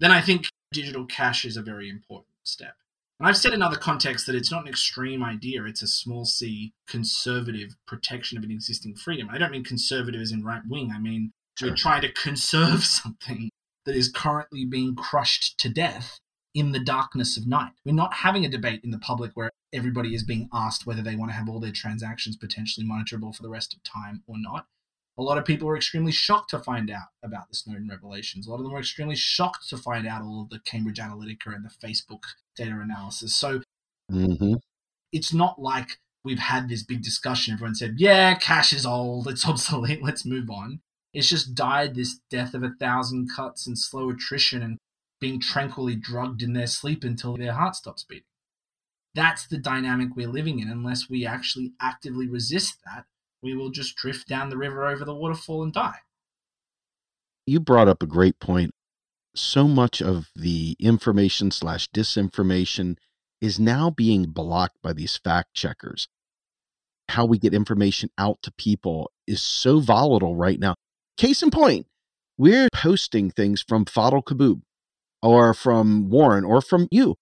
then 0.00 0.12
I 0.12 0.20
think 0.20 0.48
digital 0.70 1.06
cash 1.06 1.46
is 1.46 1.56
a 1.56 1.62
very 1.62 1.88
important 1.88 2.36
step. 2.44 2.74
And 3.18 3.26
I've 3.26 3.38
said 3.38 3.54
in 3.54 3.62
other 3.62 3.78
contexts 3.78 4.26
that 4.26 4.36
it's 4.36 4.50
not 4.50 4.62
an 4.62 4.68
extreme 4.68 5.24
idea, 5.24 5.64
it's 5.64 5.80
a 5.80 5.86
small 5.86 6.26
c 6.26 6.74
conservative 6.86 7.76
protection 7.86 8.36
of 8.36 8.44
an 8.44 8.50
existing 8.50 8.96
freedom. 8.96 9.30
I 9.32 9.38
don't 9.38 9.52
mean 9.52 9.64
conservative 9.64 10.20
as 10.20 10.30
in 10.32 10.44
right 10.44 10.60
wing, 10.68 10.92
I 10.94 10.98
mean 10.98 11.32
we're 11.62 11.74
trying 11.74 12.02
to 12.02 12.12
conserve 12.12 12.84
something 12.84 13.48
that 13.86 13.96
is 13.96 14.10
currently 14.10 14.64
being 14.64 14.94
crushed 14.94 15.58
to 15.58 15.68
death 15.68 16.20
in 16.54 16.72
the 16.72 16.80
darkness 16.80 17.36
of 17.36 17.46
night. 17.46 17.72
We're 17.84 17.92
not 17.94 18.14
having 18.14 18.44
a 18.44 18.48
debate 18.48 18.80
in 18.82 18.90
the 18.90 18.98
public 18.98 19.32
where 19.34 19.50
everybody 19.72 20.14
is 20.14 20.22
being 20.22 20.48
asked 20.52 20.86
whether 20.86 21.02
they 21.02 21.16
want 21.16 21.30
to 21.30 21.36
have 21.36 21.48
all 21.48 21.60
their 21.60 21.72
transactions 21.72 22.36
potentially 22.36 22.86
monitorable 22.86 23.34
for 23.34 23.42
the 23.42 23.50
rest 23.50 23.74
of 23.74 23.82
time 23.82 24.22
or 24.26 24.36
not. 24.38 24.66
A 25.18 25.22
lot 25.22 25.38
of 25.38 25.44
people 25.46 25.66
were 25.66 25.76
extremely 25.76 26.12
shocked 26.12 26.50
to 26.50 26.58
find 26.58 26.90
out 26.90 27.08
about 27.22 27.48
the 27.48 27.54
Snowden 27.56 27.88
revelations. 27.88 28.46
A 28.46 28.50
lot 28.50 28.56
of 28.56 28.64
them 28.64 28.72
were 28.72 28.80
extremely 28.80 29.16
shocked 29.16 29.68
to 29.70 29.78
find 29.78 30.06
out 30.06 30.22
all 30.22 30.42
of 30.42 30.50
the 30.50 30.60
Cambridge 30.60 30.98
Analytica 30.98 31.54
and 31.54 31.64
the 31.64 31.86
Facebook 31.86 32.22
data 32.56 32.78
analysis. 32.80 33.34
So 33.34 33.62
Mm-hmm. 34.12 34.54
it's 35.12 35.34
not 35.34 35.60
like 35.60 35.98
we've 36.24 36.38
had 36.38 36.68
this 36.68 36.82
big 36.82 37.02
discussion. 37.02 37.54
Everyone 37.54 37.74
said, 37.74 37.94
yeah, 37.98 38.34
cash 38.34 38.72
is 38.72 38.86
old, 38.86 39.26
it's 39.28 39.46
obsolete, 39.48 40.02
let's 40.02 40.24
move 40.24 40.48
on. 40.50 40.80
It's 41.16 41.30
just 41.30 41.54
died 41.54 41.94
this 41.94 42.20
death 42.28 42.52
of 42.52 42.62
a 42.62 42.74
thousand 42.78 43.30
cuts 43.34 43.66
and 43.66 43.78
slow 43.78 44.10
attrition 44.10 44.62
and 44.62 44.76
being 45.18 45.40
tranquilly 45.40 45.96
drugged 45.96 46.42
in 46.42 46.52
their 46.52 46.66
sleep 46.66 47.04
until 47.04 47.38
their 47.38 47.54
heart 47.54 47.74
stops 47.74 48.04
beating. 48.04 48.24
That's 49.14 49.46
the 49.46 49.56
dynamic 49.56 50.10
we're 50.14 50.28
living 50.28 50.58
in. 50.58 50.68
Unless 50.68 51.08
we 51.08 51.24
actually 51.24 51.72
actively 51.80 52.28
resist 52.28 52.80
that, 52.84 53.06
we 53.42 53.56
will 53.56 53.70
just 53.70 53.96
drift 53.96 54.28
down 54.28 54.50
the 54.50 54.58
river 54.58 54.86
over 54.86 55.06
the 55.06 55.14
waterfall 55.14 55.62
and 55.62 55.72
die. 55.72 56.00
You 57.46 57.60
brought 57.60 57.88
up 57.88 58.02
a 58.02 58.06
great 58.06 58.38
point. 58.38 58.72
So 59.34 59.66
much 59.66 60.02
of 60.02 60.28
the 60.36 60.76
information 60.78 61.50
slash 61.50 61.88
disinformation 61.92 62.98
is 63.40 63.58
now 63.58 63.88
being 63.88 64.24
blocked 64.24 64.82
by 64.82 64.92
these 64.92 65.16
fact 65.16 65.54
checkers. 65.54 66.08
How 67.08 67.24
we 67.24 67.38
get 67.38 67.54
information 67.54 68.10
out 68.18 68.42
to 68.42 68.52
people 68.52 69.10
is 69.26 69.40
so 69.40 69.80
volatile 69.80 70.36
right 70.36 70.60
now. 70.60 70.74
Case 71.16 71.42
in 71.42 71.50
point, 71.50 71.86
we're 72.36 72.68
posting 72.72 73.30
things 73.30 73.64
from 73.66 73.84
Fadhel 73.86 74.22
Kaboub 74.22 74.60
or 75.22 75.54
from 75.54 76.10
Warren 76.10 76.44
or 76.44 76.60
from 76.60 76.88
you 76.90 77.16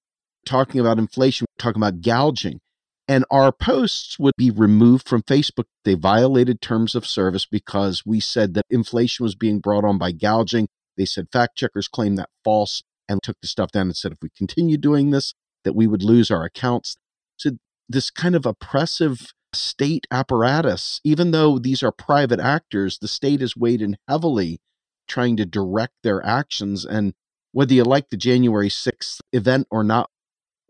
talking 0.44 0.80
about 0.80 0.98
inflation, 0.98 1.46
talking 1.58 1.80
about 1.80 2.00
gouging. 2.00 2.60
And 3.06 3.24
our 3.30 3.52
posts 3.52 4.18
would 4.18 4.34
be 4.36 4.50
removed 4.50 5.06
from 5.06 5.22
Facebook. 5.22 5.64
They 5.84 5.94
violated 5.94 6.60
terms 6.60 6.94
of 6.94 7.06
service 7.06 7.44
because 7.46 8.02
we 8.06 8.18
said 8.18 8.54
that 8.54 8.64
inflation 8.70 9.24
was 9.24 9.34
being 9.34 9.58
brought 9.60 9.84
on 9.84 9.98
by 9.98 10.12
gouging. 10.12 10.68
They 10.96 11.04
said 11.04 11.28
fact 11.30 11.56
checkers 11.56 11.86
claim 11.86 12.16
that 12.16 12.30
false 12.42 12.82
and 13.08 13.22
took 13.22 13.36
the 13.42 13.48
stuff 13.48 13.72
down 13.72 13.86
and 13.86 13.96
said 13.96 14.12
if 14.12 14.18
we 14.22 14.30
continue 14.34 14.78
doing 14.78 15.10
this, 15.10 15.34
that 15.64 15.74
we 15.74 15.86
would 15.86 16.02
lose 16.02 16.30
our 16.30 16.44
accounts. 16.44 16.96
So 17.36 17.50
this 17.88 18.10
kind 18.10 18.34
of 18.34 18.46
oppressive 18.46 19.33
state 19.54 20.06
apparatus, 20.10 21.00
even 21.04 21.30
though 21.30 21.58
these 21.58 21.82
are 21.82 21.92
private 21.92 22.40
actors, 22.40 22.98
the 22.98 23.08
state 23.08 23.42
is 23.42 23.56
weighed 23.56 23.82
in 23.82 23.96
heavily 24.08 24.60
trying 25.06 25.36
to 25.36 25.46
direct 25.46 25.94
their 26.02 26.24
actions. 26.24 26.84
And 26.84 27.14
whether 27.52 27.74
you 27.74 27.84
like 27.84 28.10
the 28.10 28.16
January 28.16 28.68
6th 28.68 29.20
event 29.32 29.66
or 29.70 29.84
not, 29.84 30.10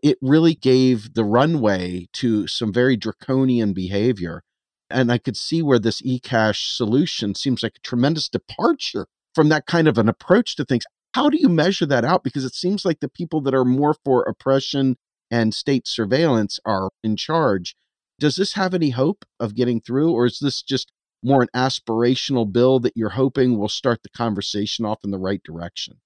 it 0.03 0.17
really 0.21 0.53
gave 0.53 1.13
the 1.13 1.23
runway 1.23 2.07
to 2.13 2.47
some 2.47 2.71
very 2.71 2.95
draconian 2.95 3.73
behavior. 3.73 4.43
And 4.89 5.11
I 5.11 5.17
could 5.17 5.35
see 5.35 5.61
where 5.61 5.79
this 5.79 6.01
eCash 6.01 6.75
solution 6.75 7.33
seems 7.33 7.63
like 7.63 7.77
a 7.77 7.87
tremendous 7.87 8.29
departure 8.29 9.07
from 9.33 9.49
that 9.49 9.65
kind 9.65 9.87
of 9.87 9.97
an 9.97 10.07
approach 10.07 10.55
to 10.57 10.65
things. 10.65 10.85
How 11.13 11.29
do 11.29 11.37
you 11.37 11.49
measure 11.49 11.85
that 11.87 12.05
out? 12.05 12.23
Because 12.23 12.45
it 12.45 12.53
seems 12.53 12.85
like 12.85 12.99
the 12.99 13.09
people 13.09 13.41
that 13.41 13.55
are 13.55 13.65
more 13.65 13.95
for 14.05 14.23
oppression 14.23 14.97
and 15.31 15.53
state 15.53 15.87
surveillance 15.87 16.59
are 16.65 16.89
in 17.03 17.15
charge. 17.15 17.75
Does 18.19 18.35
this 18.35 18.53
have 18.53 18.73
any 18.73 18.91
hope 18.91 19.25
of 19.39 19.55
getting 19.55 19.81
through, 19.81 20.11
or 20.11 20.25
is 20.25 20.39
this 20.39 20.61
just 20.61 20.91
more 21.23 21.41
an 21.41 21.49
aspirational 21.55 22.51
bill 22.51 22.79
that 22.79 22.93
you're 22.95 23.09
hoping 23.09 23.57
will 23.57 23.69
start 23.69 24.03
the 24.03 24.09
conversation 24.09 24.85
off 24.85 24.99
in 25.03 25.11
the 25.11 25.17
right 25.17 25.41
direction? 25.43 25.97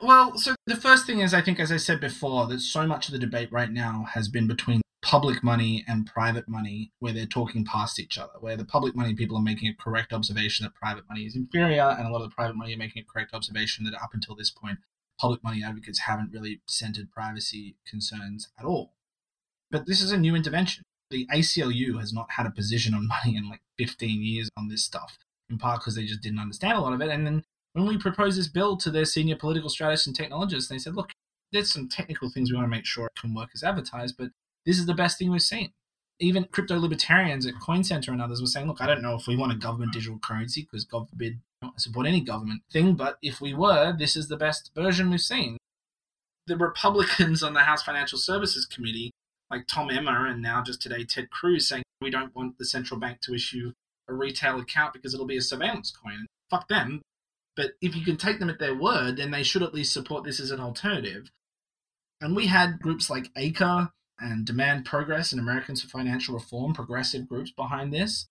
Well, 0.00 0.36
so 0.36 0.54
the 0.66 0.76
first 0.76 1.06
thing 1.06 1.20
is, 1.20 1.32
I 1.32 1.40
think, 1.40 1.60
as 1.60 1.70
I 1.70 1.76
said 1.76 2.00
before, 2.00 2.46
that 2.48 2.60
so 2.60 2.86
much 2.86 3.06
of 3.06 3.12
the 3.12 3.18
debate 3.18 3.52
right 3.52 3.70
now 3.70 4.06
has 4.14 4.28
been 4.28 4.48
between 4.48 4.80
public 5.00 5.42
money 5.42 5.84
and 5.86 6.06
private 6.06 6.48
money, 6.48 6.90
where 6.98 7.12
they're 7.12 7.26
talking 7.26 7.64
past 7.64 8.00
each 8.00 8.18
other, 8.18 8.32
where 8.40 8.56
the 8.56 8.64
public 8.64 8.96
money 8.96 9.14
people 9.14 9.36
are 9.36 9.42
making 9.42 9.68
a 9.68 9.82
correct 9.82 10.12
observation 10.12 10.64
that 10.64 10.74
private 10.74 11.04
money 11.08 11.22
is 11.22 11.36
inferior, 11.36 11.94
and 11.96 12.06
a 12.06 12.10
lot 12.10 12.22
of 12.22 12.30
the 12.30 12.34
private 12.34 12.56
money 12.56 12.74
are 12.74 12.78
making 12.78 13.02
a 13.02 13.12
correct 13.12 13.32
observation 13.32 13.84
that 13.84 13.94
up 13.94 14.10
until 14.12 14.34
this 14.34 14.50
point, 14.50 14.78
public 15.20 15.42
money 15.44 15.62
advocates 15.62 16.00
haven't 16.00 16.32
really 16.32 16.60
centered 16.66 17.10
privacy 17.10 17.76
concerns 17.86 18.48
at 18.58 18.64
all. 18.64 18.94
But 19.72 19.86
this 19.86 20.02
is 20.02 20.12
a 20.12 20.18
new 20.18 20.36
intervention. 20.36 20.84
The 21.10 21.26
ACLU 21.32 21.98
has 21.98 22.12
not 22.12 22.30
had 22.30 22.46
a 22.46 22.50
position 22.50 22.94
on 22.94 23.08
money 23.24 23.36
in 23.36 23.48
like 23.48 23.62
15 23.78 24.22
years 24.22 24.48
on 24.56 24.68
this 24.68 24.84
stuff, 24.84 25.18
in 25.50 25.58
part 25.58 25.80
because 25.80 25.96
they 25.96 26.04
just 26.04 26.20
didn't 26.20 26.38
understand 26.38 26.78
a 26.78 26.80
lot 26.80 26.92
of 26.92 27.00
it. 27.00 27.10
And 27.10 27.26
then 27.26 27.42
when 27.72 27.86
we 27.86 27.96
proposed 27.96 28.38
this 28.38 28.48
bill 28.48 28.76
to 28.76 28.90
their 28.90 29.06
senior 29.06 29.34
political 29.34 29.70
strategists 29.70 30.06
and 30.06 30.14
technologists, 30.14 30.68
they 30.68 30.78
said, 30.78 30.94
look, 30.94 31.10
there's 31.52 31.72
some 31.72 31.88
technical 31.88 32.30
things 32.30 32.50
we 32.50 32.56
want 32.56 32.66
to 32.66 32.70
make 32.70 32.86
sure 32.86 33.06
it 33.06 33.20
can 33.20 33.34
work 33.34 33.50
as 33.54 33.64
advertised, 33.64 34.16
but 34.18 34.28
this 34.64 34.78
is 34.78 34.86
the 34.86 34.94
best 34.94 35.18
thing 35.18 35.30
we've 35.30 35.42
seen. 35.42 35.72
Even 36.20 36.44
crypto 36.44 36.78
libertarians 36.78 37.46
at 37.46 37.58
Coin 37.60 37.82
Center 37.82 38.12
and 38.12 38.22
others 38.22 38.40
were 38.40 38.46
saying, 38.46 38.68
look, 38.68 38.80
I 38.80 38.86
don't 38.86 39.02
know 39.02 39.16
if 39.16 39.26
we 39.26 39.36
want 39.36 39.52
a 39.52 39.56
government 39.56 39.92
digital 39.92 40.18
currency 40.18 40.62
because, 40.62 40.84
God 40.84 41.08
forbid, 41.08 41.40
I 41.62 41.66
don't 41.66 41.80
support 41.80 42.06
any 42.06 42.20
government 42.20 42.62
thing, 42.70 42.94
but 42.94 43.16
if 43.22 43.40
we 43.40 43.54
were, 43.54 43.94
this 43.98 44.16
is 44.16 44.28
the 44.28 44.36
best 44.36 44.70
version 44.74 45.10
we've 45.10 45.20
seen. 45.20 45.56
The 46.46 46.56
Republicans 46.56 47.42
on 47.42 47.54
the 47.54 47.60
House 47.60 47.82
Financial 47.82 48.18
Services 48.18 48.66
Committee, 48.66 49.10
like 49.52 49.66
Tom 49.66 49.90
Emmer 49.90 50.26
and 50.26 50.40
now 50.40 50.62
just 50.62 50.80
today 50.80 51.04
Ted 51.04 51.30
Cruz, 51.30 51.68
saying 51.68 51.82
we 52.00 52.10
don't 52.10 52.34
want 52.34 52.58
the 52.58 52.64
central 52.64 52.98
bank 52.98 53.20
to 53.20 53.34
issue 53.34 53.72
a 54.08 54.14
retail 54.14 54.58
account 54.58 54.94
because 54.94 55.14
it'll 55.14 55.26
be 55.26 55.36
a 55.36 55.42
surveillance 55.42 55.92
coin. 55.92 56.26
Fuck 56.50 56.68
them. 56.68 57.02
But 57.54 57.72
if 57.82 57.94
you 57.94 58.02
can 58.02 58.16
take 58.16 58.38
them 58.38 58.48
at 58.48 58.58
their 58.58 58.74
word, 58.74 59.18
then 59.18 59.30
they 59.30 59.42
should 59.42 59.62
at 59.62 59.74
least 59.74 59.92
support 59.92 60.24
this 60.24 60.40
as 60.40 60.50
an 60.50 60.58
alternative. 60.58 61.30
And 62.20 62.34
we 62.34 62.46
had 62.46 62.80
groups 62.80 63.10
like 63.10 63.30
ACRE 63.36 63.90
and 64.18 64.46
Demand 64.46 64.86
Progress 64.86 65.32
and 65.32 65.40
Americans 65.40 65.82
for 65.82 65.88
Financial 65.88 66.34
Reform, 66.34 66.72
progressive 66.72 67.28
groups 67.28 67.50
behind 67.50 67.92
this. 67.92 68.26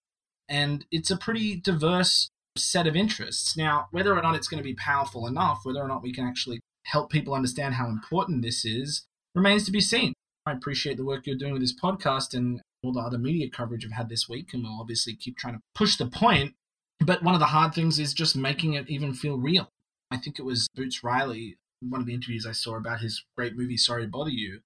And 0.50 0.86
it's 0.92 1.12
a 1.12 1.18
pretty 1.18 1.56
diverse 1.56 2.30
set 2.58 2.88
of 2.88 2.96
interests. 2.96 3.56
Now, 3.56 3.88
whether 3.92 4.18
or 4.18 4.22
not 4.22 4.36
it's 4.36 4.48
going 4.48 4.62
to 4.62 4.68
be 4.68 4.74
powerful 4.74 5.28
enough, 5.28 5.60
whether 5.64 5.82
or 5.82 5.88
not 5.88 6.02
we 6.02 6.14
can 6.14 6.26
actually 6.26 6.62
help 6.86 7.12
people 7.12 7.36
understand 7.36 7.76
how 7.76 7.88
important 7.88 8.42
this 8.42 8.66
is, 8.66 9.06
remains 9.36 9.66
to 9.66 9.72
be 9.72 9.82
seen. 9.82 10.14
I 10.46 10.54
appreciate 10.54 10.98
the 10.98 11.06
work 11.06 11.28
you're 11.28 11.38
doing 11.38 11.54
with 11.54 11.62
this 11.62 11.80
podcast 11.80 12.34
and 12.34 12.62
all 12.84 12.92
the 12.92 13.00
other 13.00 13.20
media 13.20 13.50
coverage 13.50 13.86
I've 13.86 13.92
had 13.92 14.10
this 14.10 14.28
week, 14.28 14.54
and 14.54 14.64
we'll 14.64 14.80
obviously 14.80 15.14
keep 15.14 15.38
trying 15.38 15.54
to 15.54 15.62
push 15.76 15.98
the 15.98 16.08
point. 16.08 16.56
But 17.00 17.24
one 17.24 17.34
of 17.34 17.40
the 17.40 17.48
hard 17.48 17.74
things 17.74 18.00
is 18.00 18.14
just 18.14 18.36
making 18.36 18.74
it 18.74 18.90
even 18.90 19.14
feel 19.14 19.38
real. 19.38 19.70
I 20.10 20.18
think 20.18 20.40
it 20.40 20.46
was 20.46 20.68
Boots 20.76 21.04
Riley, 21.04 21.58
one 21.82 22.02
of 22.02 22.08
the 22.08 22.14
interviews 22.14 22.46
I 22.46 22.52
saw 22.52 22.76
about 22.76 23.02
his 23.02 23.24
great 23.38 23.56
movie 23.56 23.78
Sorry 23.78 24.04
to 24.04 24.10
Bother 24.10 24.32
You, 24.32 24.62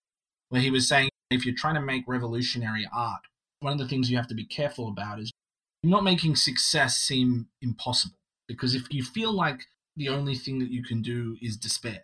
where 0.49 0.61
he 0.61 0.71
was 0.71 0.87
saying 0.87 1.09
if 1.29 1.45
you're 1.45 1.55
trying 1.55 1.75
to 1.75 1.81
make 1.81 2.03
revolutionary 2.07 2.87
art, 2.93 3.21
one 3.59 3.73
of 3.73 3.79
the 3.79 3.87
things 3.87 4.09
you 4.09 4.17
have 4.17 4.27
to 4.27 4.35
be 4.35 4.45
careful 4.45 4.87
about 4.87 5.19
is 5.19 5.31
not 5.83 6.03
making 6.03 6.35
success 6.35 6.97
seem 6.97 7.47
impossible. 7.61 8.15
Because 8.47 8.75
if 8.75 8.83
you 8.91 9.03
feel 9.03 9.33
like 9.33 9.61
the 9.95 10.09
only 10.09 10.35
thing 10.35 10.59
that 10.59 10.71
you 10.71 10.83
can 10.83 11.01
do 11.01 11.37
is 11.41 11.57
despair, 11.57 12.03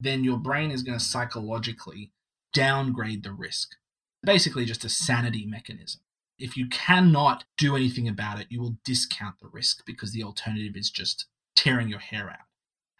then 0.00 0.24
your 0.24 0.38
brain 0.38 0.70
is 0.70 0.82
going 0.82 0.98
to 0.98 1.04
psychologically 1.04 2.12
downgrade 2.52 3.22
the 3.22 3.32
risk. 3.32 3.70
Basically, 4.22 4.64
just 4.64 4.84
a 4.84 4.88
sanity 4.88 5.46
mechanism. 5.46 6.00
If 6.38 6.56
you 6.56 6.68
cannot 6.68 7.44
do 7.56 7.74
anything 7.74 8.08
about 8.08 8.40
it, 8.40 8.46
you 8.50 8.60
will 8.60 8.76
discount 8.84 9.36
the 9.40 9.48
risk 9.48 9.84
because 9.84 10.12
the 10.12 10.22
alternative 10.22 10.76
is 10.76 10.90
just 10.90 11.26
tearing 11.56 11.88
your 11.88 11.98
hair 11.98 12.30
out. 12.30 12.46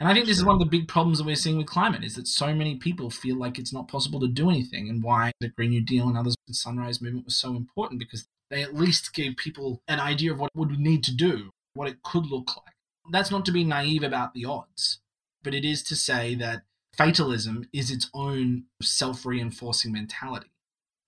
And 0.00 0.08
I 0.08 0.14
think 0.14 0.26
this 0.26 0.38
is 0.38 0.44
one 0.44 0.54
of 0.54 0.60
the 0.60 0.66
big 0.66 0.86
problems 0.86 1.18
that 1.18 1.26
we're 1.26 1.34
seeing 1.34 1.56
with 1.56 1.66
climate 1.66 2.04
is 2.04 2.14
that 2.14 2.28
so 2.28 2.54
many 2.54 2.76
people 2.76 3.10
feel 3.10 3.36
like 3.36 3.58
it's 3.58 3.72
not 3.72 3.88
possible 3.88 4.20
to 4.20 4.28
do 4.28 4.48
anything 4.48 4.88
and 4.88 5.02
why 5.02 5.32
the 5.40 5.48
Green 5.48 5.70
New 5.70 5.84
Deal 5.84 6.08
and 6.08 6.16
others, 6.16 6.36
the 6.46 6.54
Sunrise 6.54 7.00
Movement 7.00 7.24
was 7.24 7.36
so 7.36 7.56
important 7.56 7.98
because 7.98 8.26
they 8.48 8.62
at 8.62 8.74
least 8.74 9.12
gave 9.12 9.36
people 9.36 9.82
an 9.88 9.98
idea 9.98 10.32
of 10.32 10.38
what 10.38 10.50
would 10.54 10.78
need 10.78 11.02
to 11.04 11.14
do, 11.14 11.50
what 11.74 11.88
it 11.88 12.02
could 12.02 12.26
look 12.26 12.56
like. 12.56 12.74
That's 13.10 13.30
not 13.30 13.44
to 13.46 13.52
be 13.52 13.64
naive 13.64 14.04
about 14.04 14.34
the 14.34 14.44
odds, 14.44 15.00
but 15.42 15.54
it 15.54 15.64
is 15.64 15.82
to 15.84 15.96
say 15.96 16.36
that 16.36 16.62
fatalism 16.98 17.68
is 17.72 17.90
its 17.90 18.10
own 18.12 18.64
self 18.82 19.24
reinforcing 19.24 19.92
mentality. 19.92 20.50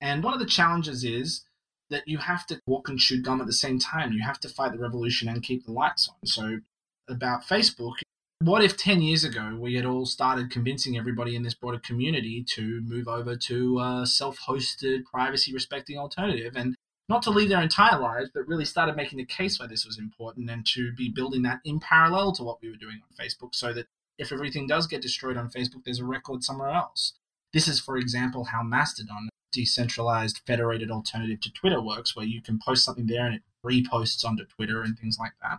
And 0.01 0.25
one 0.25 0.33
of 0.33 0.41
the 0.41 0.47
challenges 0.47 1.05
is 1.05 1.45
that 1.91 2.07
you 2.07 2.19
have 2.19 2.47
to 2.47 2.61
walk 2.67 2.89
and 2.89 2.99
chew 2.99 3.21
gum 3.21 3.41
at 3.41 3.47
the 3.49 3.53
same 3.53 3.79
time. 3.79 4.13
You 4.13 4.23
have 4.23 4.41
to 4.41 4.49
fight 4.49 4.73
the 4.73 4.79
revolution 4.79 5.29
and 5.29 5.43
keep 5.43 5.67
the 5.67 5.73
lights 5.73 6.09
on. 6.09 6.27
So, 6.27 6.61
about 7.09 7.43
Facebook, 7.43 7.95
what 8.39 8.63
if 8.63 8.77
10 8.77 9.03
years 9.03 9.25
ago 9.25 9.59
we 9.61 9.75
had 9.75 9.85
all 9.85 10.07
started 10.07 10.51
convincing 10.51 10.97
everybody 10.97 11.35
in 11.35 11.43
this 11.43 11.55
broader 11.55 11.81
community 11.81 12.45
to 12.55 12.81
move 12.83 13.09
over 13.09 13.37
to 13.37 13.81
a 13.81 14.07
self 14.07 14.39
hosted, 14.49 15.05
privacy 15.05 15.53
respecting 15.53 15.99
alternative 15.99 16.55
and 16.57 16.77
not 17.09 17.23
to 17.25 17.31
leave 17.31 17.49
their 17.49 17.61
entire 17.61 17.99
lives, 17.99 18.31
but 18.33 18.47
really 18.47 18.65
started 18.65 18.95
making 18.95 19.19
the 19.19 19.25
case 19.25 19.59
why 19.59 19.67
this 19.67 19.85
was 19.85 19.99
important 19.99 20.49
and 20.49 20.65
to 20.65 20.93
be 20.93 21.11
building 21.11 21.43
that 21.43 21.59
in 21.65 21.81
parallel 21.81 22.31
to 22.31 22.45
what 22.45 22.63
we 22.63 22.71
were 22.71 22.77
doing 22.77 23.01
on 23.03 23.27
Facebook 23.27 23.53
so 23.53 23.73
that 23.73 23.87
if 24.21 24.33
everything 24.33 24.67
does 24.67 24.87
get 24.87 25.01
destroyed 25.01 25.39
on 25.39 25.51
Facebook, 25.51 25.83
there's 25.85 25.99
a 25.99 26.05
record 26.05 26.45
somewhere 26.45 26.69
else. 26.69 27.15
This 27.55 27.67
is, 27.67 27.81
for 27.81 27.97
example, 27.97 28.45
how 28.45 28.63
Mastodon, 28.63 29.31
decentralized 29.51 30.43
federated 30.47 30.91
alternative 30.91 31.41
to 31.41 31.53
Twitter, 31.53 31.81
works, 31.81 32.15
where 32.15 32.27
you 32.27 32.43
can 32.43 32.61
post 32.65 32.85
something 32.85 33.07
there 33.07 33.25
and 33.25 33.35
it 33.35 33.43
reposts 33.65 34.25
onto 34.25 34.45
Twitter 34.45 34.83
and 34.83 34.99
things 34.99 35.17
like 35.19 35.33
that. 35.43 35.59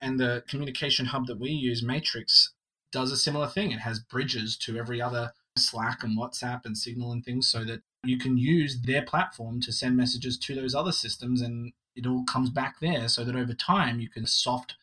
And 0.00 0.18
the 0.18 0.42
communication 0.48 1.06
hub 1.06 1.26
that 1.26 1.38
we 1.38 1.50
use, 1.50 1.82
Matrix, 1.82 2.52
does 2.90 3.12
a 3.12 3.16
similar 3.16 3.46
thing. 3.46 3.72
It 3.72 3.80
has 3.80 4.00
bridges 4.00 4.56
to 4.58 4.78
every 4.78 5.02
other 5.02 5.32
Slack 5.56 6.02
and 6.02 6.18
WhatsApp 6.18 6.64
and 6.64 6.76
Signal 6.76 7.12
and 7.12 7.22
things 7.22 7.46
so 7.46 7.62
that 7.64 7.82
you 8.04 8.18
can 8.18 8.38
use 8.38 8.80
their 8.80 9.02
platform 9.02 9.60
to 9.60 9.72
send 9.72 9.96
messages 9.96 10.38
to 10.38 10.54
those 10.54 10.74
other 10.74 10.92
systems 10.92 11.42
and 11.42 11.72
it 11.94 12.06
all 12.06 12.24
comes 12.24 12.50
back 12.50 12.80
there 12.80 13.08
so 13.08 13.22
that 13.22 13.36
over 13.36 13.54
time 13.54 14.00
you 14.00 14.08
can 14.08 14.26
soft 14.26 14.74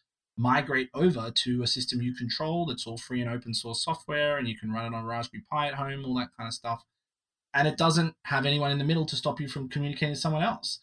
migrate 0.41 0.89
over 0.93 1.31
to 1.31 1.61
a 1.61 1.67
system 1.67 2.01
you 2.01 2.15
control 2.15 2.65
that's 2.65 2.87
all 2.87 2.97
free 2.97 3.21
and 3.21 3.29
open 3.29 3.53
source 3.53 3.83
software 3.83 4.37
and 4.37 4.47
you 4.47 4.57
can 4.57 4.71
run 4.71 4.91
it 4.91 4.95
on 4.97 5.05
Raspberry 5.05 5.43
Pi 5.49 5.67
at 5.67 5.75
home, 5.75 6.03
all 6.05 6.15
that 6.15 6.29
kind 6.37 6.47
of 6.47 6.53
stuff. 6.53 6.83
And 7.53 7.67
it 7.67 7.77
doesn't 7.77 8.15
have 8.25 8.45
anyone 8.45 8.71
in 8.71 8.77
the 8.79 8.83
middle 8.83 9.05
to 9.05 9.15
stop 9.15 9.39
you 9.39 9.47
from 9.47 9.69
communicating 9.69 10.15
to 10.15 10.19
someone 10.19 10.41
else. 10.41 10.79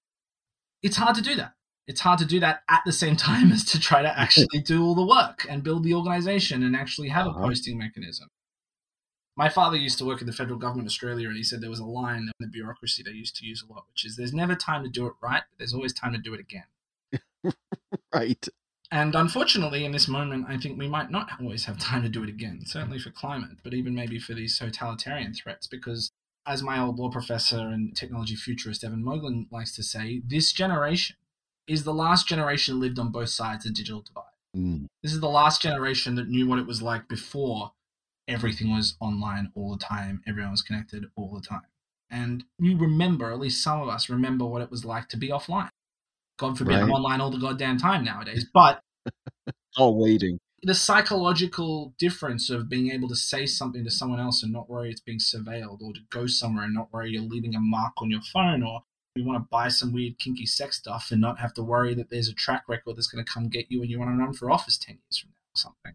It's 0.83 0.97
hard 0.97 1.17
to 1.17 1.23
do 1.23 1.35
that. 1.37 1.55
It's 1.89 2.03
hard 2.03 2.19
to 2.21 2.27
do 2.27 2.39
that 2.41 2.63
at 2.69 2.83
the 2.87 2.93
same 2.93 3.17
time 3.29 3.51
as 3.51 3.65
to 3.67 3.81
try 3.81 4.03
to 4.03 4.19
actually 4.19 4.61
do 4.61 4.85
all 4.85 4.95
the 4.95 5.07
work 5.07 5.47
and 5.49 5.63
build 5.65 5.83
the 5.83 5.95
organization 5.95 6.63
and 6.63 6.77
actually 6.77 7.09
have 7.09 7.27
Uh-huh. 7.27 7.41
a 7.41 7.49
posting 7.49 7.79
mechanism. 7.79 8.29
My 9.37 9.49
father 9.49 9.77
used 9.77 9.99
to 9.99 10.05
work 10.05 10.21
in 10.21 10.27
the 10.27 10.33
federal 10.33 10.59
government 10.59 10.89
Australia, 10.89 11.29
and 11.29 11.37
he 11.37 11.45
said 11.45 11.61
there 11.61 11.71
was 11.71 11.79
a 11.79 11.85
line 11.85 12.23
in 12.23 12.33
the 12.41 12.49
bureaucracy 12.49 13.03
they 13.05 13.13
used 13.13 13.37
to 13.37 13.47
use 13.47 13.63
a 13.63 13.73
lot, 13.73 13.85
which 13.89 14.05
is 14.05 14.17
there's 14.17 14.33
never 14.35 14.55
time 14.57 14.83
to 14.83 14.91
do 14.91 15.07
it 15.07 15.13
right, 15.23 15.43
but 15.49 15.59
there's 15.59 15.73
always 15.75 15.93
time 15.95 16.13
to 16.13 16.19
do 16.19 16.35
it 16.35 16.41
again. 16.41 16.65
Right. 18.15 18.47
And 18.91 19.15
unfortunately, 19.15 19.85
in 19.85 19.93
this 19.93 20.09
moment, 20.09 20.47
I 20.49 20.57
think 20.57 20.79
we 20.79 20.89
might 20.89 21.11
not 21.11 21.29
always 21.41 21.67
have 21.67 21.79
time 21.79 22.03
to 22.03 22.09
do 22.09 22.23
it 22.23 22.31
again, 22.31 22.63
certainly 22.65 22.99
for 22.99 23.11
climate, 23.11 23.59
but 23.63 23.75
even 23.75 23.95
maybe 23.95 24.19
for 24.19 24.33
these 24.33 24.59
totalitarian 24.59 25.35
threats, 25.35 25.67
because 25.67 26.11
as 26.47 26.63
my 26.63 26.81
old 26.81 26.99
law 26.99 27.11
professor 27.11 27.59
and 27.59 27.95
technology 27.95 28.35
futurist 28.35 28.83
Eben 28.83 29.05
Moglen 29.05 29.47
likes 29.51 29.77
to 29.77 29.83
say, 29.83 30.23
this 30.27 30.53
generation 30.53 31.17
is 31.67 31.85
the 31.85 31.93
last 31.93 32.27
generation 32.27 32.75
that 32.75 32.81
lived 32.81 32.99
on 32.99 33.11
both 33.11 33.29
sides 33.29 33.67
of 33.67 33.75
the 33.75 33.77
digital 33.77 34.01
divide. 34.01 34.25
Mm. 34.57 34.87
This 35.03 35.13
is 35.13 35.21
the 35.21 35.29
last 35.29 35.61
generation 35.61 36.15
that 36.15 36.29
knew 36.29 36.49
what 36.49 36.59
it 36.59 36.67
was 36.67 36.81
like 36.81 37.07
before 37.09 37.73
everything 38.27 38.71
was 38.71 38.97
online 39.01 39.53
all 39.55 39.77
the 39.77 39.85
time, 39.85 40.23
everyone 40.27 40.53
was 40.53 40.63
connected 40.63 41.07
all 41.15 41.35
the 41.35 41.47
time. 41.47 41.63
And 42.11 42.45
we 42.59 42.75
remember, 42.75 43.31
at 43.31 43.39
least 43.39 43.63
some 43.63 43.83
of 43.83 43.89
us 43.89 44.09
remember 44.09 44.47
what 44.47 44.63
it 44.63 44.71
was 44.71 44.87
like 44.87 45.09
to 45.11 45.19
be 45.19 45.29
offline. 45.29 45.69
God 46.39 46.57
forbid 46.57 46.75
I'm 46.77 46.91
online 46.93 47.21
all 47.21 47.31
the 47.31 47.39
goddamn 47.39 47.79
time 47.79 48.05
nowadays. 48.05 48.47
But 48.53 48.83
All 49.77 49.89
oh, 49.95 50.03
waiting. 50.03 50.39
the 50.63 50.75
psychological 50.75 51.95
difference 51.99 52.49
of 52.51 52.69
being 52.69 52.91
able 52.91 53.09
to 53.09 53.17
say 53.17 53.45
something 53.47 53.85
to 53.85 53.91
someone 53.91 54.21
else 54.21 54.43
and 54.43 54.53
not 54.53 54.69
worry 54.71 54.91
it's 54.91 55.01
being 55.01 55.19
surveilled, 55.19 55.83
or 55.83 55.93
to 55.93 56.01
go 56.11 56.27
somewhere 56.27 56.65
and 56.65 56.75
not 56.75 56.93
worry 56.93 57.11
you're 57.11 57.23
leaving 57.23 57.55
a 57.55 57.61
mark 57.61 57.95
on 57.99 58.11
your 58.11 58.21
phone, 58.23 58.63
or 58.63 58.85
you 59.15 59.25
want 59.25 59.43
to 59.43 59.49
buy 59.51 59.69
some 59.69 59.93
weird 59.93 60.19
kinky 60.19 60.47
sex 60.47 60.77
stuff 60.79 61.09
and 61.11 61.21
not 61.21 61.41
have 61.41 61.53
to 61.55 61.63
worry 61.63 61.95
that 61.95 62.09
there's 62.11 62.29
a 62.29 62.35
track 62.35 62.65
record 62.69 62.97
that's 62.97 63.09
going 63.09 63.25
to 63.25 63.31
come 63.33 63.49
get 63.49 63.67
you 63.69 63.81
when 63.81 63.89
you 63.91 63.99
want 63.99 64.11
to 64.11 64.17
run 64.17 64.33
for 64.33 64.51
office 64.51 64.79
10 64.79 64.95
years 64.97 65.19
from 65.19 65.31
now 65.31 65.35
or 65.55 65.59
something. 65.59 65.95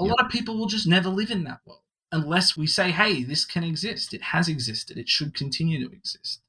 A 0.00 0.04
Yep. 0.04 0.10
lot 0.16 0.24
of 0.26 0.32
people 0.32 0.56
will 0.58 0.66
just 0.66 0.86
never 0.86 1.08
live 1.10 1.30
in 1.30 1.44
that 1.44 1.60
world 1.66 1.82
unless 2.10 2.56
we 2.56 2.66
say, 2.66 2.90
hey, 2.90 3.22
this 3.22 3.44
can 3.44 3.62
exist. 3.62 4.12
It 4.14 4.22
has 4.22 4.48
existed. 4.48 4.96
It 4.98 5.08
should 5.08 5.34
continue 5.34 5.86
to 5.86 5.94
exist. 5.94 6.40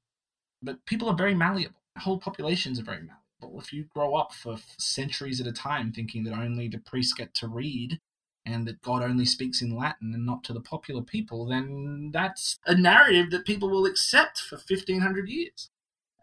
But 0.63 0.85
people 0.85 1.09
are 1.09 1.15
very 1.15 1.35
malleable. 1.35 1.80
Whole 1.99 2.19
populations 2.19 2.79
are 2.79 2.83
very 2.83 3.01
malleable. 3.01 3.59
If 3.59 3.73
you 3.73 3.85
grow 3.93 4.15
up 4.15 4.33
for 4.33 4.57
centuries 4.77 5.41
at 5.41 5.47
a 5.47 5.51
time 5.51 5.91
thinking 5.91 6.23
that 6.23 6.33
only 6.33 6.67
the 6.67 6.77
priests 6.77 7.13
get 7.13 7.33
to 7.35 7.47
read 7.47 7.99
and 8.45 8.67
that 8.67 8.81
God 8.81 9.03
only 9.03 9.25
speaks 9.25 9.61
in 9.61 9.75
Latin 9.75 10.13
and 10.13 10.25
not 10.25 10.43
to 10.45 10.53
the 10.53 10.61
popular 10.61 11.01
people, 11.01 11.45
then 11.45 12.11
that's 12.13 12.57
a 12.65 12.75
narrative 12.75 13.29
that 13.31 13.45
people 13.45 13.69
will 13.69 13.85
accept 13.85 14.39
for 14.39 14.55
1500 14.55 15.29
years 15.29 15.69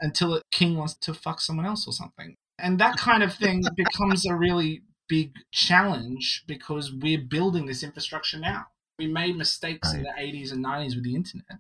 until 0.01 0.35
a 0.35 0.43
king 0.51 0.77
wants 0.77 0.95
to 0.95 1.15
fuck 1.15 1.41
someone 1.41 1.67
else 1.67 1.87
or 1.87 1.93
something. 1.93 2.35
And 2.59 2.79
that 2.79 2.97
kind 2.99 3.23
of 3.23 3.35
thing 3.35 3.63
becomes 3.77 4.27
a 4.27 4.35
really 4.35 4.83
big 5.09 5.33
challenge 5.53 6.45
because 6.47 6.93
we're 6.93 7.21
building 7.21 7.67
this 7.67 7.83
infrastructure 7.83 8.39
now. 8.39 8.67
We 8.99 9.07
made 9.07 9.37
mistakes 9.37 9.93
in 9.93 10.03
the 10.03 10.13
80s 10.19 10.53
and 10.53 10.65
90s 10.65 10.95
with 10.97 11.05
the 11.05 11.15
internet. 11.15 11.59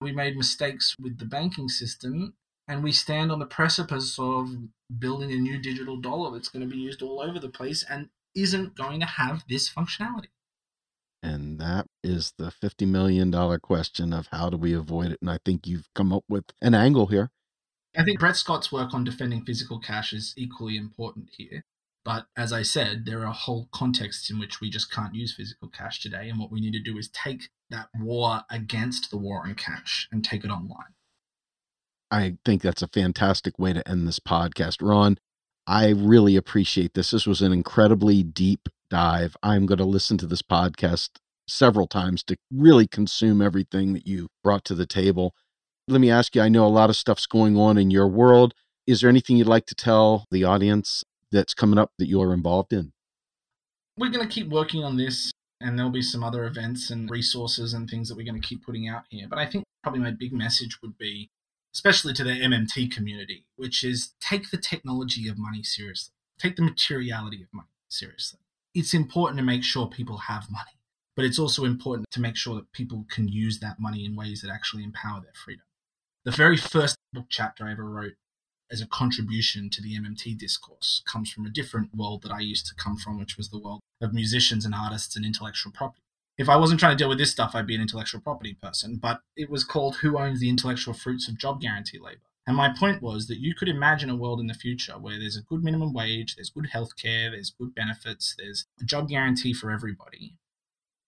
We 0.00 0.12
made 0.12 0.36
mistakes 0.36 0.94
with 1.00 1.18
the 1.18 1.24
banking 1.24 1.68
system, 1.68 2.34
and 2.68 2.82
we 2.82 2.92
stand 2.92 3.30
on 3.30 3.38
the 3.38 3.46
precipice 3.46 4.18
of 4.18 4.50
building 4.98 5.32
a 5.32 5.36
new 5.36 5.58
digital 5.58 5.96
dollar 5.96 6.32
that's 6.32 6.48
going 6.48 6.68
to 6.68 6.72
be 6.72 6.80
used 6.80 7.02
all 7.02 7.20
over 7.20 7.38
the 7.38 7.48
place 7.48 7.84
and 7.88 8.08
isn't 8.34 8.76
going 8.76 9.00
to 9.00 9.06
have 9.06 9.44
this 9.48 9.70
functionality. 9.70 10.28
And 11.22 11.58
that 11.60 11.86
is 12.04 12.34
the 12.38 12.52
$50 12.62 12.86
million 12.86 13.32
question 13.60 14.12
of 14.12 14.28
how 14.30 14.50
do 14.50 14.56
we 14.56 14.74
avoid 14.74 15.12
it? 15.12 15.18
And 15.20 15.30
I 15.30 15.38
think 15.44 15.66
you've 15.66 15.88
come 15.94 16.12
up 16.12 16.24
with 16.28 16.44
an 16.60 16.74
angle 16.74 17.06
here. 17.06 17.30
I 17.96 18.04
think 18.04 18.20
Brett 18.20 18.36
Scott's 18.36 18.70
work 18.70 18.92
on 18.92 19.04
defending 19.04 19.42
physical 19.42 19.80
cash 19.80 20.12
is 20.12 20.34
equally 20.36 20.76
important 20.76 21.30
here. 21.32 21.64
But 22.04 22.26
as 22.36 22.52
I 22.52 22.62
said, 22.62 23.06
there 23.06 23.26
are 23.26 23.32
whole 23.32 23.68
contexts 23.72 24.30
in 24.30 24.38
which 24.38 24.60
we 24.60 24.70
just 24.70 24.92
can't 24.92 25.14
use 25.14 25.34
physical 25.34 25.68
cash 25.68 26.00
today. 26.00 26.28
And 26.28 26.38
what 26.38 26.52
we 26.52 26.60
need 26.60 26.74
to 26.74 26.82
do 26.82 26.98
is 26.98 27.08
take 27.08 27.48
that 27.70 27.88
war 27.98 28.42
against 28.48 29.10
the 29.10 29.16
war 29.16 29.42
on 29.44 29.54
cash 29.54 30.08
and 30.12 30.24
take 30.24 30.44
it 30.44 30.50
online. 30.50 30.94
I 32.10 32.36
think 32.44 32.62
that's 32.62 32.82
a 32.82 32.88
fantastic 32.88 33.58
way 33.58 33.72
to 33.72 33.86
end 33.88 34.06
this 34.06 34.20
podcast. 34.20 34.76
Ron, 34.80 35.18
I 35.66 35.88
really 35.88 36.36
appreciate 36.36 36.94
this. 36.94 37.10
This 37.10 37.26
was 37.26 37.42
an 37.42 37.52
incredibly 37.52 38.22
deep 38.22 38.68
dive. 38.88 39.36
I'm 39.42 39.66
going 39.66 39.78
to 39.78 39.84
listen 39.84 40.16
to 40.18 40.26
this 40.26 40.42
podcast 40.42 41.10
several 41.48 41.86
times 41.86 42.22
to 42.24 42.36
really 42.52 42.86
consume 42.86 43.42
everything 43.42 43.92
that 43.94 44.06
you 44.06 44.28
brought 44.42 44.64
to 44.64 44.74
the 44.74 44.86
table. 44.86 45.34
Let 45.88 46.00
me 46.00 46.10
ask 46.10 46.34
you 46.34 46.42
I 46.42 46.48
know 46.48 46.66
a 46.66 46.68
lot 46.68 46.90
of 46.90 46.96
stuff's 46.96 47.26
going 47.26 47.56
on 47.56 47.78
in 47.78 47.90
your 47.90 48.08
world. 48.08 48.54
Is 48.86 49.00
there 49.00 49.10
anything 49.10 49.36
you'd 49.36 49.48
like 49.48 49.66
to 49.66 49.74
tell 49.74 50.26
the 50.30 50.44
audience 50.44 51.04
that's 51.32 51.54
coming 51.54 51.78
up 51.78 51.90
that 51.98 52.08
you're 52.08 52.32
involved 52.32 52.72
in? 52.72 52.92
We're 53.98 54.10
going 54.10 54.26
to 54.26 54.32
keep 54.32 54.48
working 54.48 54.84
on 54.84 54.96
this, 54.96 55.32
and 55.60 55.76
there'll 55.78 55.90
be 55.90 56.02
some 56.02 56.22
other 56.22 56.44
events 56.44 56.90
and 56.90 57.10
resources 57.10 57.72
and 57.74 57.88
things 57.88 58.08
that 58.08 58.16
we're 58.16 58.26
going 58.26 58.40
to 58.40 58.46
keep 58.46 58.64
putting 58.64 58.88
out 58.88 59.04
here. 59.08 59.26
But 59.28 59.38
I 59.38 59.46
think 59.46 59.64
probably 59.82 60.00
my 60.00 60.10
big 60.12 60.32
message 60.32 60.78
would 60.82 60.98
be, 60.98 61.30
especially 61.76 62.14
to 62.14 62.24
the 62.24 62.30
MMT 62.30 62.90
community, 62.90 63.44
which 63.56 63.84
is 63.84 64.14
take 64.18 64.50
the 64.50 64.56
technology 64.56 65.28
of 65.28 65.36
money 65.36 65.62
seriously, 65.62 66.14
take 66.38 66.56
the 66.56 66.62
materiality 66.62 67.42
of 67.42 67.52
money 67.52 67.68
seriously. 67.90 68.40
It's 68.74 68.94
important 68.94 69.36
to 69.36 69.44
make 69.44 69.62
sure 69.62 69.86
people 69.86 70.16
have 70.16 70.50
money, 70.50 70.80
but 71.14 71.26
it's 71.26 71.38
also 71.38 71.66
important 71.66 72.06
to 72.12 72.20
make 72.22 72.34
sure 72.34 72.54
that 72.54 72.72
people 72.72 73.04
can 73.10 73.28
use 73.28 73.60
that 73.60 73.78
money 73.78 74.06
in 74.06 74.16
ways 74.16 74.40
that 74.40 74.50
actually 74.50 74.84
empower 74.84 75.20
their 75.20 75.34
freedom. 75.34 75.66
The 76.24 76.30
very 76.30 76.56
first 76.56 76.96
book 77.12 77.26
chapter 77.28 77.66
I 77.66 77.72
ever 77.72 77.84
wrote 77.84 78.14
as 78.72 78.80
a 78.80 78.86
contribution 78.86 79.68
to 79.68 79.82
the 79.82 79.98
MMT 79.98 80.38
discourse 80.38 81.02
comes 81.06 81.30
from 81.30 81.44
a 81.44 81.50
different 81.50 81.94
world 81.94 82.22
that 82.22 82.32
I 82.32 82.40
used 82.40 82.66
to 82.68 82.74
come 82.74 82.96
from, 82.96 83.18
which 83.18 83.36
was 83.36 83.50
the 83.50 83.60
world 83.60 83.80
of 84.00 84.14
musicians 84.14 84.64
and 84.64 84.74
artists 84.74 85.14
and 85.14 85.26
intellectual 85.26 85.72
property. 85.72 86.05
If 86.38 86.50
I 86.50 86.56
wasn't 86.56 86.80
trying 86.80 86.96
to 86.96 87.02
deal 87.02 87.08
with 87.08 87.18
this 87.18 87.30
stuff, 87.30 87.52
I'd 87.54 87.66
be 87.66 87.74
an 87.74 87.80
intellectual 87.80 88.20
property 88.20 88.54
person, 88.60 88.96
but 88.96 89.20
it 89.36 89.48
was 89.48 89.64
called 89.64 89.96
Who 89.96 90.18
Owns 90.18 90.40
the 90.40 90.50
Intellectual 90.50 90.92
Fruits 90.92 91.28
of 91.28 91.38
Job 91.38 91.62
Guarantee 91.62 91.98
Labor? 91.98 92.20
And 92.46 92.56
my 92.56 92.72
point 92.78 93.02
was 93.02 93.26
that 93.26 93.40
you 93.40 93.54
could 93.54 93.68
imagine 93.68 94.10
a 94.10 94.16
world 94.16 94.38
in 94.38 94.46
the 94.46 94.54
future 94.54 94.98
where 94.98 95.18
there's 95.18 95.36
a 95.36 95.42
good 95.42 95.64
minimum 95.64 95.92
wage, 95.92 96.36
there's 96.36 96.50
good 96.50 96.68
healthcare, 96.72 97.30
there's 97.30 97.50
good 97.50 97.74
benefits, 97.74 98.36
there's 98.38 98.66
a 98.80 98.84
job 98.84 99.08
guarantee 99.08 99.52
for 99.52 99.70
everybody, 99.70 100.36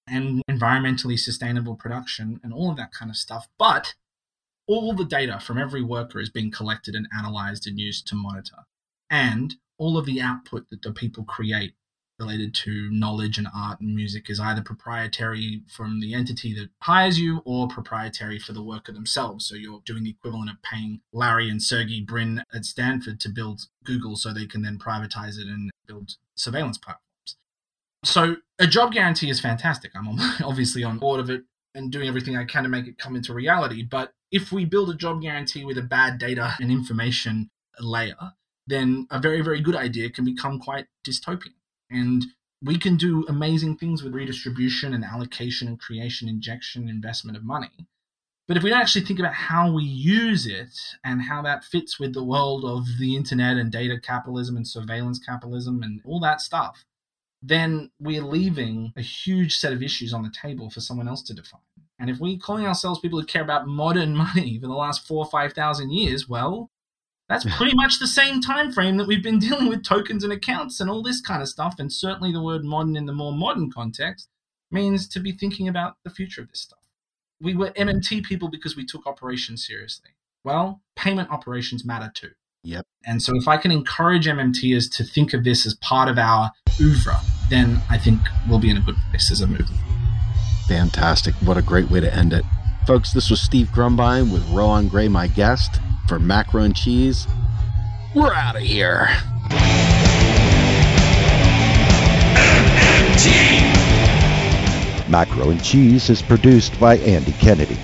and 0.06 0.42
environmentally 0.50 1.18
sustainable 1.18 1.76
production 1.76 2.40
and 2.42 2.52
all 2.52 2.70
of 2.70 2.76
that 2.78 2.92
kind 2.92 3.10
of 3.10 3.16
stuff. 3.16 3.48
But 3.58 3.94
all 4.66 4.94
the 4.94 5.04
data 5.04 5.38
from 5.38 5.58
every 5.58 5.82
worker 5.82 6.20
is 6.20 6.30
being 6.30 6.50
collected 6.50 6.94
and 6.94 7.06
analyzed 7.16 7.66
and 7.66 7.78
used 7.78 8.06
to 8.08 8.16
monitor. 8.16 8.66
And 9.08 9.54
all 9.78 9.96
of 9.96 10.06
the 10.06 10.20
output 10.20 10.68
that 10.70 10.82
the 10.82 10.92
people 10.92 11.24
create 11.24 11.74
related 12.18 12.54
to 12.54 12.90
knowledge 12.90 13.38
and 13.38 13.48
art 13.54 13.80
and 13.80 13.94
music 13.94 14.28
is 14.28 14.40
either 14.40 14.62
proprietary 14.62 15.62
from 15.68 16.00
the 16.00 16.14
entity 16.14 16.52
that 16.54 16.70
hires 16.82 17.18
you 17.18 17.42
or 17.44 17.68
proprietary 17.68 18.38
for 18.38 18.52
the 18.52 18.62
worker 18.62 18.92
themselves. 18.92 19.46
So 19.46 19.54
you're 19.54 19.82
doing 19.84 20.04
the 20.04 20.10
equivalent 20.10 20.50
of 20.50 20.62
paying 20.62 21.00
Larry 21.12 21.48
and 21.48 21.62
Sergey 21.62 22.00
Brin 22.00 22.42
at 22.52 22.64
Stanford 22.64 23.20
to 23.20 23.28
build 23.28 23.66
Google 23.84 24.16
so 24.16 24.32
they 24.32 24.46
can 24.46 24.62
then 24.62 24.78
privatize 24.78 25.38
it 25.38 25.46
and 25.46 25.70
build 25.86 26.16
surveillance 26.36 26.78
platforms. 26.78 27.04
So 28.04 28.36
a 28.58 28.66
job 28.66 28.92
guarantee 28.92 29.30
is 29.30 29.40
fantastic. 29.40 29.92
I'm 29.94 30.08
obviously 30.44 30.84
on 30.84 30.98
board 30.98 31.20
of 31.20 31.30
it 31.30 31.42
and 31.74 31.92
doing 31.92 32.08
everything 32.08 32.36
I 32.36 32.44
can 32.44 32.64
to 32.64 32.68
make 32.68 32.86
it 32.86 32.98
come 32.98 33.16
into 33.16 33.32
reality. 33.32 33.82
But 33.82 34.12
if 34.30 34.52
we 34.52 34.64
build 34.64 34.90
a 34.90 34.94
job 34.94 35.22
guarantee 35.22 35.64
with 35.64 35.78
a 35.78 35.82
bad 35.82 36.18
data 36.18 36.54
and 36.60 36.70
information 36.70 37.50
layer, 37.80 38.34
then 38.66 39.06
a 39.10 39.18
very, 39.18 39.40
very 39.40 39.60
good 39.60 39.76
idea 39.76 40.10
can 40.10 40.24
become 40.24 40.58
quite 40.58 40.86
dystopian. 41.06 41.54
And 41.90 42.24
we 42.62 42.78
can 42.78 42.96
do 42.96 43.24
amazing 43.28 43.76
things 43.76 44.02
with 44.02 44.14
redistribution 44.14 44.92
and 44.92 45.04
allocation 45.04 45.68
and 45.68 45.80
creation, 45.80 46.28
injection, 46.28 46.88
investment 46.88 47.36
of 47.36 47.44
money. 47.44 47.70
But 48.48 48.56
if 48.56 48.62
we 48.62 48.70
don't 48.70 48.80
actually 48.80 49.04
think 49.04 49.18
about 49.18 49.34
how 49.34 49.70
we 49.70 49.84
use 49.84 50.46
it 50.46 50.70
and 51.04 51.22
how 51.22 51.42
that 51.42 51.64
fits 51.64 52.00
with 52.00 52.14
the 52.14 52.24
world 52.24 52.64
of 52.64 52.86
the 52.98 53.14
internet 53.14 53.58
and 53.58 53.70
data 53.70 54.00
capitalism 54.00 54.56
and 54.56 54.66
surveillance 54.66 55.18
capitalism 55.18 55.82
and 55.82 56.00
all 56.04 56.18
that 56.20 56.40
stuff, 56.40 56.84
then 57.42 57.90
we're 58.00 58.22
leaving 58.22 58.92
a 58.96 59.02
huge 59.02 59.56
set 59.56 59.72
of 59.72 59.82
issues 59.82 60.14
on 60.14 60.22
the 60.22 60.30
table 60.30 60.70
for 60.70 60.80
someone 60.80 61.06
else 61.06 61.22
to 61.22 61.34
define. 61.34 61.60
And 61.98 62.08
if 62.08 62.18
we're 62.18 62.38
calling 62.38 62.66
ourselves 62.66 63.00
people 63.00 63.20
who 63.20 63.26
care 63.26 63.42
about 63.42 63.68
modern 63.68 64.16
money 64.34 64.58
for 64.58 64.66
the 64.66 64.74
last 64.74 65.06
four 65.06 65.24
or 65.24 65.30
five 65.30 65.52
thousand 65.52 65.92
years, 65.92 66.28
well, 66.28 66.70
that's 67.28 67.44
pretty 67.56 67.74
much 67.74 67.98
the 67.98 68.06
same 68.06 68.40
time 68.40 68.72
frame 68.72 68.96
that 68.96 69.06
we've 69.06 69.22
been 69.22 69.38
dealing 69.38 69.68
with 69.68 69.84
tokens 69.84 70.24
and 70.24 70.32
accounts 70.32 70.80
and 70.80 70.88
all 70.88 71.02
this 71.02 71.20
kind 71.20 71.42
of 71.42 71.48
stuff. 71.48 71.76
And 71.78 71.92
certainly 71.92 72.32
the 72.32 72.42
word 72.42 72.64
modern 72.64 72.96
in 72.96 73.06
the 73.06 73.12
more 73.12 73.32
modern 73.32 73.70
context 73.70 74.28
means 74.70 75.06
to 75.08 75.20
be 75.20 75.32
thinking 75.32 75.68
about 75.68 75.96
the 76.04 76.10
future 76.10 76.40
of 76.40 76.48
this 76.48 76.60
stuff. 76.60 76.78
We 77.40 77.54
were 77.54 77.70
MMT 77.70 78.24
people 78.24 78.48
because 78.48 78.76
we 78.76 78.84
took 78.84 79.06
operations 79.06 79.66
seriously. 79.66 80.10
Well, 80.42 80.80
payment 80.96 81.30
operations 81.30 81.84
matter 81.84 82.10
too. 82.12 82.30
Yep. 82.64 82.86
And 83.04 83.22
so 83.22 83.36
if 83.36 83.46
I 83.46 83.56
can 83.56 83.70
encourage 83.70 84.26
MMTers 84.26 84.94
to 84.96 85.04
think 85.04 85.32
of 85.32 85.44
this 85.44 85.64
as 85.64 85.74
part 85.74 86.08
of 86.08 86.18
our 86.18 86.50
oeuvre, 86.80 87.16
then 87.50 87.80
I 87.88 87.98
think 87.98 88.20
we'll 88.48 88.58
be 88.58 88.70
in 88.70 88.76
a 88.76 88.80
good 88.80 88.96
place 89.10 89.30
as 89.30 89.40
a 89.40 89.46
movement. 89.46 89.80
Fantastic. 90.66 91.34
What 91.36 91.56
a 91.56 91.62
great 91.62 91.90
way 91.90 92.00
to 92.00 92.12
end 92.12 92.32
it. 92.32 92.44
Folks, 92.88 93.12
this 93.12 93.28
was 93.28 93.38
Steve 93.38 93.68
Grumbine 93.70 94.32
with 94.32 94.48
Rohan 94.48 94.88
Grey, 94.88 95.08
my 95.08 95.26
guest, 95.26 95.78
for 96.06 96.18
Macro 96.18 96.62
and 96.62 96.74
Cheese. 96.74 97.26
We're 98.14 98.32
out 98.32 98.56
of 98.56 98.62
here. 98.62 99.10
Macro 105.06 105.50
and 105.50 105.62
Cheese 105.62 106.08
is 106.08 106.22
produced 106.22 106.80
by 106.80 106.96
Andy 107.00 107.32
Kennedy. 107.32 107.76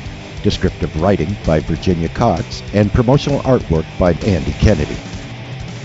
Descriptive 0.42 0.98
writing 1.02 1.36
by 1.44 1.60
Virginia 1.60 2.08
Cox 2.08 2.62
and 2.72 2.90
promotional 2.90 3.40
artwork 3.40 3.84
by 3.98 4.12
Andy 4.26 4.52
Kennedy. 4.52 4.96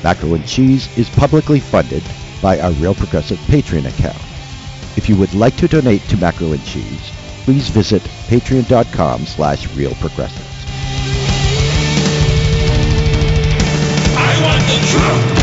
Macro 0.01 0.33
and 0.33 0.47
Cheese 0.47 0.97
is 0.97 1.09
publicly 1.09 1.59
funded 1.59 2.03
by 2.41 2.57
our 2.61 2.71
Real 2.71 2.95
Progressive 2.95 3.39
Patreon 3.39 3.85
account. 3.85 4.15
If 4.95 5.09
you 5.09 5.17
would 5.17 5.33
like 5.33 5.57
to 5.57 5.67
donate 5.67 6.03
to 6.03 6.15
Macro 6.15 6.53
and 6.53 6.63
Cheese, 6.63 7.11
please 7.49 7.69
visit 7.69 8.03
patreon.com 8.27 9.25
slash 9.25 9.67
realprogressives. 9.69 10.45
I 14.15 14.39
want 14.43 14.61
the 14.61 15.33
truth. 15.33 15.38